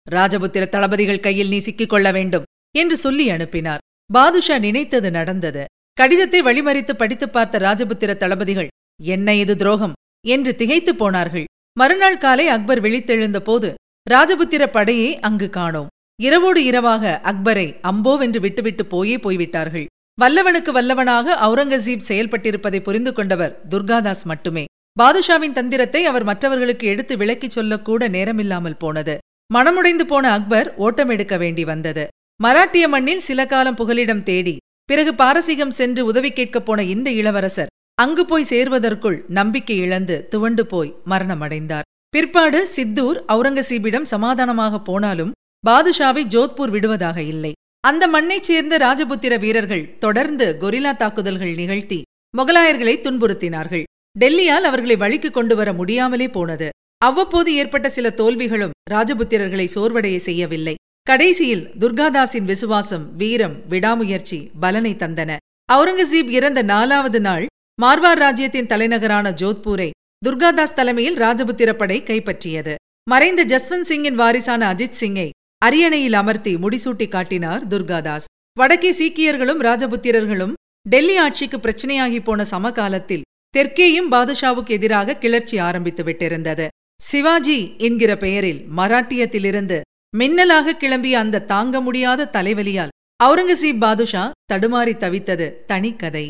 ராஜபுத்திர 0.06 0.66
தளபதிகள் 0.68 1.24
கையில் 1.26 1.48
நீ 1.48 1.58
சிக்கிக் 1.58 1.88
கொள்ள 1.88 2.10
வேண்டும் 2.12 2.46
என்று 2.78 2.96
சொல்லி 2.96 3.26
அனுப்பினார். 3.30 3.82
பாதுஷா 4.10 4.56
நினைத்தது 4.58 5.10
நடந்தது. 5.10 5.64
கடிதத்தை 5.98 6.42
வழிமறித்து 6.42 6.92
படித்துப் 6.92 7.32
பார்த்த 7.32 7.58
ராஜபுத்திர 7.58 8.16
தளபதிகள் 8.16 8.68
என்ன 9.02 9.34
இது 9.34 9.56
துரோகம்? 9.56 9.92
என்று 10.26 10.56
திகைத்துப் 10.56 10.98
போனார்கள். 10.98 11.44
மறுநாள் 11.78 12.18
காலை 12.18 12.48
அக்பர் 12.48 12.80
விழித்தெழுந்த 12.80 13.38
போது 13.38 13.74
ராஜபுத்திர 14.10 14.66
படையே 14.66 15.20
அங்கு 15.20 15.50
காணோம். 15.50 15.86
இரவோடு 16.22 16.64
இரவாக 16.64 17.20
அக்பரை 17.24 17.76
அம்போவென்று 17.82 18.40
விட்டுவிட்டு 18.40 18.86
போயே 18.86 19.18
போய்விட்டார்கள். 19.18 19.86
வல்லவனுக்கு 20.22 20.72
வல்லவனாக 20.72 21.34
அவுரங்கசீப் 21.42 22.06
செயல்பட்டிருப்பதை 22.08 22.80
புரிந்து 22.80 23.12
கொண்டவர் 23.12 23.60
துர்காதாஸ் 23.68 24.24
மட்டுமே. 24.24 24.64
பாதுஷாவின் 25.00 25.52
தந்திரத்தை 25.52 26.04
அவர் 26.04 26.24
மற்றவர்களுக்கு 26.24 26.86
எடுத்து 26.86 27.16
விளக்கிச் 27.16 27.50
சொல்லக்கூட 27.50 28.08
நேரமில்லாமல் 28.08 28.78
போனது. 28.78 29.18
மனமுடைந்து 29.54 30.02
போன 30.02 30.32
அக்பர் 30.32 30.76
ஓட்டம் 30.76 31.08
எடுக்க 31.08 31.36
வேண்டி 31.36 31.64
வந்தது. 31.64 32.08
மராட்டிய 32.44 32.88
மண்ணில் 32.88 33.20
சில 33.20 33.46
காலம் 33.46 33.74
புகலிடம் 33.74 34.22
தேடி 34.22 34.56
பிறகு 34.88 35.14
பாரசீகம் 35.14 35.70
சென்று 35.70 36.04
உதவி 36.04 36.30
கேட்கப் 36.32 36.66
போன 36.66 36.82
இந்த 36.82 37.10
இளவரசர் 37.10 37.72
அங்கு 37.94 38.24
போய் 38.24 38.46
சேர்வதற்குள் 38.48 39.24
நம்பிக்கை 39.28 39.76
இழந்து 39.76 40.26
துவண்டு 40.28 40.66
போய் 40.66 40.94
மரணமடைந்தார். 41.06 41.86
பிற்பாடு 42.08 42.66
சித்தூர் 42.66 43.24
அவுரங்கசீபிடம் 43.28 44.06
சமாதானமாக 44.12 44.80
போனாலும் 44.80 45.32
பாதுஷாவை 45.66 46.22
ஜோத்பூர் 46.34 46.70
விடுவதாக 46.70 47.22
இல்லை. 47.22 47.52
அந்த 47.80 48.08
மண்ணைச் 48.08 48.48
சேர்ந்த 48.50 48.78
ராஜபுத்திர 48.78 49.38
வீரர்கள் 49.38 49.98
தொடர்ந்து 49.98 50.56
கொரில்லா 50.60 50.96
தாக்குதல்கள் 50.96 51.54
நிகழ்த்தி 51.54 52.02
முகலாயர்களை 52.36 52.94
துன்புறுத்தினார்கள். 53.04 53.84
டெல்லியால் 54.20 54.66
அவர்களை 54.70 54.96
வழிக்கு 54.96 55.30
கொண்டு 55.30 55.56
வர 55.56 55.72
முடியாமலே 55.72 56.28
போனது. 56.28 56.68
அவ்வப்போது 57.04 57.54
ஏற்பட்ட 57.54 57.88
சில 57.88 58.08
தோல்விகளும் 58.10 58.76
ராஜபுத்திரர்களை 58.90 59.66
சோர்வடைய 59.74 60.16
செய்யவில்லை. 60.16 60.74
கடைசியில் 61.08 61.70
துர்காதாஸின் 61.80 62.48
விசுவாசம் 62.50 63.04
வீரம் 63.16 63.54
விடாமுயற்சி 63.68 64.50
பலனை 64.60 64.94
தந்தன. 64.94 65.36
அவுரங்கசீப் 65.72 66.30
இறந்த 66.30 66.62
நாலாவது 66.62 67.20
நாள் 67.20 67.46
மார்வார் 67.82 68.20
ராஜ்யத்தின் 68.24 68.66
தலைநகரான 68.66 69.30
ஜோத்பூரை 69.30 69.90
துர்காதாஸ் 70.26 70.76
தலைமையில் 70.78 71.16
ராஜபுத்திரப்படை 71.16 71.98
கைப்பற்றியது. 72.10 72.74
மறைந்த 73.10 73.44
ஜஸ்வந்த் 73.44 73.88
சிங்கின் 73.90 74.14
வாரிசான 74.14 74.74
அஜித் 74.74 74.98
சிங்கை 75.00 75.28
அரியணையில் 75.58 76.12
அமர்த்தி 76.12 76.54
முடிசூட்டி 76.54 77.08
காட்டினார் 77.08 77.66
துர்காதாஸ். 77.66 78.28
வடக்கே 78.58 78.92
சீக்கியர்களும் 78.92 79.64
ராஜபுத்திரர்களும் 79.68 80.54
டெல்லி 80.88 81.16
ஆட்சிக்கு 81.16 81.58
பிரச்சனையாகி 81.58 82.22
போன 82.24 82.44
சமகாலத்தில் 82.44 83.26
தெற்கேயும் 83.56 84.10
பாதுஷாவுக்கு 84.10 84.68
எதிராக 84.68 85.16
கிளர்ச்சி 85.16 85.58
ஆரம்பித்து 85.58 86.04
விட்டிருந்தது. 86.04 86.66
சிவாஜி 87.02 87.60
என்கிற 87.78 88.16
பெயரில் 88.16 88.64
மராட்டியத்திலிருந்து 88.76 89.80
மின்னலாக 90.14 90.72
கிளம்பிய 90.72 91.12
அந்த 91.12 91.40
தாங்க 91.40 91.80
முடியாத 91.80 92.30
தலைவலியால் 92.32 92.92
அவுரங்கசீப் 93.24 93.78
பாதுஷா 93.78 94.30
தடுமாறி 94.52 94.94
தவித்தது 94.96 95.46
தனிக்கதை 95.66 96.26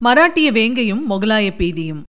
மராட்டிய 0.00 0.48
வேங்கையும் 0.52 1.02
மொகலாய 1.10 1.46
பீதியும். 1.58 2.02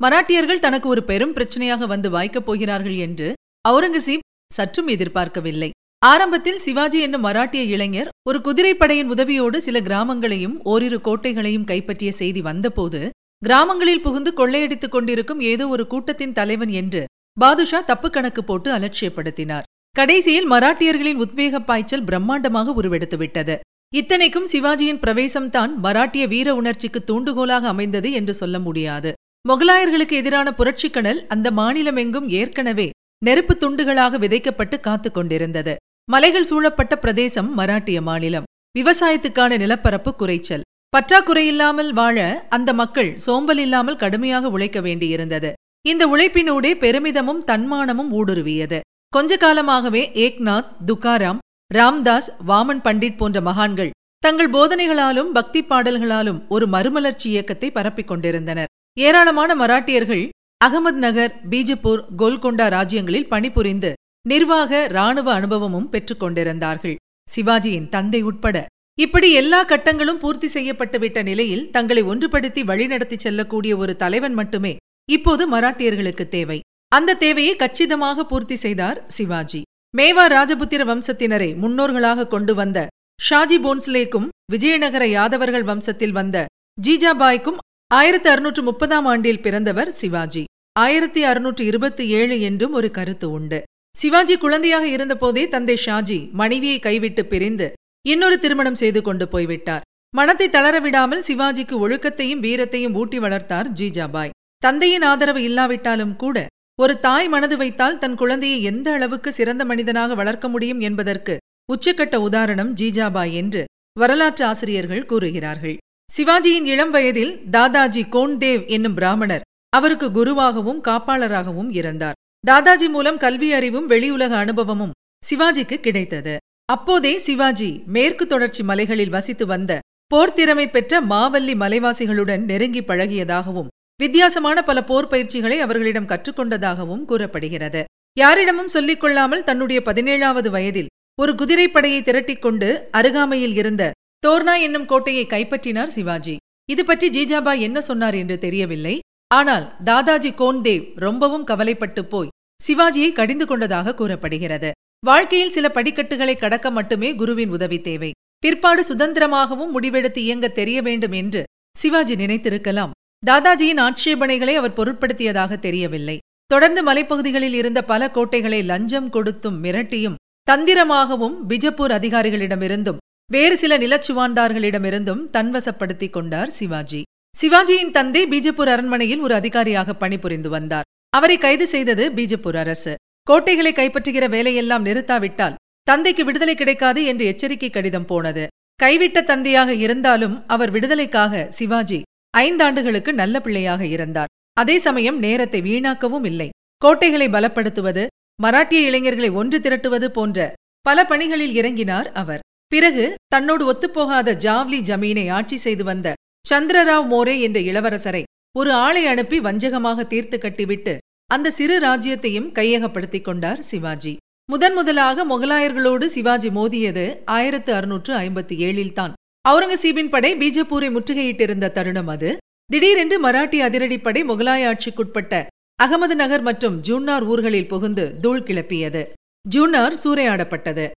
மராட்டியர்கள் 0.00 0.58
தனக்கு 0.58 0.88
ஒரு 0.88 1.02
பெரும் 1.04 1.34
பிரச்சனையாக 1.34 1.86
வந்து 1.86 2.10
வாய்க்கப் 2.10 2.44
போகிறார்கள் 2.44 2.96
என்று 2.96 3.34
அவுரங்கசீப் 3.68 4.26
சற்றும் 4.52 4.86
எதிர்பார்க்கவில்லை. 4.86 5.70
ஆரம்பத்தில் 6.02 6.58
சிவாஜி 6.58 7.00
என்னும் 7.00 7.24
மராட்டிய 7.24 7.62
இளைஞர் 7.64 8.08
ஒரு 8.28 8.38
குதிரைப்படையின் 8.38 9.10
உதவியோடு 9.10 9.56
சில 9.56 9.80
கிராமங்களையும் 9.80 10.56
ஓரிரு 10.62 11.00
கோட்டைகளையும் 11.00 11.64
கைப்பற்றிய 11.64 12.12
செய்தி 12.12 12.40
வந்தபோது 12.40 13.10
கிராமங்களில் 13.42 14.00
புகுந்து 14.00 14.32
கொள்ளையடித்துக் 14.32 14.94
கொண்டிருக்கும் 14.94 15.40
ஏதோ 15.40 15.68
ஒரு 15.68 15.86
கூட்டத்தின் 15.86 16.32
தலைவன் 16.32 16.68
என்று 16.68 17.04
பாதுஷா 17.40 17.80
தப்பு 17.80 18.10
கணக்கு 18.10 18.44
போட்டு 18.44 18.74
அலட்சியப்படுத்தினார். 18.74 19.62
கடைசியில் 19.90 20.50
மராட்டியர்களின் 20.50 21.20
உத்வேக 21.20 21.58
பாய்ச்சல் 21.58 22.04
பிரம்மாண்டமாக 22.04 22.72
உருவெடுத்துவிட்டது 22.82 23.58
இத்தனைக்கும் 23.94 24.46
சிவாஜியின் 24.52 25.00
பிரவேசம்தான் 25.06 25.70
மராட்டிய 25.82 26.28
வீர 26.28 26.54
உணர்ச்சிக்கு 26.54 27.04
தூண்டுகோலாக 27.06 27.66
அமைந்தது 27.66 28.12
என்று 28.12 28.34
சொல்ல 28.34 28.58
முடியாது. 28.58 29.12
மொகலாயர்களுக்கு 29.48 30.10
எதிரான 30.10 30.54
புரட்சிக்கணல் 30.58 31.26
அந்த 31.26 31.50
மாநிலமெங்கும் 31.50 32.28
ஏற்கனவே 32.28 32.90
நெருப்புத் 33.24 33.62
துண்டுகளாக 33.64 34.18
விதைக்கப்பட்டு 34.18 34.80
காத்துக் 34.80 35.14
கொண்டிருந்தது. 35.14 35.76
மலைகள் 36.10 36.44
சூழப்பட்ட 36.44 36.98
பிரதேசம் 36.98 37.58
மராட்டிய 37.58 38.00
மாநிலம். 38.00 38.44
விவசாயத்துக்கான 38.78 39.56
நிலப்பரப்பு 39.56 40.14
குறைச்சல். 40.14 40.62
பற்றாக்குறையில்லாமல் 40.96 41.88
வாழ 41.88 42.46
அந்த 42.48 42.72
மக்கள் 42.72 43.16
சோம்பல் 43.16 43.58
இல்லாமல் 43.58 43.96
கடுமையாக 43.96 44.48
உழைக்க 44.48 44.80
வேண்டியிருந்தது. 44.80 45.52
இந்த 45.84 46.04
உழைப்பினூடே 46.06 46.70
பெருமிதமும் 46.82 47.40
தன்மானமும் 47.48 48.12
ஊடுருவியது. 48.18 48.78
கொஞ்ச 49.12 49.36
காலமாகவே 49.36 50.02
ஏக்நாத் 50.24 50.70
துக்காராம் 50.88 51.40
ராம்தாஸ் 51.70 52.28
வாமன் 52.48 52.80
பண்டிட் 52.86 53.16
போன்ற 53.16 53.38
மகான்கள் 53.40 53.90
தங்கள் 54.22 54.50
போதனைகளாலும் 54.50 55.30
பக்தி 55.32 55.60
பாடல்களாலும் 55.62 56.38
ஒரு 56.48 56.66
மறுமலர்ச்சி 56.66 57.26
இயக்கத்தை 57.30 57.68
பரப்பிக் 57.70 58.08
கொண்டிருந்தனர். 58.08 58.70
ஏராளமான 58.96 59.50
மராட்டியர்கள் 59.54 60.24
அகமது 60.60 61.00
நகர் 61.04 61.34
பீஜப்பூர் 61.50 62.02
கோல்கொண்டா 62.20 62.68
ராஜ்யங்களில் 62.76 63.30
பணிபுரிந்து 63.32 63.90
நிர்வாக 64.28 64.86
ராணுவ 64.86 65.28
அனுபவமும் 65.32 65.88
பெற்றுக் 65.88 66.22
கொண்டிருந்தார்கள். 66.22 66.96
சிவாஜியின் 67.28 67.88
தந்தை 67.88 68.22
உட்பட 68.22 68.56
இப்படி 68.98 69.28
எல்லா 69.32 69.60
கட்டங்களும் 69.64 70.18
பூர்த்தி 70.18 70.48
செய்யப்பட்டுவிட்ட 70.48 71.18
நிலையில் 71.22 71.68
தங்களை 71.70 72.02
ஒன்றுபடுத்தி 72.02 72.62
வழிநடத்தி 72.70 73.16
செல்லக்கூடிய 73.16 73.72
ஒரு 73.76 73.92
தலைவன் 74.02 74.34
மட்டுமே 74.34 74.74
இப்போது 75.08 75.44
மராட்டியர்களுக்கு 75.54 76.24
தேவை. 76.28 76.60
அந்த 76.88 77.14
தேவையை 77.14 77.56
கச்சிதமாக 77.56 78.24
பூர்த்தி 78.24 78.56
செய்தார் 78.56 79.04
சிவாஜி. 79.06 79.62
மேவா 79.98 80.24
ராஜபுத்திர 80.36 80.82
வம்சத்தினரை 80.90 81.50
முன்னோர்களாக 81.62 82.26
கொண்டு 82.26 82.54
வந்த 82.54 82.78
ஷாஜி 83.20 83.58
போன்ஸ்லேக்கும் 83.64 84.28
விஜயநகர 84.52 85.04
யாதவர்கள் 85.08 85.66
வம்சத்தில் 85.70 86.16
வந்த 86.18 86.46
ஜீஜாபாய்க்கும் 86.82 87.60
ஆயிரத்தி 87.90 88.28
அறுநூற்று 88.28 88.62
முப்பதாம் 88.62 89.04
ஆண்டில் 89.04 89.40
பிறந்தவர் 89.40 89.90
சிவாஜி. 89.90 90.44
ஆயிரத்தி 90.78 91.24
அறுநூற்று 91.24 91.64
இருபத்தி 91.64 92.04
ஏழு 92.08 92.40
என்றும் 92.40 92.72
ஒரு 92.72 92.90
கருத்து 92.90 93.26
உண்டு. 93.30 93.62
சிவாஜி 93.96 94.36
குழந்தையாக 94.36 94.86
இருந்தபோதே 94.86 95.48
தந்தை 95.48 95.76
ஷாஜி 95.86 96.18
மனைவியை 96.32 96.78
கைவிட்டு 96.78 97.24
பிரிந்து 97.26 97.72
இன்னொரு 98.06 98.38
திருமணம் 98.38 98.74
செய்து 98.74 99.02
கொண்டு 99.02 99.28
போய்விட்டார். 99.28 99.84
மனத்தை 100.14 100.48
தளரவிடாமல் 100.48 101.22
சிவாஜிக்கு 101.28 101.76
ஒழுக்கத்தையும் 101.84 102.42
வீரத்தையும் 102.46 102.96
ஊட்டி 103.02 103.18
வளர்த்தார் 103.18 103.68
ஜீஜாபாய். 103.80 104.34
தந்தையின் 104.64 105.02
ஆதரவு 105.02 105.40
இல்லாவிட்டாலும் 105.42 106.12
கூட 106.16 106.46
ஒரு 106.78 106.94
தாய் 107.06 107.28
மனது 107.28 107.56
வைத்தால் 107.56 107.98
தன் 107.98 108.14
குழந்தையை 108.14 108.58
எந்த 108.62 108.88
அளவுக்கு 108.92 109.30
சிறந்த 109.32 109.62
மனிதனாக 109.64 110.14
வளர்க்க 110.14 110.46
முடியும் 110.48 110.80
என்பதற்கு 110.80 111.34
உச்சக்கட்ட 111.72 112.16
உதாரணம் 112.28 112.70
ஜீஜாபாய் 112.80 113.32
என்று 113.32 113.62
வரலாற்று 114.00 114.44
ஆசிரியர்கள் 114.44 115.04
கூறுகிறார்கள். 115.06 115.76
சிவாஜியின் 116.10 116.66
இளம் 116.72 116.90
வயதில் 116.90 117.34
தாதாஜி 117.50 118.02
கோன்தேவ் 118.16 118.64
என்னும் 118.66 118.96
பிராமணர் 119.00 119.46
அவருக்கு 119.76 120.08
குருவாகவும் 120.10 120.80
காப்பாளராகவும் 120.88 121.70
இருந்தார். 121.80 122.18
தாதாஜி 122.44 122.88
மூலம் 122.88 123.16
கல்வி 123.16 123.50
அறிவும் 123.52 123.90
வெளியுலக 123.90 124.34
அனுபவமும் 124.44 124.96
சிவாஜிக்கு 125.22 125.78
கிடைத்தது. 125.80 126.34
அப்போதே 126.72 127.14
சிவாஜி 127.18 127.70
மேற்கு 127.96 128.26
தொடர்ச்சி 128.26 128.62
மலைகளில் 128.62 129.14
வசித்து 129.16 129.46
வந்த 129.46 129.72
போர்த்திறமை 130.14 130.66
பெற்ற 130.70 131.00
மாவல்லி 131.12 131.54
மலைவாசிகளுடன் 131.62 132.42
நெருங்கி 132.50 132.80
பழகியதாகவும் 132.80 133.72
வித்தியாசமான 134.00 134.58
பல 134.62 134.78
போர் 134.84 135.06
பயிற்சிகளை 135.06 135.56
அவர்களிடம் 135.60 136.08
கற்றுக்கொண்டதாகவும் 136.12 137.04
கூறப்படுகிறது. 137.04 137.82
யாரிடமும் 138.16 138.72
சொல்லிக் 138.74 139.02
கொள்ளாமல் 139.02 139.44
தன்னுடைய 139.44 139.78
பதினேழாவது 139.88 140.48
வயதில் 140.50 140.90
ஒரு 141.18 141.32
குதிரைப்படையை 141.40 142.00
திரட்டிக்கொண்டு 142.02 142.68
அருகாமையில் 142.90 143.54
இருந்த 143.60 143.92
தோர்னா 144.26 144.54
என்னும் 144.60 144.86
கோட்டையை 144.86 145.24
கைப்பற்றினார் 145.26 145.94
சிவாஜி. 145.96 146.34
இது 146.68 146.82
பற்றி 146.84 147.08
ஜிஜாபா 147.16 147.52
என்ன 147.58 147.78
சொன்னார் 147.80 148.14
என்று 148.14 148.36
தெரியவில்லை. 148.38 148.94
ஆனால் 149.34 149.64
தாதாஜி 149.84 150.30
கோன்தேவ் 150.40 150.84
ரொம்பவும் 150.96 151.44
கவலைப்பட்டு 151.44 152.02
போய் 152.04 152.32
சிவாஜியை 152.60 153.12
கடிந்து 153.12 153.46
கொண்டதாக 153.46 153.94
கூறப்படுகிறது. 153.94 154.70
வாழ்க்கையில் 155.06 155.54
சில 155.56 155.68
படிக்கட்டுகளை 155.68 156.36
கடக்க 156.36 156.66
மட்டுமே 156.70 157.08
குருவின் 157.14 157.48
உதவி 157.48 157.78
தேவை. 157.80 158.10
பிற்பாடு 158.38 158.82
சுதந்திரமாகவும் 158.90 159.74
முடிவெடுத்து 159.76 160.20
இயங்க 160.26 160.48
தெரிய 160.60 160.78
வேண்டும் 160.82 161.12
என்று 161.12 161.42
சிவாஜி 161.76 162.14
நினைத்திருக்கலாம். 162.14 162.92
தாதாஜியின் 163.28 163.80
ஆட்சேபனைகளை 163.80 164.54
அவர் 164.54 164.76
பொருட்படுத்தியதாக 164.78 165.58
தெரியவில்லை. 165.58 166.18
தொடர்ந்து 166.46 166.80
மலைப்பகுதிகளில் 166.84 167.56
இருந்த 167.60 167.80
பல 167.84 168.10
கோட்டைகளை 168.10 168.62
லஞ்சம் 168.62 169.08
கொடுத்தும் 169.10 169.64
மிரட்டியும் 169.64 170.18
தந்திரமாகவும் 170.50 171.36
பிஜப்பூர் 171.48 171.94
அதிகாரிகளிடமிருந்தும் 171.98 173.00
வேறு 173.30 173.56
சில 173.56 173.78
நிலச்சுவாண்டார்களிடமிருந்தும் 173.78 175.22
தன்வசப்படுத்திக் 175.32 176.12
கொண்டார் 176.12 176.50
சிவாஜி. 176.50 177.02
சிவாஜியின் 177.40 177.90
தந்தை 177.90 178.22
பீஜப்பூர் 178.26 178.70
அரண்மனையில் 178.74 179.20
ஒரு 179.20 179.34
அதிகாரியாக 179.34 179.94
பணிபுரிந்து 179.94 180.48
வந்தார். 180.48 180.88
அவரை 181.10 181.38
கைது 181.38 181.66
செய்தது 181.66 182.04
பீஜப்பூர் 182.10 182.56
அரசு. 182.56 182.94
கோட்டைகளை 183.22 183.72
கைப்பற்றுகிற 183.72 184.24
வேலையெல்லாம் 184.28 184.84
நிறுத்தாவிட்டால் 184.84 185.58
தந்தைக்கு 185.82 186.24
விடுதலை 186.24 186.54
கிடைக்காது 186.54 187.00
என்று 187.04 187.24
எச்சரிக்கை 187.24 187.70
கடிதம் 187.70 188.04
போனது. 188.04 188.46
கைவிட்ட 188.82 189.18
தந்தையாக 189.24 189.70
இருந்தாலும் 189.74 190.36
அவர் 190.46 190.70
விடுதலைக்காக 190.70 191.46
சிவாஜி 191.50 192.02
ஐந்தாண்டுகளுக்கு 192.42 193.12
நல்ல 193.12 193.40
பிள்ளையாக 193.40 193.82
இருந்தார். 193.86 194.30
அதே 194.60 194.76
சமயம் 194.78 195.18
நேரத்தை 195.18 195.60
வீணாக்கவும் 195.62 196.26
இல்லை. 196.30 196.48
கோட்டைகளை 196.78 197.28
பலப்படுத்துவது 197.28 198.06
மராட்டிய 198.42 198.80
இளைஞர்களை 198.88 199.30
ஒன்று 199.40 199.58
திரட்டுவது 199.58 200.08
போன்ற 200.08 200.38
பல 200.86 201.04
பணிகளில் 201.04 201.54
இறங்கினார் 201.54 202.08
அவர். 202.12 202.42
பிறகு 202.68 203.04
தன்னோடு 203.26 203.64
ஒத்துப்போகாத 203.72 204.34
ஜாவ்லி 204.44 204.78
ஜமீனை 204.88 205.26
ஆட்சி 205.30 205.56
செய்து 205.56 205.84
வந்த 205.84 206.12
சந்திரராவ் 206.50 207.06
மோரே 207.12 207.34
என்ற 207.40 207.60
இளவரசரை 207.60 208.22
ஒரு 208.56 208.72
ஆளை 208.72 209.06
அனுப்பி 209.06 209.40
வஞ்சகமாக 209.40 210.06
தீர்த்து 210.06 210.38
கட்டிவிட்டு 210.38 210.94
அந்த 211.30 211.50
சிறு 211.50 211.76
ராஜ்யத்தையும் 211.80 212.48
கையகப்படுத்திக் 212.58 213.24
கொண்டார் 213.24 213.60
சிவாஜி. 213.62 214.12
முதன் 214.50 214.74
முதலாக 214.74 215.24
முகலாயர்களோடு 215.24 216.06
சிவாஜி 216.06 216.50
மோதியது 216.50 217.04
ஆயிரத்து 217.24 217.70
அறுநூற்று 217.74 218.12
ஐம்பத்தி 218.18 218.56
ஏழில்தான் 218.66 219.12
அவுரங்கசீபின் 219.48 220.08
படை 220.08 220.34
பீஜப்பூரை 220.34 220.90
முற்றுகையிட்டிருந்த 220.90 221.72
தருணம் 221.72 222.06
அது. 222.06 222.36
திடீரென்று 222.66 223.16
மராட்டி 223.22 223.60
அதிரடிப்படை 223.60 224.20
முகலாய 224.24 224.62
ஆட்சிக்குட்பட்ட 224.70 225.46
அகமது 225.82 226.14
நகர் 226.14 226.42
மற்றும் 226.42 226.80
ஜூன்னார் 226.80 227.22
ஊர்களில் 227.22 227.68
புகுந்து 227.68 228.20
தூள் 228.20 228.40
கிளப்பியது. 228.40 229.02
ஜூன்னார் 229.48 229.94
சூறையாடப்பட்டது. 230.04 230.90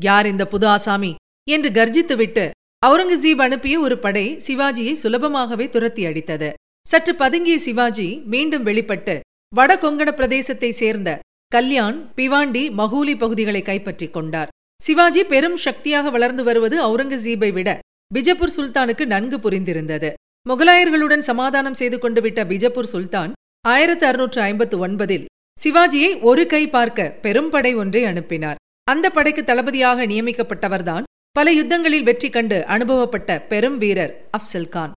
யார் 0.00 0.26
இந்த 0.26 0.46
புது 0.46 0.66
ஆசாமி? 0.66 1.14
என்று 1.50 1.70
கர்ஜித்துவிட்டு 1.70 2.50
அவுரங்கசீப் 2.86 3.40
அனுப்பிய 3.40 3.80
ஒரு 3.80 3.98
படை 3.98 4.36
சிவாஜியை 4.46 4.94
சுலபமாகவே 5.02 5.68
துரத்தி 5.68 6.04
அடித்தது. 6.04 6.52
சற்று 6.86 7.14
பதுங்கிய 7.14 7.58
சிவாஜி 7.58 8.22
மீண்டும் 8.24 8.62
வெளிப்பட்டு 8.62 9.20
வட 9.54 9.76
கொங்கண 9.76 10.10
பிரதேசத்தை 10.12 10.70
சேர்ந்த 10.70 11.20
கல்யாண் 11.48 12.12
பிவாண்டி 12.16 12.70
மகூலி 12.70 13.18
பகுதிகளை 13.18 13.62
கைப்பற்றிக் 13.62 14.12
கொண்டார். 14.12 14.48
சிவாஜி 14.80 15.22
பெரும் 15.24 15.56
சக்தியாக 15.56 16.10
வளர்ந்து 16.14 16.42
வருவது 16.48 16.76
அவுரங்கசீபை 16.86 17.48
விட 17.52 17.70
பிஜப்பூர் 18.10 18.52
சுல்தானுக்கு 18.56 19.04
நன்கு 19.12 19.36
புரிந்திருந்தது. 19.44 20.10
முகலாயர்களுடன் 20.46 21.24
சமாதானம் 21.28 21.78
செய்து 21.80 21.96
கொண்டு 21.98 22.20
விட்ட 22.20 22.40
பிஜப்பூர் 22.44 22.92
சுல்தான் 22.92 23.32
ஆயிரத்து 23.64 24.04
அறுநூற்று 24.06 24.40
ஐம்பத்து 24.40 24.76
ஒன்பதில் 24.86 25.24
சிவாஜியை 25.58 26.10
ஒரு 26.20 26.42
கை 26.46 26.62
பார்க்க 26.68 27.08
பெரும் 27.24 27.50
படை 27.50 27.72
ஒன்றை 27.74 28.02
அனுப்பினார். 28.04 28.60
அந்த 28.86 29.06
படைக்கு 29.10 29.42
தளபதியாக 29.44 30.06
நியமிக்கப்பட்டவர்தான் 30.06 31.06
பல 31.36 31.52
யுத்தங்களில் 31.52 32.06
வெற்றி 32.08 32.28
கண்டு 32.30 32.58
அனுபவப்பட்ட 32.74 33.30
பெரும் 33.50 33.78
வீரர் 33.78 34.12
அப்சல் 34.36 34.72
கான். 34.74 34.92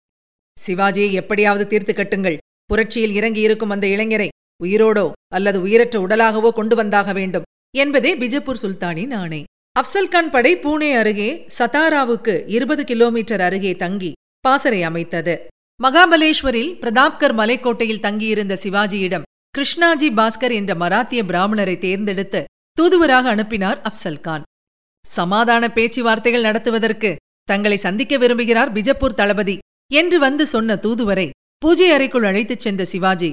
சிவாஜியை 0.58 1.12
எப்படியாவது 1.22 1.66
தீர்த்து 1.68 1.94
கட்டுங்கள். 1.94 2.38
புரட்சியில் 2.72 3.16
இறங்கியிருக்கும் 3.20 3.74
அந்த 3.76 3.86
இளைஞரை 3.88 4.30
உயிரோடோ 4.64 5.08
அல்லது 5.36 5.60
உயிரற்ற 5.62 5.98
உடலாகவோ 6.08 6.50
கொண்டு 6.60 6.76
வந்தாக 6.80 7.14
வேண்டும் 7.20 7.48
என்பதே 7.78 8.12
பிஜப்பூர் 8.22 8.62
சுல்தானின் 8.64 9.16
ஆணை. 9.22 9.42
அப்சல்கான் 9.80 10.30
படை 10.34 10.52
பூனே 10.64 10.88
அருகே 11.00 11.28
சதாராவுக்கு 11.58 12.34
இருபது 12.56 12.84
கிலோமீட்டர் 12.90 13.42
அருகே 13.48 13.72
தங்கி 13.84 14.10
பாசறை 14.46 14.80
அமைத்தது. 14.88 15.36
மகாபலேஸ்வரில் 15.80 16.72
பிரதாப்கர் 16.82 17.34
மலைக்கோட்டையில் 17.40 18.02
தங்கியிருந்த 18.06 18.54
சிவாஜியிடம் 18.64 19.28
கிருஷ்ணாஜி 19.56 20.10
பாஸ்கர் 20.20 20.56
என்ற 20.60 20.74
மராத்திய 20.84 21.22
பிராமணரை 21.30 21.76
தேர்ந்தெடுத்து 21.86 22.42
தூதுவராக 22.78 23.30
அனுப்பினார் 23.36 23.80
அப்சல்கான். 23.90 24.44
சமாதான 25.06 25.70
பேச்சுவார்த்தைகள் 25.78 26.48
நடத்துவதற்கு 26.48 27.12
தங்களை 27.52 27.78
சந்திக்க 27.86 28.18
விரும்புகிறார் 28.18 28.74
பிஜப்பூர் 28.78 29.18
தளபதி 29.22 29.56
என்று 29.92 30.20
வந்து 30.26 30.46
சொன்ன 30.56 30.80
தூதுவரை 30.88 31.28
பூஜை 31.62 31.90
அறைக்குள் 31.92 32.30
அழைத்துச் 32.32 32.66
சென்ற 32.66 32.84
சிவாஜி 32.96 33.32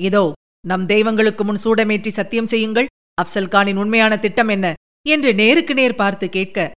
இதோ 0.00 0.24
நம் 0.64 0.86
தெய்வங்களுக்கு 0.92 1.42
முன் 1.44 1.62
சூடமேற்றி 1.64 2.10
சத்தியம் 2.20 2.52
செய்யுங்கள். 2.52 2.90
அப்சல்கானின் 3.22 3.82
உண்மையான 3.84 4.12
திட்டம் 4.26 4.48
என்ன? 4.48 4.68
என்று 5.08 5.34
நேருக்கு 5.34 5.74
நேர் 5.74 5.94
பார்த்து 5.94 6.28
கேட்க 6.28 6.70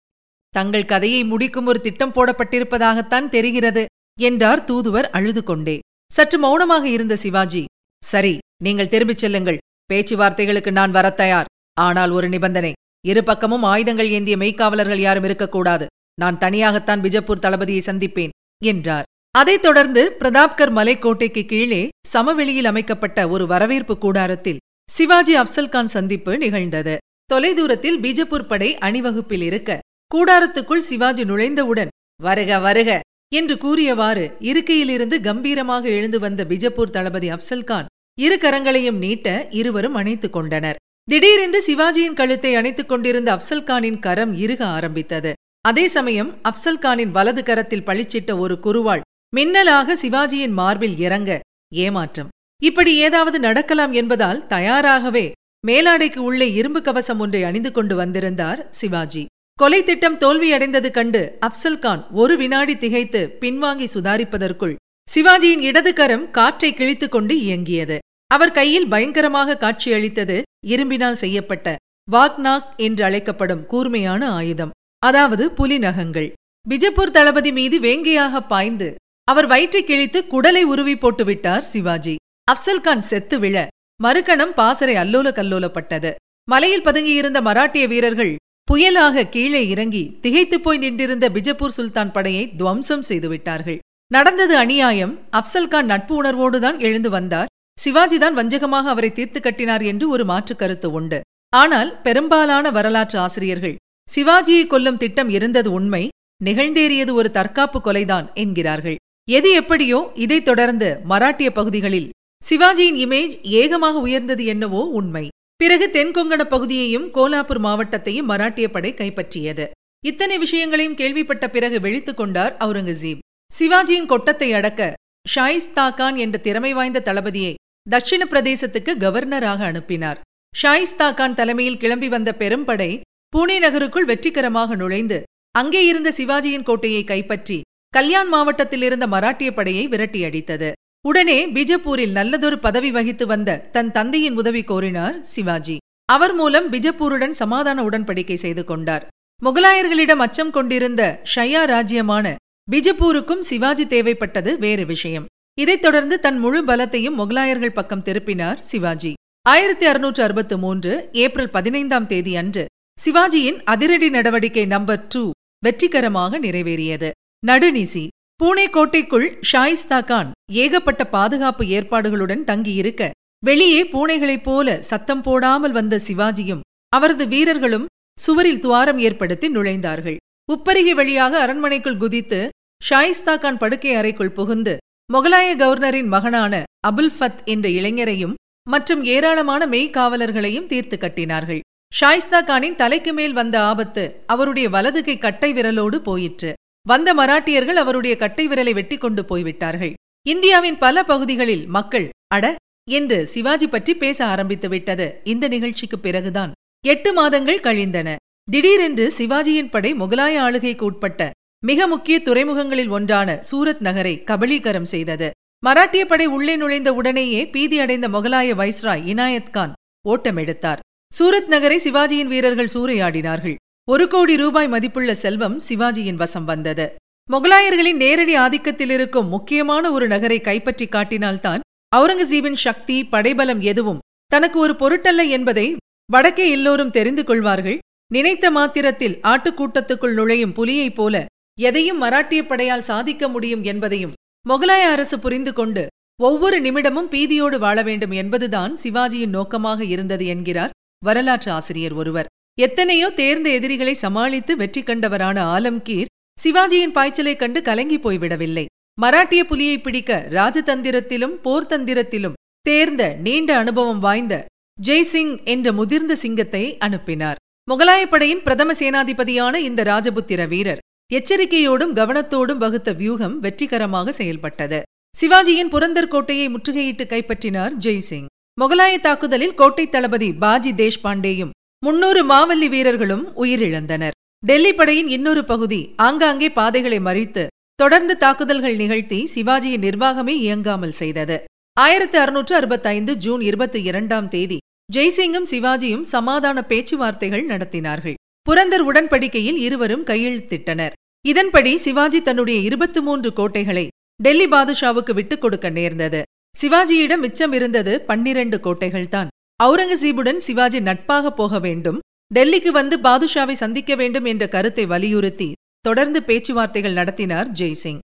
தங்கள் 0.49 0.85
கதையை 0.85 1.25
முடிக்கும் 1.25 1.67
ஒரு 1.67 1.81
திட்டம் 1.81 2.13
போடப்பட்டிருப்பதாகத்தான் 2.13 3.29
தெரிகிறது 3.29 3.87
என்றார் 4.21 4.65
தூதுவர் 4.65 5.11
அழுது 5.11 5.45
கொண்டே. 5.45 5.79
சற்று 6.13 6.39
மௌனமாக 6.39 6.89
இருந்த 6.89 7.17
சிவாஜி 7.17 7.65
சரி 8.05 8.39
நீங்கள் 8.63 8.89
திரும்பிச் 8.89 9.17
செல்லுங்கள். 9.17 9.59
பேச்சுவார்த்தைகளுக்கு 9.93 10.71
நான் 10.71 10.91
வரத் 10.91 11.17
தயார். 11.17 11.47
ஆனால் 11.81 12.11
ஒரு 12.11 12.29
நிபந்தனை 12.29 12.73
இரு 13.07 13.23
பக்கமும் 13.23 13.63
ஆயுதங்கள் 13.63 14.09
ஏந்திய 14.09 14.37
மெய்க்காவலர்கள் 14.37 14.99
யாரும் 14.99 15.25
இருக்கக்கூடாது 15.25 15.87
நான் 16.21 16.39
தனியாகத்தான் 16.39 17.01
பிஜப்பூர் 17.01 17.43
தளபதியை 17.43 17.83
சந்திப்பேன் 17.87 18.35
என்றார். 18.65 19.05
அதைத் 19.31 19.63
தொடர்ந்து 19.63 20.17
பிரதாப்கர் 20.19 20.73
மலைக்கோட்டைக்கு 20.79 21.47
கீழே 21.47 21.89
சமவெளியில் 22.09 22.65
அமைக்கப்பட்ட 22.65 23.29
ஒரு 23.29 23.47
வரவேற்பு 23.47 23.99
கூடாரத்தில் 23.99 24.59
சிவாஜி 24.91 25.35
அப்சல்கான் 25.39 25.95
சந்திப்பு 25.97 26.39
நிகழ்ந்தது. 26.39 26.99
தொலைதூரத்தில் 27.31 28.01
பீஜப்பூர் 28.01 28.47
படை 28.47 28.71
அணிவகுப்பில் 28.79 29.43
இருக்க 29.43 29.79
கூடாரத்துக்குள் 30.11 30.87
சிவாஜி 30.89 31.25
நுழைந்தவுடன் 31.25 31.93
வருக 32.21 32.59
வருக 32.59 32.91
என்று 33.33 33.55
கூறியவாறு 33.59 34.25
இருக்கையிலிருந்து 34.41 35.17
கம்பீரமாக 35.21 35.85
எழுந்து 35.89 36.19
வந்த 36.19 36.45
பிஜப்பூர் 36.45 36.91
தளபதி 36.91 37.29
அப்சல்கான் 37.31 37.89
இரு 38.19 38.37
கரங்களையும் 38.37 38.99
நீட்ட 38.99 39.27
இருவரும் 39.51 39.95
அணைத்துக் 39.95 40.33
கொண்டனர். 40.33 40.81
திடீரென்று 41.09 41.61
சிவாஜியின் 41.67 42.15
கழுத்தை 42.15 42.51
அணைத்துக் 42.55 42.89
கொண்டிருந்த 42.89 43.29
அப்சல்கானின் 43.37 43.99
கரம் 43.99 44.33
இறுக 44.35 44.63
ஆரம்பித்தது. 44.67 45.31
அதே 45.69 45.85
சமயம் 45.89 46.31
அப்சல்கானின் 46.51 47.11
வலது 47.11 47.43
கரத்தில் 47.43 47.87
பளிச்சிட்ட 47.87 48.31
ஒரு 48.39 48.55
குருவாள் 48.63 49.03
மின்னலாக 49.37 49.97
சிவாஜியின் 50.03 50.55
மார்பில் 50.55 50.97
இறங்க 50.99 51.31
ஏமாற்றம் 51.77 52.31
இப்படி 52.63 52.93
ஏதாவது 52.97 53.39
நடக்கலாம் 53.39 53.93
என்பதால் 53.93 54.41
தயாராகவே 54.47 55.27
மேலாடைக்கு 55.65 56.21
உள்ளே 56.29 56.47
இரும்பு 56.53 56.81
கவசம் 56.81 57.19
ஒன்றை 57.19 57.41
அணிந்து 57.43 57.71
கொண்டு 57.73 57.95
வந்திருந்தார் 57.97 58.61
சிவாஜி. 58.71 59.23
கொலை 59.59 59.81
திட்டம் 59.85 60.17
தோல்வியடைந்தது 60.19 60.91
கண்டு 60.91 61.21
அப்சல்கான் 61.47 62.03
ஒரு 62.21 62.35
வினாடி 62.37 62.75
திகைத்து 62.77 63.21
பின்வாங்கி 63.41 63.87
சுதாரிப்பதற்குள் 63.95 64.75
சிவாஜியின் 65.09 65.65
இடது 65.69 65.93
கரம் 65.93 66.25
காற்றை 66.31 66.71
கிழித்துக் 66.75 67.13
கொண்டு 67.15 67.35
இயங்கியது. 67.45 67.97
அவர் 68.31 68.57
கையில் 68.59 68.89
பயங்கரமாக 68.89 69.57
காட்சியளித்தது 69.57 70.37
இரும்பினால் 70.67 71.21
செய்யப்பட்ட 71.23 71.77
வாக்நாக் 72.09 72.71
என்று 72.87 73.05
அழைக்கப்படும் 73.05 73.67
கூர்மையான 73.67 74.23
ஆயுதம். 74.31 74.73
அதாவது 75.03 75.45
புலி 75.51 75.79
நகங்கள். 75.79 76.31
பிஜப்பூர் 76.67 77.15
தளபதி 77.17 77.53
மீது 77.53 77.77
வேங்கையாக 77.81 78.41
பாய்ந்து 78.47 78.89
அவர் 79.29 79.47
வயிற்றை 79.47 79.83
கிழித்து 79.85 80.21
குடலை 80.33 80.63
உருவி 80.73 80.95
போட்டுவிட்டார் 80.95 81.67
சிவாஜி. 81.73 82.15
அப்சல்கான் 82.53 83.05
செத்து 83.11 83.37
விழ 83.39 83.57
மறுகணம் 84.03 84.55
பாசறை 84.55 84.95
அல்லோல 84.95 85.29
கல்லோலப்பட்டது. 85.31 86.15
மலையில் 86.51 86.83
பதுங்கியிருந்த 86.83 87.39
மராட்டிய 87.41 87.89
வீரர்கள் 87.89 88.37
புயலாக 88.73 89.29
கீழே 89.29 89.69
இறங்கி 89.69 90.19
திகைத்துப் 90.21 90.63
போய் 90.63 90.79
நின்றிருந்த 90.79 91.29
பிஜப்பூர் 91.29 91.77
சுல்தான் 91.77 92.13
படையை 92.13 92.53
துவம்சம் 92.57 93.03
செய்துவிட்டார்கள் 93.09 93.79
நடந்தது 94.09 94.57
அநியாயம். 94.57 95.19
அப்சல்கான் 95.33 95.83
நட்பு 95.83 96.15
உணர்வோடுதான் 96.23 96.79
எழுந்து 96.79 97.11
வந்தார். 97.11 97.47
சிவாஜிதான் 97.85 98.37
வஞ்சகமாக 98.39 98.87
அவரை 98.93 99.13
தீர்த்து 99.13 99.41
கட்டினார் 99.41 99.83
என்று 99.83 100.09
ஒரு 100.09 100.25
மாற்றுக் 100.25 100.59
கருத்து 100.59 100.93
உண்டு. 100.93 101.21
ஆனால் 101.57 102.01
பெரும்பாலான 102.01 102.71
வரலாற்று 102.71 103.19
ஆசிரியர்கள் 103.19 103.77
சிவாஜியை 104.09 104.67
கொல்லும் 104.67 104.97
திட்டம் 104.97 105.29
இருந்தது 105.29 105.73
உண்மை. 105.73 106.09
நிகழ்ந்தேறியது 106.45 107.13
ஒரு 107.13 107.31
தற்காப்பு 107.31 107.81
கொலைதான் 107.85 108.33
என்கிறார்கள். 108.35 108.97
எது 109.31 109.51
எப்படியோ 109.53 110.11
இதைத் 110.15 110.45
தொடர்ந்து 110.45 110.89
மராட்டிய 111.09 111.51
பகுதிகளில் 111.51 112.11
சிவாஜியின் 112.43 112.97
இமேஜ் 113.05 113.35
ஏகமாக 113.43 113.97
உயர்ந்தது 114.01 114.45
என்னவோ 114.45 114.81
உண்மை. 114.99 115.29
பிறகு 115.57 115.87
தென்கொங்கண 115.93 116.43
பகுதியையும் 116.45 117.05
கோலாப்பூர் 117.17 117.61
மாவட்டத்தையும் 117.67 118.29
மராட்டிய 118.29 118.67
படை 118.69 118.91
கைப்பற்றியது. 118.95 119.65
இத்தனை 120.05 120.37
விஷயங்களையும் 120.39 120.95
கேள்விப்பட்ட 120.95 121.45
பிறகு 121.51 121.79
விழித்துக் 121.81 122.17
கொண்டார் 122.17 122.57
அவுரங்கசீப். 122.65 123.21
சிவாஜியின் 123.51 124.11
கொட்டத்தை 124.13 124.49
அடக்க 124.53 124.89
ஷாயிஸ்தா 125.27 125.87
கான் 125.95 126.17
என்ற 126.17 126.37
திறமை 126.39 126.73
வாய்ந்த 126.73 127.05
தளபதியை 127.09 127.55
தட்சிண 127.87 128.23
பிரதேசத்துக்கு 128.33 128.93
கவர்னராக 129.05 129.65
அனுப்பினார். 129.71 130.21
ஷாயிஸ்தா 130.55 131.09
கான் 131.15 131.35
தலைமையில் 131.35 131.81
கிளம்பி 131.85 132.09
வந்த 132.09 132.31
பெரும்படை 132.39 132.91
புனே 133.37 133.59
நகருக்குள் 133.59 134.05
வெற்றிகரமாக 134.05 134.75
நுழைந்து 134.75 135.19
அங்கே 135.55 135.85
இருந்த 135.85 136.09
சிவாஜியின் 136.19 136.69
கோட்டையை 136.69 137.05
கைப்பற்றி 137.05 137.61
கல்யாண் 137.95 138.29
மாவட்டத்தில் 138.29 138.83
இருந்த 138.83 139.07
மராட்டிய 139.07 139.51
படையை 139.55 139.85
விரட்டியடித்தது. 139.89 140.71
உடனே 141.05 141.53
பிஜப்பூரில் 141.53 142.11
நல்லதொரு 142.11 142.59
பதவி 142.59 142.91
வகித்து 142.93 143.27
வந்த 143.27 143.59
தன் 143.59 143.93
தந்தையின் 143.93 144.37
உதவி 144.37 144.63
கோரினார் 144.63 145.23
சிவாஜி. 145.23 145.77
அவர் 146.05 146.35
மூலம் 146.35 146.73
பிஜப்பூருடன் 146.73 147.31
சமாதான 147.31 147.83
உடன்படிக்கை 147.83 148.35
செய்து 148.35 148.65
கொண்டார். 148.65 149.09
முகலாயர்களிடம் 149.43 150.23
அச்சம் 150.25 150.51
கொண்டிருந்த 150.51 151.23
ஷயா 151.35 151.63
ராஜ்யமான 151.67 152.35
பிஜப்பூருக்கும் 152.71 153.39
சிவாஜி 153.39 153.85
தேவைப்பட்டது 153.85 154.59
வேறு 154.59 154.87
விஷயம். 154.87 155.27
இதைத் 155.59 155.83
தொடர்ந்து 155.83 156.19
தன் 156.19 156.39
முழு 156.39 156.65
பலத்தையும் 156.65 157.19
முகலாயர்கள் 157.19 157.77
பக்கம் 157.79 158.05
திருப்பினார் 158.05 158.61
சிவாஜி. 158.61 159.13
ஆயிரத்தி 159.43 159.87
அறுநூற்று 159.87 160.23
அறுபத்து 160.23 160.59
மூன்று 160.59 161.09
ஏப்ரல் 161.13 161.51
பதினைந்தாம் 161.51 162.07
தேதி 162.07 162.37
அன்று 162.37 162.67
சிவாஜியின் 163.05 163.63
அதிரடி 163.65 164.11
நடவடிக்கை 164.11 164.67
நம்பர் 164.67 165.07
டூ 165.07 165.31
வெற்றிகரமாக 165.65 166.39
நிறைவேறியது. 166.39 167.11
நடுநிசி 167.47 168.09
பூனே 168.41 168.65
கோட்டைக்குள் 168.71 169.25
ஷாயிஸ்தா 169.49 169.97
கான் 170.05 170.29
ஏகப்பட்ட 170.63 171.03
பாதுகாப்பு 171.15 171.65
ஏற்பாடுகளுடன் 171.77 172.45
தங்கியிருக்க 172.51 173.11
வெளியே 173.43 173.83
பூனைகளைப் 173.85 174.45
போல 174.45 174.77
சத்தம் 174.81 175.21
போடாமல் 175.23 175.73
வந்த 175.73 175.95
சிவாஜியும் 176.07 176.63
அவரது 176.93 177.25
வீரர்களும் 177.29 177.85
சுவரில் 178.19 178.59
துவாரம் 178.59 178.99
ஏற்படுத்தி 178.99 179.49
நுழைந்தார்கள். 179.49 180.17
உப்பருகி 180.53 180.95
வழியாக 181.01 181.35
அரண்மனைக்குள் 181.41 181.97
குதித்து 181.97 182.41
ஷாயிஸ்தா 182.83 183.35
கான் 183.39 183.59
படுக்கை 183.59 183.93
அறைக்குள் 183.95 184.37
புகுந்து 184.39 184.75
முகலாய 185.13 185.51
கவர்னரின் 185.63 186.11
மகனான 186.15 186.63
அபுல் 186.89 187.13
ஃபத் 187.19 187.45
என்ற 187.45 187.69
இளைஞரையும் 187.69 188.35
மற்றும் 188.67 189.05
ஏராளமான 189.05 189.67
மெய்காவலர்களையும் 189.67 190.71
தீர்த்து 190.73 190.97
கட்டினார்கள். 190.97 191.63
ஷாயிஸ்தா 191.93 192.43
கானின் 192.45 192.81
தலைக்கு 192.83 193.13
மேல் 193.13 193.33
வந்த 193.33 193.57
ஆபத்து 193.61 194.07
அவருடைய 194.27 194.69
வலதுகை 194.69 195.19
கட்டை 195.19 195.53
விரலோடு 195.53 196.01
போயிற்று. 196.09 196.53
வந்த 196.87 197.15
மராட்டியர்கள் 197.15 197.81
அவருடைய 197.83 198.17
கட்டை 198.17 198.49
விரலை 198.49 198.73
வெட்டி 198.73 198.99
கொண்டு 198.99 199.25
போய்விட்டார்கள். 199.25 199.95
இந்தியாவின் 200.27 200.79
பல 200.79 201.05
பகுதிகளில் 201.05 201.67
மக்கள் 201.67 202.09
அட 202.27 202.57
என்று 202.91 203.27
சிவாஜி 203.27 203.67
பற்றி 203.67 203.97
பேச 203.97 204.25
ஆரம்பித்து 204.25 204.69
விட்டது. 204.69 205.21
இந்த 205.25 205.49
நிகழ்ச்சிக்கு 205.49 205.99
பிறகுதான். 205.99 206.53
எட்டு 206.87 207.13
மாதங்கள் 207.13 207.61
கழிந்தன. 207.61 208.17
திடீரென்று 208.51 209.13
சிவாஜியின் 209.19 209.71
படை 209.71 209.95
முகலாய 209.95 210.39
ஆளுகைக்கு 210.39 210.85
உட்பட்ட 210.85 211.31
மிக 211.65 211.87
முக்கிய 211.87 212.21
துறைமுகங்களில் 212.21 212.89
ஒன்றான 212.89 213.43
சூரத் 213.53 213.81
நகரை 213.81 214.23
கபலீகரம் 214.27 214.83
செய்தது. 214.83 215.31
மராட்டிய 215.67 216.05
படை 216.05 216.27
உள்ளே 216.27 216.57
நுழைந்த 216.57 216.93
உடனேயே 216.93 217.45
பீதியடைந்த 217.45 218.09
முகலாய 218.09 218.55
வைஸ்ராய் 218.55 219.07
இனாயத் 219.07 219.51
கான் 219.51 219.73
ஓட்டமெடுத்தார். 220.09 220.79
சூரத் 221.19 221.49
நகரை 221.49 221.81
சிவாஜியின் 221.85 222.27
வீரர்கள் 222.27 222.73
சூறையாடினார்கள். 222.75 223.55
ஒரு 223.89 224.09
கோடி 224.09 224.35
ரூபாய் 224.37 224.69
மதிப்புள்ள 224.69 225.15
செல்வம் 225.15 225.55
சிவாஜியின் 225.69 226.19
வசம் 226.23 226.45
வந்தது. 226.45 226.85
முகலாயர்களின் 227.29 227.99
நேரடி 228.03 228.35
ஆதிக்கத்தில் 228.37 228.93
இருக்கும் 228.97 229.29
முக்கியமான 229.29 229.85
ஒரு 229.93 230.07
நகரை 230.09 230.39
கைப்பற்றி 230.41 230.87
காட்டினால்தான் 230.87 231.61
அவுரங்கசீபின் 231.97 232.59
சக்தி 232.65 232.97
படைபலம் 233.05 233.61
எதுவும் 233.61 234.03
தனக்கு 234.33 234.59
ஒரு 234.59 234.75
பொருட்டல்ல 234.83 235.29
என்பதை 235.29 235.67
வடக்கே 236.13 236.47
எல்லோரும் 236.51 236.91
தெரிந்து 236.91 237.25
கொள்வார்கள். 237.25 237.79
நினைத்த 238.13 238.47
மாத்திரத்தில் 238.51 239.19
ஆட்டுக்கூட்டத்துக்குள் 239.33 240.17
நுழையும் 240.19 240.53
புலியைப் 240.53 240.95
போல 240.95 241.25
எதையும் 241.59 242.03
மராட்டிய 242.03 242.43
படையால் 242.47 242.89
சாதிக்க 242.91 243.29
முடியும் 243.29 243.63
என்பதையும் 243.63 244.17
முகலாய 244.49 244.83
அரசு 244.95 245.19
புரிந்து 245.19 245.53
கொண்டு 245.53 245.85
ஒவ்வொரு 246.21 246.59
நிமிடமும் 246.61 247.13
பீதியோடு 247.15 247.59
வாழ 247.59 247.83
வேண்டும் 247.83 248.15
என்பதுதான் 248.23 248.73
சிவாஜியின் 248.83 249.35
நோக்கமாக 249.39 249.85
இருந்தது 249.85 250.27
என்கிறார் 250.27 250.75
வரலாற்று 251.05 251.51
ஆசிரியர் 251.53 251.93
ஒருவர். 251.93 252.31
எத்தனையோ 252.59 253.11
தேர்ந்த 253.11 253.49
எதிரிகளை 253.51 253.95
சமாளித்து 253.95 254.57
வெற்றி 254.57 254.83
கண்டவரான 254.83 255.37
ஆலம்கீர் 255.57 256.11
சிவாஜியின் 256.39 256.95
பாய்ச்சலைக் 256.95 257.37
கண்டு 257.37 257.63
கலங்கி 257.63 257.99
போய்விடவில்லை. 257.99 258.65
மராட்டிய 259.01 259.45
புலியை 259.45 259.79
பிடிக்க 259.79 260.27
ராஜதந்திரத்திலும் 260.31 261.37
போர்த்தந்திரத்திலும் 261.45 262.33
தேர்ந்த 262.61 263.17
நீண்ட 263.23 263.57
அனுபவம் 263.57 263.99
வாய்ந்த 263.99 264.47
ஜெய்சிங் 264.83 265.45
என்ற 265.45 265.73
முதிர்ந்த 265.73 266.17
சிங்கத்தை 266.17 266.79
அனுப்பினார். 266.79 267.37
முகலாயப் 267.71 268.11
படையின் 268.11 268.43
பிரதம 268.43 268.73
சேனாதிபதியான 268.73 269.55
இந்த 269.55 269.83
ராஜபுத்திர 269.83 270.49
வீரர் 270.49 270.83
எச்சரிக்கையோடும் 271.13 271.95
கவனத்தோடும் 271.95 272.57
வகுத்த 272.57 272.93
வியூகம் 272.93 273.39
வெற்றிகரமாக 273.39 274.13
செயல்பட்டது. 274.13 274.83
சிவாஜியின் 275.15 275.69
புரந்தர் 275.69 276.09
கோட்டையை 276.09 276.49
முற்றுகையிட்டு 276.49 277.07
கைப்பற்றினார் 277.07 277.73
ஜெய்சிங். 277.81 278.27
முகலாய 278.61 278.97
தாக்குதலில் 279.01 279.55
கோட்டை 279.55 279.89
தளபதி 279.89 280.31
பாஜி 280.31 280.73
தேஷ்பாண்டேயும் 280.73 281.51
முன்னூறு 281.85 282.23
மாவல்லி 282.29 282.69
வீரர்களும் 282.69 283.37
உயிரிழந்தனர். 283.37 284.11
டெல்லி 284.47 284.73
படையின் 284.73 285.09
இன்னொரு 285.09 285.45
பகுதி 285.45 285.93
ஆங்காங்கே 285.97 286.51
பாதைகளை 286.51 286.99
மறித்து 286.99 287.47
தொடர்ந்து 287.75 288.17
தாக்குதல்கள் 288.17 288.77
நிகழ்த்தி 288.77 289.31
சிவாஜியின் 289.35 289.85
நிர்வாகமே 289.87 290.29
இயங்காமல் 290.29 290.93
செய்தது. 290.93 291.45
ஆயிரத்தி 291.81 292.19
அறுநூற்று 292.19 292.57
அறுபத்தைந்து 292.57 293.17
ஜூன் 293.17 293.41
இருபத்தி 293.41 293.83
இரண்டாம் 293.83 294.29
தேதி 294.29 294.59
ஜெய்சிங்கும் 294.93 295.49
சிவாஜியும் 295.51 296.05
சமாதான 296.15 296.65
பேச்சுவார்த்தைகள் 296.65 297.47
நடத்தினார்கள். 297.47 298.15
புரந்தர் 298.43 298.87
உடன்படிக்கையில் 298.93 299.61
இருவரும் 299.67 300.07
கையெழுத்திட்டனர். 300.07 300.93
இதன்படி 301.27 301.77
சிவாஜி 301.77 302.23
தன்னுடைய 302.23 302.61
இருபத்து 302.61 303.03
மூன்று 303.03 303.33
கோட்டைகளை 303.33 303.89
டெல்லி 304.23 304.49
பாதுஷாவுக்கு 304.49 305.15
விட்டுக் 305.15 305.41
கொடுக்க 305.41 305.71
நேர்ந்தது. 305.71 306.23
சிவாஜியிடம் 306.63 307.25
மிச்சம் 307.27 307.53
இருந்தது 307.53 308.01
பன்னிரண்டு 308.01 308.57
கோட்டைகள்தான். 308.57 309.30
அவுரங்கசீபுடன் 309.63 310.37
சிவாஜி 310.37 310.81
நட்பாக 310.81 311.31
போக 311.31 311.59
வேண்டும் 311.59 311.99
டெல்லிக்கு 312.35 312.69
வந்து 312.69 312.99
பாதுஷாவை 312.99 313.53
சந்திக்க 313.53 313.95
வேண்டும் 313.95 314.25
என்ற 314.25 314.49
கருத்தை 314.49 314.87
வலியுறுத்தி 314.87 315.53
தொடர்ந்து 315.81 316.23
பேச்சுவார்த்தைகள் 316.23 316.93
நடத்தினார் 316.93 317.49
ஜெய்சிங். 317.53 317.99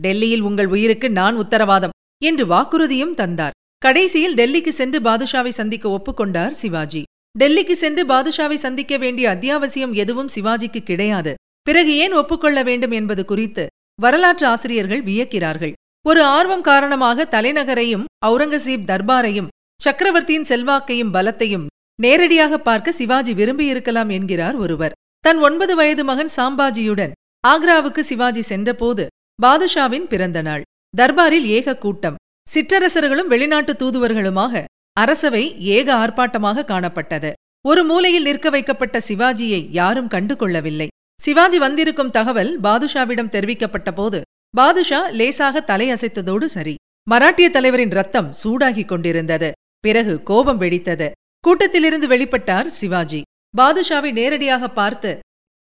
டெல்லியில் 0.00 0.40
உங்கள் 0.40 0.66
உயிருக்கு 0.66 1.10
நான் 1.10 1.36
உத்தரவாதம் 1.36 1.94
என்று 2.24 2.44
வாக்குறுதியும் 2.46 3.14
தந்தார். 3.14 3.56
கடைசியில் 3.78 4.34
டெல்லிக்கு 4.34 4.68
சென்று 4.68 5.00
பாதுஷாவை 5.00 5.48
சந்திக்க 5.48 5.88
ஒப்புக்கொண்டார் 5.88 6.54
சிவாஜி. 6.62 7.02
டெல்லிக்கு 7.38 7.72
சென்று 7.72 8.06
பாதுஷாவை 8.06 8.54
சந்திக்க 8.54 8.96
வேண்டிய 8.96 9.30
அத்தியாவசியம் 9.34 9.92
எதுவும் 9.92 10.32
சிவாஜிக்கு 10.34 10.82
கிடையாது. 10.82 11.34
பிறகு 11.62 11.96
ஏன் 11.96 12.12
ஒப்புக்கொள்ள 12.12 12.62
வேண்டும் 12.62 12.90
என்பது 12.90 13.24
குறித்து 13.24 13.66
வரலாற்று 14.00 14.46
ஆசிரியர்கள் 14.46 15.02
வியக்கிறார்கள். 15.02 15.72
ஒரு 16.06 16.22
ஆர்வம் 16.22 16.62
காரணமாக 16.62 17.28
தலைநகரையும் 17.30 18.04
அவுரங்கசீப் 18.26 18.88
தர்பாரையும் 18.90 19.48
சக்கரவர்த்தியின் 19.80 20.46
செல்வாக்கையும் 20.48 21.12
பலத்தையும் 21.16 21.66
நேரடியாக 22.02 22.58
பார்க்க 22.58 22.92
சிவாஜி 22.92 23.32
விரும்பியிருக்கலாம் 23.34 24.10
என்கிறார் 24.16 24.54
ஒருவர். 24.54 24.94
தன் 25.20 25.38
ஒன்பது 25.38 25.74
வயது 25.76 26.04
மகன் 26.04 26.30
சாம்பாஜியுடன் 26.36 27.12
ஆக்ராவுக்கு 27.48 28.00
சிவாஜி 28.00 28.42
சென்றபோது 28.42 29.06
பாதுஷாவின் 29.42 30.06
பிறந்த 30.12 30.42
நாள். 30.42 30.62
தர்பாரில் 30.96 31.46
ஏக 31.58 31.76
கூட்டம். 31.76 32.16
சிற்றரசர்களும் 32.54 33.30
வெளிநாட்டு 33.32 33.72
தூதுவர்களுமாக 33.72 34.64
அரசவை 34.92 35.44
ஏக 35.76 35.88
ஆர்ப்பாட்டமாக 36.02 36.66
காணப்பட்டது. 36.72 37.30
ஒரு 37.64 37.84
மூலையில் 37.84 38.26
நிற்க 38.28 38.50
வைக்கப்பட்ட 38.50 38.96
சிவாஜியை 39.08 39.60
யாரும் 39.70 40.08
கண்டு 40.08 40.36
கொள்ளவில்லை 40.36 40.88
சிவாஜி 41.20 41.58
வந்திருக்கும் 41.58 42.14
தகவல் 42.16 42.52
பாதுஷாவிடம் 42.60 43.32
தெரிவிக்கப்பட்ட 43.36 43.90
போது 43.90 44.20
பாதுஷா 44.56 45.00
லேசாக 45.20 45.64
தலையசைத்ததோடு 45.70 46.44
சரி. 46.56 46.74
மராட்டிய 47.10 47.48
தலைவரின் 47.50 47.94
ரத்தம் 47.98 48.28
சூடாகிக் 48.42 48.90
கொண்டிருந்தது. 48.92 49.48
பிறகு 49.80 50.22
கோபம் 50.22 50.60
வெடித்தது. 50.60 51.10
கூட்டத்திலிருந்து 51.44 52.06
வெளிப்பட்டார் 52.06 52.66
சிவாஜி. 52.66 53.22
பாதுஷாவை 53.58 54.12
நேரடியாக 54.12 54.68
பார்த்து 54.68 55.18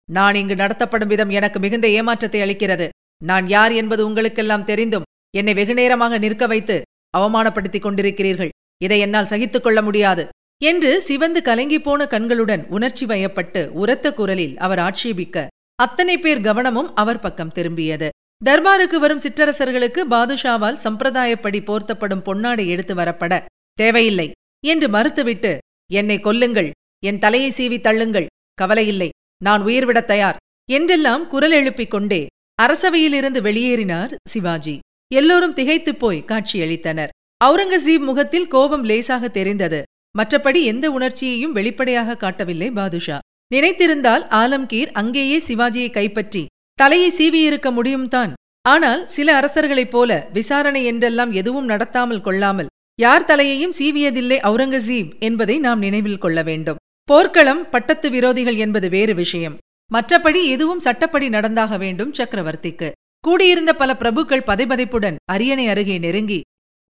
நான் 0.09 0.35
இங்கு 0.35 0.55
நடத்தப்படும் 0.55 1.07
விதம் 1.07 1.29
எனக்கு 1.29 1.59
மிகுந்த 1.59 1.87
ஏமாற்றத்தை 1.87 2.41
அளிக்கிறது. 2.41 2.89
நான் 3.21 3.47
யார் 3.47 3.71
என்பது 3.71 4.05
உங்களுக்கெல்லாம் 4.05 4.65
தெரிந்தும் 4.65 5.07
என்னை 5.37 5.53
வெகுநேரமாக 5.53 6.17
நிற்க 6.19 6.47
வைத்து 6.47 6.81
அவமானப்படுத்திக் 7.17 7.85
கொண்டிருக்கிறீர்கள். 7.85 8.49
இதை 8.83 8.99
என்னால் 8.99 9.25
சகித்துக் 9.25 9.63
கொள்ள 9.63 9.81
முடியாது. 9.81 10.27
என்று 10.61 11.01
சிவந்து 11.01 11.41
கலங்கிப் 11.41 11.83
போன 11.83 12.07
கண்களுடன் 12.07 12.67
உணர்ச்சி 12.67 13.05
வயப்பட்டு 13.05 13.67
உரத்த 13.67 14.13
குரலில் 14.13 14.57
அவர் 14.57 14.79
ஆட்சேபிக்க 14.79 15.47
அத்தனை 15.75 16.17
பேர் 16.17 16.41
கவனமும் 16.41 16.95
அவர் 16.95 17.19
பக்கம் 17.19 17.51
திரும்பியது. 17.55 18.09
தர்பாருக்கு 18.45 18.95
வரும் 18.95 19.19
சிற்றரசர்களுக்கு 19.19 20.01
பாதுஷாவால் 20.09 20.81
சம்பிரதாயப்படி 20.83 21.59
போர்த்தப்படும் 21.61 22.25
பொன்னாடை 22.25 22.65
எடுத்து 22.67 22.95
வரப்பட 22.95 23.33
தேவையில்லை 23.73 24.31
என்று 24.65 24.87
மறுத்துவிட்டு 24.87 25.57
என்னை 25.91 26.17
கொல்லுங்கள் 26.17 26.71
என் 27.05 27.19
தலையை 27.19 27.49
சீவி 27.57 27.79
தள்ளுங்கள் 27.81 28.25
கவலையில்லை 28.61 29.09
நான் 29.43 29.61
உயிர்விடத் 29.61 30.05
தயார் 30.05 30.37
என்றெல்லாம் 30.69 31.27
குரல் 31.27 31.51
எழுப்பிக் 31.51 31.91
கொண்டே 31.91 32.25
அரசவையிலிருந்து 32.63 33.39
வெளியேறினார் 33.41 34.11
சிவாஜி. 34.29 34.79
எல்லோரும் 35.13 35.53
திகைத்துப் 35.53 35.99
போய் 35.99 36.25
காட்சியளித்தனர். 36.27 37.11
அவுரங்கசீப் 37.45 37.99
முகத்தில் 37.99 38.47
கோபம் 38.47 38.83
லேசாக 38.83 39.27
தெரிந்தது. 39.27 39.79
மற்றபடி 40.15 40.63
எந்த 40.63 40.91
உணர்ச்சியையும் 40.91 41.51
வெளிப்படையாக 41.51 42.15
காட்டவில்லை 42.15 42.71
பாதுஷா. 42.71 43.17
நினைத்திருந்தால் 43.55 44.23
ஆலம்கீர் 44.33 44.91
அங்கேயே 44.91 45.37
சிவாஜியை 45.47 45.89
கைப்பற்றி 45.91 46.45
தலையை 46.73 47.09
சீவியிருக்க 47.11 47.69
முடியும்தான். 47.71 48.31
ஆனால் 48.61 49.07
சில 49.07 49.39
அரசர்களைப் 49.39 49.89
போல 49.89 50.29
விசாரணை 50.33 50.85
என்றெல்லாம் 50.85 51.31
எதுவும் 51.31 51.69
நடத்தாமல் 51.69 52.21
கொள்ளாமல் 52.21 52.71
யார் 52.99 53.25
தலையையும் 53.25 53.75
சீவியதில்லை 53.77 54.37
அவுரங்கசீப் 54.47 55.19
என்பதை 55.19 55.59
நாம் 55.59 55.79
நினைவில் 55.79 56.17
கொள்ள 56.17 56.39
வேண்டும். 56.43 56.75
போர்க்களம் 57.09 57.69
பட்டத்து 57.69 58.07
விரோதிகள் 58.09 58.57
என்பது 58.57 58.89
வேறு 58.89 59.13
விஷயம். 59.15 59.55
மற்றபடி 59.91 60.41
எதுவும் 60.45 60.79
சட்டப்படி 60.79 61.29
நடந்தாக 61.29 61.77
வேண்டும் 61.77 62.11
சக்கரவர்த்திக்கு. 62.11 62.91
கூடியிருந்த 63.23 63.71
பல 63.73 63.93
பிரபுக்கள் 63.93 64.45
பதைபதைப்புடன் 64.49 65.17
அரியணை 65.31 65.65
அருகே 65.67 65.97
நெருங்கி 65.97 66.39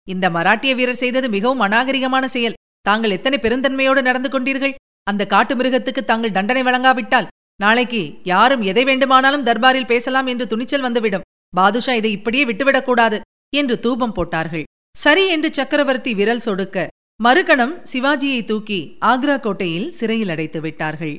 இந்த 0.08 0.26
மராட்டிய 0.30 0.72
வீரர் 0.76 1.02
செய்தது 1.04 1.30
மிகவும் 1.30 1.60
அநாகரிகமான 1.60 2.26
செயல். 2.26 2.58
தாங்கள் 2.82 3.12
எத்தனை 3.12 3.38
பெருந்தன்மையோடு 3.42 4.02
நடந்து 4.02 4.30
கொண்டீர்கள்? 4.30 4.78
அந்த 5.04 5.26
காட்டு 5.26 5.54
மிருகத்துக்கு 5.56 6.02
தாங்கள் 6.06 6.32
தண்டனை 6.32 6.64
வழங்காவிட்டால் 6.64 7.28
நாளைக்கு 7.60 8.02
யாரும் 8.24 8.62
எதை 8.62 8.84
வேண்டுமானாலும் 8.84 9.46
தர்பாரில் 9.46 9.92
பேசலாம் 9.92 10.28
என்று 10.28 10.48
துணிச்சல் 10.48 10.82
வந்துவிடும். 10.82 11.28
பாதுஷா 11.54 11.94
இதை 11.94 12.12
இப்படியே 12.12 12.46
விட்டுவிடக்கூடாது 12.46 13.20
என்று 13.56 13.76
தூபம் 13.80 14.12
போட்டார்கள். 14.12 14.66
சரி 14.98 15.28
என்று 15.28 15.54
சக்கரவர்த்தி 15.54 16.14
விரல் 16.14 16.44
சொடுக்க 16.46 16.88
மறுகணம் 17.24 17.74
சிவாஜியை 17.94 18.44
தூக்கி 18.44 18.98
ஆக்ரா 19.06 19.40
கோட்டையில் 19.40 19.92
சிறையில் 19.92 20.30
அடைத்து 20.30 20.62
விட்டார்கள். 20.62 21.18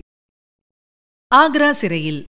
ஆக்ரா 1.35 1.70
சிறையில். 1.70 2.24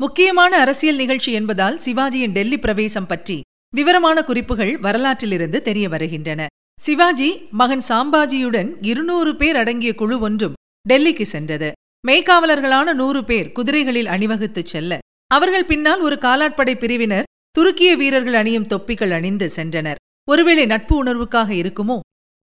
முக்கியமான 0.00 0.58
அரசியல் 0.60 0.96
நிகழ்ச்சி 0.96 1.32
என்பதால் 1.32 1.80
சிவாஜியின் 1.84 2.32
டெல்லி 2.32 2.58
பிரவேசம் 2.58 3.06
பற்றி 3.06 3.40
விவரமான 3.74 4.24
குறிப்புகள் 4.24 4.72
வரலாற்றிலிருந்து 4.80 5.60
தெரிய 5.60 5.88
வருகின்றன. 5.88 6.46
சிவாஜி 6.80 7.30
மகன் 7.50 7.84
சாம்பாஜியுடன் 7.88 8.70
இருநூறு 8.80 9.36
பேர் 9.36 9.56
அடங்கிய 9.56 9.94
குழு 9.94 10.18
ஒன்றும் 10.18 10.56
டெல்லிக்கு 10.88 11.22
சென்றது. 11.22 11.72
மேய்காவலர்களான 12.08 12.94
நூறு 12.94 13.24
பேர் 13.24 13.52
குதிரைகளில் 13.54 14.12
அணிவகுத்துச் 14.16 14.72
செல்ல 14.72 14.98
அவர்கள் 15.26 15.64
பின்னால் 15.64 16.00
ஒரு 16.00 16.16
காலாட்படை 16.16 16.74
பிரிவினர் 16.78 17.28
துருக்கிய 17.58 17.92
வீரர்கள் 17.96 18.34
அணியும் 18.34 18.66
தொப்பிகள் 18.66 19.10
அணிந்து 19.10 19.46
சென்றனர். 19.56 20.00
ஒருவேளை 20.30 20.66
நட்பு 20.66 21.04
உணர்வுக்காக 21.04 21.50
இருக்குமோ? 21.54 21.98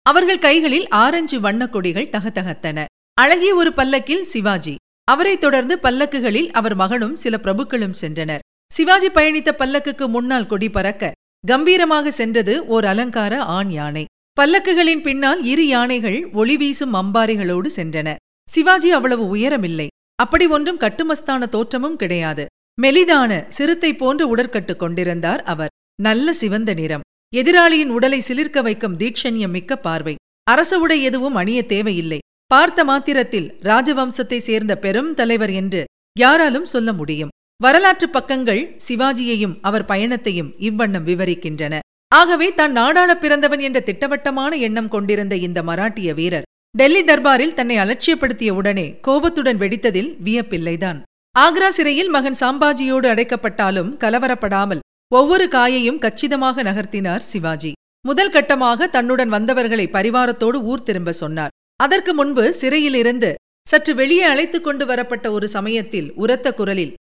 அவர்கள் 0.03 0.39
கைகளில் 0.39 0.89
ஆரஞ்சு 0.89 1.41
வண்ணக் 1.41 1.73
கொடிகள் 1.73 2.09
தகத்தகத்தன 2.09 2.85
அழகிய 3.15 3.55
ஒரு 3.55 3.73
பல்லக்கில் 3.73 4.25
சிவாஜி. 4.25 4.75
அவரைத் 5.05 5.41
தொடர்ந்து 5.41 5.79
பல்லக்குகளில் 5.83 6.51
அவர் 6.51 6.75
மகனும் 6.75 7.17
சில 7.17 7.39
பிரபுக்களும் 7.43 7.95
சென்றனர். 8.01 8.39
சிவாஜி 8.73 9.09
பயணித்த 9.09 9.51
பல்லக்குக்கு 9.59 10.09
முன்னால் 10.09 10.47
கொடி 10.47 10.71
பறக்க 10.71 11.13
கம்பீரமாக 11.47 12.11
சென்றது 12.11 12.67
ஓர் 12.67 12.85
அலங்கார 12.85 13.43
ஆண் 13.43 13.71
யானை. 13.71 14.05
பல்லக்குகளின் 14.41 15.03
பின்னால் 15.03 15.45
இரு 15.45 15.67
யானைகள் 15.67 16.29
ஒளி 16.33 16.57
வீசும் 16.57 16.95
அம்பாரிகளோடு 16.95 17.71
சென்றன. 17.77 18.15
சிவாஜி 18.49 18.91
அவ்வளவு 18.91 19.37
உயரமில்லை. 19.37 19.87
அப்படி 20.15 20.47
ஒன்றும் 20.47 20.79
கட்டுமஸ்தான 20.79 21.49
தோற்றமும் 21.49 21.97
கிடையாது. 21.97 22.47
மெலிதான 22.83 23.47
சிறுத்தை 23.47 23.95
போன்ற 23.95 24.35
உடற்கட்டு 24.35 24.77
கொண்டிருந்தார் 24.77 25.43
அவர். 25.43 25.69
நல்ல 26.03 26.33
சிவந்த 26.33 26.75
நிறம். 26.75 27.01
எதிராளியின் 27.33 27.93
உடலை 27.97 28.19
சிலிர்க்க 28.29 28.63
வைக்கும் 28.63 28.97
தீட்சண்யம் 29.01 29.55
மிக்க 29.57 29.77
பார்வை. 29.77 30.15
அரச 30.47 30.79
உடை 30.79 30.97
எதுவும் 31.03 31.35
அணிய 31.35 31.61
தேவையில்லை. 31.63 32.19
பார்த்த 32.47 32.85
மாத்திரத்தில் 32.85 33.47
ராஜவம்சத்தை 33.63 34.39
சேர்ந்த 34.39 34.73
பெரும் 34.77 35.11
தலைவர் 35.15 35.53
என்று 35.61 35.83
யாராலும் 36.19 36.65
சொல்ல 36.65 36.93
முடியும். 36.93 37.31
வரலாற்று 37.61 38.07
பக்கங்கள் 38.09 38.63
சிவாஜியையும் 38.87 39.55
அவர் 39.61 39.85
பயணத்தையும் 39.85 40.51
இவ்வண்ணம் 40.59 41.07
விவரிக்கின்றன. 41.11 41.79
ஆகவே 42.13 42.49
தான் 42.55 42.73
நாடாள 42.73 43.11
பிறந்தவன் 43.15 43.63
என்ற 43.69 43.79
திட்டவட்டமான 43.81 44.53
எண்ணம் 44.67 44.89
கொண்டிருந்த 44.89 45.35
இந்த 45.47 45.63
மராட்டிய 45.63 46.15
வீரர் 46.15 46.49
டெல்லி 46.79 47.03
தர்பாரில் 47.05 47.57
தன்னை 47.59 47.77
அலட்சியப்படுத்திய 47.77 48.51
உடனே 48.51 48.87
கோபத்துடன் 49.01 49.59
வெடித்ததில் 49.59 50.11
வியப்பில்லைதான். 50.25 50.99
ஆக்ரா 51.39 51.69
சிறையில் 51.69 52.09
மகன் 52.09 52.41
சாம்பாஜியோடு 52.41 53.09
அடைக்கப்பட்டாலும் 53.15 53.91
கலவரப்படாமல் 53.97 54.81
ஒவ்வொரு 55.15 55.49
காயையும் 55.49 55.99
கச்சிதமாக 55.99 56.63
நகர்த்தினார் 56.63 57.19
சிவாஜி. 57.19 57.73
முதல் 58.07 58.31
கட்டமாக 58.31 58.87
தன்னுடன் 58.87 59.29
வந்தவர்களை 59.29 59.87
பரிவாரத்தோடு 59.87 60.63
ஊர் 60.63 60.83
திரும்ப 60.83 61.13
சொன்னார். 61.13 61.49
அதற்கு 61.77 62.15
முன்பு 62.15 62.53
சிறையிலிருந்து 62.53 63.35
சற்று 63.69 63.95
வெளியே 63.95 64.23
அழைத்துக் 64.23 64.65
கொண்டு 64.65 64.87
வரப்பட்ட 64.87 65.31
ஒரு 65.31 65.49
சமயத்தில் 65.49 66.13
உரத்த 66.15 66.55
குரலில் 66.55 66.95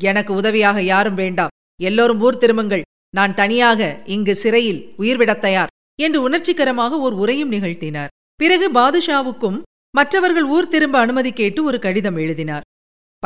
எனக்கு 0.00 0.34
உதவியாக 0.34 0.82
யாரும் 0.82 1.14
வேண்டாம். 1.14 1.48
எல்லோரும் 1.82 2.20
ஊர் 2.20 2.36
திரும்புங்கள். 2.36 2.82
நான் 3.14 3.34
தனியாக 3.34 4.02
இங்கு 4.04 4.34
சிறையில் 4.34 4.94
உயிர்விடத் 4.98 5.38
தயார் 5.38 5.68
என்று 6.02 6.22
உணர்ச்சிகரமாக 6.22 6.98
ஒரு 6.98 7.16
உரையும் 7.16 7.52
நிகழ்த்தினார். 7.52 8.06
பிறகு 8.34 8.72
பாதுஷாவுக்கும் 8.72 9.62
மற்றவர்கள் 9.90 10.44
ஊர் 10.44 10.68
திரும்ப 10.68 10.98
அனுமதி 10.98 11.32
கேட்டு 11.32 11.64
ஒரு 11.64 11.78
கடிதம் 11.78 12.16
எழுதினார். 12.16 12.62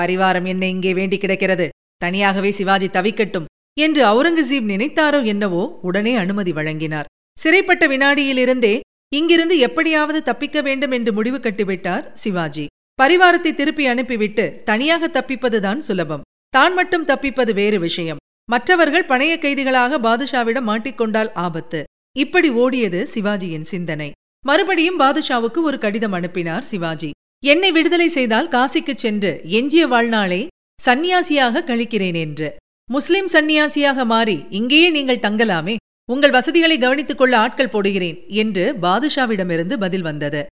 பரிவாரம் 0.01 0.47
என்னை 0.47 0.69
இங்கே 0.71 0.95
வேண்டி 0.95 1.19
கிடக்கிறது. 1.19 1.69
தனியாகவே 1.97 2.51
சிவாஜி 2.51 2.87
தவிக்கட்டும். 2.87 3.45
என்று 3.79 4.03
அவுரங்கசீப் 4.05 4.69
நினைத்தாரோ 4.73 5.25
என்னவோ 5.25 5.79
உடனே 5.83 6.15
அனுமதி 6.15 6.53
வழங்கினார். 6.53 7.05
சிறைப்பட்ட 7.39 7.87
வினாடியிலிருந்தே 7.87 8.81
இங்கிருந்து 9.15 9.59
எப்படியாவது 9.59 10.23
தப்பிக்க 10.23 10.63
வேண்டும் 10.63 10.91
என்று 10.91 11.13
முடிவு 11.13 11.39
கட்டிவிட்டார் 11.39 12.13
சிவாஜி. 12.13 12.67
பரிவாரத்தை 13.03 13.55
திருப்பி 13.55 13.87
அனுப்பிவிட்டு 13.87 14.63
தனியாக 14.65 15.09
தப்பிப்பதுதான் 15.09 15.79
சுலபம். 15.79 16.23
தான் 16.49 16.75
மட்டும் 16.75 17.07
தப்பிப்பது 17.07 17.55
வேறு 17.55 17.79
விஷயம். 17.79 18.17
மற்றவர்கள் 18.51 19.07
பணைய 19.07 19.39
கைதிகளாக 19.39 19.99
பாதுஷாவிடம் 19.99 20.69
மாட்டிக்கொண்டால் 20.69 21.31
ஆபத்து. 21.35 21.85
இப்படி 22.19 22.51
ஓடியது 22.51 23.07
சிவாஜியின் 23.15 23.69
சிந்தனை. 23.73 24.11
மறுபடியும் 24.47 25.01
பாதுஷாவுக்கு 25.01 25.61
ஒரு 25.63 25.79
கடிதம் 25.79 26.13
அனுப்பினார் 26.13 26.63
சிவாஜி. 26.63 27.11
என்னை 27.45 27.71
விடுதலை 27.73 28.09
செய்தால் 28.09 28.49
காசிக்குச் 28.49 29.03
சென்று 29.05 29.41
எஞ்சிய 29.45 29.87
வாழ்நாளை 29.87 30.47
சந்நியாசியாக 30.87 31.65
கழிக்கிறேன் 31.67 32.15
என்று. 32.15 32.57
முஸ்லிம் 32.91 33.29
சந்நியாசியாக 33.33 34.05
மாறி 34.05 34.47
இங்கேயே 34.51 34.91
நீங்கள் 34.91 35.19
தங்கலாமே 35.19 35.77
உங்கள் 36.13 36.31
வசதிகளை 36.31 36.79
கவனித்துக் 36.79 37.19
கொள்ள 37.19 37.39
ஆட்கள் 37.39 37.69
போடுகிறேன் 37.69 38.29
என்று 38.29 38.75
பாதுஷாவிடமிருந்து 38.83 39.75
பதில் 39.75 40.03
வந்தது. 40.03 40.47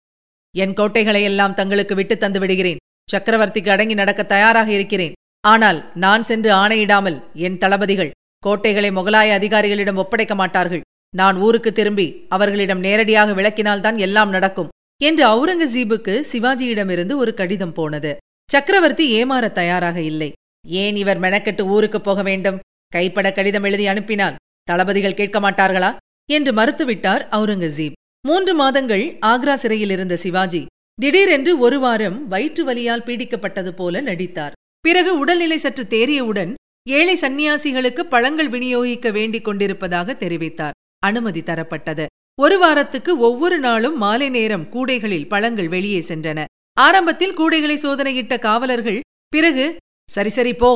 என் 0.56 0.74
கோட்டைகளையெல்லாம் 0.74 1.54
தங்களுக்கு 1.54 1.94
விட்டுத் 1.94 2.20
தந்து 2.20 2.40
விடுகிறேன். 2.40 2.76
சக்கரவர்த்திக்கு 3.12 3.68
அடங்கி 3.68 3.94
நடக்க 3.94 4.22
தயாராக 4.22 4.70
இருக்கிறேன். 4.70 5.12
ஆனால் 5.40 5.92
நான் 5.94 6.22
சென்று 6.22 6.52
ஆணையிடாமல் 6.52 7.22
என் 7.34 7.58
தளபதிகள் 7.58 8.10
கோட்டைகளை 8.38 8.90
முகலாய 8.90 9.38
அதிகாரிகளிடம் 9.38 9.96
ஒப்படைக்க 9.96 10.34
மாட்டார்கள். 10.34 10.80
நான் 11.16 11.36
ஊருக்கு 11.36 11.72
திரும்பி 11.72 12.26
அவர்களிடம் 12.28 12.80
நேரடியாக 12.80 13.32
விளக்கினால்தான் 13.32 13.98
எல்லாம் 13.98 14.30
நடக்கும் 14.30 14.68
என்று 15.02 15.24
அவுரங்கசீபுக்கு 15.26 16.24
சிவாஜியிடமிருந்து 16.32 17.16
ஒரு 17.16 17.34
கடிதம் 17.34 17.72
போனது. 17.72 18.16
சக்கரவர்த்தி 18.52 19.24
ஏமாற 19.24 19.52
தயாராக 19.52 20.00
இல்லை. 20.00 20.32
ஏன் 20.66 20.96
இவர் 20.96 21.20
மெனக்கெட்டு 21.20 21.60
ஊருக்கு 21.60 22.00
போக 22.00 22.22
வேண்டும்? 22.22 22.58
கைப்பட 22.88 23.32
கடிதம் 23.32 23.62
எழுதி 23.62 23.86
அனுப்பினால் 23.86 24.34
தளபதிகள் 24.62 25.14
கேட்க 25.14 25.40
மாட்டார்களா? 25.40 25.96
என்று 26.30 26.52
மறுத்துவிட்டார் 26.52 27.22
அவுரங்கசீப். 27.30 27.92
மூன்று 28.26 28.54
மாதங்கள் 28.54 29.18
ஆக்ரா 29.26 29.54
சிறையில் 29.54 29.90
இருந்த 29.90 30.16
சிவாஜி 30.16 30.66
திடீரென்று 30.94 31.58
ஒரு 31.58 31.80
வாரம் 31.80 32.28
வயிற்று 32.28 32.64
வலியால் 32.64 33.04
பீடிக்கப்பட்டது 33.06 33.68
போல 33.68 34.00
நடித்தார். 34.00 34.52
பிறகு 34.80 35.18
உடல்நிலை 35.18 35.58
சற்று 35.58 35.84
தேறியவுடன் 35.84 36.54
ஏழை 36.88 37.16
சந்நியாசிகளுக்கு 37.16 38.00
பழங்கள் 38.00 38.48
விநியோகிக்க 38.48 39.12
வேண்டிக் 39.12 39.44
கொண்டிருப்பதாக 39.44 40.16
தெரிவித்தார். 40.18 40.70
அனுமதி 40.98 41.40
தரப்பட்டது. 41.40 42.06
ஒரு 42.40 42.58
வாரத்துக்கு 42.58 43.18
ஒவ்வொரு 43.18 43.58
நாளும் 43.58 43.96
மாலை 43.96 44.28
நேரம் 44.28 44.68
கூடைகளில் 44.70 45.28
பழங்கள் 45.28 45.68
வெளியே 45.68 46.00
சென்றன. 46.00 46.44
ஆரம்பத்தில் 46.80 47.38
கூடைகளை 47.38 47.76
சோதனையிட்ட 47.82 48.38
காவலர்கள் 48.38 49.00
பிறகு 49.28 49.76
சரி 50.14 50.30
சரி 50.36 50.52
போ 50.62 50.70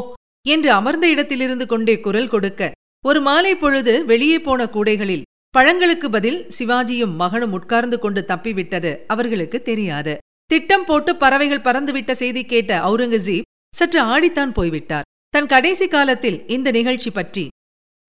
என்று 0.47 0.71
அமர்ந்த 0.79 1.07
இடத்திலிருந்து 1.15 1.65
கொண்டே 1.67 1.95
குரல் 2.01 2.33
கொடுக்க 2.35 2.71
ஒரு 3.05 3.21
மாலை 3.27 3.55
பொழுது 3.57 3.95
வெளியே 4.11 4.39
போன 4.41 4.61
கூடைகளில் 4.75 5.27
பழங்களுக்கு 5.55 6.09
பதில் 6.15 6.39
சிவாஜியும் 6.57 7.15
மகனும் 7.21 7.55
உட்கார்ந்து 7.59 7.97
கொண்டு 7.99 8.21
தப்பிவிட்டது 8.31 8.91
அவர்களுக்கு 9.13 9.59
தெரியாது. 9.69 10.15
திட்டம் 10.51 10.85
போட்டு 10.89 11.11
பறவைகள் 11.17 11.67
பறந்துவிட்ட 11.67 12.13
செய்தி 12.23 12.43
கேட்ட 12.45 12.73
அவுரங்கசீப் 12.87 13.49
சற்று 13.75 14.01
ஆடித்தான் 14.13 14.53
போய்விட்டார். 14.59 15.07
தன் 15.35 15.51
கடைசி 15.53 15.87
காலத்தில் 15.95 16.39
இந்த 16.57 16.69
நிகழ்ச்சி 16.71 17.11
பற்றி 17.11 17.45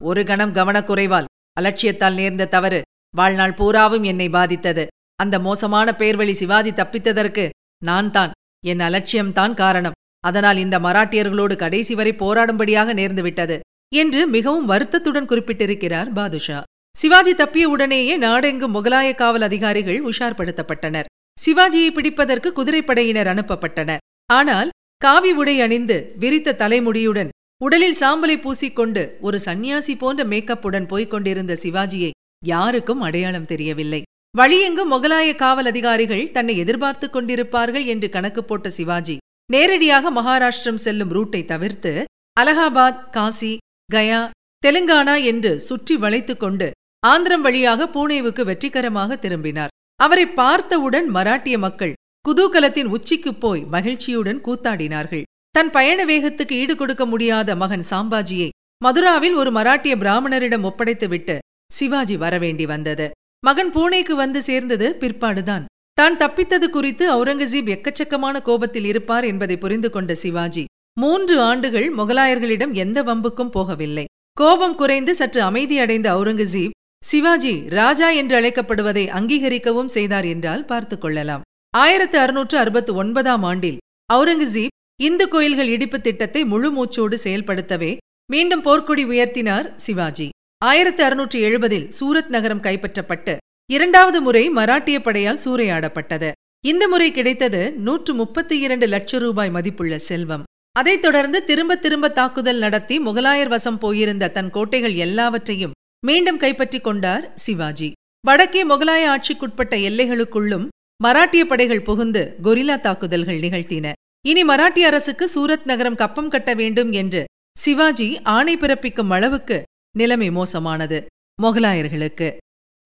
ஒரு 0.02 0.22
கணம் 0.30 0.56
கவனக்குறைவால் 0.58 1.30
அலட்சியத்தால் 1.60 2.18
நேர்ந்த 2.20 2.50
தவறு 2.56 2.80
வாழ்நாள் 3.14 3.58
பூராவும் 3.60 4.06
என்னை 4.12 4.28
பாதித்தது. 4.30 4.84
அந்த 5.20 5.36
மோசமான 5.48 5.88
பேர்வழி 6.02 6.34
சிவாஜி 6.42 6.72
தப்பித்ததற்கு 6.72 7.46
நான் 7.82 8.12
தான் 8.18 8.34
என் 8.64 8.84
அலட்சியம்தான் 8.88 9.56
காரணம். 9.64 9.98
அதனால் 10.30 10.60
இந்த 10.66 10.76
மராட்டியர்களோடு 10.86 11.56
கடைசி 11.64 11.94
வரை 12.00 12.14
போராடும்படியாக 12.22 12.94
நேர்ந்துவிட்டது 13.00 13.58
என்று 13.94 14.22
மிகவும் 14.36 14.70
வருத்தத்துடன் 14.72 15.30
குறிப்பிட்டிருக்கிறார் 15.32 16.10
பாதுஷா. 16.18 16.60
சிவாஜி 16.96 17.34
தப்பிய 17.34 17.66
உடனேயே 17.74 18.14
நாடெங்கும் 18.26 18.76
முகலாய 18.76 19.10
காவல் 19.16 19.46
அதிகாரிகள் 19.48 20.00
உஷார்படுத்தப்பட்டனர். 20.10 21.10
சிவாஜியை 21.38 21.90
பிடிப்பதற்கு 21.98 22.50
குதிரைப்படையினர் 22.60 23.30
அனுப்பப்பட்டனர். 23.34 24.04
ஆனால் 24.30 24.70
காவி 25.02 25.32
உடை 25.42 25.56
அணிந்து 25.66 25.98
விரித்த 26.22 26.56
தலைமுடியுடன் 26.62 27.30
உடலில் 27.62 28.00
சாம்பலை 28.00 28.36
பூசிக்கொண்டு 28.46 29.04
ஒரு 29.28 29.38
சந்நியாசி 29.46 29.94
போன்ற 30.02 30.22
மேக்கப்புடன் 30.32 30.88
போய்க் 30.92 31.12
கொண்டிருந்த 31.14 31.54
சிவாஜியை 31.64 32.12
யாருக்கும் 32.46 33.04
அடையாளம் 33.08 33.50
தெரியவில்லை. 33.52 34.02
வழியெங்கும் 34.36 34.92
முகலாய 34.94 35.30
காவல் 35.36 35.70
அதிகாரிகள் 35.72 36.26
தன்னை 36.36 36.56
எதிர்பார்த்துக் 36.64 37.16
கொண்டிருப்பார்கள் 37.16 37.86
என்று 37.94 38.08
கணக்கு 38.16 38.42
போட்ட 38.44 38.70
சிவாஜி 38.78 39.16
நேரடியாக 39.52 40.12
மகாராஷ்டிரம் 40.12 40.84
செல்லும் 40.86 41.12
ரூட்டை 41.12 41.46
தவிர்த்து 41.46 42.06
அலகாபாத் 42.40 43.10
காசி 43.10 43.58
கயா 43.86 44.30
தெலுங்கானா 44.66 45.24
என்று 45.24 45.60
சுற்றி 45.60 45.96
வளைத்துக் 45.98 46.40
கொண்டு 46.40 46.72
ஆந்திரம் 47.08 47.42
வழியாக 47.42 47.86
பூனேவுக்கு 47.86 48.44
வெற்றிகரமாக 48.46 49.16
திரும்பினார். 49.16 49.74
அவரை 49.96 50.26
பார்த்தவுடன் 50.28 51.08
மராட்டிய 51.16 51.58
மக்கள் 51.58 51.94
குதூகலத்தின் 52.30 52.90
உச்சிக்குப் 52.96 53.40
போய் 53.40 53.64
மகிழ்ச்சியுடன் 53.64 54.42
கூத்தாடினார்கள். 54.42 55.24
தன் 55.50 55.72
பயண 55.72 56.00
வேகத்துக்கு 56.06 56.56
ஈடுகொடுக்க 56.64 57.06
முடியாத 57.06 57.56
மகன் 57.56 57.86
சாம்பாஜியை 57.90 58.50
மதுராவில் 58.86 59.34
ஒரு 59.34 59.52
மராட்டிய 59.52 59.94
பிராமணரிடம் 60.04 60.68
ஒப்படைத்துவிட்டு 60.70 61.38
சிவாஜி 61.72 62.18
வரவேண்டி 62.18 62.66
வந்தது. 62.66 63.12
மகன் 63.46 63.72
பூனேக்கு 63.72 64.14
வந்து 64.16 64.42
சேர்ந்தது 64.42 64.98
பிற்பாடுதான். 65.00 65.66
தான் 65.98 66.18
தப்பித்தது 66.18 66.70
குறித்து 66.70 67.06
அவுரங்கசீப் 67.14 67.70
எக்கச்சக்கமான 67.70 68.42
கோபத்தில் 68.42 68.86
இருப்பார் 68.86 69.24
என்பதை 69.24 69.58
புரிந்து 69.58 69.90
கொண்ட 69.90 70.16
சிவாஜி 70.16 70.66
மூன்று 71.00 71.42
ஆண்டுகள் 71.42 71.96
முகலாயர்களிடம் 71.96 72.74
எந்த 72.74 73.04
வம்புக்கும் 73.04 73.52
போகவில்லை. 73.54 74.04
கோபம் 74.34 74.76
குறைந்து 74.76 75.16
சற்று 75.16 75.42
அமைதியடைந்த 75.42 76.08
அவுரங்கசீப் 76.16 76.70
சிவாஜி 77.06 77.70
ராஜா 77.70 78.10
என்று 78.10 78.40
அழைக்கப்படுவதை 78.40 79.08
அங்கீகரிக்கவும் 79.08 79.86
செய்தார் 79.86 80.26
என்றால் 80.26 80.66
பார்த்துக் 80.66 81.02
கொள்ளலாம். 81.02 81.42
ஆயிரத்து 81.78 82.20
அறுநூற்று 82.20 82.58
அறுபத்து 82.58 82.94
ஒன்பதாம் 82.94 83.44
ஆண்டில் 83.44 83.78
அவுரங்கசீப் 84.14 84.76
இந்து 85.02 85.28
கோயில்கள் 85.28 85.68
இடிப்பு 85.68 86.02
திட்டத்தை 86.02 86.46
முழு 86.46 86.70
மூச்சோடு 86.72 87.18
செயல்படுத்தவே 87.24 87.98
மீண்டும் 88.32 88.62
போர்க்கொடி 88.62 89.06
உயர்த்தினார் 89.06 89.76
சிவாஜி. 89.76 90.30
ஆயிரத்து 90.66 91.04
அறுநூற்று 91.04 91.40
எழுபதில் 91.40 91.92
சூரத் 92.00 92.30
நகரம் 92.30 92.62
கைப்பற்றப்பட்டு 92.62 93.38
இரண்டாவது 93.72 94.22
முறை 94.22 94.50
மராட்டிய 94.50 95.00
படையால் 95.00 95.38
சூறையாடப்பட்டது. 95.46 96.32
இந்த 96.66 96.88
முறை 96.88 97.12
கிடைத்தது 97.12 97.72
நூற்று 97.72 98.14
முப்பத்தி 98.14 98.60
இரண்டு 98.60 98.88
லட்சம் 98.88 99.20
ரூபாய் 99.20 99.50
மதிப்புள்ள 99.50 99.98
செல்வம். 99.98 100.44
அதைத் 100.72 101.02
தொடர்ந்து 101.02 101.44
திரும்ப 101.44 101.76
திரும்ப 101.76 102.10
தாக்குதல் 102.10 102.58
நடத்தி 102.58 103.00
முகலாயர் 103.00 103.48
வசம் 103.48 103.78
போயிருந்த 103.78 104.30
தன் 104.30 104.50
கோட்டைகள் 104.50 104.94
எல்லாவற்றையும் 104.94 105.72
மீண்டும் 106.06 106.38
கைப்பற்றிக் 106.38 106.84
கொண்டார் 106.84 107.34
சிவாஜி. 107.36 107.92
வடக்கே 108.28 108.68
முகலாய 108.68 109.16
ஆட்சிக்குட்பட்ட 109.16 109.76
எல்லைகளுக்குள்ளும் 109.90 110.68
மராட்டிய 111.04 111.44
படைகள் 111.44 111.82
புகுந்து 111.82 112.36
கொரில்லா 112.44 112.80
தாக்குதல்கள் 112.80 113.40
நிகழ்த்தின. 113.40 113.92
இனி 114.26 114.44
மராட்டிய 114.44 114.88
அரசுக்கு 114.92 115.30
சூரத் 115.36 115.66
நகரம் 115.66 115.96
கப்பம் 115.96 116.30
கட்ட 116.30 116.54
வேண்டும் 116.54 116.92
என்று 116.92 117.26
சிவாஜி 117.58 118.22
ஆணை 118.22 118.58
பிறப்பிக்கும் 118.58 119.10
அளவுக்கு 119.10 119.64
நிலைமை 119.98 120.32
மோசமானது 120.32 121.06
முகலாயர்களுக்கு. 121.42 122.38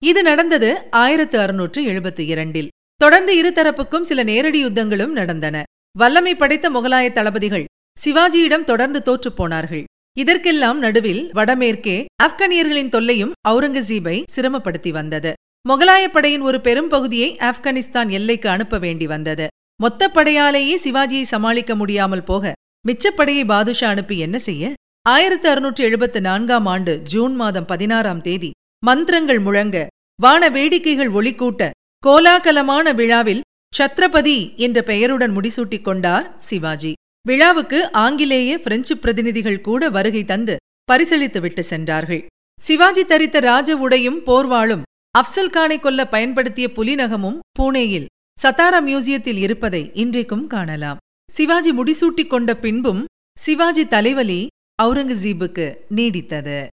இது 0.02 0.22
நடந்தது 0.22 0.88
ஆயிரத்து 0.90 1.40
அறுநூற்று 1.40 1.80
எழுபத்தி 1.82 2.20
இரண்டில். 2.20 2.68
தொடர்ந்து 2.96 3.32
இருதரப்புக்கும் 3.40 4.00
சில 4.00 4.22
நேரடி 4.22 4.64
யுத்தங்களும் 4.64 5.12
நடந்தன. 5.12 5.62
வல்லமை 5.98 6.34
படைத்த 6.34 6.70
முகலாய 6.70 7.12
தளபதிகள் 7.12 7.64
சிவாஜியிடம் 8.04 8.64
தொடர்ந்து 8.64 9.02
தோற்றுப் 9.02 9.36
போனார்கள். 9.36 9.84
இதற்கெல்லாம் 10.18 10.78
நடுவில் 10.78 11.30
வடமேற்கே 11.34 12.04
ஆப்கானியர்களின் 12.22 12.88
தொல்லையும் 12.88 13.32
அவுரங்கசீபை 13.48 14.22
சிரமப்படுத்தி 14.36 14.90
வந்தது. 14.90 15.32
முகலாய 15.68 16.04
படையின் 16.08 16.40
ஒரு 16.40 16.60
பெரும் 16.60 16.88
பகுதியை 16.88 17.36
ஆப்கானிஸ்தான் 17.40 18.08
எல்லைக்கு 18.08 18.48
அனுப்ப 18.48 18.78
வேண்டி 18.78 19.06
வந்தது. 19.06 19.46
மொத்த 19.82 20.08
படையாலேயே 20.08 20.74
சிவாஜியை 20.84 21.22
சமாளிக்க 21.22 21.74
முடியாமல் 21.74 22.24
போக 22.24 22.52
மிச்சப்படையை 22.88 23.44
பாதுஷா 23.44 23.88
அனுப்பி 23.88 24.18
என்ன 24.18 24.38
செய்ய? 24.38 24.72
ஆயிரத்து 25.06 25.48
அறுநூற்று 25.48 25.84
எழுபத்து 25.84 26.20
நான்காம் 26.20 26.66
ஆண்டு 26.66 26.92
ஜூன் 27.02 27.34
மாதம் 27.34 27.64
பதினாறாம் 27.64 28.20
தேதி 28.20 28.50
மந்திரங்கள் 28.84 29.38
முழங்க 29.38 29.86
வான 30.18 30.48
வேடிக்கைகள் 30.48 31.08
ஒளிக்கூட்ட 31.08 31.70
கோலாகலமான 32.06 32.94
விழாவில் 32.94 33.40
சத்ரபதி 33.78 34.56
என்ற 34.56 34.82
பெயருடன் 34.82 35.36
முடிசூட்டிக் 35.36 35.82
கொண்டார் 35.82 36.38
சிவாஜி. 36.38 36.92
விழாவுக்கு 37.26 37.92
ஆங்கிலேய 37.92 38.58
பிரெஞ்சு 38.58 38.96
பிரதிநிதிகள் 38.96 39.60
கூட 39.60 39.88
வருகை 39.88 40.24
தந்து 40.24 40.56
பரிசளித்துவிட்டு 40.92 41.60
சென்றார்கள். 41.60 42.26
சிவாஜி 42.60 43.02
தரித்த 43.04 43.40
ராஜ 43.40 43.76
உடையும் 43.76 44.20
போர்வாளும் 44.26 44.82
அப்சல்கானை 45.18 45.80
கொல்ல 45.80 46.08
பயன்படுத்திய 46.08 46.68
புலிநகமும் 46.76 47.38
பூனேயில் 47.58 48.06
சத்தாரா 48.42 48.80
மியூசியத்தில் 48.88 49.36
இருப்பதை 49.36 49.90
இன்றைக்கும் 49.94 50.46
காணலாம். 50.46 51.00
சிவாஜி 51.30 51.72
முடிசூட்டிக் 51.72 52.26
கொண்ட 52.26 52.56
பின்பும் 52.56 53.04
சிவாஜி 53.38 53.86
தலைவலி 53.86 54.46
அவுரங்கசீபுக்கு 54.82 55.66
நீடித்தது. 55.96 56.66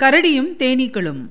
கரடியும் 0.00 0.50
தேனீக்களும் 0.62 1.22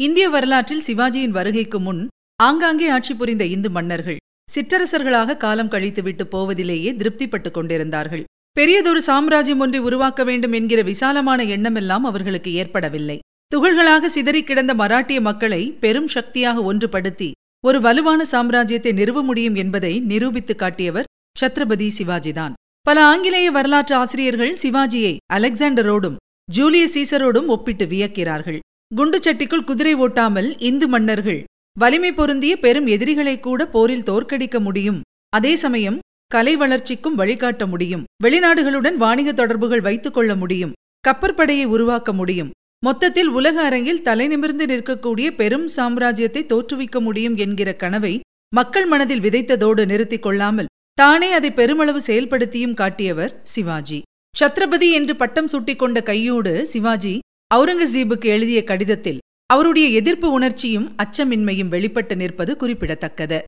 இந்திய 0.00 0.28
வரலாற்றில் 0.28 0.82
சிவாஜியின் 0.86 1.28
வருகைக்கு 1.28 1.80
முன் 1.80 2.08
ஆங்காங்கே 2.42 2.88
ஆட்சி 2.88 3.14
புரிந்த 3.14 3.44
இந்து 3.44 3.70
மன்னர்கள் 3.70 4.16
சிற்றரசர்களாக 4.54 5.36
காலம் 5.36 5.70
கழித்துவிட்டு 5.70 6.22
போவதிலேயே 6.26 6.92
திருப்திப்பட்டுக் 6.92 7.50
கொண்டிருந்தார்கள். 7.50 8.24
பெரியதொரு 8.52 9.02
சாம்ராஜ்யம் 9.02 9.58
ஒன்றை 9.58 9.80
உருவாக்க 9.80 10.24
வேண்டும் 10.24 10.52
என்கிற 10.52 10.82
விசாலமான 10.82 11.44
எண்ணமெல்லாம் 11.44 12.04
அவர்களுக்கு 12.04 12.52
ஏற்படவில்லை. 12.52 13.18
துகள்களாக 13.54 14.06
சிதறிக் 14.06 14.46
கிடந்த 14.46 14.74
மராட்டிய 14.74 15.20
மக்களை 15.20 15.76
பெரும் 15.80 16.06
சக்தியாக 16.06 16.74
ஒன்றுபடுத்தி 16.74 17.30
ஒரு 17.64 17.80
வலுவான 17.80 18.24
சாம்ராஜ்யத்தை 18.30 18.92
நிறுவ 18.92 19.22
முடியும் 19.22 19.54
என்பதை 19.54 20.00
நிரூபித்துக் 20.00 20.58
காட்டியவர் 20.58 21.04
சத்ரபதி 21.40 21.90
சிவாஜிதான். 21.98 22.52
பல 22.80 23.04
ஆங்கிலேய 23.04 23.50
வரலாற்று 23.50 23.96
ஆசிரியர்கள் 23.96 24.58
சிவாஜியை 24.62 25.16
அலெக்சாண்டரோடும் 25.32 26.16
ஜூலியஸ் 26.56 26.98
சீசரோடும் 26.98 27.46
ஒப்பிட்டு 27.46 27.86
வியக்கிறார்கள். 27.86 28.58
குண்டுச்சட்டிக்குள் 28.96 29.64
குதிரை 29.64 29.94
ஓட்டாமல் 29.94 30.48
இந்து 30.58 30.88
மன்னர்கள் 30.88 31.40
வலிமை 31.76 32.12
பொருந்திய 32.12 32.58
பெரும் 32.58 32.86
எதிரிகளை 32.86 33.40
கூட 33.40 33.66
போரில் 33.66 34.06
தோற்கடிக்க 34.06 34.60
முடியும். 34.60 35.00
அதே 35.28 35.56
சமயம் 35.56 35.98
கலை 36.26 36.56
வளர்ச்சிக்கும் 36.56 37.14
வழிகாட்ட 37.14 37.66
முடியும். 37.66 38.04
வெளிநாடுகளுடன் 38.24 38.96
வாணிக 38.96 39.32
தொடர்புகள் 39.32 39.80
வைத்துக் 39.80 40.14
கொள்ள 40.14 40.34
முடியும். 40.34 40.72
கப்பற்படையை 41.08 41.64
உருவாக்க 41.64 42.12
முடியும். 42.12 42.50
மொத்தத்தில் 42.84 43.28
உலக 43.28 43.56
அரங்கில் 43.62 44.02
தலைநிமிர்ந்து 44.02 44.66
நிற்கக்கூடிய 44.66 45.28
பெரும் 45.30 45.68
சாம்ராஜ்யத்தை 45.76 46.42
தோற்றுவிக்க 46.46 47.00
முடியும் 47.00 47.36
என்கிற 47.36 47.72
கனவை 47.72 48.14
மக்கள் 48.54 48.86
மனதில் 48.86 49.20
விதைத்ததோடு 49.20 49.84
நிறுத்திக் 49.86 50.22
கொள்ளாமல் 50.22 50.70
தானே 50.94 51.32
அதை 51.32 51.50
பெருமளவு 51.50 52.00
செயல்படுத்தியும் 52.06 52.74
காட்டியவர் 52.74 53.32
சிவாஜி. 53.54 54.02
சத்ரபதி 54.40 54.90
என்று 54.90 55.16
பட்டம் 55.16 55.50
சூட்டிக்கொண்ட 55.52 55.98
கையோடு 56.02 56.66
சிவாஜி 56.66 57.18
அவுரங்கசீபுக்கு 57.54 58.26
எழுதிய 58.26 58.64
கடிதத்தில் 58.64 59.20
அவருடைய 59.46 59.88
எதிர்ப்பு 59.88 60.28
உணர்ச்சியும் 60.30 60.88
அச்சமின்மையும் 61.02 61.68
வெளிப்பட்டு 61.68 62.16
நிற்பது 62.16 62.56
குறிப்பிடத்தக்கது. 62.56 63.38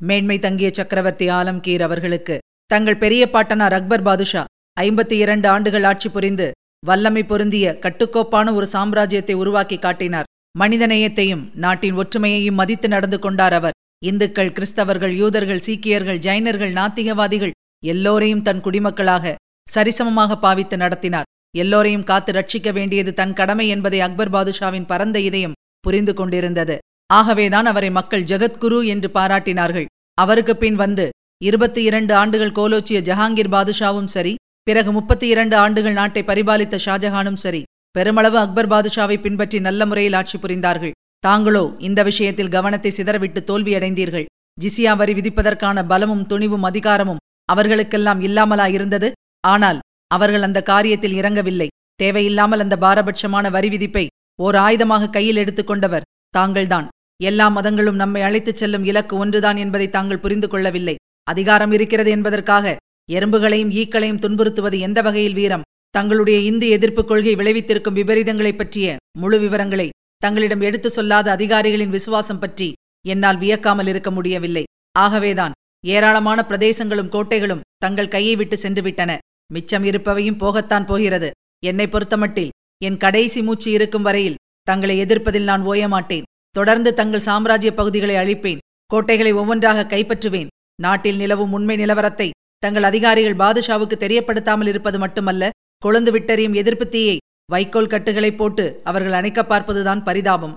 மேன்மை 0.00 0.38
தங்கிய 0.38 0.70
சக்கரவர்த்தி 0.72 1.26
ஆலம்கீர் 1.28 1.80
அவர்களுக்கு 1.80 2.38
தங்கள் 2.66 2.96
பெரிய 2.96 3.30
பாட்டனார் 3.30 3.72
அக்பர் 3.72 4.02
பாதுஷா 4.02 4.44
ஐம்பத்தி 4.80 5.16
இரண்டு 5.24 5.48
ஆண்டுகள் 5.48 5.82
ஆட்சி 5.82 6.08
புரிந்து 6.08 6.46
வல்லமை 6.86 7.24
பொருந்திய 7.24 7.78
கட்டுக்கோப்பான 7.80 8.54
ஒரு 8.54 8.68
சாம்ராஜ்யத்தை 8.72 9.32
உருவாக்கி 9.32 9.78
காட்டினார். 9.78 10.30
மனிதநேயத்தையும் 10.58 11.44
நாட்டின் 11.54 11.96
ஒற்றுமையையும் 11.96 12.58
மதித்து 12.60 12.88
நடந்து 12.88 13.18
கொண்டார் 13.18 13.52
அவர். 13.52 13.76
இந்துக்கள் 14.04 14.54
கிறிஸ்தவர்கள் 14.56 15.14
யூதர்கள் 15.14 15.64
சீக்கியர்கள் 15.66 16.18
ஜைனர்கள் 16.18 16.72
நாத்திகவாதிகள் 16.78 17.56
எல்லோரையும் 17.84 18.42
தன் 18.42 18.64
குடிமக்களாக 18.64 19.34
சரிசமமாக 19.68 20.40
பாவித்து 20.40 20.76
நடத்தினார். 20.76 21.28
எல்லோரையும் 21.54 22.06
காத்து 22.10 22.32
ரட்சிக்க 22.32 22.68
வேண்டியது 22.78 23.12
தன் 23.20 23.34
கடமை 23.38 23.66
என்பதை 23.74 23.98
அக்பர் 24.06 24.32
பாதுஷாவின் 24.34 24.86
பரந்த 24.90 25.18
இதயம் 25.28 25.56
புரிந்து 25.84 26.12
கொண்டிருந்தது. 26.18 26.76
ஆகவேதான் 27.10 27.66
அவரை 27.72 27.90
மக்கள் 27.98 28.28
ஜெகத்குரு 28.30 28.78
என்று 28.92 29.08
பாராட்டினார்கள். 29.16 29.90
அவருக்கு 30.18 30.54
பின் 30.62 30.78
வந்து 30.82 31.06
இருபத்தி 31.40 31.82
இரண்டு 31.88 32.12
ஆண்டுகள் 32.20 32.56
கோலோச்சிய 32.58 32.98
ஜஹாங்கீர் 33.08 33.52
பாதுஷாவும் 33.54 34.10
சரி 34.14 34.32
பிறகு 34.66 34.90
முப்பத்தி 34.96 35.26
இரண்டு 35.34 35.56
ஆண்டுகள் 35.62 35.98
நாட்டை 36.00 36.22
பரிபாலித்த 36.28 36.78
ஷாஜஹானும் 36.86 37.38
சரி 37.44 37.62
பெருமளவு 37.94 38.38
அக்பர் 38.42 38.70
பாதுஷாவை 38.72 39.16
பின்பற்றி 39.20 39.58
நல்ல 39.66 39.86
முறையில் 39.86 40.16
ஆட்சி 40.18 40.36
புரிந்தார்கள். 40.38 40.94
தாங்களோ 41.24 41.64
இந்த 41.88 42.00
விஷயத்தில் 42.10 42.54
கவனத்தை 42.56 42.90
சிதறவிட்டு 42.98 43.40
தோல்வியடைந்தீர்கள். 43.50 44.28
ஜிசியா 44.58 44.92
வரி 45.00 45.12
விதிப்பதற்கான 45.18 45.84
பலமும் 45.90 46.26
துணிவும் 46.30 46.66
அதிகாரமும் 46.70 47.22
அவர்களுக்கெல்லாம் 47.48 48.20
இல்லாமலா 48.26 48.66
இருந்தது 48.76 49.08
ஆனால் 49.44 49.78
அவர்கள் 50.12 50.42
அந்த 50.42 50.62
காரியத்தில் 50.66 51.14
இறங்கவில்லை. 51.14 51.68
தேவையில்லாமல் 51.94 52.60
அந்த 52.60 52.76
பாரபட்சமான 52.80 53.50
வரி 53.50 53.68
விதிப்பை 53.68 54.06
ஓர் 54.42 54.54
ஆயுதமாக 54.54 55.10
கையில் 55.10 55.36
எடுத்துக்கொண்டவர் 55.36 56.02
தாங்கள்தான். 56.30 56.88
எல்லா 57.22 57.48
மதங்களும் 57.48 57.94
நம்மை 57.94 58.22
அழைத்துச் 58.22 58.56
செல்லும் 58.56 58.84
இலக்கு 58.84 59.16
ஒன்றுதான் 59.16 59.56
என்பதை 59.56 59.90
தாங்கள் 59.90 60.18
புரிந்து 60.18 60.48
கொள்ளவில்லை. 60.48 60.94
அதிகாரம் 61.22 61.72
இருக்கிறது 61.72 62.10
என்பதற்காக 62.10 62.76
எறும்புகளையும் 63.12 63.70
ஈக்களையும் 63.70 64.18
துன்புறுத்துவது 64.18 64.78
எந்த 64.78 65.02
வகையில் 65.02 65.32
வீரம்? 65.32 65.62
தங்களுடைய 65.90 66.38
இந்து 66.40 66.68
எதிர்ப்புக் 66.68 67.08
கொள்கை 67.08 67.34
விளைவித்திருக்கும் 67.34 67.94
விபரீதங்களைப் 67.94 68.56
பற்றிய 68.56 68.96
முழு 69.18 69.38
விவரங்களை 69.38 69.90
தங்களிடம் 70.16 70.60
எடுத்து 70.60 70.90
சொல்லாத 70.90 71.30
அதிகாரிகளின் 71.30 71.90
விசுவாசம் 71.90 72.38
பற்றி 72.38 72.72
என்னால் 73.06 73.38
வியக்காமல் 73.38 73.86
இருக்க 73.86 74.10
முடியவில்லை. 74.10 74.64
ஆகவேதான் 74.98 75.52
ஏராளமான 75.84 76.44
பிரதேசங்களும் 76.44 77.10
கோட்டைகளும் 77.10 77.60
தங்கள் 77.76 78.08
கையை 78.08 78.36
விட்டு 78.36 78.56
சென்றுவிட்டன. 78.56 79.18
மிச்சம் 79.52 79.84
இருப்பவையும் 79.84 80.40
போகத்தான் 80.42 80.86
போகிறது. 80.86 81.30
என்னை 81.64 81.86
பொறுத்தமட்டில் 81.86 82.52
என் 82.84 82.96
கடைசி 82.96 83.42
மூச்சு 83.42 83.70
இருக்கும் 83.70 84.02
வரையில் 84.02 84.40
தங்களை 84.62 84.96
எதிர்ப்பதில் 85.04 85.48
நான் 85.50 85.66
ஓயமாட்டேன். 85.66 86.28
தொடர்ந்து 86.50 86.94
தங்கள் 86.94 87.26
சாம்ராஜ்ய 87.28 87.70
பகுதிகளை 87.74 88.16
அழிப்பேன். 88.16 88.58
கோட்டைகளை 88.86 89.32
ஒவ்வொன்றாக 89.32 89.96
கைப்பற்றுவேன். 89.96 90.46
நாட்டில் 90.80 91.16
நிலவும் 91.16 91.52
உண்மை 91.52 91.76
நிலவரத்தை 91.76 92.30
தங்கள் 92.58 92.82
அதிகாரிகள் 92.82 93.40
பாதுஷாவுக்கு 93.42 93.96
தெரியப்படுத்தாமல் 93.98 94.66
இருப்பது 94.66 94.98
மட்டுமல்ல 94.98 95.50
கொழுந்து 95.84 96.10
விட்டறியும் 96.14 96.54
எதிர்ப்பு 96.54 96.88
தீயை 96.88 97.16
வைக்கோல் 97.50 97.86
கட்டுகளைப் 97.86 98.36
போட்டு 98.36 98.80
அவர்கள் 98.84 99.12
அணைக்க 99.12 99.40
பார்ப்பதுதான் 99.42 100.02
பரிதாபம். 100.02 100.56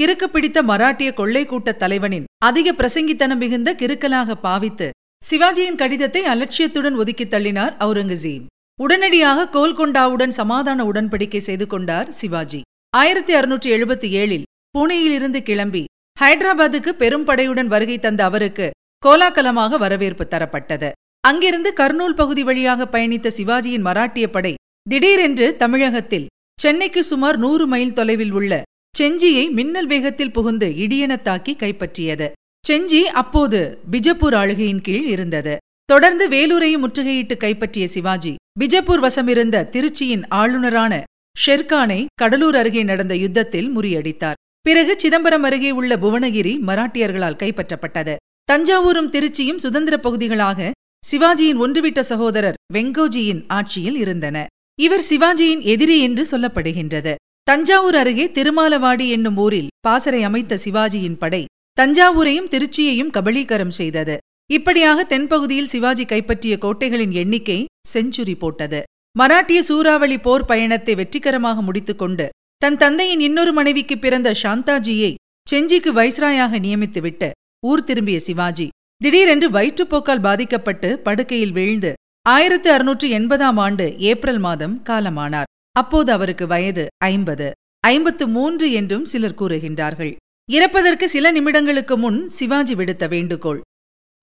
கிறுக்கு 0.00 0.24
பிடித்த 0.24 0.62
மராட்டிய 0.62 1.14
கொள்ளை 1.14 1.46
கூட்ட 1.46 1.72
தலைவனின் 1.72 2.24
அதிக 2.38 2.72
பிரசங்கித்தனம் 2.72 3.38
மிகுந்த 3.38 3.74
கிறுக்கலாக 3.74 4.34
பாவித்து 4.34 4.90
சிவாஜியின் 5.22 5.74
கடிதத்தை 5.74 6.24
அலட்சியத்துடன் 6.24 6.96
ஒதுக்கித் 6.96 7.34
தள்ளினார் 7.34 7.74
அவுரங்கசீப். 7.78 8.46
உடனடியாக 8.78 9.48
கோல்கொண்டாவுடன் 9.52 10.32
சமாதான 10.38 10.84
உடன்படிக்கை 10.84 11.38
செய்து 11.38 11.66
கொண்டார் 11.66 12.08
சிவாஜி. 12.10 12.60
ஆயிரத்தி 12.96 13.34
அறுநூற்றி 13.34 13.68
எழுபத்தி 13.76 14.08
ஏழில் 14.22 14.46
புனேயிலிருந்து 14.78 15.40
கிளம்பி 15.42 15.84
ஹைதராபாத்துக்கு 16.20 16.88
பெரும் 16.88 17.26
படையுடன் 17.26 17.66
வருகை 17.66 17.98
தந்த 17.98 18.24
அவருக்கு 18.24 18.70
கோலாகலமாக 19.02 19.78
வரவேற்பு 19.78 20.26
தரப்பட்டது. 20.30 20.90
அங்கிருந்து 21.20 21.72
கர்னூல் 21.72 22.14
பகுதி 22.14 22.42
வழியாக 22.42 22.88
பயணித்த 22.92 23.30
சிவாஜியின் 23.38 23.86
மராட்டிய 23.88 24.26
படை 24.26 24.54
திடீரென்று 24.90 25.56
தமிழகத்தில் 25.56 26.26
சென்னைக்கு 26.60 27.04
சுமார் 27.04 27.38
நூறு 27.38 27.66
மைல் 27.66 27.92
தொலைவில் 27.92 28.32
உள்ள 28.32 28.62
செஞ்சியை 28.98 29.50
மின்னல் 29.50 29.86
வேகத்தில் 29.86 30.32
புகுந்து 30.32 30.68
இடியென 30.84 31.22
தாக்கி 31.22 31.56
கைப்பற்றியது. 31.58 32.28
செஞ்சி 32.70 33.02
அப்போது 33.20 33.78
பிஜப்பூர் 33.90 34.34
ஆளுகையின் 34.34 34.80
கீழ் 34.80 35.06
இருந்தது. 35.06 35.56
தொடர்ந்து 35.84 36.28
வேலூரையும் 36.28 36.84
முற்றுகையிட்டு 36.84 37.36
கைப்பற்றிய 37.36 37.88
சிவாஜி 37.88 38.34
பிஜப்பூர் 38.60 39.02
வசமிருந்த 39.04 39.62
திருச்சியின் 39.74 40.22
ஆளுநரான 40.30 41.02
ஷெர்கானை 41.46 42.04
கடலூர் 42.14 42.54
அருகே 42.54 42.82
நடந்த 42.82 43.14
யுத்தத்தில் 43.16 43.68
முறியடித்தார். 43.76 44.38
பிறகு 44.60 44.94
சிதம்பரம் 44.98 45.42
அருகே 45.42 45.70
உள்ள 45.70 45.96
புவனகிரி 45.96 46.54
மராட்டியர்களால் 46.66 47.40
கைப்பற்றப்பட்டது. 47.42 48.16
தஞ்சாவூரும் 48.44 49.10
திருச்சியும் 49.10 49.62
சுதந்திர 49.64 49.96
பகுதிகளாக 49.98 50.70
சிவாஜியின் 51.04 51.60
ஒன்றுவிட்ட 51.64 52.00
சகோதரர் 52.00 52.58
வெங்கோஜியின் 52.74 53.44
ஆட்சியில் 53.48 53.96
இருந்தன. 53.96 54.46
இவர் 54.78 55.04
சிவாஜியின் 55.08 55.62
எதிரி 55.74 56.00
என்று 56.00 56.26
சொல்லப்படுகின்றது. 56.30 57.14
தஞ்சாவூர் 57.42 57.94
அருகே 57.94 58.26
திருமாலவாடி 58.34 59.08
என்னும் 59.08 59.36
ஊரில் 59.36 59.72
பாசறை 59.80 60.22
அமைத்த 60.22 60.58
சிவாஜியின் 60.64 61.18
படை 61.18 61.44
தஞ்சாவூரையும் 61.80 62.48
திருச்சியையும் 62.52 63.12
கபலீகரம் 63.16 63.74
செய்தது. 63.76 64.14
இப்படியாக 64.50 65.04
தென்பகுதியில் 65.12 65.70
சிவாஜி 65.74 66.04
கைப்பற்றிய 66.04 66.54
கோட்டைகளின் 66.64 67.14
எண்ணிக்கை 67.22 67.58
செஞ்சுரி 67.92 68.34
போட்டது. 68.38 68.80
மராட்டிய 69.18 69.60
சூறாவளி 69.68 70.18
போர் 70.18 70.44
பயணத்தை 70.44 70.94
வெற்றிகரமாக 70.94 71.62
முடித்துக்கொண்டு 71.62 72.26
தன் 72.62 72.76
தந்தையின் 72.76 73.20
இன்னொரு 73.20 73.52
மனைவிக்கு 73.52 73.96
பிறந்த 73.98 74.30
சாந்தாஜியை 74.42 75.12
செஞ்சிக்கு 75.46 75.90
வைஸ்ராயாக 75.98 76.52
நியமித்துவிட்டு 76.66 77.28
ஊர் 77.66 77.84
திரும்பிய 77.84 78.18
சிவாஜி 78.20 78.66
திடீரென்று 79.04 79.48
வயிற்றுப்போக்கால் 79.50 80.24
பாதிக்கப்பட்டு 80.26 80.88
படுக்கையில் 80.98 81.54
வீழ்ந்து 81.58 81.92
ஆயிரத்து 82.26 82.68
அறுநூற்று 82.72 83.08
எண்பதாம் 83.08 83.60
ஆண்டு 83.66 83.86
ஏப்ரல் 83.98 84.38
மாதம் 84.38 84.74
காலமானார். 84.88 85.50
அப்போது 85.72 86.12
அவருக்கு 86.12 86.46
வயது 86.46 86.84
ஐம்பது. 87.04 87.48
ஐம்பத்து 87.84 88.24
மூன்று 88.28 88.66
என்றும் 88.72 89.04
சிலர் 89.04 89.38
கூறுகின்றார்கள். 89.40 90.12
இறப்பதற்கு 90.50 91.08
சில 91.08 91.32
நிமிடங்களுக்கு 91.32 91.96
முன் 91.96 92.28
சிவாஜி 92.28 92.74
விடுத்த 92.74 93.08
வேண்டுகோள். 93.08 93.60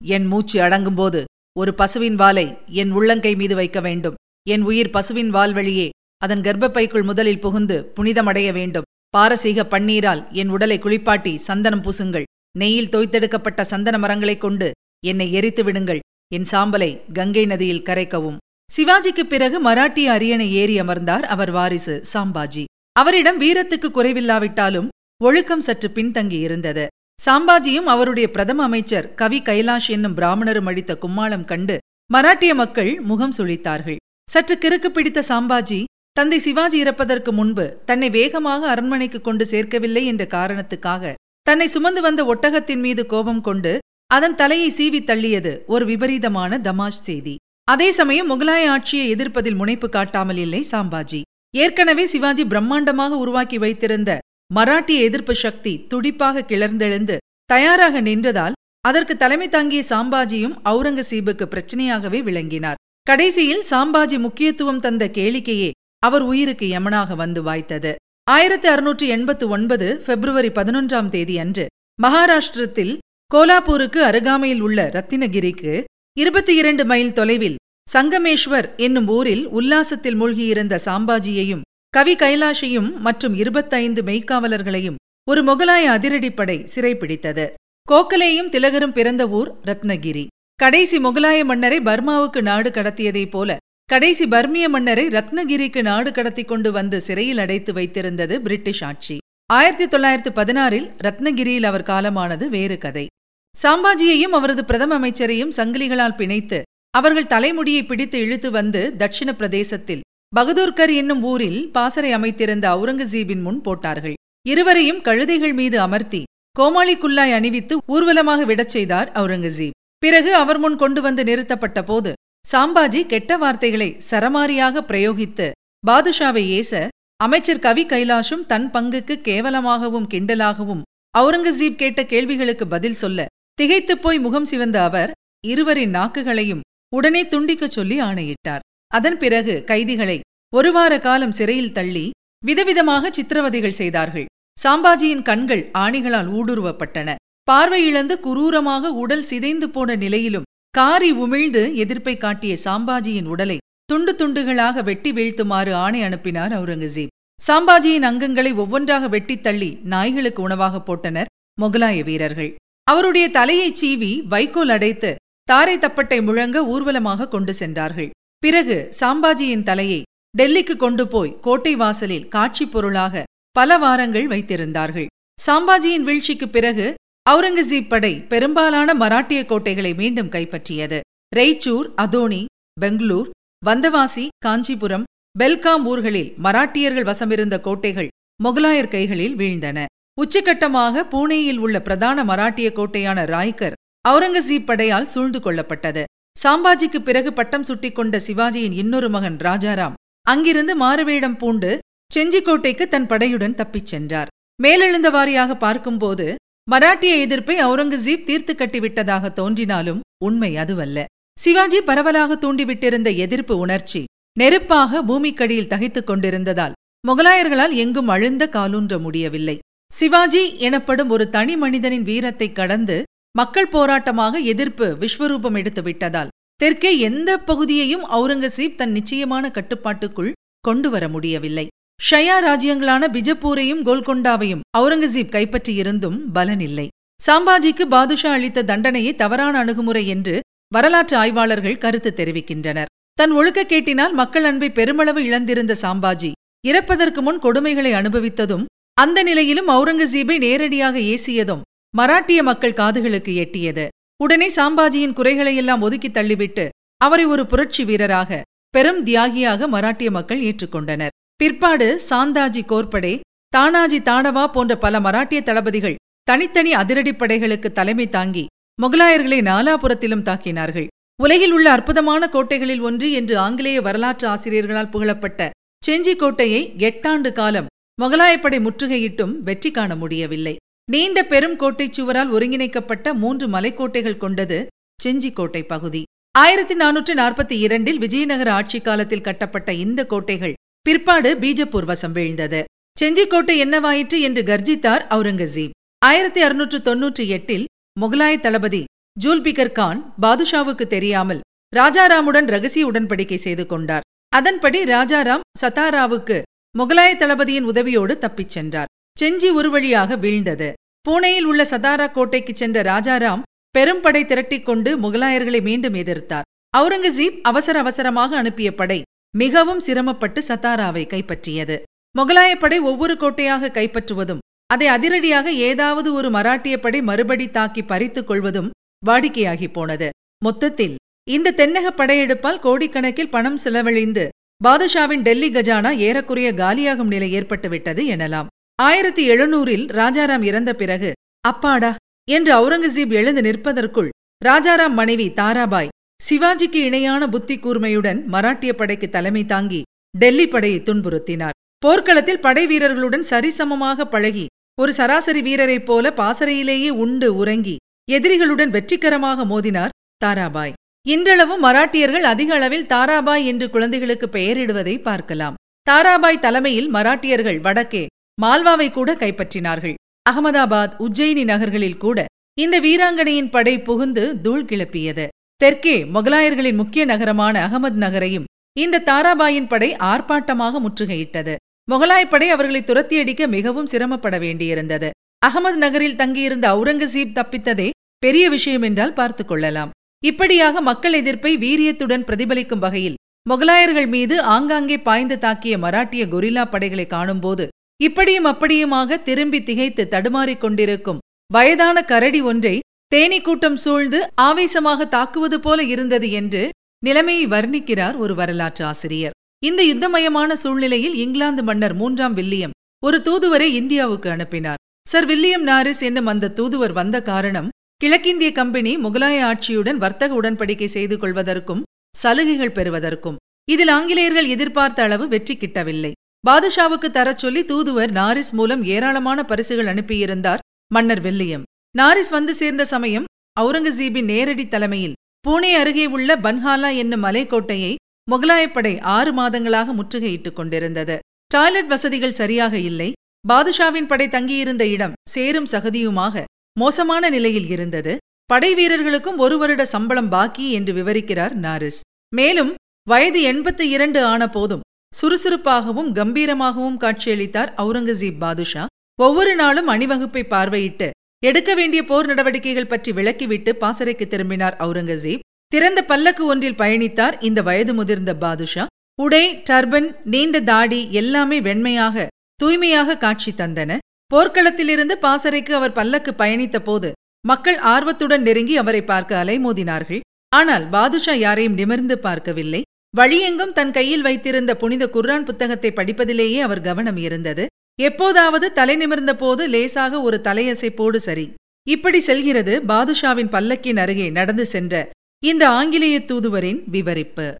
என் 0.04 0.26
மூச்சு 0.26 0.60
அடங்கும்போது 0.60 1.24
ஒரு 1.58 1.74
பசுவின் 1.74 2.14
வாலை 2.14 2.58
என் 2.66 2.90
உள்ளங்கை 2.90 3.34
மீது 3.34 3.54
வைக்க 3.54 3.80
வேண்டும். 3.80 4.14
என் 4.48 4.62
உயிர் 4.62 4.90
பசுவின் 4.90 5.30
வால் 5.30 5.52
வழியே 5.52 5.90
அதன் 6.18 6.40
கர்ப்பப்பைக்குள் 6.40 7.02
முதலில் 7.02 7.40
புகுந்து 7.40 7.92
புனிதமடைய 7.96 8.52
வேண்டும். 8.52 8.82
பாரசீக 9.10 9.66
பன்னீரால் 9.70 10.32
என் 10.32 10.48
உடலை 10.48 10.78
குளிப்பாட்டி 10.78 11.38
சந்தனம் 11.38 11.82
பூசுங்கள். 11.82 12.22
நெய்யில் 12.58 12.88
தோய்த்தெடுக்கப்பட்ட 12.88 13.60
சந்தன 13.60 13.98
மரங்களைக் 13.98 14.40
கொண்டு 14.40 14.70
என்னை 15.06 15.32
எரித்து 15.32 15.64
விடுங்கள். 15.64 15.98
என் 16.32 16.46
சாம்பலை 16.50 17.12
கங்கை 17.12 17.46
நதியில் 17.46 17.82
கரைக்கவும். 17.82 18.36
சிவாஜிக்கு 18.76 19.20
பிறகு 19.20 19.70
மராட்டிய 19.70 20.04
அரியணை 20.04 20.52
ஏறி 20.52 20.78
அமர்ந்தார் 20.78 21.24
அவர் 21.24 21.50
வாரிசு 21.50 22.04
சாம்பாஜி. 22.12 22.64
அவரிடம் 22.92 23.40
வீரத்துக்கு 23.40 23.90
குறைவில்லாவிட்டாலும் 23.94 24.88
ஒழுக்கம் 25.20 25.62
சற்று 25.66 25.88
பின்தங்கி 25.94 26.38
இருந்தது 26.46 26.82
சாம்பாஜியும் 27.20 27.88
அவருடைய 27.92 28.26
பிரதம 28.34 28.60
அமைச்சர் 28.68 29.06
கவி 29.20 29.38
கைலாஷ் 29.48 29.88
என்னும் 29.94 30.14
பிராமணரும் 30.18 30.68
அடித்த 30.70 30.92
கும்மாளம் 31.04 31.46
கண்டு 31.50 31.76
மராட்டிய 32.10 32.52
மக்கள் 32.60 32.90
முகம் 33.08 33.34
சுழித்தார்கள். 33.38 33.96
சற்று 34.32 34.56
கிறுக்கு 34.64 34.88
பிடித்த 34.96 35.22
சாம்பாஜி 35.30 35.80
தந்தை 36.12 36.38
சிவாஜி 36.44 36.78
இறப்பதற்கு 36.84 37.32
முன்பு 37.38 37.64
தன்னை 37.88 38.10
வேகமாக 38.18 38.68
அரண்மனைக்கு 38.74 39.20
கொண்டு 39.20 39.46
சேர்க்கவில்லை 39.52 40.04
என்ற 40.12 40.24
காரணத்துக்காக 40.36 41.12
தன்னை 41.46 41.68
சுமந்து 41.74 42.00
வந்த 42.06 42.20
ஒட்டகத்தின் 42.34 42.82
மீது 42.86 43.04
கோபம் 43.14 43.42
கொண்டு 43.48 43.72
அதன் 44.10 44.38
தலையை 44.42 44.70
சீவி 44.78 45.02
தள்ளியது 45.10 45.54
ஒரு 45.74 45.84
விபரீதமான 45.90 46.60
தமாஷ் 46.68 47.02
செய்தி. 47.08 47.34
அதே 47.68 47.90
சமயம் 47.98 48.30
முகலாய 48.32 48.70
ஆட்சியை 48.76 49.06
எதிர்ப்பதில் 49.16 49.60
முனைப்பு 49.62 49.88
காட்டாமல் 49.98 50.40
இல்லை 50.46 50.62
சாம்பாஜி. 50.72 51.22
ஏற்கனவே 51.54 52.06
சிவாஜி 52.06 52.44
பிரம்மாண்டமாக 52.54 53.12
உருவாக்கி 53.24 53.58
வைத்திருந்த 53.58 54.10
மராட்டிய 54.50 54.98
எதிர்ப்பு 55.00 55.34
சக்தி 55.34 55.72
துடிப்பாக 55.88 56.42
கிளர்ந்தெழுந்து 56.42 57.16
தயாராக 57.50 58.00
நின்றதால் 58.00 58.54
அதற்கு 58.80 59.16
தலைமை 59.16 59.48
தாங்கிய 59.48 59.82
சாம்பாஜியும் 59.88 60.54
அவுரங்கசீபுக்கு 60.64 61.46
பிரச்சனையாகவே 61.54 62.20
விளங்கினார். 62.22 62.80
கடைசியில் 63.06 63.64
சாம்பாஜி 63.70 64.18
முக்கியத்துவம் 64.18 64.80
தந்த 64.80 65.04
கேளிக்கையே 65.08 65.70
அவர் 65.98 66.22
உயிருக்கு 66.22 66.66
யமனாக 66.68 67.14
வந்து 67.14 67.42
வாய்த்தது. 67.42 67.92
ஆயிரத்தி 68.26 68.68
அறுநூற்றி 68.68 69.06
எண்பத்து 69.06 69.44
ஒன்பது 69.48 69.86
பிப்ரவரி 70.06 70.50
பதினொன்றாம் 70.50 71.08
தேதி 71.08 71.38
அன்று 71.38 71.64
மகாராஷ்டிரத்தில் 72.02 72.94
கோலாப்பூருக்கு 73.34 74.00
அருகாமையில் 74.00 74.60
உள்ள 74.60 74.90
ரத்தினகிரிக்கு 74.94 75.72
இருபத்தி 76.16 76.54
இரண்டு 76.54 76.84
மைல் 76.84 77.12
தொலைவில் 77.12 77.56
சங்கமேஸ்வர் 77.94 78.68
என்னும் 78.76 79.08
ஊரில் 79.08 79.44
உல்லாசத்தில் 79.48 80.16
மூழ்கியிருந்த 80.16 80.78
சாம்பாஜியையும் 80.84 81.62
கவி 81.90 82.14
கைலாஷையும் 82.16 82.88
மற்றும் 82.96 83.34
இருபத்தைந்து 83.34 84.02
மெய்க்காவலர்களையும் 84.02 84.98
ஒரு 85.30 85.40
முகலாய 85.44 85.84
அதிரடிப்படை 85.94 86.56
சிறைப்பிடித்தது. 86.74 87.44
கோக்கலேயும் 87.88 88.50
திலகரும் 88.54 88.92
பிறந்த 88.92 89.28
ஊர் 89.28 89.50
ரத்னகிரி. 89.64 90.26
கடைசி 90.54 90.98
முகலாய 90.98 91.44
மன்னரை 91.44 91.78
பர்மாவுக்கு 91.80 92.40
நாடு 92.40 92.70
கடத்தியதைப் 92.70 93.30
போல 93.30 93.56
கடைசி 93.84 94.24
பர்மிய 94.24 94.68
மன்னரை 94.68 95.04
ரத்னகிரிக்கு 95.06 95.82
நாடு 95.82 96.12
கடத்தி 96.12 96.44
கொண்டு 96.44 96.72
வந்து 96.72 97.00
சிறையில் 97.00 97.38
அடைத்து 97.38 97.72
வைத்திருந்தது 97.72 98.36
பிரிட்டிஷ் 98.38 98.82
ஆட்சி. 98.84 99.16
ஆயிரத்தி 99.50 99.88
தொள்ளாயிரத்து 99.88 100.32
பதினாறில் 100.42 100.88
ரத்னகிரியில் 101.04 101.68
அவர் 101.70 101.88
காலமானது 101.92 102.48
வேறு 102.48 102.78
கதை. 102.78 103.06
சாம்பாஜியையும் 103.54 104.36
அவரது 104.40 104.64
பிரதம 104.64 104.98
அமைச்சரையும் 104.98 105.54
சங்கிலிகளால் 105.56 106.16
பிணைத்து 106.16 106.60
அவர்கள் 106.90 107.32
தலைமுடியை 107.34 107.82
பிடித்து 107.86 108.18
இழுத்து 108.18 108.50
வந்து 108.50 108.82
தட்சிண 108.98 109.32
பிரதேசத்தில் 109.32 110.04
பகதூர்கர் 110.32 110.90
என்னும் 110.94 111.22
ஊரில் 111.22 111.60
பாசறை 111.70 112.10
அமைத்திருந்த 112.14 112.66
அவுரங்கசீபின் 112.74 113.42
முன் 113.42 113.60
போட்டார்கள். 113.60 114.16
இருவரையும் 114.48 115.00
கழுதைகள் 115.02 115.54
மீது 115.54 115.80
அமர்த்தி 115.80 116.20
கோமாளி 116.56 116.94
குல்லாய் 116.94 117.34
அணிவித்து 117.38 117.74
ஊர்வலமாக 117.86 118.44
விடச் 118.44 118.72
செய்தார் 118.74 119.12
அவுரங்கசீப். 119.14 119.76
பிறகு 119.98 120.34
அவர் 120.34 120.58
முன் 120.58 120.76
கொண்டு 120.76 121.00
வந்து 121.02 121.24
நிறுத்தப்பட்ட 121.24 121.82
போது 121.82 122.12
சாம்பாஜி 122.52 123.00
கெட்ட 123.06 123.36
வார்த்தைகளை 123.36 123.88
சரமாரியாக 124.10 124.82
பிரயோகித்து 124.90 125.46
பாதுஷாவை 125.86 126.44
ஏச 126.60 126.72
அமைச்சர் 127.16 127.64
கவி 127.66 127.86
கைலாஷும் 127.86 128.46
தன் 128.46 128.68
பங்குக்கு 128.70 129.14
கேவலமாகவும் 129.28 130.08
கிண்டலாகவும் 130.14 130.82
அவுரங்கசீப் 131.18 131.80
கேட்ட 131.82 132.00
கேள்விகளுக்கு 132.04 132.66
பதில் 132.66 133.00
சொல்ல 133.02 133.26
திகைத்துப் 133.54 134.02
போய் 134.02 134.18
முகம் 134.18 134.44
சிவந்த 134.44 134.82
அவர் 134.82 135.10
இருவரின் 135.46 135.94
நாக்குகளையும் 135.94 136.64
உடனே 136.94 137.22
துண்டிக்கச் 137.24 137.76
சொல்லி 137.78 137.96
ஆணையிட்டார். 138.00 138.62
அதன் 138.88 139.18
பிறகு 139.18 139.64
கைதிகளை 139.64 140.20
ஒரு 140.54 140.72
வார 140.72 140.98
காலம் 140.98 141.32
சிறையில் 141.32 141.72
தள்ளி 141.72 142.10
விதவிதமாக 142.46 143.10
சித்திரவதைகள் 143.10 143.78
செய்தார்கள். 143.80 144.26
சாம்பாஜியின் 144.64 145.22
கண்கள் 145.22 145.70
ஆணிகளால் 145.78 146.30
ஊடுருவப்பட்டன. 146.38 147.14
பார்வையிழந்து 147.50 148.14
குரூரமாக 148.22 148.86
உடல் 149.02 149.24
சிதைந்து 149.24 149.70
போன 149.70 149.94
நிலையிலும் 149.94 150.42
காரி 150.70 151.12
உமிழ்ந்து 151.12 151.74
எதிர்ப்பை 151.74 152.16
காட்டிய 152.16 152.56
சாம்பாஜியின் 152.64 153.24
உடலை 153.24 153.58
துண்டு 153.84 154.12
துண்டுகளாக 154.12 154.82
வெட்டி 154.82 155.12
வீழ்த்துமாறு 155.12 155.72
ஆணை 155.72 156.02
அனுப்பினார் 156.02 156.52
அவுரங்கசீப். 156.52 157.14
சாம்பாஜியின் 157.46 158.06
அங்கங்களை 158.10 158.54
ஒவ்வொன்றாக 158.54 159.08
வெட்டித் 159.08 159.42
தள்ளி 159.42 159.78
நாய்களுக்கு 159.84 160.42
உணவாக 160.42 160.82
போட்டனர் 160.84 161.30
முகலாய 161.60 162.04
வீரர்கள். 162.04 162.54
அவருடைய 162.84 163.28
தலையைச் 163.28 163.84
சீவி 163.84 164.22
வைக்கோல் 164.22 164.68
அடைத்து 164.68 165.14
தாரை 165.44 165.78
தப்பட்டை 165.78 166.22
முழங்க 166.22 166.66
ஊர்வலமாக 166.66 167.28
கொண்டு 167.28 167.52
சென்றார்கள். 167.52 168.10
பிறகு 168.38 168.92
சாம்பாஜியின் 169.00 169.62
தலையை 169.62 170.02
டெல்லிக்கு 170.38 170.76
கொண்டு 170.76 171.08
போய் 171.08 171.40
கோட்டை 171.40 171.76
வாசலில் 171.76 172.28
காட்சிப் 172.28 172.72
பொருளாக 172.72 173.24
பல 173.50 173.78
வாரங்கள் 173.78 174.26
வைத்திருந்தார்கள். 174.26 175.06
சாம்பாஜியின் 175.46 176.02
வீழ்ச்சிக்குப் 176.02 176.52
பிறகு 176.52 176.94
அவுரங்கசீப் 177.30 177.88
படை 177.88 178.20
பெரும்பாலான 178.20 178.94
மராட்டிய 178.94 179.46
கோட்டைகளை 179.46 179.94
மீண்டும் 179.94 180.28
கைப்பற்றியது. 180.28 181.00
ரெய்ச்சூர் 181.36 181.90
அதோனி 181.96 182.44
பெங்களூர் 182.80 183.30
வந்தவாசி 183.66 184.28
காஞ்சிபுரம் 184.38 185.04
பெல்காம் 185.38 185.84
ஊர்களில் 185.84 186.34
மராட்டியர்கள் 186.42 187.04
வசமிருந்த 187.04 187.60
கோட்டைகள் 187.60 188.08
முகலாயர் 188.44 188.88
கைகளில் 188.88 189.36
வீழ்ந்தன. 189.36 189.84
உச்சக்கட்டமாக 190.22 191.02
பூனேயில் 191.10 191.56
உள்ள 191.56 191.82
பிரதான 191.82 192.24
மராட்டிய 192.24 192.72
கோட்டையான 192.72 193.24
ராய்கர் 193.24 193.72
அவுரங்கசீப் 194.08 194.64
படையால் 194.64 195.02
சூழ்ந்து 195.02 195.40
கொள்ளப்பட்டது. 195.40 196.04
சாம்பாஜிக்கு 196.42 196.98
பிறகு 196.98 197.32
பட்டம் 197.32 197.62
சுட்டிக் 197.62 197.94
கொண்ட 197.94 198.20
சிவாஜியின் 198.26 198.72
இன்னொரு 198.72 199.08
மகன் 199.08 199.36
ராஜாராம் 199.36 199.92
அங்கிருந்து 200.22 200.76
மாறுவேடம் 200.76 201.36
பூண்டு 201.36 201.78
செஞ்சிக்கோட்டைக்கு 202.14 202.88
தன் 202.88 203.06
படையுடன் 203.06 203.54
தப்பிச் 203.54 203.86
சென்றார். 203.86 204.28
மேலெழுந்த 204.62 205.10
வாரியாக 205.10 205.54
பார்க்கும்போது 205.54 206.34
மராட்டிய 206.70 207.20
எதிர்ப்பை 207.20 207.64
அவுரங்கசீப் 207.64 208.24
தீர்த்து 208.24 208.54
கட்டிவிட்டதாக 208.54 209.32
தோன்றினாலும் 209.32 210.00
உண்மை 210.24 210.56
அதுவல்ல. 210.56 211.04
சிவாஜி 211.38 211.80
பரவலாக 211.80 212.38
தூண்டிவிட்டிருந்த 212.42 213.16
எதிர்ப்பு 213.16 213.56
உணர்ச்சி 213.56 214.04
நெருப்பாக 214.38 215.02
பூமிக்கடியில் 215.02 215.66
தகைத்துக் 215.66 216.06
கொண்டிருந்ததால் 216.06 216.72
முகலாயர்களால் 217.08 217.72
எங்கும் 217.72 218.08
அழுந்த 218.08 218.48
காலூன்ற 218.52 219.00
முடியவில்லை. 219.00 219.58
சிவாஜி 219.92 220.56
எனப்படும் 220.58 221.08
ஒரு 221.08 221.28
தனி 221.28 221.56
மனிதனின் 221.56 222.02
வீரத்தை 222.02 222.52
கடந்து 222.52 223.02
மக்கள் 223.38 223.72
போராட்டமாக 223.72 224.34
எதிர்ப்பு 224.52 224.86
விஸ்வரூபம் 225.00 225.56
எடுத்து 225.60 225.82
விட்டதால் 225.82 226.30
தெற்கே 226.60 226.90
எந்த 227.08 227.30
பகுதியையும் 227.48 228.04
அவுரங்கசீப் 228.16 228.78
தன் 228.80 228.90
நிச்சயமான 228.90 229.50
கட்டுப்பாட்டுக்குள் 229.56 230.30
கொண்டு 230.64 230.88
வர 230.90 231.04
முடியவில்லை. 231.08 231.66
ஷயா 232.00 232.36
ராஜ்யங்களான 232.46 233.02
பிஜப்பூரையும் 233.14 233.82
கோல்கொண்டாவையும் 233.88 234.64
அவுரங்கசீப் 234.78 235.32
கைப்பற்றியிருந்தும் 235.34 236.18
பலனில்லை. 236.36 236.86
சாம்பாஜிக்கு 237.20 237.84
பாதுஷா 237.94 238.32
அளித்த 238.32 238.66
தண்டனையை 238.70 239.12
தவறான 239.14 239.54
அணுகுமுறை 239.58 240.04
என்று 240.14 240.34
வரலாற்று 240.72 241.16
ஆய்வாளர்கள் 241.16 241.82
கருத்து 241.84 242.10
தெரிவிக்கின்றனர். 242.16 242.90
தன் 243.18 243.32
ஒழுக்கக்கேட்டினால் 243.32 244.14
மக்கள் 244.20 244.46
அன்பை 244.50 244.68
பெருமளவு 244.70 245.20
இழந்திருந்த 245.28 245.72
சாம்பாஜி 245.84 246.30
இறப்பதற்கு 246.66 247.20
முன் 247.26 247.40
கொடுமைகளை 247.42 247.92
அனுபவித்ததும் 248.00 248.66
அந்த 248.96 249.18
நிலையிலும் 249.22 249.68
அவுரங்கசீபை 249.68 250.36
நேரடியாக 250.46 250.96
ஏசியதும் 251.14 251.64
மராட்டிய 251.94 252.42
மக்கள் 252.42 252.78
காதுகளுக்கு 252.80 253.32
எட்டியது. 253.44 253.84
உடனே 254.16 254.48
சாம்பாஜியின் 254.56 255.14
குறைகளையெல்லாம் 255.18 255.84
ஒதுக்கி 255.86 256.08
தள்ளிவிட்டு 256.08 256.68
அவரை 257.00 257.24
ஒரு 257.24 257.46
புரட்சி 257.46 257.82
வீரராக 257.84 258.40
பெரும் 258.74 259.00
தியாகியாக 259.02 259.68
மராட்டிய 259.68 260.10
மக்கள் 260.10 260.40
ஏற்றுக்கொண்டனர். 260.40 261.14
பிற்பாடு 261.36 261.88
சாந்தாஜி 262.10 262.62
கோர்படே 262.72 263.14
தானாஜி 263.56 263.98
தானவா 264.10 264.44
போன்ற 264.46 264.72
பல 264.76 265.00
மராட்டிய 265.00 265.40
தளபதிகள் 265.42 265.98
தனித்தனி 266.22 266.72
அதிரடிப்படைகளுக்கு 266.74 267.68
தலைமை 267.72 268.06
தாங்கி 268.08 268.44
முகலாயர்களை 268.82 269.38
நாலாபுரத்திலும் 269.50 270.26
தாக்கினார்கள். 270.28 270.88
உலகில் 271.22 271.52
உள்ள 271.52 271.70
அற்புதமான 271.70 272.22
கோட்டைகளில் 272.26 272.80
ஒன்று 272.80 273.12
என்று 273.12 273.34
ஆங்கிலேய 273.38 273.78
வரலாற்று 273.80 274.28
ஆசிரியர்களால் 274.28 274.90
புகழப்பட்ட 274.90 275.50
செஞ்சி 275.82 276.16
கோட்டையை 276.16 276.62
எட்டாண்டு 276.78 277.32
காலம் 277.32 277.70
முகலாயப்படை 278.02 278.58
முற்றுகையிட்டும் 278.66 279.34
வெற்றி 279.38 279.70
காண 279.70 279.96
முடியவில்லை. 279.96 280.56
நீண்ட 280.90 281.22
பெரும் 281.22 281.56
கோட்டைச் 281.56 282.00
சுவரால் 282.00 282.30
ஒருங்கிணைக்கப்பட்ட 282.30 283.14
மூன்று 283.14 283.46
மலைக்கோட்டைகள் 283.48 284.16
கொண்டது 284.16 284.66
செஞ்சிக்கோட்டை 285.04 285.62
பகுதி. 285.66 286.02
ஆயிரத்தி 286.38 286.74
நானூற்று 286.74 287.14
நாற்பத்தி 287.14 287.56
இரண்டில் 287.64 287.98
விஜயநகர 287.98 288.52
ஆட்சி 288.52 288.80
காலத்தில் 288.80 289.20
கட்டப்பட்ட 289.20 289.72
இந்த 289.72 290.06
கோட்டைகள் 290.06 290.54
பிற்பாடு 290.82 291.30
பீஜப்பூர் 291.34 291.84
வசம் 291.84 292.14
வீழ்ந்தது. 292.14 292.60
செஞ்சிக்கோட்டை 293.00 293.56
என்னவாயிற்று 293.64 294.18
என்று 294.20 294.42
கர்ஜித்தார் 294.42 295.04
அவுரங்கசீப். 295.14 295.74
ஆயிரத்தி 296.04 296.42
அறுநூற்று 296.42 296.78
தொன்னூற்றி 296.78 297.26
எட்டில் 297.26 297.66
முகலாய 298.00 298.40
தளபதி 298.40 298.82
ஜூல்பிகர் 299.24 299.72
கான் 299.72 300.14
பாதுஷாவுக்கு 300.22 300.86
தெரியாமல் 300.86 301.40
ராஜாராமுடன் 301.76 302.48
ரகசிய 302.54 302.90
உடன்படிக்கை 302.90 303.36
செய்து 303.36 303.66
கொண்டார். 303.66 304.06
அதன்படி 304.36 304.84
ராஜாராம் 304.84 305.46
சத்தாராவுக்கு 305.62 306.42
முகலாய 306.78 307.16
தளபதியின் 307.16 307.66
உதவியோடு 307.66 308.18
தப்பிச் 308.18 308.54
சென்றார். 308.56 308.87
செஞ்சி 309.20 309.48
ஒரு 309.50 309.70
வழியாக 309.70 310.16
வீழ்ந்தது. 310.16 310.72
பூனேயில் 311.06 311.46
உள்ள 311.50 311.62
சதாரா 311.64 312.06
கோட்டைக்கு 312.10 312.52
சென்ற 312.54 312.82
ராஜாராம் 312.82 313.42
பெரும்படை 313.78 314.22
திரட்டிக் 314.26 314.66
கொண்டு 314.68 314.90
முகலாயர்களை 314.98 315.60
மீண்டும் 315.62 315.94
எதிர்த்தார். 315.94 316.46
அவுரங்கசீப் 316.78 317.38
அவசர 317.42 317.78
அவசரமாக 317.78 318.36
அனுப்பிய 318.36 318.74
படை 318.74 319.02
மிகவும் 319.36 319.80
சிரமப்பட்டு 319.80 320.40
சத்தாராவை 320.48 321.04
கைப்பற்றியது. 321.12 321.76
முகலாய 322.18 322.50
படை 322.58 322.78
ஒவ்வொரு 322.90 323.16
கோட்டையாக 323.16 323.70
கைப்பற்றுவதும் 323.74 324.42
அதை 324.66 324.86
அதிரடியாக 324.86 325.52
ஏதாவது 325.68 326.08
ஒரு 326.12 326.28
மராட்டிய 326.30 326.76
படை 326.76 327.00
மறுபடி 327.02 327.46
தாக்கி 327.50 327.82
பறித்துக் 327.82 328.26
கொள்வதும் 328.26 328.70
வாடிக்கையாகி 329.06 329.68
போனது. 329.72 330.08
மொத்தத்தில் 330.44 330.94
இந்த 331.28 331.54
தென்னக 331.56 331.86
படையெடுப்பால் 331.96 332.62
கோடிக்கணக்கில் 332.66 333.32
பணம் 333.34 333.56
செலவழிந்து 333.56 334.28
பாதுஷாவின் 334.64 335.22
டெல்லி 335.22 335.48
கஜானா 335.50 335.90
ஏறக்குறைய 336.06 336.52
காலியாகும் 336.52 337.12
நிலை 337.14 337.28
ஏற்பட்டுவிட்டது 337.38 338.04
எனலாம். 338.14 338.48
ஆயிரத்தி 338.78 339.22
எழுநூறில் 339.26 339.86
ராஜாராம் 339.90 340.44
இறந்த 340.48 340.70
பிறகு 340.80 341.08
அப்பாடா 341.44 341.90
என்று 342.28 342.52
அவுரங்கசீப் 342.58 343.12
எழுந்து 343.20 343.42
நிற்பதற்குள் 343.46 344.10
ராஜாராம் 344.42 344.94
மனைவி 344.98 345.26
தாராபாய் 345.40 345.92
சிவாஜிக்கு 346.20 346.80
இணையான 346.88 347.22
புத்தி 347.28 347.54
கூர்மையுடன் 347.58 348.20
மராட்டிய 348.34 348.72
படைக்கு 348.72 349.08
தலைமை 349.08 349.42
தாங்கி 349.46 349.80
டெல்லி 350.14 350.46
படையை 350.48 350.80
துன்புறுத்தினார். 350.80 351.56
போர்க்களத்தில் 351.82 352.40
படை 352.40 352.64
வீரர்களுடன் 352.66 353.24
சரிசமமாக 353.30 354.04
பழகி 354.04 354.46
ஒரு 354.78 354.92
சராசரி 354.92 355.42
வீரரைப் 355.42 355.86
போல 355.88 356.12
பாசறையிலேயே 356.20 356.90
உண்டு 357.04 357.28
உறங்கி 357.34 357.76
எதிரிகளுடன் 358.08 358.74
வெற்றிகரமாக 358.76 359.44
மோதினார் 359.44 359.94
தாராபாய். 360.24 360.76
இன்றளவும் 361.06 361.64
மராட்டியர்கள் 361.66 362.28
அதிக 362.32 362.52
அளவில் 362.54 362.86
தாராபாய் 362.86 363.44
என்று 363.44 363.68
குழந்தைகளுக்கு 363.70 364.28
பெயரிடுவதை 364.36 364.94
பார்க்கலாம். 365.02 365.58
தாராபாய் 365.86 366.42
தலைமையில் 366.46 366.88
மராட்டியர்கள் 366.94 367.60
வடக்கே 367.66 368.04
மால்வாவை 368.42 368.90
கூட 368.90 369.14
கைப்பற்றினார்கள். 369.14 369.94
அகமதாபாத் 370.30 370.92
உஜ்ஜயினி 370.98 371.44
நகர்களில் 371.44 371.96
கூட 371.96 372.24
இந்த 372.58 372.80
வீராங்கனையின் 372.80 373.50
படை 373.50 373.82
புகுந்து 373.82 374.40
தூள் 374.40 374.64
கிளப்பியது. 374.64 375.26
தெற்கே 375.56 376.04
முகலாயர்களின் 376.04 376.76
முக்கிய 376.76 377.04
நகரமான 377.04 377.66
அகமது 377.66 377.98
நகரையும் 377.98 378.44
இந்த 378.78 379.02
தாராபாயின் 379.06 379.68
படை 379.68 379.96
ஆர்ப்பாட்டமாக 379.96 380.72
முற்றுகையிட்டது. 380.80 381.56
முகலாயப் 381.90 382.30
படை 382.30 382.50
அவர்களை 382.50 382.82
துரத்தியடிக்க 382.82 383.48
மிகவும் 383.48 383.86
சிரமப்பட 383.86 384.38
வேண்டியிருந்தது. 384.38 385.10
அகமது 385.46 385.74
நகரில் 385.74 386.16
தங்கியிருந்த 386.16 386.74
அவுரங்கசீப் 386.74 387.32
தப்பித்ததே 387.34 387.90
பெரிய 388.18 388.48
விஷயம் 388.48 388.82
என்றால் 388.82 389.12
பார்த்துக் 389.12 389.48
கொள்ளலாம். 389.48 389.90
இப்படியாக 390.24 390.80
மக்கள் 390.80 391.12
எதிர்ப்பை 391.12 391.58
வீரியத்துடன் 391.58 392.24
பிரதிபலிக்கும் 392.24 392.78
வகையில் 392.78 393.14
முகலாயர்கள் 393.50 394.06
மீது 394.06 394.42
ஆங்காங்கே 394.42 394.98
பாய்ந்து 394.98 395.38
தாக்கிய 395.40 395.78
மராட்டிய 395.78 396.28
கொரில்லா 396.28 396.70
படைகளை 396.70 397.06
காணும்போது 397.06 397.68
இப்படியும் 398.06 398.48
அப்படியுமாக 398.50 399.22
திரும்பி 399.22 399.60
திகைத்து 399.68 400.02
தடுமாறிக் 400.08 400.60
கொண்டிருக்கும். 400.60 401.22
வயதான 401.50 402.02
கரடி 402.10 402.40
ஒன்றை 402.50 402.74
தேனீ 403.12 403.38
கூட்டம் 403.40 403.78
சூழ்ந்து 403.84 404.18
ஆவேசமாக 404.48 405.06
தாக்குவது 405.14 405.58
போல 405.60 405.82
இருந்தது 405.94 406.28
என்று 406.40 406.62
நிலைமையை 407.02 407.46
வர்ணிக்கிறார் 407.46 408.16
ஒரு 408.16 408.34
வரலாற்று 408.34 408.84
ஆசிரியர். 408.84 409.34
இந்த 409.62 409.80
யுத்தமயமான 409.90 410.50
சூழ்நிலையில் 410.52 411.16
இங்கிலாந்து 411.24 411.62
மன்னர் 411.62 411.94
மூன்றாம் 411.94 412.34
வில்லியம் 412.34 412.76
ஒரு 413.02 413.18
தூதுவரை 413.28 413.68
இந்தியாவுக்கு 413.80 414.28
அனுப்பினார். 414.30 414.80
சர் 415.06 415.26
வில்லியம் 415.26 415.64
நாரிஸ் 415.66 416.02
என்னும் 416.08 416.30
அந்த 416.32 416.52
தூதுவர் 416.58 416.94
வந்த 417.00 417.16
காரணம் 417.22 417.68
கிழக்கிந்திய 418.02 418.50
கம்பெனி 418.52 418.92
முகலாய 418.96 419.36
ஆட்சியுடன் 419.50 419.98
வர்த்தக 420.04 420.34
உடன்படிக்கை 420.40 420.88
செய்து 420.96 421.16
கொள்வதற்கும் 421.18 421.84
சலுகைகள் 422.14 422.76
பெறுவதற்கும். 422.78 423.38
இதில் 423.68 423.92
ஆங்கிலேயர்கள் 423.96 424.52
எதிர்பார்த்த 424.54 425.02
அளவு 425.02 425.24
வெற்றி 425.28 425.54
கிட்டவில்லை. 425.56 426.12
பாதுஷாவுக்கு 426.46 427.08
தரச் 427.10 427.38
சொல்லி 427.38 427.62
தூதுவர் 427.64 428.10
நாரிஸ் 428.12 428.50
மூலம் 428.50 428.84
ஏராளமான 428.84 429.44
பரிசுகள் 429.44 429.86
அனுப்பியிருந்தார் 429.86 430.58
மன்னர் 430.92 431.20
வில்லியம். 431.20 431.64
நாரிஸ் 431.98 432.30
வந்து 432.30 432.54
சேர்ந்த 432.54 432.84
சமயம் 432.84 433.24
அவுரங்கசீபின் 433.60 434.28
நேரடி 434.32 434.68
தலைமையில் 434.68 435.16
பூனே 435.48 435.72
அருகே 435.72 436.06
உள்ள 436.06 436.36
பன்ஹாலா 436.36 436.90
என்னும் 436.96 437.24
மலைக்கோட்டையை 437.24 437.94
முகலாயப்படை 438.30 439.00
ஆறு 439.16 439.30
மாதங்களாக 439.34 439.88
முற்றுகையிட்டுக் 439.92 440.52
கொண்டிருந்தது. 440.52 441.18
டாய்லெட் 441.46 441.86
வசதிகள் 441.86 442.38
சரியாக 442.40 442.78
இல்லை. 442.78 443.12
பாதுஷாவின் 443.48 444.06
படை 444.06 444.28
தங்கியிருந்த 444.28 444.86
இடம் 444.86 445.16
சேரும் 445.28 445.68
சகதியுமாக 445.72 446.44
மோசமான 446.78 447.28
நிலையில் 447.28 447.68
இருந்தது. 447.68 448.16
படை 448.44 448.74
வீரர்களுக்கும் 448.74 449.38
ஒரு 449.38 449.58
வருட 449.58 449.84
சம்பளம் 449.84 450.28
பாக்கி 450.28 450.66
என்று 450.72 450.92
விவரிக்கிறார் 450.94 451.54
நாரிஸ். 451.66 452.00
மேலும் 452.34 452.74
வயது 453.08 453.40
எண்பத்தி 453.52 453.86
இரண்டு 453.96 454.24
ஆன 454.24 454.48
போதும் 454.48 454.84
சுறுசுறுப்பாகவும் 455.12 456.10
கம்பீரமாகவும் 456.18 456.98
காட்சியளித்தார் 457.04 457.70
அவுரங்கசீப் 457.82 458.40
பாதுஷா. 458.42 458.82
ஒவ்வொரு 459.18 459.52
நாளும் 459.54 459.88
அணிவகுப்பை 459.94 460.42
பார்வையிட்டு 460.54 461.08
எடுக்க 461.42 461.70
வேண்டிய 461.74 462.00
போர் 462.04 462.26
நடவடிக்கைகள் 462.26 462.90
பற்றி 462.92 463.10
விளக்கிவிட்டு 463.12 463.70
பாசறைக்கு 463.82 464.26
திரும்பினார் 464.26 464.76
அவுரங்கசீப் 464.84 465.44
திறந்த 465.72 466.00
பல்லக்கு 466.10 466.42
ஒன்றில் 466.46 466.80
பயணித்தார் 466.82 467.36
இந்த 467.40 467.60
வயது 467.62 467.92
முதிர்ந்த 467.94 468.32
பாதுஷா. 468.44 468.84
உடை 469.18 469.44
டர்பன் 469.68 470.08
நீண்ட 470.32 470.56
தாடி 470.70 471.00
எல்லாமே 471.20 471.58
வெண்மையாக 471.60 472.26
தூய்மையாக 472.60 473.16
காட்சி 473.16 473.50
தந்தன. 473.52 473.98
போர்க்களத்திலிருந்து 474.34 475.14
பாசறைக்கு 475.24 475.72
அவர் 475.74 475.96
பல்லக்கு 475.98 476.32
பயணித்த 476.38 476.78
போது 476.78 477.10
மக்கள் 477.44 477.78
ஆர்வத்துடன் 477.94 478.42
நெருங்கி 478.42 478.76
அவரை 478.76 479.02
பார்க்க 479.10 479.42
அலைமோதினார்கள். 479.44 480.22
ஆனால் 480.52 480.84
பாதுஷா 480.88 481.34
யாரையும் 481.44 481.78
நிமிர்ந்து 481.80 482.16
பார்க்கவில்லை. 482.18 482.82
வழியெங்கும் 483.14 483.72
தன் 483.72 483.90
கையில் 483.90 484.22
வைத்திருந்த 484.22 484.76
புனித 484.76 485.04
குர்ரான் 485.06 485.44
புத்தகத்தை 485.44 485.90
படிப்பதிலேயே 485.90 486.58
அவர் 486.60 486.80
கவனம் 486.80 487.16
இருந்தது. 487.16 487.66
எப்போதாவது 488.00 488.72
தலை 488.72 488.96
நிமிர்ந்த 488.96 489.36
போது 489.36 489.68
லேசாக 489.68 490.20
ஒரு 490.20 490.40
தலையசைப்போடு 490.44 491.16
சரி. 491.16 491.46
இப்படி 491.86 492.20
செல்கிறது 492.20 492.74
பாதுஷாவின் 492.82 493.48
பல்லக்கின் 493.48 493.96
அருகே 493.96 494.30
நடந்து 494.30 494.66
சென்ற 494.66 495.10
இந்த 495.42 495.68
ஆங்கிலேய 495.68 496.18
தூதுவரின் 496.20 496.80
விவரிப்பு. 496.90 497.54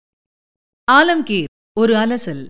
ஆலம்கீர் 0.93 1.51
ஒரு 1.81 1.95
அலசல். 1.95 2.45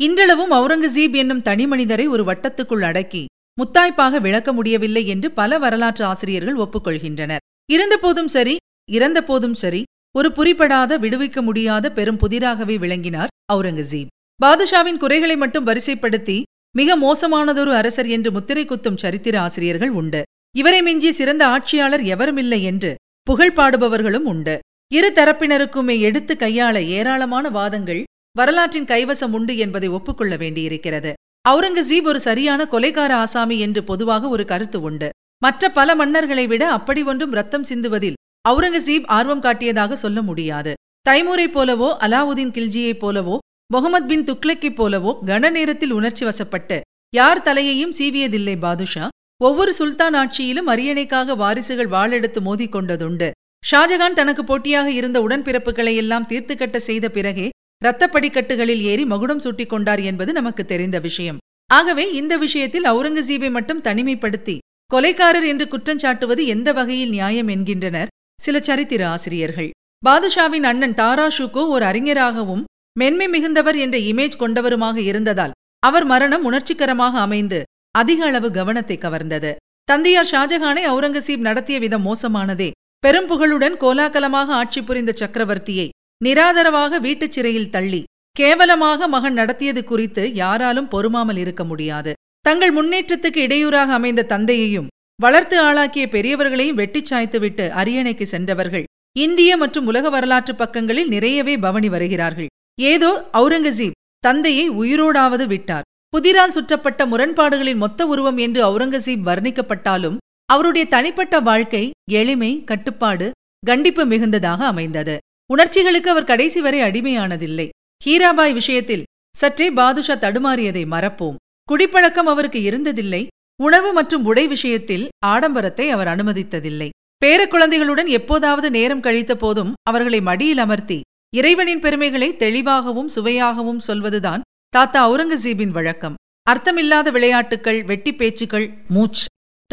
இன்றளவும் 0.00 0.52
அவுரங்கசீப் 0.52 1.14
என்னும் 1.14 1.42
தனிமனிதரை 1.42 2.08
ஒரு 2.08 2.24
வட்டத்துக்குள் 2.24 2.84
அடக்கி 2.84 3.22
முத்தாய்ப்பாக 3.58 4.20
விளக்க 4.20 4.52
முடியவில்லை 4.52 5.06
என்று 5.06 5.28
பல 5.30 5.58
வரலாற்று 5.58 6.04
ஆசிரியர்கள் 6.04 6.56
ஒப்புக்கொள்கின்றனர். 6.56 7.44
இருந்தபோதும் 7.72 8.28
சரி 8.28 8.56
இறந்தபோதும் 8.92 9.56
சரி 9.62 9.82
ஒரு 10.14 10.28
புரிபடாத 10.28 10.92
விடுவிக்க 10.98 11.42
முடியாத 11.42 11.92
பெரும் 11.92 12.18
புதிராகவே 12.18 12.76
விளங்கினார் 12.78 13.32
அவுரங்கசீப் 13.52 14.12
பாதுஷாவின் 14.40 14.96
குறைகளை 14.96 15.36
மட்டும் 15.36 15.66
வரிசைப்படுத்தி 15.66 16.42
மிக 16.76 16.96
மோசமானதொரு 16.98 17.72
அரசர் 17.80 18.06
என்று 18.06 18.30
முத்திரை 18.30 18.64
குத்தும் 18.64 18.96
சரித்திர 18.96 19.40
ஆசிரியர்கள் 19.40 19.90
உண்டு. 19.90 20.22
இவரை 20.56 20.82
மிஞ்சி 20.82 21.10
சிறந்த 21.12 21.42
ஆட்சியாளர் 21.46 22.04
எவருமில்லை 22.14 22.60
என்று 22.62 22.94
புகழ் 23.22 23.54
பாடுபவர்களும் 23.56 24.26
உண்டு. 24.32 24.54
இரு 24.92 25.08
தரப்பினருக்குமே 25.14 25.96
எடுத்து 26.00 26.34
கையாள 26.34 26.76
ஏராளமான 26.98 27.48
வாதங்கள் 27.48 28.02
வரலாற்றின் 28.36 28.84
கைவசம் 28.84 29.34
உண்டு 29.38 29.56
என்பதை 29.56 29.88
ஒப்புக்கொள்ள 29.88 30.36
வேண்டியிருக்கிறது. 30.36 31.12
அவுரங்கசீப் 31.48 32.08
ஒரு 32.10 32.20
சரியான 32.20 32.66
கொலைகார 32.72 33.12
ஆசாமி 33.22 33.58
என்று 33.58 33.84
பொதுவாக 33.84 34.28
ஒரு 34.28 34.44
கருத்து 34.44 34.80
உண்டு. 34.80 35.08
மற்ற 35.42 35.68
பல 35.68 35.94
மன்னர்களை 35.96 36.46
விட 36.46 36.64
அப்படி 36.70 37.02
ஒன்றும் 37.02 37.30
ரத்தம் 37.30 37.68
சிந்துவதில் 37.68 38.18
அவுரங்கசீப் 38.48 39.06
ஆர்வம் 39.16 39.42
காட்டியதாக 39.42 39.92
சொல்ல 40.02 40.18
முடியாது. 40.22 40.72
தைமூரை 41.08 41.46
போலவோ 41.56 41.88
அலாவுதீன் 42.04 42.54
கில்ஜியைப் 42.56 43.00
போலவோ 43.04 43.36
முகமது 43.72 44.06
பின் 44.06 44.24
துக்ளக்கைப் 44.24 44.78
போலவோ 44.80 45.12
கன 45.26 45.50
நேரத்தில் 45.50 45.94
உணர்ச்சி 45.98 46.24
வசப்பட்டு 46.26 46.78
யார் 47.14 47.42
தலையையும் 47.42 47.92
சீவியதில்லை 47.98 48.54
பாதுஷா. 48.58 49.04
ஒவ்வொரு 49.40 49.72
சுல்தான் 49.72 50.16
ஆட்சியிலும் 50.20 50.70
அரியணைக்காக 50.72 51.36
வாரிசுகள் 51.36 51.90
வாளெடுத்து 51.94 52.40
மோதிக்கொண்டதுண்டு 52.48 53.28
ஷாஜகான் 53.64 54.18
தனக்கு 54.18 54.42
போட்டியாக 54.44 54.88
இருந்த 54.90 55.18
உடன்பிறப்புகளை 55.26 55.94
எல்லாம் 55.94 56.26
தீர்த்துக்கட்ட 56.28 56.76
செய்த 56.88 57.06
பிறகே 57.08 57.46
இரத்தப்படிக்கட்டுகளில் 57.82 58.82
ஏறி 58.90 59.04
மகுடம் 59.04 59.42
சூட்டிக் 59.44 59.72
கொண்டார் 59.72 60.00
என்பது 60.00 60.32
நமக்கு 60.32 60.64
தெரிந்த 60.64 60.98
விஷயம். 60.98 61.38
ஆகவே 61.70 62.04
இந்த 62.12 62.34
விஷயத்தில் 62.36 62.88
அவுரங்கசீபை 62.92 63.50
மட்டும் 63.50 63.82
தனிமைப்படுத்தி 63.82 64.56
கொலைக்காரர் 64.90 65.46
என்று 65.46 65.66
குற்றஞ்சாட்டுவது 65.72 66.44
எந்த 66.46 66.68
வகையில் 66.72 67.12
நியாயம் 67.16 67.48
என்கின்றனர்? 67.48 68.12
சில 68.40 68.58
சரித்திர 68.60 69.02
ஆசிரியர்கள். 69.08 69.70
பாதுஷாவின் 70.02 70.66
அண்ணன் 70.70 70.94
தாரா 70.94 71.26
ஷுகோ 71.36 71.62
ஒரு 71.74 71.84
அறிஞராகவும் 71.84 72.64
மென்மை 72.96 73.26
மிகுந்தவர் 73.28 73.76
என்ற 73.76 73.96
இமேஜ் 74.10 74.40
கொண்டவருமாக 74.42 74.96
இருந்ததால் 75.10 75.56
அவர் 75.82 76.04
மரணம் 76.04 76.44
உணர்ச்சிகரமாக 76.44 77.14
அமைந்து 77.18 77.58
அதிக 77.94 78.20
அளவு 78.24 78.48
கவனத்தை 78.50 78.96
கவர்ந்தது. 78.98 79.50
தந்தையார் 79.84 80.30
ஷாஜஹானை 80.32 80.82
அவுரங்கசீப் 80.90 81.46
நடத்திய 81.48 81.78
விதம் 81.78 82.04
மோசமானதே 82.06 82.70
பெரும் 83.04 83.26
புகழுடன் 83.26 83.76
கோலாகலமாக 83.76 84.54
ஆட்சி 84.60 84.80
புரிந்த 84.82 85.12
சக்கரவர்த்தியை 85.20 85.88
நிராதரவாக 86.24 87.00
வீட்டுச் 87.06 87.34
சிறையில் 87.36 87.72
தள்ளி 87.74 88.02
கேவலமாக 88.36 89.08
மகன் 89.08 89.36
நடத்தியது 89.40 89.82
குறித்து 89.84 90.22
யாராலும் 90.34 90.88
பொறுமாமல் 90.88 91.36
இருக்க 91.36 91.62
முடியாது. 91.64 92.12
தங்கள் 92.46 92.72
முன்னேற்றத்துக்கு 92.78 93.40
இடையூறாக 93.46 93.92
அமைந்த 93.92 94.26
தந்தையையும் 94.32 94.88
வளர்த்து 95.20 95.60
ஆளாக்கிய 95.60 96.06
பெரியவர்களையும் 96.06 96.78
வெட்டிச் 96.80 97.12
சாய்த்துவிட்டு 97.12 97.68
அரியணைக்கு 97.68 98.22
சென்றவர்கள். 98.22 98.84
இந்திய 99.18 99.56
மற்றும் 99.56 99.86
உலக 99.86 100.10
வரலாற்று 100.10 100.54
பக்கங்களில் 100.54 101.08
நிறையவே 101.08 101.56
பவனி 101.56 101.88
வருகிறார்கள். 101.88 102.46
ஏதோ 102.80 103.28
அவுரங்கசீப் 103.32 103.96
தந்தையை 104.18 104.70
உயிரோடாவது 104.70 105.46
விட்டார். 105.46 105.82
புதிரால் 106.08 106.50
சுற்றப்பட்ட 106.50 107.06
முரண்பாடுகளின் 107.06 107.76
மொத்த 107.76 108.06
உருவம் 108.06 108.36
என்று 108.36 108.60
அவுரங்கசீப் 108.68 109.24
வர்ணிக்கப்பட்டாலும் 109.24 110.16
அவருடைய 110.44 110.86
தனிப்பட்ட 110.86 111.40
வாழ்க்கை 111.40 111.90
எளிமை 112.10 112.64
கட்டுப்பாடு 112.64 113.30
கண்டிப்பு 113.66 114.06
மிகுந்ததாக 114.06 114.60
அமைந்தது. 114.64 115.18
உணர்ச்சிகளுக்கு 115.54 116.10
அவர் 116.10 116.24
கடைசி 116.24 116.60
வரை 116.60 116.80
அடிமையானதில்லை. 116.80 117.68
ஹீராபாய் 118.04 118.52
விஷயத்தில் 118.52 119.04
சற்றே 119.36 119.70
பாதுஷா 119.70 120.14
தடுமாறியதை 120.14 120.84
மறப்போம். 120.86 121.36
குடிப்பழக்கம் 121.64 122.26
அவருக்கு 122.26 122.60
இருந்ததில்லை. 122.70 123.26
உணவு 123.60 123.92
மற்றும் 123.92 124.24
உடை 124.24 124.48
விஷயத்தில் 124.48 125.04
ஆடம்பரத்தை 125.26 125.86
அவர் 125.90 126.08
அனுமதித்ததில்லை. 126.08 126.88
பேரக்குழந்தைகளுடன் 127.22 128.08
எப்போதாவது 128.18 128.70
நேரம் 128.70 129.00
கழித்த 129.00 129.32
போதும் 129.34 129.72
அவர்களை 129.90 130.20
மடியில் 130.20 130.58
அமர்த்தி 130.58 130.98
இறைவனின் 131.36 131.80
பெருமைகளை 131.80 132.36
தெளிவாகவும் 132.36 133.08
சுவையாகவும் 133.08 133.80
சொல்வதுதான் 133.86 134.44
தாத்தா 134.68 135.00
அவுரங்கசீபின் 135.08 135.74
வழக்கம். 135.78 136.14
அர்த்தமில்லாத 136.50 137.10
விளையாட்டுக்கள் 137.10 137.80
வெட்டி 137.84 138.12
பேச்சுக்கள் 138.14 138.66
மூச் 138.94 139.24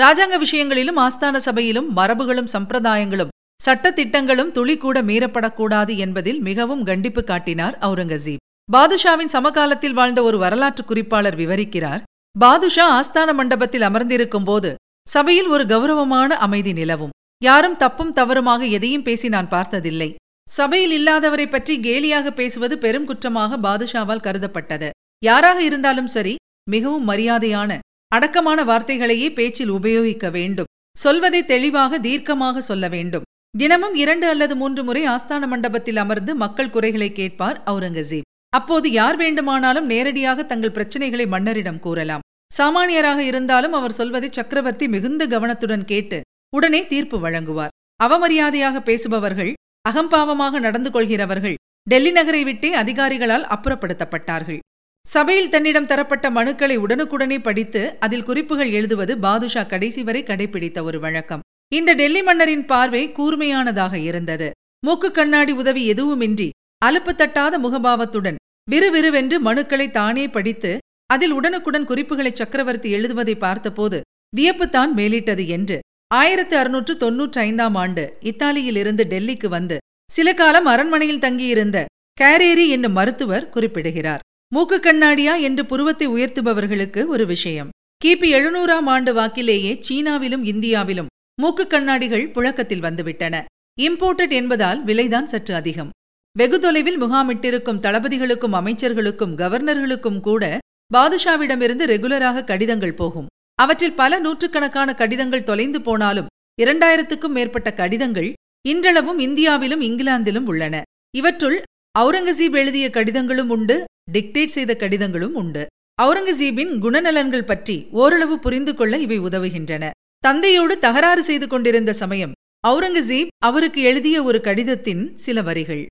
ராஜாங்க 0.01 0.37
விஷயங்களிலும் 0.37 0.97
ஆஸ்தான 0.97 1.37
சபையிலும் 1.37 1.87
மரபுகளும் 1.97 2.51
சம்பிரதாயங்களும் 2.55 3.33
சட்டத்திட்டங்களும் 3.61 4.51
துளி 4.51 4.77
கூட 4.77 4.97
மீறப்படக்கூடாது 5.01 5.93
என்பதில் 5.97 6.41
மிகவும் 6.41 6.83
கண்டிப்பு 6.83 7.23
காட்டினார் 7.23 7.77
அவுரங்கசீப். 7.81 8.41
பாதுஷாவின் 8.69 9.33
சமகாலத்தில் 9.35 9.93
வாழ்ந்த 9.93 10.19
ஒரு 10.23 10.37
வரலாற்று 10.37 10.83
குறிப்பாளர் 10.85 11.35
விவரிக்கிறார் 11.35 12.03
பாதுஷா 12.35 12.85
ஆஸ்தான 12.95 13.29
மண்டபத்தில் 13.33 13.85
அமர்ந்திருக்கும் 13.87 14.43
போது 14.43 14.69
சபையில் 15.07 15.47
ஒரு 15.47 15.63
கௌரவமான 15.65 16.37
அமைதி 16.45 16.71
நிலவும். 16.73 17.13
யாரும் 17.43 17.77
தப்பும் 17.83 18.13
தவறுமாக 18.13 18.61
எதையும் 18.77 19.05
பேசி 19.07 19.27
நான் 19.35 19.49
பார்த்ததில்லை. 19.53 20.09
சபையில் 20.47 20.93
இல்லாதவரை 20.97 21.45
பற்றி 21.49 21.75
கேலியாக 21.85 22.31
பேசுவது 22.39 22.75
பெரும் 22.77 23.07
குற்றமாக 23.09 23.59
பாதுஷாவால் 23.65 24.25
கருதப்பட்டது. 24.25 24.89
யாராக 25.23 25.59
இருந்தாலும் 25.61 26.11
சரி 26.15 26.35
மிகவும் 26.73 27.07
மரியாதையான 27.09 27.79
அடக்கமான 28.11 28.59
வார்த்தைகளையே 28.63 29.29
பேச்சில் 29.39 29.73
உபயோகிக்க 29.77 30.29
வேண்டும். 30.37 30.69
சொல்வதை 30.97 31.41
தெளிவாக 31.45 31.99
தீர்க்கமாக 31.99 32.57
சொல்ல 32.69 32.85
வேண்டும். 32.87 33.25
தினமும் 33.57 33.95
இரண்டு 34.03 34.27
அல்லது 34.33 34.53
மூன்று 34.55 34.81
முறை 34.83 35.03
ஆஸ்தான 35.15 35.43
மண்டபத்தில் 35.47 35.99
அமர்ந்து 36.03 36.31
மக்கள் 36.43 36.73
குறைகளை 36.75 37.09
கேட்பார் 37.11 37.59
அவுரங்கசீப். 37.71 38.29
அப்போது 38.57 38.87
யார் 38.91 39.17
வேண்டுமானாலும் 39.21 39.89
நேரடியாக 39.93 40.43
தங்கள் 40.43 40.75
பிரச்சனைகளை 40.75 41.25
மன்னரிடம் 41.27 41.83
கூறலாம். 41.85 42.24
சாமானியராக 42.57 43.17
இருந்தாலும் 43.17 43.73
அவர் 43.73 43.97
சொல்வதை 43.99 44.29
சக்கரவர்த்தி 44.31 44.87
மிகுந்த 44.87 45.23
கவனத்துடன் 45.27 45.85
கேட்டு 45.85 46.21
உடனே 46.49 46.81
தீர்ப்பு 46.87 47.17
வழங்குவார். 47.25 47.73
அவமரியாதையாக 48.03 48.77
பேசுபவர்கள் 48.79 49.53
அகம்பாவமாக 49.89 50.59
நடந்து 50.59 50.89
கொள்கிறவர்கள் 50.91 51.57
டெல்லி 51.87 52.11
நகரை 52.11 52.43
விட்டே 52.43 52.69
அதிகாரிகளால் 52.75 53.45
அப்புறப்படுத்தப்பட்டார்கள். 53.55 54.59
சபையில் 55.05 55.49
தன்னிடம் 55.49 55.85
தரப்பட்ட 55.85 56.29
மனுக்களை 56.29 56.75
உடனுக்குடனே 56.77 57.37
படித்து 57.39 57.81
அதில் 57.99 58.23
குறிப்புகள் 58.23 58.71
எழுதுவது 58.71 59.13
பாதுஷா 59.17 59.63
கடைசி 59.63 60.03
வரை 60.03 60.23
கடைபிடித்த 60.23 60.81
ஒரு 60.83 60.99
வழக்கம். 60.99 61.43
இந்த 61.71 61.93
டெல்லி 61.93 62.21
மன்னரின் 62.23 62.65
பார்வை 62.65 63.03
கூர்மையானதாக 63.09 63.93
இருந்தது. 64.09 64.47
மூக்கு 64.85 65.11
கண்ணாடி 65.11 65.53
உதவி 65.61 65.83
எதுவுமின்றி 65.93 66.49
அலுப்பு 66.85 67.11
தட்டாத 67.15 67.53
முகபாவத்துடன் 67.59 68.39
விறுவிறுவென்று 68.71 69.37
மனுக்களை 69.47 69.87
தானே 69.91 70.25
படித்து 70.27 70.71
அதில் 71.05 71.31
உடனுக்குடன் 71.31 71.85
குறிப்புகளை 71.85 72.31
சக்கரவர்த்தி 72.33 72.91
எழுதுவதை 72.91 73.35
பார்த்தபோது 73.35 74.01
வியப்புத்தான் 74.37 74.91
மேலிட்டது 74.95 75.47
என்று 75.47 75.79
ஆயிரத்து 76.13 76.57
அறுநூற்று 76.57 76.93
தொன்னூற்றி 76.93 77.39
ஐந்தாம் 77.39 77.75
ஆண்டு 77.75 78.17
இத்தாலியிலிருந்து 78.21 79.03
டெல்லிக்கு 79.03 79.47
வந்து 79.47 79.77
சில 80.11 80.33
காலம் 80.33 80.65
அரண்மனையில் 80.65 81.19
தங்கியிருந்த 81.19 81.85
கேரேரி 82.21 82.67
என்னும் 82.67 82.91
மருத்துவர் 82.91 83.49
குறிப்பிடுகிறார். 83.49 84.19
மூக்கு 84.53 84.77
கண்ணாடியா? 84.77 85.39
என்று 85.39 85.65
புருவத்தை 85.65 86.07
உயர்த்துபவர்களுக்கு 86.07 87.05
ஒரு 87.05 87.25
விஷயம். 87.25 87.69
கிபி 88.05 88.29
எழுநூறாம் 88.37 88.85
ஆண்டு 88.85 89.13
வாக்கிலேயே 89.13 89.81
சீனாவிலும் 89.89 90.43
இந்தியாவிலும் 90.43 91.11
மூக்கு 91.41 91.67
கண்ணாடிகள் 91.67 92.29
புழக்கத்தில் 92.29 92.81
வந்துவிட்டன. 92.81 93.43
இம்போர்ட்டட் 93.81 94.31
என்பதால் 94.31 94.83
விலைதான் 94.83 95.25
சற்று 95.25 95.55
அதிகம். 95.55 95.89
வெகு 96.37 96.59
தொலைவில் 96.59 97.01
முகாமிட்டிருக்கும் 97.01 97.81
தளபதிகளுக்கும் 97.81 98.55
அமைச்சர்களுக்கும் 98.59 99.35
கவர்னர்களுக்கும் 99.35 100.19
கூட 100.19 100.59
பாதுஷாவிடமிருந்து 100.93 101.85
ரெகுலராக 101.91 102.43
கடிதங்கள் 102.43 102.93
போகும். 102.93 103.27
அவற்றில் 103.55 103.93
பல 103.93 104.19
நூற்றுக்கணக்கான 104.19 104.93
கடிதங்கள் 104.93 105.43
தொலைந்து 105.43 105.81
போனாலும் 105.81 106.27
இரண்டாயிரத்துக்கும் 106.61 107.35
மேற்பட்ட 107.37 107.73
கடிதங்கள் 107.73 108.33
இன்றளவும் 108.67 109.19
இந்தியாவிலும் 109.19 109.81
இங்கிலாந்திலும் 109.81 110.45
உள்ளன. 110.45 110.81
இவற்றுள் 111.17 111.57
அவுரங்கசீப் 111.99 112.55
எழுதிய 112.55 112.89
கடிதங்களும் 112.89 113.49
உண்டு 113.49 113.83
டிக்டேட் 114.13 114.55
செய்த 114.55 114.75
கடிதங்களும் 114.75 115.33
உண்டு. 115.33 115.65
அவுரங்கசீபின் 116.01 116.71
குணநலன்கள் 116.83 117.49
பற்றி 117.51 117.87
ஓரளவு 117.91 118.39
புரிந்து 118.39 118.75
கொள்ள 118.75 118.97
இவை 118.97 119.19
உதவுகின்றன. 119.19 119.89
தந்தையோடு 120.19 120.79
தகராறு 120.79 121.23
செய்து 121.23 121.47
கொண்டிருந்த 121.47 121.93
சமயம் 121.93 122.33
அவுரங்கசீப் 122.67 123.27
அவருக்கு 123.37 123.81
எழுதிய 123.81 124.23
ஒரு 124.23 124.41
கடிதத்தின் 124.41 125.17
சில 125.17 125.41
வரிகள். 125.41 125.85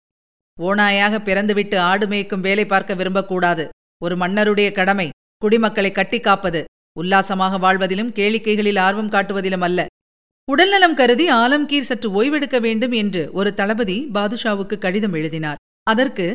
ஓனாயாக 0.61 1.19
பிறந்துவிட்டு 1.19 1.79
ஆடு 1.79 2.07
மேய்க்கும் 2.07 2.41
வேலை 2.41 2.67
பார்க்க 2.67 2.95
விரும்பக்கூடாது. 2.95 3.69
ஒரு 4.05 4.17
மன்னருடைய 4.17 4.69
கடமை 4.73 5.09
குடிமக்களை 5.43 5.91
கட்டி 5.93 6.19
காப்பது. 6.21 6.61
உல்லாசமாக 6.99 7.59
வாழ்வதிலும் 7.59 8.13
கேளிக்கைகளில் 8.19 8.79
ஆர்வம் 8.79 9.11
காட்டுவதிலும் 9.11 9.65
அல்ல. 9.69 9.87
உடல்நலம் 10.53 10.97
கருதி 11.01 11.27
ஆலம்கீர் 11.33 11.89
சற்று 11.91 12.09
ஓய்வெடுக்க 12.19 12.57
வேண்டும் 12.61 12.95
என்று 13.03 13.23
ஒரு 13.33 13.51
தளபதி 13.55 13.97
பாதுஷாவுக்கு 14.15 14.77
கடிதம் 14.79 15.13
எழுதினார். 15.13 15.61
அதற்கு 15.91 16.27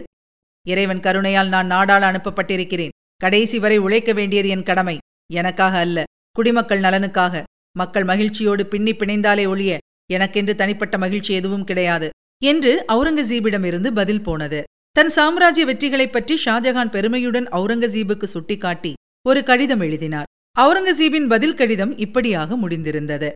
இறைவன் 0.65 1.03
கருணையால் 1.05 1.53
நான் 1.55 1.71
நாடாள 1.71 2.03
அனுப்பப்பட்டிருக்கிறேன். 2.11 2.95
கடைசி 3.23 3.57
வரை 3.59 3.77
உழைக்க 3.77 4.11
வேண்டியது 4.13 4.49
என் 4.49 4.67
கடமை. 4.69 4.97
எனக்காக 5.33 5.77
அல்ல 5.85 6.03
குடிமக்கள் 6.31 6.85
நலனுக்காக. 6.87 7.43
மக்கள் 7.77 8.05
மகிழ்ச்சியோடு 8.11 8.63
பின்னி 8.65 8.93
பிணைந்தாலே 8.93 9.45
ஒழிய 9.47 9.77
எனக்கென்று 10.11 10.53
தனிப்பட்ட 10.55 10.97
மகிழ்ச்சி 10.97 11.31
எதுவும் 11.33 11.67
கிடையாது 11.69 12.07
என்று 12.41 12.71
அவுரங்கசீபிடமிருந்து 12.93 13.89
பதில் 13.99 14.25
போனது. 14.27 14.59
தன் 14.99 15.09
சாம்ராஜ்ய 15.09 15.65
வெற்றிகளைப் 15.65 16.11
பற்றி 16.11 16.41
ஷாஜகான் 16.45 16.89
பெருமையுடன் 16.89 17.47
அவுரங்கசீபுக்கு 17.47 18.23
சுட்டிக்காட்டி 18.23 18.93
ஒரு 19.27 19.43
கடிதம் 19.43 19.79
எழுதினார். 19.79 20.25
அவுரங்கசீபின் 20.59 21.27
பதில் 21.27 21.53
கடிதம் 21.53 21.97
இப்படியாக 21.97 22.55
முடிந்திருந்தது. 22.55 23.31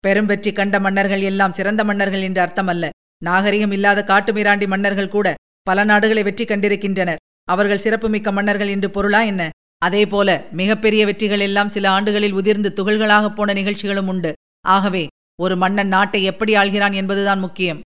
பெரும் 0.00 0.26
வெற்றி 0.26 0.52
கண்ட 0.52 0.80
மன்னர்கள் 0.80 1.20
எல்லாம் 1.20 1.52
சிறந்த 1.52 1.84
மன்னர்கள் 1.84 2.22
என்று 2.22 2.42
அர்த்தமல்ல. 2.42 2.88
நாகரிகம் 3.24 3.72
இல்லாத 3.72 4.04
காட்டுமிராண்டி 4.06 4.66
மன்னர்கள் 4.66 5.08
கூட 5.08 5.34
பல 5.62 5.84
நாடுகளை 5.84 6.22
வெற்றி 6.22 6.44
கண்டிருக்கின்றனர். 6.44 7.16
அவர்கள் 7.44 7.78
சிறப்புமிக்க 7.78 8.32
மன்னர்கள் 8.32 8.68
என்று 8.68 8.90
பொருளா 8.90 9.22
என்ன? 9.22 9.50
அதேபோல 9.78 10.46
மிகப்பெரிய 10.52 11.04
வெற்றிகள் 11.04 11.40
எல்லாம் 11.40 11.68
சில 11.68 11.90
ஆண்டுகளில் 11.90 12.32
உதிர்ந்து 12.32 12.72
துகள்களாகப் 12.76 13.34
போன 13.34 13.52
நிகழ்ச்சிகளும் 13.52 14.08
உண்டு. 14.08 14.32
ஆகவே 14.66 15.06
ஒரு 15.40 15.56
மன்னன் 15.56 15.88
நாட்டை 15.88 16.22
எப்படி 16.22 16.54
ஆள்கிறான் 16.54 16.94
என்பதுதான் 16.94 17.38
முக்கியம். 17.38 17.80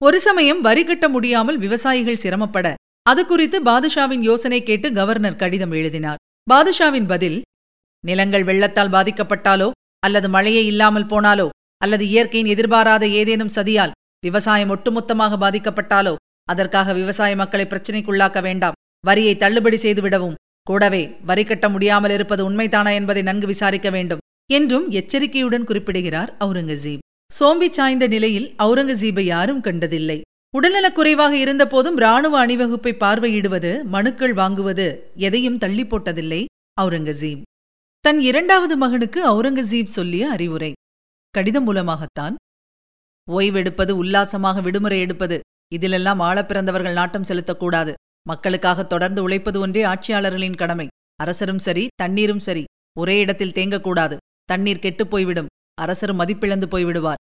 ஒரு 0.00 0.18
சமயம் 0.20 0.58
வரி 0.60 0.82
கட்ட 0.84 1.06
முடியாமல் 1.08 1.58
விவசாயிகள் 1.58 2.22
சிரமப்பட 2.22 2.66
அது 3.02 3.22
குறித்து 3.26 3.58
பாதுஷாவின் 3.62 4.24
யோசனை 4.28 4.58
கேட்டு 4.62 4.88
கவர்னர் 4.92 5.38
கடிதம் 5.42 5.74
எழுதினார். 5.78 6.20
பாதுஷாவின் 6.50 7.06
பதில் 7.12 7.38
நிலங்கள் 8.04 8.44
வெள்ளத்தால் 8.48 8.92
பாதிக்கப்பட்டாலோ 8.94 9.68
அல்லது 10.06 10.28
மழையே 10.34 10.62
இல்லாமல் 10.64 11.08
போனாலோ 11.12 11.46
அல்லது 11.82 12.04
இயற்கையின் 12.08 12.52
எதிர்பாராத 12.54 13.06
ஏதேனும் 13.20 13.54
சதியால் 13.56 13.96
விவசாயம் 14.26 14.72
ஒட்டுமொத்தமாக 14.74 15.38
பாதிக்கப்பட்டாலோ 15.44 16.14
அதற்காக 16.48 16.92
விவசாய 17.00 17.32
மக்களை 17.42 17.66
பிரச்சினைக்குள்ளாக்க 17.68 18.40
வேண்டாம். 18.48 18.78
வரியை 19.04 19.34
தள்ளுபடி 19.36 19.80
செய்துவிடவும் 19.86 20.38
கூடவே 20.66 21.02
வரி 21.30 21.44
கட்ட 21.44 21.66
முடியாமல் 21.68 22.16
இருப்பது 22.18 22.42
உண்மைதானா 22.50 22.92
என்பதை 23.00 23.24
நன்கு 23.30 23.46
விசாரிக்க 23.46 23.90
வேண்டும் 23.96 24.22
என்றும் 24.50 24.86
எச்சரிக்கையுடன் 25.00 25.68
குறிப்பிடுகிறார் 25.70 26.32
அவுரங்கசீப். 26.44 27.02
சோம்பி 27.30 27.70
சாய்ந்த 27.70 28.06
நிலையில் 28.06 28.54
அவுரங்கசீபை 28.58 29.20
யாரும் 29.20 29.60
கண்டதில்லை. 29.60 30.20
உடல்நலக் 30.54 30.94
குறைவாக 30.94 31.36
இருந்தபோதும் 31.36 31.96
ராணுவ 31.96 32.46
அணிவகுப்பை 32.46 32.92
பார்வையிடுவது 32.94 33.84
மனுக்கள் 33.84 34.34
வாங்குவது 34.34 34.86
எதையும் 35.14 35.58
தள்ளி 35.58 35.84
போட்டதில்லை 35.84 36.44
அவுரங்கசீப் 36.80 37.42
தன் 38.00 38.20
இரண்டாவது 38.20 38.76
மகனுக்கு 38.76 39.20
அவுரங்கசீப் 39.30 39.94
சொல்லிய 39.96 40.30
அறிவுரை. 40.30 40.72
கடிதம் 41.30 41.64
மூலமாகத்தான். 41.64 42.36
ஓய்வெடுப்பது 43.30 43.90
உல்லாசமாக 43.90 44.60
விடுமுறை 44.60 45.00
எடுப்பது 45.00 45.40
இதிலெல்லாம் 45.76 46.18
ஆழப் 46.18 46.48
பிறந்தவர்கள் 46.48 46.92
நாட்டம் 46.92 47.28
செலுத்தக்கூடாது. 47.28 47.92
மக்களுக்காக 48.22 48.82
தொடர்ந்து 48.82 49.22
உழைப்பது 49.22 49.60
ஒன்றே 49.60 49.82
ஆட்சியாளர்களின் 49.84 50.56
கடமை. 50.56 50.86
அரசரும் 51.16 51.58
சரி 51.58 51.86
தண்ணீரும் 51.94 52.38
சரி 52.38 52.64
ஒரே 52.98 53.18
இடத்தில் 53.18 53.52
தேங்கக்கூடாது. 53.52 54.16
தண்ணீர் 54.44 54.78
கெட்டுப் 54.78 55.10
அரசர் 55.76 56.10
அரசரும் 56.10 56.20
மதிப்பிழந்து 56.20 56.66
போய்விடுவார். 56.70 57.20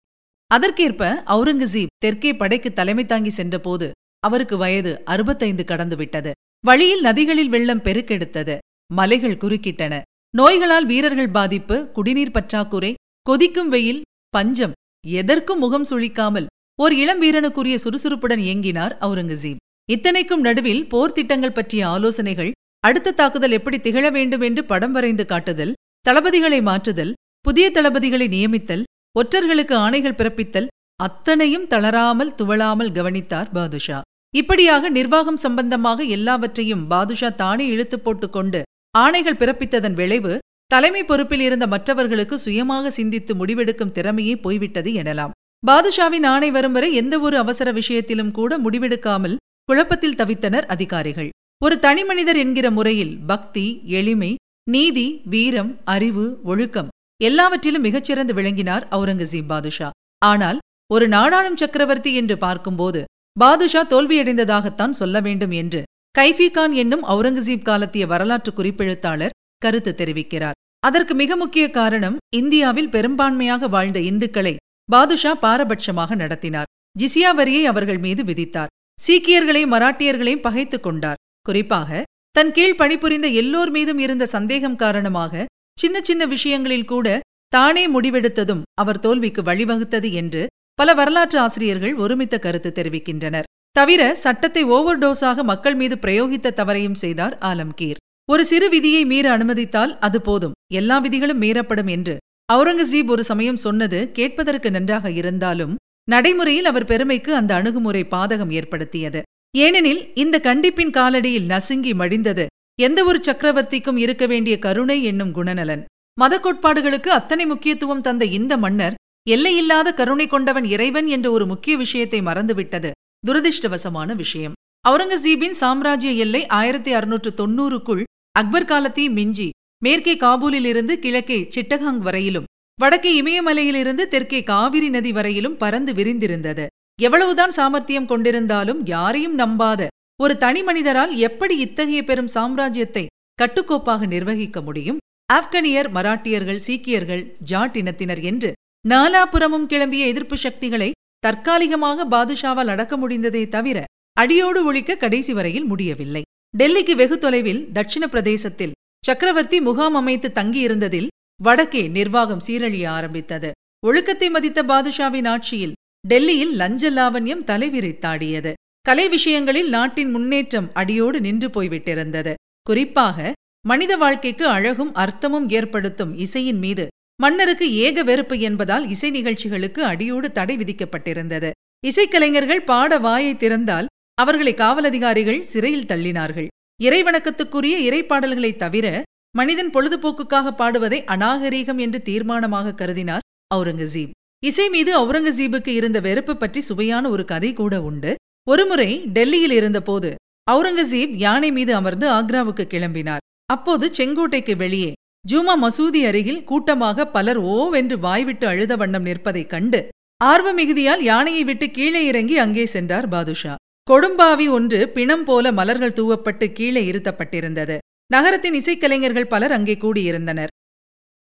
அதற்கேற்ப 0.46 1.22
அவுரங்கசீப் 1.26 1.92
தெற்கே 1.98 2.32
படைக்கு 2.32 2.72
தலைமை 2.72 3.06
தாங்கி 3.06 3.30
சென்றபோது 3.30 3.90
அவருக்கு 4.18 4.56
வயது 4.56 5.02
அறுபத்தைந்து 5.04 5.64
கடந்துவிட்டது. 5.68 6.30
வழியில் 6.66 7.00
நதிகளில் 7.00 7.48
வெள்ளம் 7.48 7.82
பெருக்கெடுத்தது. 7.82 8.58
மலைகள் 8.92 9.36
குறுக்கிட்டன. 9.36 10.00
நோய்களால் 10.36 10.84
வீரர்கள் 10.84 11.28
பாதிப்பு 11.28 11.88
குடிநீர் 11.92 12.30
பற்றாக்குறை 12.30 12.94
கொதிக்கும் 13.22 13.68
வெயில் 13.68 14.02
பஞ்சம் 14.28 14.72
எதற்கும் 15.06 15.58
முகம் 15.58 15.86
சுழிக்காமல் 15.90 16.46
ஓர் 16.76 16.94
இளம் 16.94 17.18
வீரனுக்குரிய 17.18 17.78
சுறுசுறுப்புடன் 17.78 18.38
இயங்கினார் 18.38 18.94
அவுரங்கசீப். 19.00 19.56
இத்தனைக்கும் 19.90 20.40
நடுவில் 20.40 20.88
போர் 20.88 21.12
திட்டங்கள் 21.12 21.52
பற்றிய 21.52 21.88
ஆலோசனைகள் 21.88 22.50
அடுத்த 22.80 23.10
தாக்குதல் 23.10 23.50
எப்படி 23.50 23.78
திகழ 23.78 24.10
வேண்டும் 24.10 24.40
என்று 24.40 24.64
படம் 24.64 24.92
வரைந்து 24.92 25.26
காட்டுதல் 25.26 25.72
தளபதிகளை 26.08 26.60
மாற்றுதல் 26.62 27.12
புதிய 27.44 27.66
தளபதிகளை 27.70 28.26
நியமித்தல் 28.28 28.82
ஒற்றர்களுக்கு 29.16 29.74
ஆணைகள் 29.84 30.16
பிறப்பித்தல் 30.18 30.66
அத்தனையும் 31.00 31.66
தளராமல் 31.66 32.34
துவளாமல் 32.38 32.92
கவனித்தார் 32.92 33.50
பாதுஷா. 33.52 33.98
இப்படியாக 34.34 34.90
நிர்வாகம் 34.90 35.40
சம்பந்தமாக 35.44 36.04
எல்லாவற்றையும் 36.16 36.82
பாதுஷா 36.86 37.28
தானே 37.34 37.64
இழுத்து 37.66 37.96
போட்டுக்கொண்டு 37.98 38.60
ஆணைகள் 38.98 39.40
பிறப்பித்ததன் 39.40 39.96
விளைவு 40.00 40.32
தலைமை 40.66 41.02
பொறுப்பில் 41.04 41.40
இருந்த 41.40 41.66
மற்றவர்களுக்கு 41.66 42.36
சுயமாக 42.38 42.90
சிந்தித்து 42.90 43.32
முடிவெடுக்கும் 43.34 43.94
திறமையே 43.96 44.34
போய்விட்டது 44.40 44.90
எனலாம். 45.02 45.34
பாதுஷாவின் 45.66 46.26
ஆணை 46.34 46.50
வரும் 46.50 46.72
வரை 46.72 46.90
எந்தவொரு 46.94 47.36
அவசர 47.38 47.68
விஷயத்திலும் 47.72 48.32
கூட 48.38 48.58
முடிவெடுக்காமல் 48.58 49.40
குழப்பத்தில் 49.68 50.18
தவித்தனர் 50.20 50.68
அதிகாரிகள். 50.74 51.32
ஒரு 51.60 51.74
தனிமனிதர் 51.82 52.38
என்கிற 52.44 52.66
முறையில் 52.70 53.14
பக்தி 53.26 53.66
எளிமை 53.98 54.32
நீதி 54.70 55.08
வீரம் 55.24 55.74
அறிவு 55.94 56.24
ஒழுக்கம் 56.44 56.88
எல்லாவற்றிலும் 57.22 57.84
மிகச்சிறந்து 57.84 58.34
விளங்கினார் 58.34 58.88
அவுரங்கசீப் 58.90 59.46
பாதுஷா. 59.46 59.90
ஆனால் 60.24 60.58
ஒரு 60.92 61.08
நாடாளும் 61.08 61.56
சக்கரவர்த்தி 61.56 62.14
என்று 62.14 62.38
பார்க்கும்போது 62.38 63.04
பாதுஷா 63.38 63.86
தோல்வியடைந்ததாகத்தான் 63.86 64.90
சொல்ல 64.90 65.20
வேண்டும் 65.20 65.50
என்று 65.50 65.82
கைஃபி 66.18 66.50
கான் 66.50 66.72
என்னும் 66.72 67.04
அவுரங்கசீப் 67.04 67.62
காலத்திய 67.62 68.06
வரலாற்று 68.06 68.52
குறிப்பெழுத்தாளர் 68.52 69.36
கருத்து 69.58 69.94
தெரிவிக்கிறார். 69.98 70.56
அதற்கு 70.80 71.14
மிக 71.14 71.36
முக்கிய 71.36 71.70
காரணம் 71.70 72.16
இந்தியாவில் 72.36 72.88
பெரும்பான்மையாக 72.88 73.68
வாழ்ந்த 73.68 74.00
இந்துக்களை 74.00 74.56
பாதுஷா 74.84 75.36
பாரபட்சமாக 75.36 76.14
நடத்தினார். 76.14 76.70
ஜிசியா 76.98 77.34
வரியை 77.34 77.66
அவர்கள் 77.66 77.98
மீது 77.98 78.22
விதித்தார். 78.22 78.72
சீக்கியர்களையும் 79.06 79.72
மராட்டியர்களையும் 79.72 80.40
பகைத்துக் 80.40 80.82
கொண்டார். 80.82 81.20
குறிப்பாக 81.40 82.02
தன் 82.30 82.52
கீழ் 82.52 82.74
பணிபுரிந்த 82.74 83.28
எல்லோர் 83.28 83.70
மீதும் 83.70 83.98
இருந்த 83.98 84.26
சந்தேகம் 84.26 84.76
காரணமாக 84.76 85.46
சின்ன 85.80 85.96
சின்ன 86.08 86.22
விஷயங்களில் 86.26 86.90
கூட 86.92 87.06
தானே 87.52 87.84
முடிவெடுத்ததும் 87.94 88.62
அவர் 88.80 88.98
தோல்விக்கு 88.98 89.42
வழிவகுத்தது 89.42 90.08
என்று 90.20 90.42
பல 90.78 90.94
வரலாற்று 90.94 91.38
ஆசிரியர்கள் 91.38 91.94
ஒருமித்த 91.94 92.34
கருத்து 92.38 92.70
தெரிவிக்கின்றனர். 92.74 93.48
தவிர 93.76 94.00
சட்டத்தை 94.14 94.62
ஓவர் 94.76 94.98
டோஸாக 94.98 95.42
மக்கள் 95.42 95.76
மீது 95.80 95.96
பிரயோகித்த 96.04 96.54
தவறையும் 96.60 96.98
செய்தார் 97.02 97.34
ஆலம்கீர். 97.50 98.00
ஒரு 98.28 98.42
சிறு 98.50 98.68
விதியை 98.68 99.02
மீற 99.04 99.26
அனுமதித்தால் 99.36 99.92
அது 99.98 100.18
போதும். 100.20 100.56
எல்லா 100.72 100.96
விதிகளும் 100.98 101.42
மீறப்படும் 101.44 101.90
என்று 101.96 102.14
அவுரங்கசீப் 102.52 103.10
ஒரு 103.14 103.22
சமயம் 103.30 103.62
சொன்னது 103.66 103.98
கேட்பதற்கு 104.12 104.70
நன்றாக 104.70 105.10
இருந்தாலும் 105.20 105.74
நடைமுறையில் 106.08 106.70
அவர் 106.70 106.90
பெருமைக்கு 106.92 107.30
அந்த 107.34 107.52
அணுகுமுறை 107.54 108.02
பாதகம் 108.14 108.52
ஏற்படுத்தியது. 108.58 109.20
ஏனெனில் 109.58 110.02
இந்த 110.14 110.36
கண்டிப்பின் 110.42 110.94
காலடியில் 110.98 111.50
நசுங்கி 111.52 111.92
மடிந்தது 112.00 112.46
எந்த 112.80 113.00
ஒரு 113.04 113.18
சக்கரவர்த்திக்கும் 113.22 113.96
இருக்க 113.96 114.24
வேண்டிய 114.26 114.54
கருணை 114.58 114.96
என்னும் 115.02 115.32
குணநலன். 115.34 115.82
மத 116.18 116.34
கோட்பாடுகளுக்கு 116.38 117.10
அத்தனை 117.16 117.44
முக்கியத்துவம் 117.46 118.04
தந்த 118.06 118.24
இந்த 118.38 118.52
மன்னர் 118.56 118.96
எல்லையில்லாத 119.30 119.88
கருணை 119.92 120.26
கொண்டவன் 120.26 120.66
இறைவன் 120.74 121.06
என்ற 121.06 121.26
ஒரு 121.30 121.44
முக்கிய 121.46 121.74
விஷயத்தை 121.76 122.20
மறந்துவிட்டது. 122.20 122.90
துரதிருஷ்டவசமான 123.26 124.14
விஷயம். 124.14 124.54
அவுரங்கசீபின் 124.84 125.56
சாம்ராஜ்ய 125.62 126.10
எல்லை 126.24 126.42
ஆயிரத்தி 126.58 126.92
அறுநூற்று 126.92 127.30
தொன்னூறுக்குள் 127.40 128.02
அக்பர் 128.36 128.64
காலத்தை 128.64 129.04
மிஞ்சி 129.08 129.48
மேற்கே 129.82 130.14
காபூலிலிருந்து 130.16 130.94
கிழக்கே 131.04 131.38
சிட்டகாங் 131.54 132.02
வரையிலும் 132.06 132.48
வடக்கே 132.78 133.10
இமயமலையிலிருந்து 133.22 134.04
தெற்கே 134.08 134.40
காவிரி 134.42 134.88
நதி 134.88 135.10
வரையிலும் 135.12 135.56
பறந்து 135.56 135.92
விரிந்திருந்தது. 135.92 136.66
எவ்வளவுதான் 136.98 137.50
சாமர்த்தியம் 137.50 138.08
கொண்டிருந்தாலும் 138.08 138.80
யாரையும் 138.84 139.38
நம்பாத 139.38 139.88
ஒரு 140.22 140.34
தனி 140.36 140.62
மனிதரால் 140.62 141.12
எப்படி 141.16 141.54
இத்தகைய 141.56 142.00
பெரும் 142.04 142.28
சாம்ராஜ்யத்தை 142.34 143.02
கட்டுக்கோப்பாக 143.38 144.06
நிர்வகிக்க 144.06 144.58
முடியும்? 144.60 144.98
ஆப்கனியர் 145.32 145.88
மராட்டியர்கள் 145.96 146.60
சீக்கியர்கள் 146.66 147.22
ஜாட் 147.50 147.76
இனத்தினர் 147.76 148.20
என்று 148.20 148.50
நாலாபுறமும் 148.88 149.64
கிளம்பிய 149.72 150.02
எதிர்ப்பு 150.12 150.36
சக்திகளை 150.36 150.90
தற்காலிகமாக 151.26 152.06
பாதுஷாவால் 152.06 152.72
அடக்க 152.74 152.96
முடிந்ததே 152.96 153.42
தவிர 153.48 153.78
அடியோடு 154.16 154.60
ஒழிக்க 154.64 154.96
கடைசி 154.96 155.32
வரையில் 155.32 155.64
முடியவில்லை. 155.64 156.22
டெல்லிக்கு 156.58 156.94
வெகு 156.94 157.18
தொலைவில் 157.18 157.64
தட்சிண 157.72 158.04
பிரதேசத்தில் 158.06 158.76
சக்கரவர்த்தி 159.04 159.60
முகாம் 159.60 159.94
அமைத்து 159.94 160.28
தங்கியிருந்ததில் 160.34 161.10
வடக்கே 161.40 161.88
நிர்வாகம் 161.88 162.46
சீரழிய 162.46 162.86
ஆரம்பித்தது. 162.88 163.50
ஒழுக்கத்தை 163.86 164.30
மதித்த 164.30 164.62
பாதுஷாவின் 164.62 165.28
ஆட்சியில் 165.34 165.76
டெல்லியில் 166.08 166.52
லஞ்ச 166.54 166.90
லாவண்யம் 166.90 167.46
தலைவிரித்தாடியது. 167.50 168.52
கலை 168.80 169.08
விஷயங்களில் 169.08 169.68
நாட்டின் 169.68 170.10
முன்னேற்றம் 170.10 170.70
அடியோடு 170.74 171.20
நின்று 171.20 171.48
போய்விட்டிருந்தது. 171.48 172.34
குறிப்பாக 172.62 173.32
மனித 173.66 173.96
வாழ்க்கைக்கு 173.96 174.46
அழகும் 174.46 174.94
அர்த்தமும் 174.94 175.48
ஏற்படுத்தும் 175.48 176.14
இசையின் 176.14 176.58
மீது 176.58 176.86
மன்னருக்கு 177.22 177.74
ஏக 177.74 178.02
வெறுப்பு 178.02 178.38
என்பதால் 178.38 178.88
இசை 178.88 179.10
நிகழ்ச்சிகளுக்கு 179.10 179.84
அடியோடு 179.84 180.32
தடை 180.32 180.56
விதிக்கப்பட்டிருந்தது. 180.56 181.50
இசைக்கலைஞர்கள் 181.86 182.64
பாட 182.64 182.98
வாயை 182.98 183.34
திறந்தால் 183.34 183.86
அவர்களை 184.14 184.54
காவலதிகாரிகள் 184.54 185.42
சிறையில் 185.42 185.86
தள்ளினார்கள். 185.86 186.46
இறைவணக்கத்துக்குரிய 186.82 187.76
இறைப்பாடல்களைத் 187.88 188.56
தவிர 188.56 189.02
மனிதன் 189.36 189.70
பொழுதுபோக்குக்காக 189.70 190.50
பாடுவதை 190.50 191.04
அநாகரீகம் 191.04 191.80
என்று 191.80 192.02
தீர்மானமாக 192.04 192.74
கருதினார் 192.74 193.24
அவுரங்கசீப் 193.54 194.10
இசை 194.44 194.68
மீது 194.68 194.98
அவுரங்கசீபுக்கு 194.98 195.68
இருந்த 195.68 196.00
வெறுப்பு 196.00 196.36
பற்றி 196.36 196.60
சுவையான 196.60 197.10
ஒரு 197.10 197.24
கதை 197.24 197.52
கூட 197.52 197.82
உண்டு. 197.82 198.14
ஒருமுறை 198.50 198.90
டெல்லியில் 199.16 199.54
இருந்தபோது 199.56 200.10
அவுரங்கசீப் 200.50 201.12
யானை 201.24 201.50
மீது 201.56 201.72
அமர்ந்து 201.78 202.06
ஆக்ராவுக்கு 202.16 202.64
கிளம்பினார். 202.72 203.24
அப்போது 203.54 203.86
செங்கோட்டைக்கு 203.98 204.54
வெளியே 204.62 204.92
ஜூமா 205.24 205.54
மசூதி 205.62 206.00
அருகில் 206.08 206.44
கூட்டமாக 206.50 207.06
பலர் 207.14 207.40
ஓவென்று 207.54 207.96
வாய்விட்டு 208.04 208.46
அழுத 208.52 208.72
வண்ணம் 208.80 209.06
நிற்பதைக் 209.08 209.50
கண்டு 209.52 209.80
ஆர்வ 210.20 210.48
மிகுதியால் 210.58 211.02
யானையை 211.10 211.42
விட்டு 211.48 211.66
கீழே 211.76 212.00
இறங்கி 212.10 212.36
அங்கே 212.44 212.64
சென்றார் 212.74 213.08
பாதுஷா. 213.14 213.54
கொடும்பாவி 213.88 214.46
ஒன்று 214.56 214.78
பிணம் 214.96 215.24
போல 215.28 215.52
மலர்கள் 215.58 215.96
தூவப்பட்டு 215.98 216.46
கீழே 216.58 216.82
இருத்தப்பட்டிருந்தது. 216.90 217.76
நகரத்தின் 218.10 218.56
இசைக்கலைஞர்கள் 218.60 219.30
பலர் 219.32 219.54
அங்கே 219.56 219.74
கூடியிருந்தனர். 219.84 220.52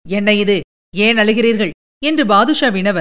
என்ன 0.07 0.29
இது? 0.43 0.57
ஏன் 0.95 1.21
அழுகிறீர்கள்? 1.23 1.73
என்று 2.03 2.25
பாதுஷா 2.33 2.69
வினவ 2.77 2.99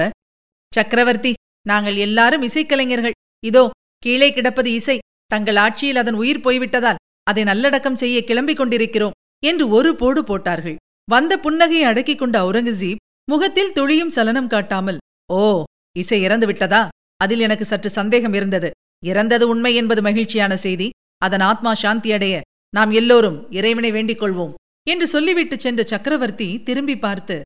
சக்கரவர்த்தி 0.72 1.32
நாங்கள் 1.70 1.96
எல்லாரும் 2.06 2.46
இசைக்கலைஞர்கள். 2.48 3.16
இதோ 3.42 3.64
கீழே 4.02 4.28
கிடப்பது 4.32 4.70
இசை. 4.72 4.96
தங்கள் 5.26 5.58
ஆட்சியில் 5.64 6.00
அதன் 6.02 6.18
உயிர் 6.22 6.40
போய்விட்டதால் 6.40 7.00
அதை 7.30 7.42
நல்லடக்கம் 7.44 8.00
செய்ய 8.02 8.16
கிளம்பிக் 8.26 8.60
கொண்டிருக்கிறோம் 8.60 9.16
என்று 9.46 9.64
ஒரு 9.68 9.90
போடு 10.00 10.20
போட்டார்கள். 10.24 10.76
வந்த 11.08 11.32
புன்னகையை 11.44 11.86
அடக்கிக் 11.90 12.18
கொண்ட 12.18 12.36
அவுரங்கசீப் 12.42 13.02
முகத்தில் 13.28 13.72
துளியும் 13.72 14.12
சலனம் 14.16 14.50
காட்டாமல் 14.52 14.98
ஓ 15.32 15.40
இசை 15.96 16.18
இறந்து 16.26 16.46
விட்டதா? 16.46 16.82
அதில் 17.16 17.42
எனக்கு 17.46 17.64
சற்று 17.64 17.90
சந்தேகம் 17.90 18.34
இருந்தது. 18.38 18.70
இறந்தது 19.04 19.44
உண்மை 19.52 19.72
என்பது 19.74 20.00
மகிழ்ச்சியான 20.02 20.52
செய்தி. 20.64 20.88
அதன் 21.26 21.44
ஆத்மா 21.50 21.72
சாந்தியடைய 21.82 22.34
நாம் 22.74 22.92
எல்லோரும் 23.00 23.38
இறைவனை 23.50 23.90
வேண்டிக் 23.90 24.20
கொள்வோம் 24.22 24.54
என்று 24.86 25.06
சொல்லிவிட்டு 25.06 25.56
சென்ற 25.60 25.82
சக்கரவர்த்தி 25.82 26.48
திரும்பி 26.62 26.96
பார்த்து 27.04 27.36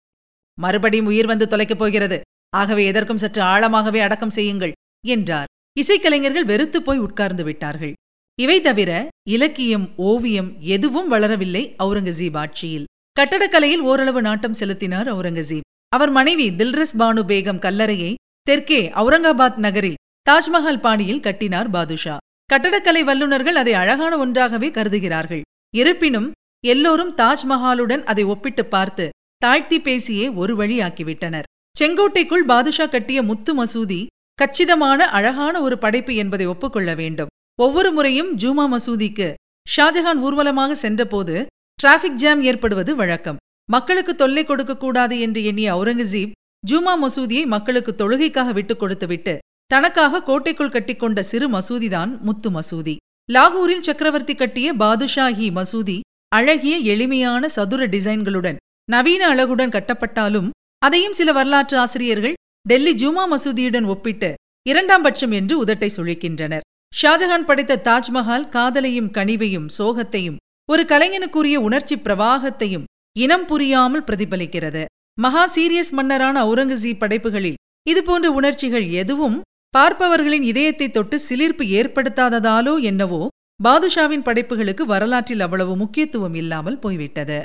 மறுபடியும் 0.58 1.08
உயிர் 1.12 1.30
வந்து 1.32 1.46
தொலைக்கப் 1.52 1.82
போகிறது. 1.82 2.18
ஆகவே 2.56 2.84
எதற்கும் 2.90 3.22
சற்று 3.22 3.42
ஆழமாகவே 3.42 4.00
அடக்கம் 4.06 4.36
செய்யுங்கள் 4.38 4.72
என்றார். 5.06 5.49
இசைக்கலைஞர்கள் 5.76 6.44
வெறுத்துப் 6.44 6.84
போய் 6.84 6.98
உட்கார்ந்து 6.98 7.44
விட்டார்கள். 7.44 7.92
இவை 8.40 8.60
தவிர 8.60 9.08
இலக்கியம் 9.28 9.90
ஓவியம் 9.96 10.60
எதுவும் 10.60 11.12
வளரவில்லை 11.12 11.74
அவுரங்கசீப் 11.78 12.36
ஆட்சியில். 12.36 12.84
கட்டடக்கலையில் 13.20 13.84
ஓரளவு 13.90 14.22
நாட்டம் 14.22 14.54
செலுத்தினார் 14.54 15.14
அவுரங்கசீப். 15.14 15.66
அவர் 15.88 16.10
மனைவி 16.10 16.50
தில்ரஸ் 16.50 16.96
பானு 16.98 17.22
பேகம் 17.22 17.58
கல்லறையை 17.58 18.14
தெற்கே 18.42 18.90
அவுரங்காபாத் 18.90 19.56
நகரில் 19.56 19.94
தாஜ்மஹால் 20.30 20.80
பாணியில் 20.80 21.20
கட்டினார் 21.20 21.70
பாதுஷா. 21.70 22.16
கட்டடக்கலை 22.52 23.02
வல்லுநர்கள் 23.04 23.56
அதை 23.56 23.72
அழகான 23.72 24.18
ஒன்றாகவே 24.18 24.70
கருதுகிறார்கள். 24.70 25.42
இருப்பினும் 25.74 26.32
எல்லோரும் 26.64 27.16
தாஜ்மஹாலுடன் 27.16 28.02
அதை 28.04 28.24
ஒப்பிட்டு 28.24 28.64
பார்த்து 28.64 29.08
தாழ்த்தி 29.36 29.80
பேசியே 29.80 30.28
ஒரு 30.28 30.56
வழியாக்கிவிட்டனர். 30.56 31.42
செங்கோட்டைக்குள் 31.80 32.46
பாதுஷா 32.46 32.86
கட்டிய 32.86 33.22
முத்து 33.22 33.64
மசூதி 33.64 34.06
கச்சிதமான 34.40 35.08
அழகான 35.08 35.54
ஒரு 35.60 35.78
படைப்பு 35.78 36.14
என்பதை 36.14 36.46
ஒப்புக்கொள்ள 36.46 36.94
வேண்டும். 36.94 37.30
ஒவ்வொரு 37.62 37.92
முறையும் 37.92 38.30
ஜூமா 38.36 38.64
மசூதிக்கு 38.74 39.34
ஷாஜஹான் 39.76 40.20
ஊர்வலமாக 40.20 40.72
சென்றபோது 40.74 41.46
டிராஃபிக் 41.82 42.20
ஜாம் 42.22 42.42
ஏற்படுவது 42.42 42.96
வழக்கம். 42.96 43.36
மக்களுக்கு 43.70 44.14
தொல்லை 44.14 44.44
கொடுக்கக்கூடாது 44.44 45.20
என்று 45.20 45.44
எண்ணிய 45.44 45.74
அவுரங்கசீப் 45.74 46.32
ஜூமா 46.70 46.94
மசூதியை 47.02 47.46
மக்களுக்கு 47.46 47.94
தொழுகைக்காக 47.98 48.52
விட்டுக் 48.52 48.78
கொடுத்துவிட்டு 48.78 49.38
தனக்காக 49.66 50.22
கோட்டைக்குள் 50.22 50.68
கட்டிக்கொண்ட 50.68 51.20
சிறு 51.20 51.48
மசூதிதான் 51.48 52.18
முத்து 52.18 52.50
மசூதி. 52.50 52.96
லாகூரில் 53.32 53.86
சக்கரவர்த்தி 53.88 54.34
கட்டிய 54.34 54.74
பாதுஷாஹி 54.74 55.48
மசூதி 55.58 56.00
அழகிய 56.28 56.76
எளிமையான 56.92 57.48
சதுர 57.48 57.86
டிசைன்களுடன் 57.86 58.56
நவீன 58.90 59.22
அழகுடன் 59.34 59.74
கட்டப்பட்டாலும் 59.76 60.50
அதையும் 60.78 61.12
சில 61.12 61.32
வரலாற்று 61.32 61.78
ஆசிரியர்கள் 61.78 62.36
டெல்லி 62.66 62.92
ஜூமா 62.94 63.22
மசூதியுடன் 63.32 63.84
ஒப்பிட்டு 63.84 64.34
இரண்டாம் 64.62 65.02
பட்சம் 65.02 65.30
என்று 65.30 65.64
உதட்டை 65.64 65.88
சுழிக்கின்றனர். 65.96 66.64
ஷாஜஹான் 67.02 67.46
படைத்த 67.48 67.80
தாஜ்மஹால் 67.84 68.44
காதலையும் 68.48 69.10
கனிவையும் 69.10 69.68
சோகத்தையும் 69.78 70.36
ஒரு 70.68 70.82
கலைஞனுக்குரிய 70.82 71.56
உணர்ச்சி 71.56 71.96
பிரவாகத்தையும் 71.96 72.84
இனம் 73.16 73.46
புரியாமல் 73.46 74.04
பிரதிபலிக்கிறது. 74.04 74.84
மகா 75.20 75.44
சீரியஸ் 75.54 75.92
மன்னரான 75.98 76.36
அவுரங்கசீப் 76.44 76.98
படைப்புகளில் 76.98 77.58
இதுபோன்ற 77.88 78.30
உணர்ச்சிகள் 78.30 78.86
எதுவும் 78.90 79.40
பார்ப்பவர்களின் 79.78 80.42
இதயத்தை 80.42 80.90
தொட்டு 80.90 81.18
சிலிர்ப்பு 81.18 81.64
ஏற்படுத்தாததாலோ 81.80 82.74
என்னவோ 82.82 83.22
பாதுஷாவின் 83.64 84.26
படைப்புகளுக்கு 84.28 84.84
வரலாற்றில் 84.84 85.40
அவ்வளவு 85.40 85.76
முக்கியத்துவம் 85.76 86.34
இல்லாமல் 86.34 86.78
போய்விட்டது. 86.78 87.42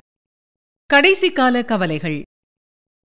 கடைசி 0.90 1.32
கால 1.32 1.64
கவலைகள். 1.64 2.22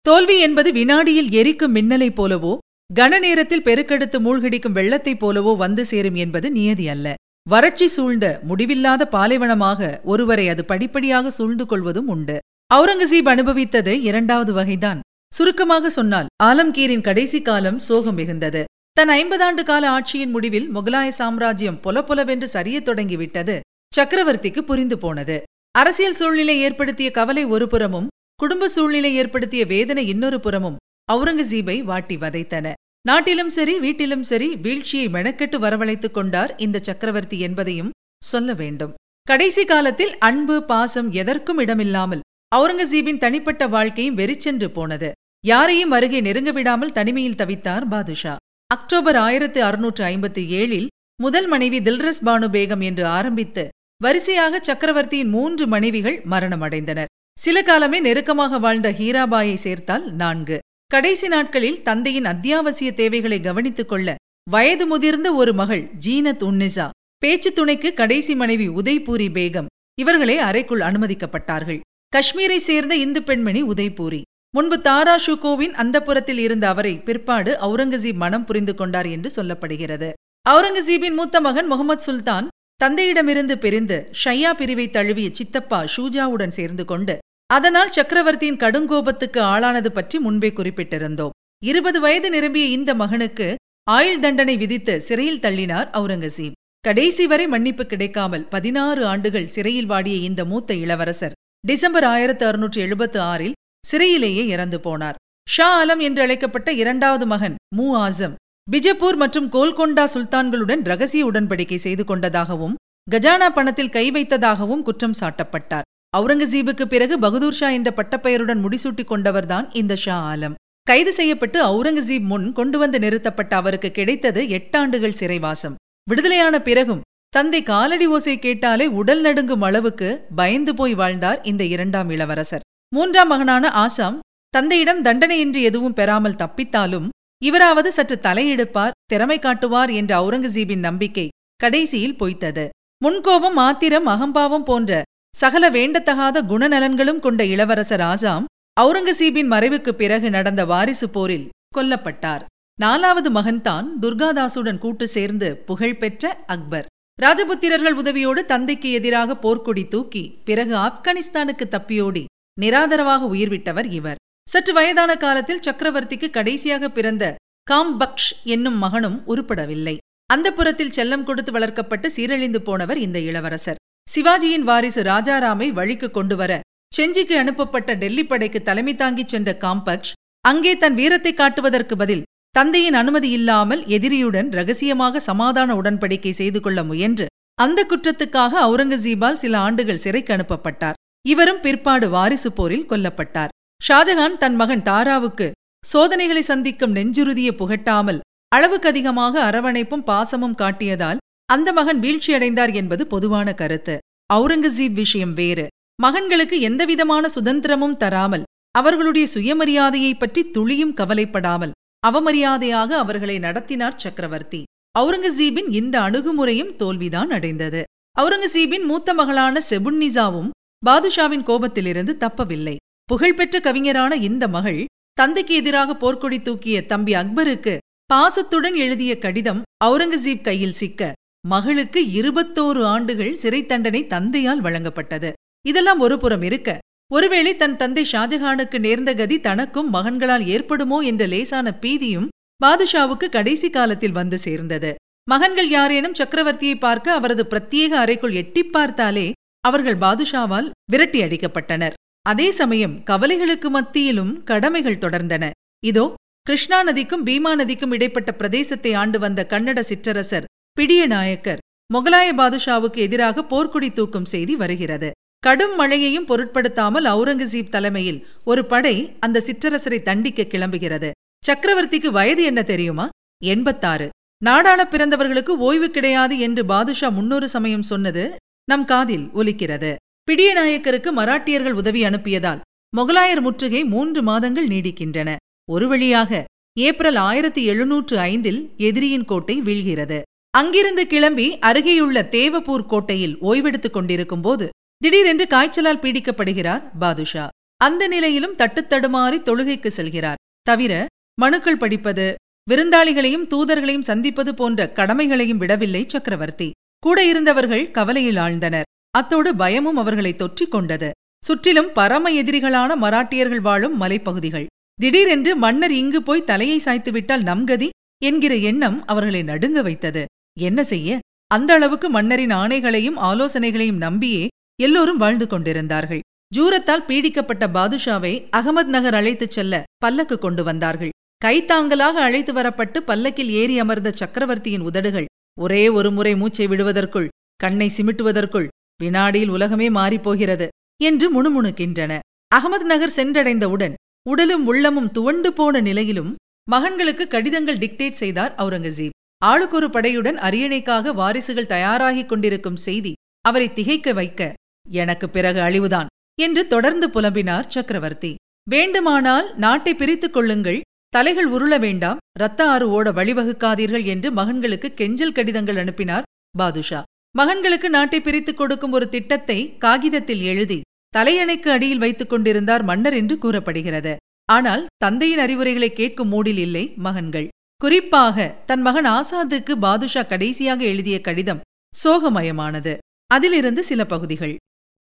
தோல்வி 0.06 0.40
என்பது 0.40 0.72
வினாடியில் 0.72 1.30
எரிக்கும் 1.30 1.74
மின்னலைப் 1.74 2.18
போலவோ 2.18 2.58
கன 2.94 3.18
நேரத்தில் 3.18 3.62
பெருக்கெடுத்து 3.62 4.18
மூழ்கடிக்கும் 4.18 4.74
வெள்ளத்தைப் 4.74 5.20
போலவோ 5.22 5.56
வந்து 5.56 5.84
சேரும் 5.84 6.14
என்பது 6.14 6.50
நியதி 6.50 6.88
அல்ல. 6.88 7.14
வறட்சி 7.48 7.86
சூழ்ந்த 7.86 8.40
முடிவில்லாத 8.42 9.08
பாலைவனமாக 9.08 10.00
ஒருவரை 10.04 10.48
அது 10.48 10.64
படிப்படியாக 10.64 11.30
சூழ்ந்து 11.30 11.66
கொள்வதும் 11.66 12.08
உண்டு. 12.08 12.38
அவுரங்கசீப் 12.74 13.30
அனுபவித்தது 13.32 13.92
இரண்டாவது 14.00 14.52
வகைதான். 14.52 15.00
சுருக்கமாக 15.34 15.90
சொன்னால் 15.90 16.26
ஆலம்கீரின் 16.42 17.06
கடைசி 17.08 17.42
காலம் 17.42 17.78
சோகம் 17.78 18.18
மிகுந்தது. 18.18 18.64
தன் 18.92 19.08
ஐம்பதாண்டு 19.08 19.62
கால 19.62 19.90
ஆட்சியின் 19.90 20.30
முடிவில் 20.30 20.74
முகலாய 20.74 21.08
சாம்ராஜ்யம் 21.08 21.80
பொலப்பொலவென்று 21.84 22.44
சரியத் 22.44 22.84
தொடங்கிவிட்டது. 22.84 23.60
சக்கரவர்த்திக்கு 23.96 24.60
புரிந்து 24.60 24.98
போனது. 24.98 25.42
அரசியல் 25.78 26.14
சூழ்நிலை 26.14 26.58
ஏற்படுத்திய 26.58 27.10
கவலை 27.10 27.46
ஒருபுறமும் 27.46 28.06
குடும்ப 28.38 28.68
சூழ்நிலை 28.68 29.14
ஏற்படுத்திய 29.14 29.64
வேதனை 29.64 30.08
இன்னொரு 30.08 30.40
புறமும் 30.40 30.76
அவுரங்கசீபை 31.12 31.82
வாட்டி 31.82 32.16
வதைத்தன. 32.16 32.72
நாட்டிலும் 33.06 33.50
சரி 33.50 33.78
வீட்டிலும் 33.78 34.22
சரி 34.22 34.48
வீழ்ச்சியை 34.56 35.06
மெனக்கெட்டு 35.08 35.58
வரவழைத்துக் 35.58 36.16
கொண்டார் 36.16 36.52
இந்த 36.56 36.78
சக்கரவர்த்தி 36.78 37.38
என்பதையும் 37.40 37.90
சொல்ல 38.24 38.52
வேண்டும். 38.52 38.92
கடைசி 39.22 39.64
காலத்தில் 39.64 40.12
அன்பு 40.18 40.62
பாசம் 40.62 41.08
எதற்கும் 41.12 41.58
இடமில்லாமல் 41.58 42.24
அவுரங்கசீபின் 42.56 43.18
தனிப்பட்ட 43.18 43.66
வாழ்க்கையும் 43.66 44.14
வெறிச்சென்று 44.14 44.70
போனது. 44.70 45.10
யாரையும் 45.44 45.90
அருகே 45.90 46.20
நெருங்க 46.20 46.50
விடாமல் 46.50 46.92
தனிமையில் 46.92 47.40
தவித்தார் 47.42 47.88
பாதுஷா. 47.88 48.36
அக்டோபர் 48.74 49.16
ஆயிரத்து 49.16 49.62
அறுநூற்று 49.62 50.04
ஐம்பத்தி 50.04 50.44
ஏழில் 50.60 50.88
முதல் 51.22 51.46
மனைவி 51.46 51.78
தில்ரஸ் 51.78 52.24
பானு 52.24 52.48
பேகம் 52.48 52.82
என்று 52.82 53.06
ஆரம்பித்து 53.06 53.68
வரிசையாக 54.02 54.58
சக்கரவர்த்தியின் 54.60 55.28
மூன்று 55.28 55.66
மனைவிகள் 55.66 56.22
மரணமடைந்தனர். 56.30 57.10
சில 57.38 57.62
காலமே 57.62 58.00
நெருக்கமாக 58.00 58.58
வாழ்ந்த 58.58 58.92
ஹீராபாயை 58.92 59.54
சேர்த்தால் 59.54 60.12
நான்கு. 60.12 60.58
கடைசி 60.86 61.28
நாட்களில் 61.28 61.82
தந்தையின் 61.82 62.24
அத்தியாவசிய 62.24 62.92
தேவைகளை 62.92 63.40
கவனித்துக் 63.40 63.88
கொள்ள 63.88 64.14
வயது 64.50 64.86
முதிர்ந்த 64.86 65.34
ஒரு 65.34 65.52
மகள் 65.52 65.90
ஜீனத் 66.06 66.42
உன்னிசா 66.42 66.88
பேச்சு 67.18 67.52
துணைக்கு 67.52 67.94
கடைசி 67.94 68.34
மனைவி 68.34 68.68
உதய்பூரி 68.68 69.28
பேகம் 69.28 69.66
இவர்களே 70.00 70.38
அறைக்குள் 70.38 70.80
அனுமதிக்கப்பட்டார்கள். 70.80 71.80
காஷ்மீரை 72.16 72.56
சேர்ந்த 72.56 72.96
இந்து 72.96 73.22
பெண்மணி 73.22 73.62
உதய்பூரி. 73.62 74.22
முன்பு 74.50 74.80
தாரா 74.80 75.16
ஷுகோவின் 75.16 75.74
அந்தப்புறத்தில் 75.74 76.38
இருந்த 76.38 76.68
அவரை 76.68 77.00
பிற்பாடு 77.00 77.58
அவுரங்கசீப் 77.60 78.14
மனம் 78.14 78.44
புரிந்து 78.44 78.74
கொண்டார் 78.74 79.06
என்று 79.06 79.30
சொல்லப்படுகிறது. 79.36 80.12
அவுரங்கசீபின் 80.50 81.14
மூத்த 81.14 81.40
மகன் 81.40 81.66
முகமது 81.66 82.02
சுல்தான் 82.02 82.48
தந்தையிடமிருந்து 82.84 83.54
பிரிந்து 83.54 84.10
ஷையா 84.24 84.50
பிரிவை 84.52 84.90
தழுவிய 84.90 85.28
சித்தப்பா 85.32 85.84
ஷூஜாவுடன் 85.96 86.56
சேர்ந்து 86.58 86.84
கொண்டு 86.84 87.18
அதனால் 87.50 87.90
சக்கரவர்த்தியின் 87.90 88.60
கடுங்கோபத்துக்கு 88.62 89.40
ஆளானது 89.52 89.86
பற்றி 89.86 90.18
முன்பே 90.18 90.50
குறிப்பிட்டிருந்தோம். 90.50 91.34
இருபது 91.62 91.98
வயது 92.00 92.28
நிரம்பிய 92.30 92.66
இந்த 92.66 92.90
மகனுக்கு 92.94 93.46
ஆயுள் 93.90 94.22
தண்டனை 94.24 94.56
விதித்து 94.56 94.94
சிறையில் 95.00 95.42
தள்ளினார் 95.44 95.88
அவுரங்கசீப். 95.98 96.56
கடைசி 96.80 97.26
வரை 97.26 97.46
மன்னிப்பு 97.46 97.86
கிடைக்காமல் 97.86 98.44
பதினாறு 98.48 99.06
ஆண்டுகள் 99.06 99.46
சிறையில் 99.46 99.86
வாடிய 99.86 100.16
இந்த 100.28 100.44
மூத்த 100.44 100.74
இளவரசர் 100.74 101.36
டிசம்பர் 101.66 102.04
ஆயிரத்து 102.04 102.44
அறுநூற்று 102.46 102.80
எழுபத்து 102.80 103.20
ஆறில் 103.20 103.56
சிறையிலேயே 103.84 104.44
இறந்து 104.54 104.78
போனார். 104.78 105.18
ஷா 105.48 105.68
ஆலம் 105.80 106.02
என்று 106.08 106.22
அழைக்கப்பட்ட 106.22 106.68
இரண்டாவது 106.72 107.26
மகன் 107.26 107.56
மூ. 107.76 107.86
ஆசம் 108.04 108.34
பிஜப்பூர் 108.68 109.16
மற்றும் 109.16 109.50
கோல்கொண்டா 109.52 110.04
சுல்தான்களுடன் 110.14 110.82
ரகசிய 110.84 111.24
உடன்படிக்கை 111.30 111.78
செய்து 111.86 112.04
கொண்டதாகவும் 112.04 112.74
கஜானா 113.10 113.48
பணத்தில் 113.48 113.94
கை 113.96 114.10
வைத்ததாகவும் 114.10 114.82
குற்றம் 114.82 115.18
சாட்டப்பட்டார். 115.20 115.86
அவுரங்கசீபுக்கு 116.16 116.84
பிறகு 116.84 117.18
பகதூர் 117.18 117.58
ஷா 117.58 117.68
என்ற 117.68 117.90
பட்டப்பெயருடன் 117.96 118.60
முடிசூட்டிக் 118.64 119.10
கொண்டவர்தான் 119.10 119.66
இந்த 119.72 119.96
ஷா 120.04 120.16
ஆலம். 120.32 120.54
கைது 120.86 121.12
செய்யப்பட்டு 121.12 121.58
அவுரங்கசீப் 121.68 122.26
முன் 122.30 122.46
கொண்டு 122.52 122.78
வந்து 122.78 122.98
நிறுத்தப்பட்ட 122.98 123.52
அவருக்கு 123.56 123.90
கிடைத்தது 123.90 124.42
எட்டாண்டுகள் 124.58 125.18
சிறைவாசம். 125.20 125.74
விடுதலையான 126.10 126.60
பிறகும் 126.62 127.04
தந்தை 127.28 127.60
காலடி 127.62 128.06
ஓசை 128.06 128.38
கேட்டாலே 128.38 128.86
உடல் 129.00 129.20
நடுங்கும் 129.20 129.64
அளவுக்கு 129.68 130.08
பயந்து 130.36 130.74
போய் 130.74 130.94
வாழ்ந்தார் 130.94 131.40
இந்த 131.42 131.62
இரண்டாம் 131.64 132.10
இளவரசர். 132.10 132.64
மூன்றாம் 132.94 133.28
மகனான 133.28 133.72
ஆசாம் 133.84 134.18
தந்தையிடம் 134.54 135.02
தண்டனையின்றி 135.04 135.62
எதுவும் 135.62 135.92
பெறாமல் 135.92 136.38
தப்பித்தாலும் 136.42 137.08
இவராவது 137.42 137.92
சற்று 137.92 138.16
தலையெடுப்பார் 138.22 138.96
திறமை 139.04 139.38
காட்டுவார் 139.38 139.90
என்ற 139.92 140.12
அவுரங்கசீபின் 140.20 140.86
நம்பிக்கை 140.88 141.26
கடைசியில் 141.56 142.16
பொய்த்தது. 142.16 142.64
முன்கோபம் 143.04 143.58
ஆத்திரம் 143.66 144.06
அகம்பாவம் 144.06 144.64
போன்ற 144.64 145.02
சகல 145.40 145.64
வேண்டத்தகாத 145.70 146.42
குணநலன்களும் 146.50 147.22
கொண்ட 147.24 147.40
இளவரசர் 147.44 148.04
ஆசாம் 148.10 148.44
அவுரங்கசீபின் 148.80 149.50
மறைவுக்கு 149.54 149.92
பிறகு 150.00 150.28
நடந்த 150.30 150.62
வாரிசு 150.64 151.06
போரில் 151.08 151.48
கொல்லப்பட்டார். 151.76 152.44
நாலாவது 152.78 153.28
மகன்தான் 153.30 153.86
துர்காதாசுடன் 154.02 154.80
கூட்டு 154.84 155.06
சேர்ந்து 155.08 155.48
புகழ்பெற்ற 155.68 156.24
அக்பர். 156.54 156.86
ராஜபுத்திரர்கள் 157.18 157.98
உதவியோடு 158.02 158.40
தந்தைக்கு 158.52 158.88
எதிராக 158.90 159.36
போர்க்கொடி 159.44 159.84
தூக்கி 159.88 160.24
பிறகு 160.44 160.74
ஆப்கானிஸ்தானுக்கு 160.76 161.66
தப்பியோடி 161.74 162.24
நிராதரவாக 162.60 163.22
உயிர்விட்டவர் 163.34 163.88
இவர். 163.98 164.20
சற்று 164.48 164.72
வயதான 164.72 165.12
காலத்தில் 165.16 165.64
சக்கரவர்த்திக்கு 165.66 166.28
கடைசியாக 166.30 166.88
பிறந்த 166.88 167.24
காம் 167.70 167.94
பக்ஷ் 168.00 168.30
என்னும் 168.44 168.78
மகனும் 168.84 169.18
உருப்படவில்லை. 169.26 169.96
அந்த 170.26 170.48
புறத்தில் 170.52 170.94
செல்லம் 170.96 171.26
கொடுத்து 171.28 171.52
வளர்க்கப்பட்டு 171.52 172.08
சீரழிந்து 172.16 172.60
போனவர் 172.68 172.98
இந்த 172.98 173.18
இளவரசர். 173.30 173.80
சிவாஜியின் 174.08 174.64
வாரிசு 174.68 175.00
ராஜாராமை 175.02 175.66
வழிக்கு 175.72 176.08
கொண்டுவர 176.10 176.52
செஞ்சிக்கு 176.92 177.34
அனுப்பப்பட்ட 177.34 177.94
டெல்லி 177.94 178.22
படைக்கு 178.24 178.60
தலைமை 178.62 178.94
தாங்கிச் 178.94 179.28
சென்ற 179.28 179.50
காம்பக்ஷ் 179.64 180.12
அங்கே 180.44 180.72
தன் 180.76 180.94
வீரத்தை 180.94 181.32
காட்டுவதற்கு 181.32 181.94
பதில் 181.96 182.22
தந்தையின் 182.54 182.94
அனுமதி 182.94 183.30
இல்லாமல் 183.30 183.82
எதிரியுடன் 183.86 184.48
ரகசியமாக 184.50 185.20
சமாதான 185.20 185.74
உடன்படிக்கை 185.74 186.32
செய்து 186.32 186.60
கொள்ள 186.60 186.82
முயன்று 186.84 187.26
அந்த 187.58 187.80
குற்றத்துக்காக 187.90 188.52
அவுரங்கசீபால் 188.66 189.40
சில 189.42 189.54
ஆண்டுகள் 189.58 190.02
சிறைக்கு 190.04 190.32
அனுப்பப்பட்டார். 190.36 190.98
இவரும் 191.24 191.60
பிற்பாடு 191.60 192.08
வாரிசு 192.08 192.50
போரில் 192.52 192.88
கொல்லப்பட்டார். 192.88 193.52
ஷாஜகான் 193.80 194.38
தன் 194.38 194.56
மகன் 194.56 194.86
தாராவுக்கு 194.88 195.46
சோதனைகளை 195.84 196.42
சந்திக்கும் 196.42 196.96
நெஞ்சுறுதியை 196.98 197.52
புகட்டாமல் 197.54 198.22
அளவுக்கதிகமாக 198.52 199.34
அரவணைப்பும் 199.48 200.06
பாசமும் 200.06 200.58
காட்டியதால் 200.62 201.22
அந்த 201.46 201.72
மகன் 201.72 202.00
வீழ்ச்சியடைந்தார் 202.00 202.74
என்பது 202.74 203.06
பொதுவான 203.06 203.54
கருத்து. 203.54 203.98
அவுரங்கசீப் 204.34 204.92
விஷயம் 204.92 205.32
வேறு. 205.32 205.66
மகன்களுக்கு 206.02 206.56
எந்தவிதமான 206.60 207.28
சுதந்திரமும் 207.34 207.96
தராமல் 207.96 208.46
அவர்களுடைய 208.70 209.26
சுயமரியாதையை 209.34 210.12
பற்றி 210.18 210.50
துளியும் 210.50 210.94
கவலைப்படாமல் 210.94 211.74
அவமரியாதையாக 212.06 212.90
அவர்களை 213.02 213.38
நடத்தினார் 213.38 213.96
சக்கரவர்த்தி. 213.96 214.62
அவுரங்கசீபின் 214.98 215.68
இந்த 215.70 216.00
அணுகுமுறையும் 216.00 216.74
தோல்விதான் 216.76 217.30
அடைந்தது. 217.30 217.82
அவுரங்கசீபின் 218.20 218.84
மூத்த 218.84 219.14
மகளான 219.14 219.62
செபுன்னிசாவும் 219.70 220.50
பாதுஷாவின் 220.86 221.46
கோபத்திலிருந்து 221.46 222.12
தப்பவில்லை. 222.24 222.76
புகழ்பெற்ற 223.04 223.60
கவிஞரான 223.60 224.14
இந்த 224.28 224.48
மகள் 224.48 224.84
தந்தைக்கு 225.12 225.54
எதிராக 225.54 225.90
போர்க்கொடி 225.94 226.42
தூக்கிய 226.42 226.86
தம்பி 226.86 227.12
அக்பருக்கு 227.12 227.74
பாசத்துடன் 228.04 228.74
எழுதிய 228.74 229.12
கடிதம் 229.18 229.62
அவுரங்கசீப் 229.84 230.40
கையில் 230.40 230.72
சிக்க 230.72 231.12
மகளுக்கு 231.46 232.00
இருபத்தோரு 232.18 232.82
ஆண்டுகள் 232.84 233.34
சிறை 233.34 233.66
தண்டனை 233.66 234.06
தந்தையால் 234.06 234.62
வழங்கப்பட்டது. 234.62 235.32
இதெல்லாம் 235.66 236.00
ஒருபுறம் 236.00 236.42
இருக்க 236.42 236.78
ஒருவேளை 237.12 237.56
தன் 237.56 237.76
தந்தை 237.76 238.06
ஷாஜஹானுக்கு 238.12 238.78
நேர்ந்த 238.78 239.14
கதி 239.14 239.40
தனக்கும் 239.40 239.92
மகன்களால் 239.94 240.44
ஏற்படுமோ 240.46 240.98
என்ற 241.00 241.26
லேசான 241.26 241.78
பீதியும் 241.80 242.28
பாதுஷாவுக்கு 242.60 243.28
கடைசி 243.28 243.70
காலத்தில் 243.70 244.12
வந்து 244.12 244.38
சேர்ந்தது. 244.38 244.94
மகன்கள் 245.30 245.68
யாரேனும் 245.68 246.18
சக்கரவர்த்தியை 246.18 246.78
பார்க்க 246.78 247.12
அவரது 247.12 247.46
பிரத்யேக 247.50 247.94
அறைக்குள் 248.02 248.32
எட்டிப் 248.32 248.72
பார்த்தாலே 248.72 249.32
அவர்கள் 249.60 249.96
பாதுஷாவால் 249.96 250.70
விரட்டி 250.90 251.22
அடிக்கப்பட்டனர். 251.22 251.92
அதே 252.22 252.50
சமயம் 252.50 253.02
கவலைகளுக்கு 253.04 253.70
மத்தியிலும் 253.70 254.42
கடமைகள் 254.42 255.02
தொடர்ந்தன. 255.04 255.50
இதோ 255.84 256.14
கிருஷ்ணா 256.42 256.82
நதிக்கும் 256.82 257.26
பீமா 257.26 257.54
நதிக்கும் 257.54 257.92
இடைப்பட்ட 257.92 258.34
பிரதேசத்தை 258.38 258.96
ஆண்டு 258.96 259.18
வந்த 259.18 259.46
கன்னட 259.48 259.80
சிற்றரசர் 259.80 260.44
பிடிய 260.78 261.06
நாயக்கர் 261.06 261.58
முகலாய 261.94 262.32
பாதுஷாவுக்கு 262.36 262.96
எதிராக 262.96 263.44
போர்க்குடி 263.50 263.92
தூக்கும் 263.92 264.24
செய்தி 264.24 264.56
வருகிறது. 264.56 265.10
கடும் 265.38 265.76
மழையையும் 265.76 266.24
பொருட்படுத்தாமல் 266.24 267.04
அவுரங்கசீப் 267.04 267.68
தலைமையில் 267.68 268.26
ஒரு 268.44 268.64
படை 268.64 269.16
அந்த 269.20 269.42
சிற்றரசரை 269.46 270.02
தண்டிக்க 270.02 270.42
கிளம்புகிறது. 270.42 271.10
சக்கரவர்த்திக்கு 271.48 272.06
வயது 272.06 272.42
என்ன 272.42 272.62
தெரியுமா? 272.62 273.08
எண்பத்தாறு. 273.44 274.08
நாடான 274.42 274.88
பிறந்தவர்களுக்கு 274.90 275.48
ஓய்வு 275.48 275.90
கிடையாது 275.90 276.38
என்று 276.38 276.64
பாதுஷா 276.64 277.08
முன்னொரு 277.08 277.48
சமயம் 277.48 277.82
சொன்னது 277.82 278.36
நம் 278.64 278.84
காதில் 278.84 279.26
ஒலிக்கிறது. 279.34 279.94
பிடியநாயக்கருக்கு 280.30 281.10
மராட்டியர்கள் 281.16 281.80
உதவி 281.82 282.04
அனுப்பியதால் 282.04 282.60
முகலாயர் 282.96 283.40
முற்றுகை 283.40 283.84
மூன்று 283.84 284.22
மாதங்கள் 284.22 284.68
நீடிக்கின்றன. 284.68 285.36
ஒரு 285.70 285.88
வழியாக 285.88 286.44
ஏப்ரல் 286.78 287.14
ஆயிரத்தி 287.14 287.64
எழுநூற்று 287.64 288.18
ஐந்தில் 288.18 288.72
எதிரியின் 288.76 289.24
கோட்டை 289.24 289.62
வீழ்கிறது. 289.62 290.22
அங்கிருந்து 290.58 291.06
கிளம்பி 291.06 291.58
அருகேயுள்ள 291.58 292.18
தேவப்பூர் 292.36 292.86
கோட்டையில் 292.86 293.38
ஓய்வெடுத்துக் 293.42 293.92
கொண்டிருக்கும் 293.92 294.40
போது 294.40 294.68
திடீரென்று 294.96 295.46
காய்ச்சலால் 295.46 295.98
பீடிக்கப்படுகிறார் 295.98 296.82
பாதுஷா. 296.98 297.48
அந்த 297.76 298.08
நிலையிலும் 298.08 298.54
தட்டுத்தடுமாறி 298.56 299.38
தொழுகைக்கு 299.42 299.90
செல்கிறார். 299.96 300.40
தவிர 300.62 301.06
மனுக்கள் 301.40 301.76
படிப்பது 301.76 302.34
விருந்தாளிகளையும் 302.70 303.46
தூதர்களையும் 303.48 304.06
சந்திப்பது 304.10 304.54
போன்ற 304.54 304.92
கடமைகளையும் 304.92 305.58
விடவில்லை 305.58 306.04
சக்கரவர்த்தி. 306.06 306.70
கூட 306.98 307.24
இருந்தவர்கள் 307.24 307.90
கவலையில் 307.90 308.36
ஆழ்ந்தனர். 308.36 308.88
அத்தோடு 309.10 309.56
பயமும் 309.56 309.96
அவர்களை 309.96 310.36
தொற்றிக் 310.36 310.70
கொண்டது. 310.70 311.10
சுற்றிலும் 311.44 311.92
பரம 311.92 312.30
எதிரிகளான 312.30 312.96
மராட்டியர்கள் 313.02 313.60
வாழும் 313.60 314.00
மலைப்பகுதிகள். 314.00 314.66
திடீரென்று 314.94 315.56
மன்னர் 315.56 315.92
இங்கு 315.92 316.22
போய் 316.22 316.48
தலையை 316.52 316.80
சாய்த்துவிட்டால் 316.84 317.46
நம்கதி 317.50 317.88
என்கிற 318.24 318.54
எண்ணம் 318.70 319.06
அவர்களை 319.06 319.42
நடுங்க 319.42 319.82
வைத்தது. 319.82 320.24
என்ன 320.60 320.84
செய்ய? 320.84 321.18
அந்த 321.46 321.74
அளவுக்கு 321.74 322.10
மன்னரின் 322.10 322.50
ஆணைகளையும் 322.50 323.18
ஆலோசனைகளையும் 323.20 324.02
நம்பியே 324.06 324.46
எல்லோரும் 324.82 325.16
வாழ்ந்து 325.16 325.46
கொண்டிருந்தார்கள். 325.46 326.20
ஜூரத்தால் 326.56 327.06
பீடிக்கப்பட்ட 327.06 327.64
பாதுஷாவை 327.68 328.32
அகமது 328.56 328.84
நகர் 328.84 329.14
அழைத்துச் 329.14 329.50
செல்ல 329.50 329.82
பல்லக்கு 329.96 330.38
கொண்டு 330.38 330.64
வந்தார்கள். 330.64 331.08
கைத்தாங்கலாக 331.44 332.20
அழைத்து 332.20 332.52
வரப்பட்டு 332.52 332.98
பல்லக்கில் 333.00 333.50
ஏறி 333.50 333.78
அமர்ந்த 333.78 334.10
சக்கரவர்த்தியின் 334.10 334.80
உதடுகள் 334.80 335.24
ஒரே 335.60 335.88
ஒரு 335.88 336.10
முறை 336.10 336.36
மூச்சை 336.36 336.66
விடுவதற்குள் 336.66 337.28
கண்ணை 337.56 337.90
சிமிட்டுவதற்குள் 337.96 338.66
வினாடியில் 339.02 339.48
உலகமே 339.48 339.88
மாறிப்போகிறது 339.88 340.68
என்று 341.02 341.26
முணுமுணுக்கின்றன. 341.32 342.18
அகமது 342.54 342.82
நகர் 342.82 343.16
சென்றடைந்தவுடன் 343.16 343.92
உடலும் 344.28 344.66
உள்ளமும் 344.66 345.10
துவண்டு 345.10 345.52
போன 345.52 345.80
நிலையிலும் 345.80 346.34
மகன்களுக்கு 346.70 347.28
கடிதங்கள் 347.28 347.78
டிக்டேட் 347.78 348.20
செய்தார் 348.22 348.54
அவுரங்கசீப் 348.58 349.16
ஆளுக்கொரு 349.44 349.88
படையுடன் 349.88 350.38
அரியணைக்காக 350.48 351.12
வாரிசுகள் 351.12 351.72
தயாராகிக் 351.74 352.26
கொண்டிருக்கும் 352.26 352.76
செய்தி 352.76 353.12
அவரை 353.40 353.72
திகைக்க 353.72 354.12
வைக்க 354.12 354.54
எனக்கு 354.86 355.26
பிறகு 355.30 355.60
அழிவுதான் 355.60 356.06
என்று 356.38 356.66
தொடர்ந்து 356.66 357.06
புலம்பினார் 357.08 357.66
சக்கரவர்த்தி. 357.66 358.34
வேண்டுமானால் 358.70 359.46
நாட்டை 359.56 359.94
பிரித்துக் 359.94 360.32
கொள்ளுங்கள் 360.32 360.80
தலைகள் 361.08 361.48
உருள 361.48 361.78
வேண்டாம் 361.78 362.18
ரத்த 362.38 362.60
ஆறு 362.68 362.86
ஓட 362.90 363.12
வழிவகுக்காதீர்கள் 363.12 364.04
என்று 364.04 364.28
மகன்களுக்கு 364.30 364.88
கெஞ்சல் 364.94 365.32
கடிதங்கள் 365.32 365.76
அனுப்பினார் 365.76 366.26
பாதுஷா. 366.58 367.02
மகன்களுக்கு 367.38 367.88
நாட்டை 367.88 368.20
பிரித்துக் 368.20 368.56
கொடுக்கும் 368.56 368.92
ஒரு 368.92 369.08
திட்டத்தை 369.08 369.58
காகிதத்தில் 369.78 370.42
எழுதி 370.42 370.80
தலையணைக்கு 371.16 371.68
அடியில் 371.68 371.98
வைத்துக் 371.98 372.30
கொண்டிருந்தார் 372.30 372.84
மன்னர் 372.84 373.14
என்று 373.14 373.38
கூறப்படுகிறது. 373.38 374.14
ஆனால் 374.48 374.82
தந்தையின் 374.96 375.38
அறிவுரைகளை 375.38 375.92
கேட்கும் 375.92 376.28
மூடில் 376.28 376.58
இல்லை 376.58 376.84
மகன்கள். 376.96 377.48
குறிப்பாக 377.76 378.62
தன் 378.66 378.80
மகன் 378.80 379.04
ஆசாத்துக்கு 379.04 379.72
பாதுஷா 379.72 380.22
கடைசியாக 380.22 380.84
எழுதிய 380.84 381.20
கடிதம் 381.20 381.60
சோகமயமானது. 382.04 382.96
அதிலிருந்து 383.26 383.82
சில 383.84 384.04
பகுதிகள். 384.04 384.56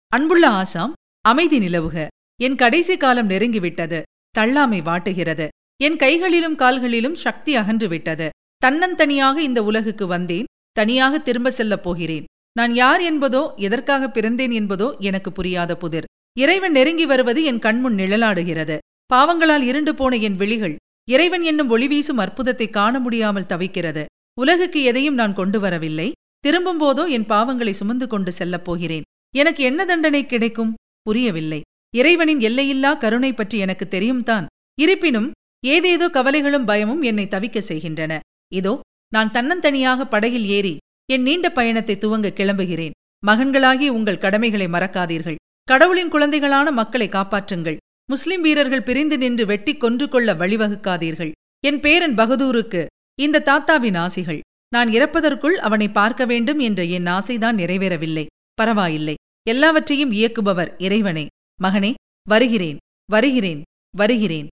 அன்புள்ள 0.07 0.49
ஆசாம் 0.49 0.91
அமைதி 1.21 1.59
நிலவுக. 1.59 2.07
என் 2.41 2.55
கடைசி 2.55 2.97
காலம் 2.97 3.29
நெருங்கிவிட்டது. 3.29 4.01
தள்ளாமை 4.37 4.79
வாட்டுகிறது. 4.81 5.47
என் 5.81 5.95
கைகளிலும் 5.95 6.55
கால்களிலும் 6.55 7.15
சக்தி 7.15 7.55
அகன்றுவிட்டது. 7.55 8.29
தன்னந்தனியாக 8.65 9.37
இந்த 9.37 9.63
உலகுக்கு 9.63 10.07
வந்தேன். 10.07 10.45
தனியாக 10.71 11.19
திரும்ப 11.19 11.51
செல்லப் 11.51 11.83
போகிறேன். 11.83 12.25
நான் 12.51 12.73
யார் 12.73 13.01
என்பதோ 13.01 13.55
எதற்காக 13.55 14.07
பிறந்தேன் 14.07 14.53
என்பதோ 14.53 14.97
எனக்கு 14.99 15.31
புரியாத 15.31 15.77
புதிர். 15.77 16.05
இறைவன் 16.37 16.71
நெருங்கி 16.71 17.05
வருவது 17.05 17.43
என் 17.43 17.59
கண்முன் 17.59 17.95
நிழலாடுகிறது. 17.95 18.77
பாவங்களால் 19.13 19.61
இருண்டு 19.61 19.95
போன 19.95 20.15
என் 20.15 20.35
விழிகள் 20.35 20.75
இறைவன் 21.13 21.43
என்னும் 21.49 21.71
ஒளி 21.75 21.87
வீசும் 21.91 22.21
அற்புதத்தை 22.23 22.67
காண 22.69 22.95
முடியாமல் 23.05 23.49
தவிக்கிறது. 23.51 24.03
உலகுக்கு 24.37 24.79
எதையும் 24.89 25.17
நான் 25.21 25.37
கொண்டு 25.39 25.59
வரவில்லை 25.63 26.07
திரும்பும் 26.43 26.81
போதோ 26.81 27.03
என் 27.15 27.29
பாவங்களை 27.31 27.73
சுமந்து 27.79 28.05
கொண்டு 28.07 28.31
செல்லப் 28.31 28.65
போகிறேன். 28.67 29.07
எனக்கு 29.35 29.61
என்ன 29.69 29.85
தண்டனை 29.85 30.21
கிடைக்கும்? 30.25 30.75
புரியவில்லை. 31.07 31.59
இறைவனின் 31.93 32.41
எல்லையில்லா 32.47 32.91
கருணை 33.03 33.31
பற்றி 33.33 33.57
எனக்கு 33.65 33.85
தெரியும் 33.87 34.23
தான். 34.23 34.45
இருப்பினும் 34.77 35.29
ஏதேதோ 35.63 36.07
கவலைகளும் 36.17 36.67
பயமும் 36.69 37.01
என்னை 37.09 37.25
தவிக்க 37.27 37.59
செய்கின்றன. 37.69 38.13
இதோ 38.59 38.73
நான் 39.13 39.33
தன்னந்தனியாக 39.35 40.05
படகில் 40.05 40.47
ஏறி 40.57 40.73
என் 41.09 41.25
நீண்ட 41.27 41.47
பயணத்தை 41.49 41.95
துவங்க 41.97 42.27
கிளம்புகிறேன். 42.39 42.95
மகன்களாகி 43.23 43.87
உங்கள் 43.97 44.23
கடமைகளை 44.25 44.67
மறக்காதீர்கள். 44.67 45.39
கடவுளின் 45.67 46.11
குழந்தைகளான 46.13 46.67
மக்களை 46.71 47.07
காப்பாற்றுங்கள். 47.09 47.79
முஸ்லிம் 48.09 48.41
வீரர்கள் 48.41 48.83
பிரிந்து 48.83 49.17
நின்று 49.17 49.45
வெட்டி 49.45 49.77
கொன்று 49.77 50.09
கொள்ள 50.09 50.33
வழிவகுக்காதீர்கள். 50.33 51.31
என் 51.65 51.79
பேரன் 51.79 52.15
பகதூருக்கு 52.15 52.85
இந்த 53.19 53.39
தாத்தாவின் 53.39 53.95
ஆசிகள். 53.95 54.39
நான் 54.69 54.89
இறப்பதற்குள் 54.89 55.57
அவனை 55.67 55.89
பார்க்க 55.89 56.25
வேண்டும் 56.25 56.59
என்ற 56.59 56.83
என் 56.83 57.05
ஆசைதான் 57.05 57.57
நிறைவேறவில்லை. 57.57 58.25
பரவாயில்லை. 58.53 59.15
எல்லாவற்றையும் 59.47 60.11
இயக்குபவர் 60.11 60.75
இறைவனே. 60.77 61.25
மகனே 61.63 61.93
வருகிறேன் 62.29 62.77
வருகிறேன் 63.05 63.61
வருகிறேன். 63.95 64.47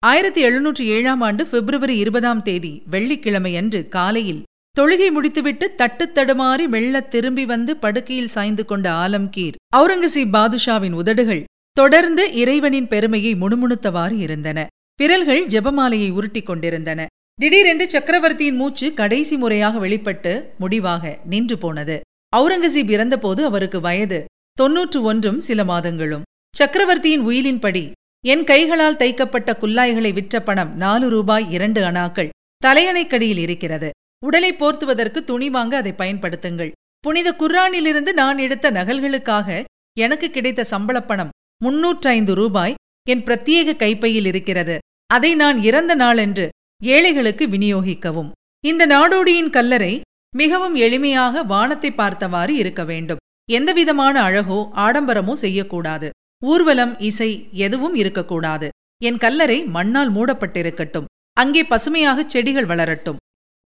ஆயிரத்தி 0.00 0.44
எழுநூற்றி 0.44 0.82
ஏழாம் 0.82 1.20
ஆண்டு 1.20 1.46
பிப்ரவரி 1.46 1.98
இருபதாம் 1.98 2.42
தேதி 2.42 2.82
வெள்ளிக்கிழமையன்று 2.90 3.88
காலையில் 3.88 4.42
தொழுகை 4.80 5.10
முடித்துவிட்டு 5.10 5.74
தட்டுத் 5.78 6.18
தடுமாறி 6.18 6.68
மெல்ல 6.68 7.00
திரும்பி 7.00 7.46
வந்து 7.46 7.76
படுக்கையில் 7.76 8.28
சாய்ந்து 8.28 8.64
கொண்ட 8.64 9.08
ஆலம்கீர் 9.08 9.54
அவுரங்கசீப் 9.76 10.30
பாதுஷாவின் 10.30 10.92
உதடுகள் 10.92 11.44
தொடர்ந்து 11.72 12.32
இறைவனின் 12.32 12.88
பெருமையை 12.88 13.34
முணுமுணுத்தவாறு 13.34 14.18
இருந்தன. 14.18 14.66
விரல்கள் 14.96 15.46
ஜெபமாலையை 15.46 16.10
உருட்டிக் 16.10 16.46
கொண்டிருந்தன. 16.46 17.06
திடீரென்று 17.34 17.90
சக்கரவர்த்தியின் 17.90 18.56
மூச்சு 18.56 18.94
கடைசி 18.94 19.36
முறையாக 19.36 19.78
வெளிப்பட்டு 19.78 20.52
முடிவாக 20.58 21.18
நின்று 21.24 21.58
போனது. 21.58 22.00
அவுரங்கசீப் 22.36 22.90
இறந்தபோது 22.90 23.44
அவருக்கு 23.44 23.80
வயது 23.80 24.24
தொன்னூற்று 24.52 25.02
ஒன்றும் 25.02 25.40
சில 25.40 25.64
மாதங்களும். 25.64 26.22
சக்கரவர்த்தியின் 26.56 27.26
உயிலின்படி 27.26 27.90
என் 28.24 28.44
கைகளால் 28.44 28.96
தைக்கப்பட்ட 28.96 29.56
குல்லாய்களை 29.60 30.12
விற்ற 30.12 30.40
பணம் 30.40 30.76
நாலு 30.76 31.08
ரூபாய் 31.08 31.50
இரண்டு 31.50 31.82
அணாக்கள் 31.82 32.28
தலையணைக்கடியில் 32.66 33.38
இருக்கிறது. 33.38 33.90
உடலை 34.24 34.54
போர்த்துவதற்கு 34.54 35.24
துணி 35.24 35.50
வாங்க 35.50 35.76
அதை 35.76 35.92
பயன்படுத்துங்கள். 35.92 36.72
புனித 37.00 37.36
குர்ரானிலிருந்து 37.38 38.12
நான் 38.12 38.38
எடுத்த 38.38 38.70
நகல்களுக்காக 38.70 39.64
எனக்கு 39.98 40.30
கிடைத்த 40.30 40.64
சம்பளப் 40.64 41.08
பணம் 41.08 41.30
முன்னூற்றைந்து 41.64 42.34
ரூபாய் 42.34 42.74
என் 43.08 43.22
பிரத்யேக 43.22 43.76
கைப்பையில் 43.76 44.24
இருக்கிறது. 44.24 44.78
அதை 45.06 45.34
நான் 45.34 45.58
இறந்த 45.62 45.94
நாளென்று 45.94 46.48
ஏழைகளுக்கு 46.82 47.44
விநியோகிக்கவும். 47.46 48.30
இந்த 48.64 48.86
நாடோடியின் 48.86 49.50
கல்லறை 49.50 50.00
மிகவும் 50.36 50.76
எளிமையாக 50.76 51.44
வானத்தை 51.44 51.90
பார்த்தவாறு 51.92 52.54
இருக்க 52.54 52.84
வேண்டும். 52.84 53.22
எந்தவிதமான 53.50 54.22
அழகோ 54.22 54.58
ஆடம்பரமோ 54.76 55.32
செய்யக்கூடாது. 55.32 56.10
ஊர்வலம் 56.44 57.00
இசை 57.00 57.30
எதுவும் 57.52 57.94
இருக்கக்கூடாது. 57.94 58.68
என் 59.02 59.18
கல்லறை 59.18 59.64
மண்ணால் 59.64 60.12
மூடப்பட்டிருக்கட்டும். 60.12 61.08
அங்கே 61.32 61.64
பசுமையாக 61.64 62.24
செடிகள் 62.26 62.66
வளரட்டும். 62.66 63.20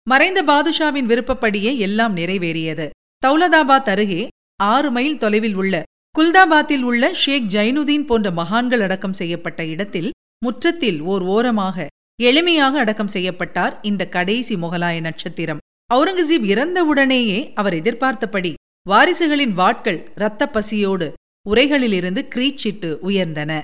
மறைந்த 0.06 0.40
பாதுஷாவின் 0.42 1.06
விருப்பப்படியே 1.06 1.72
எல்லாம் 1.78 2.16
நிறைவேறியது. 2.16 2.86
தௌலதாபாத் 3.26 3.88
அருகே 3.94 4.22
ஆறு 4.62 4.90
மைல் 4.90 5.18
தொலைவில் 5.18 5.54
உள்ள 5.54 5.82
குல்தாபாத்தில் 6.18 6.80
உள்ள 6.80 7.14
ஷேக் 7.14 7.46
ஜைனுதீன் 7.48 8.06
போன்ற 8.06 8.30
மகான்கள் 8.30 8.80
அடக்கம் 8.80 9.12
செய்யப்பட்ட 9.12 9.64
இடத்தில் 9.64 10.10
முற்றத்தில் 10.44 11.00
ஓர் 11.00 11.22
ஓரமாக 11.22 11.86
எளிமையாக 12.22 12.72
அடக்கம் 12.72 13.08
செய்யப்பட்டார் 13.08 13.78
இந்த 13.82 14.08
கடைசி 14.08 14.54
முகலாய 14.54 15.00
நட்சத்திரம். 15.00 15.58
அவுரங்கசீப் 15.94 16.46
இறந்தவுடனேயே 16.52 17.52
அவர் 17.54 17.74
எதிர்பார்த்தபடி 17.74 18.54
வாரிசுகளின் 18.90 19.54
வாட்கள் 19.54 20.00
இரத்த 20.16 20.48
பசியோடு 20.48 21.12
உரைகளிலிருந்து 21.50 22.22
கிரீச்சிட்டு 22.34 22.90
உயர்ந்தன. 23.08 23.62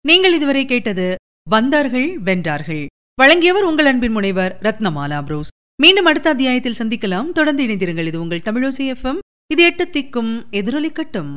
நீங்கள் 0.00 0.32
இதுவரை 0.32 0.64
கேட்டது 0.64 1.14
வந்தார்கள் 1.50 2.22
வென்றார்கள். 2.22 2.86
வழங்கியவர் 3.14 3.62
உங்கள் 3.62 3.86
அன்பின் 3.86 4.12
முனைவர் 4.12 4.58
ரத்னமாலா 4.62 5.20
புரோஸ். 5.28 5.52
மீண்டும் 5.82 6.04
அடுத்த 6.04 6.30
அத்தியாயத்தில் 6.30 6.78
சந்திக்கலாம். 6.78 7.32
தொடர்ந்து 7.32 7.62
இணைந்திருங்கள். 7.64 8.06
இது 8.06 8.20
உங்கள் 8.20 8.46
தமிழோசி 8.50 8.84
எஃப்எம் 8.94 9.18
இது 9.48 9.62
எட்டு 9.62 9.84
திக்கும் 9.84 10.30
எதிரொலிக்கட்டும். 10.50 11.34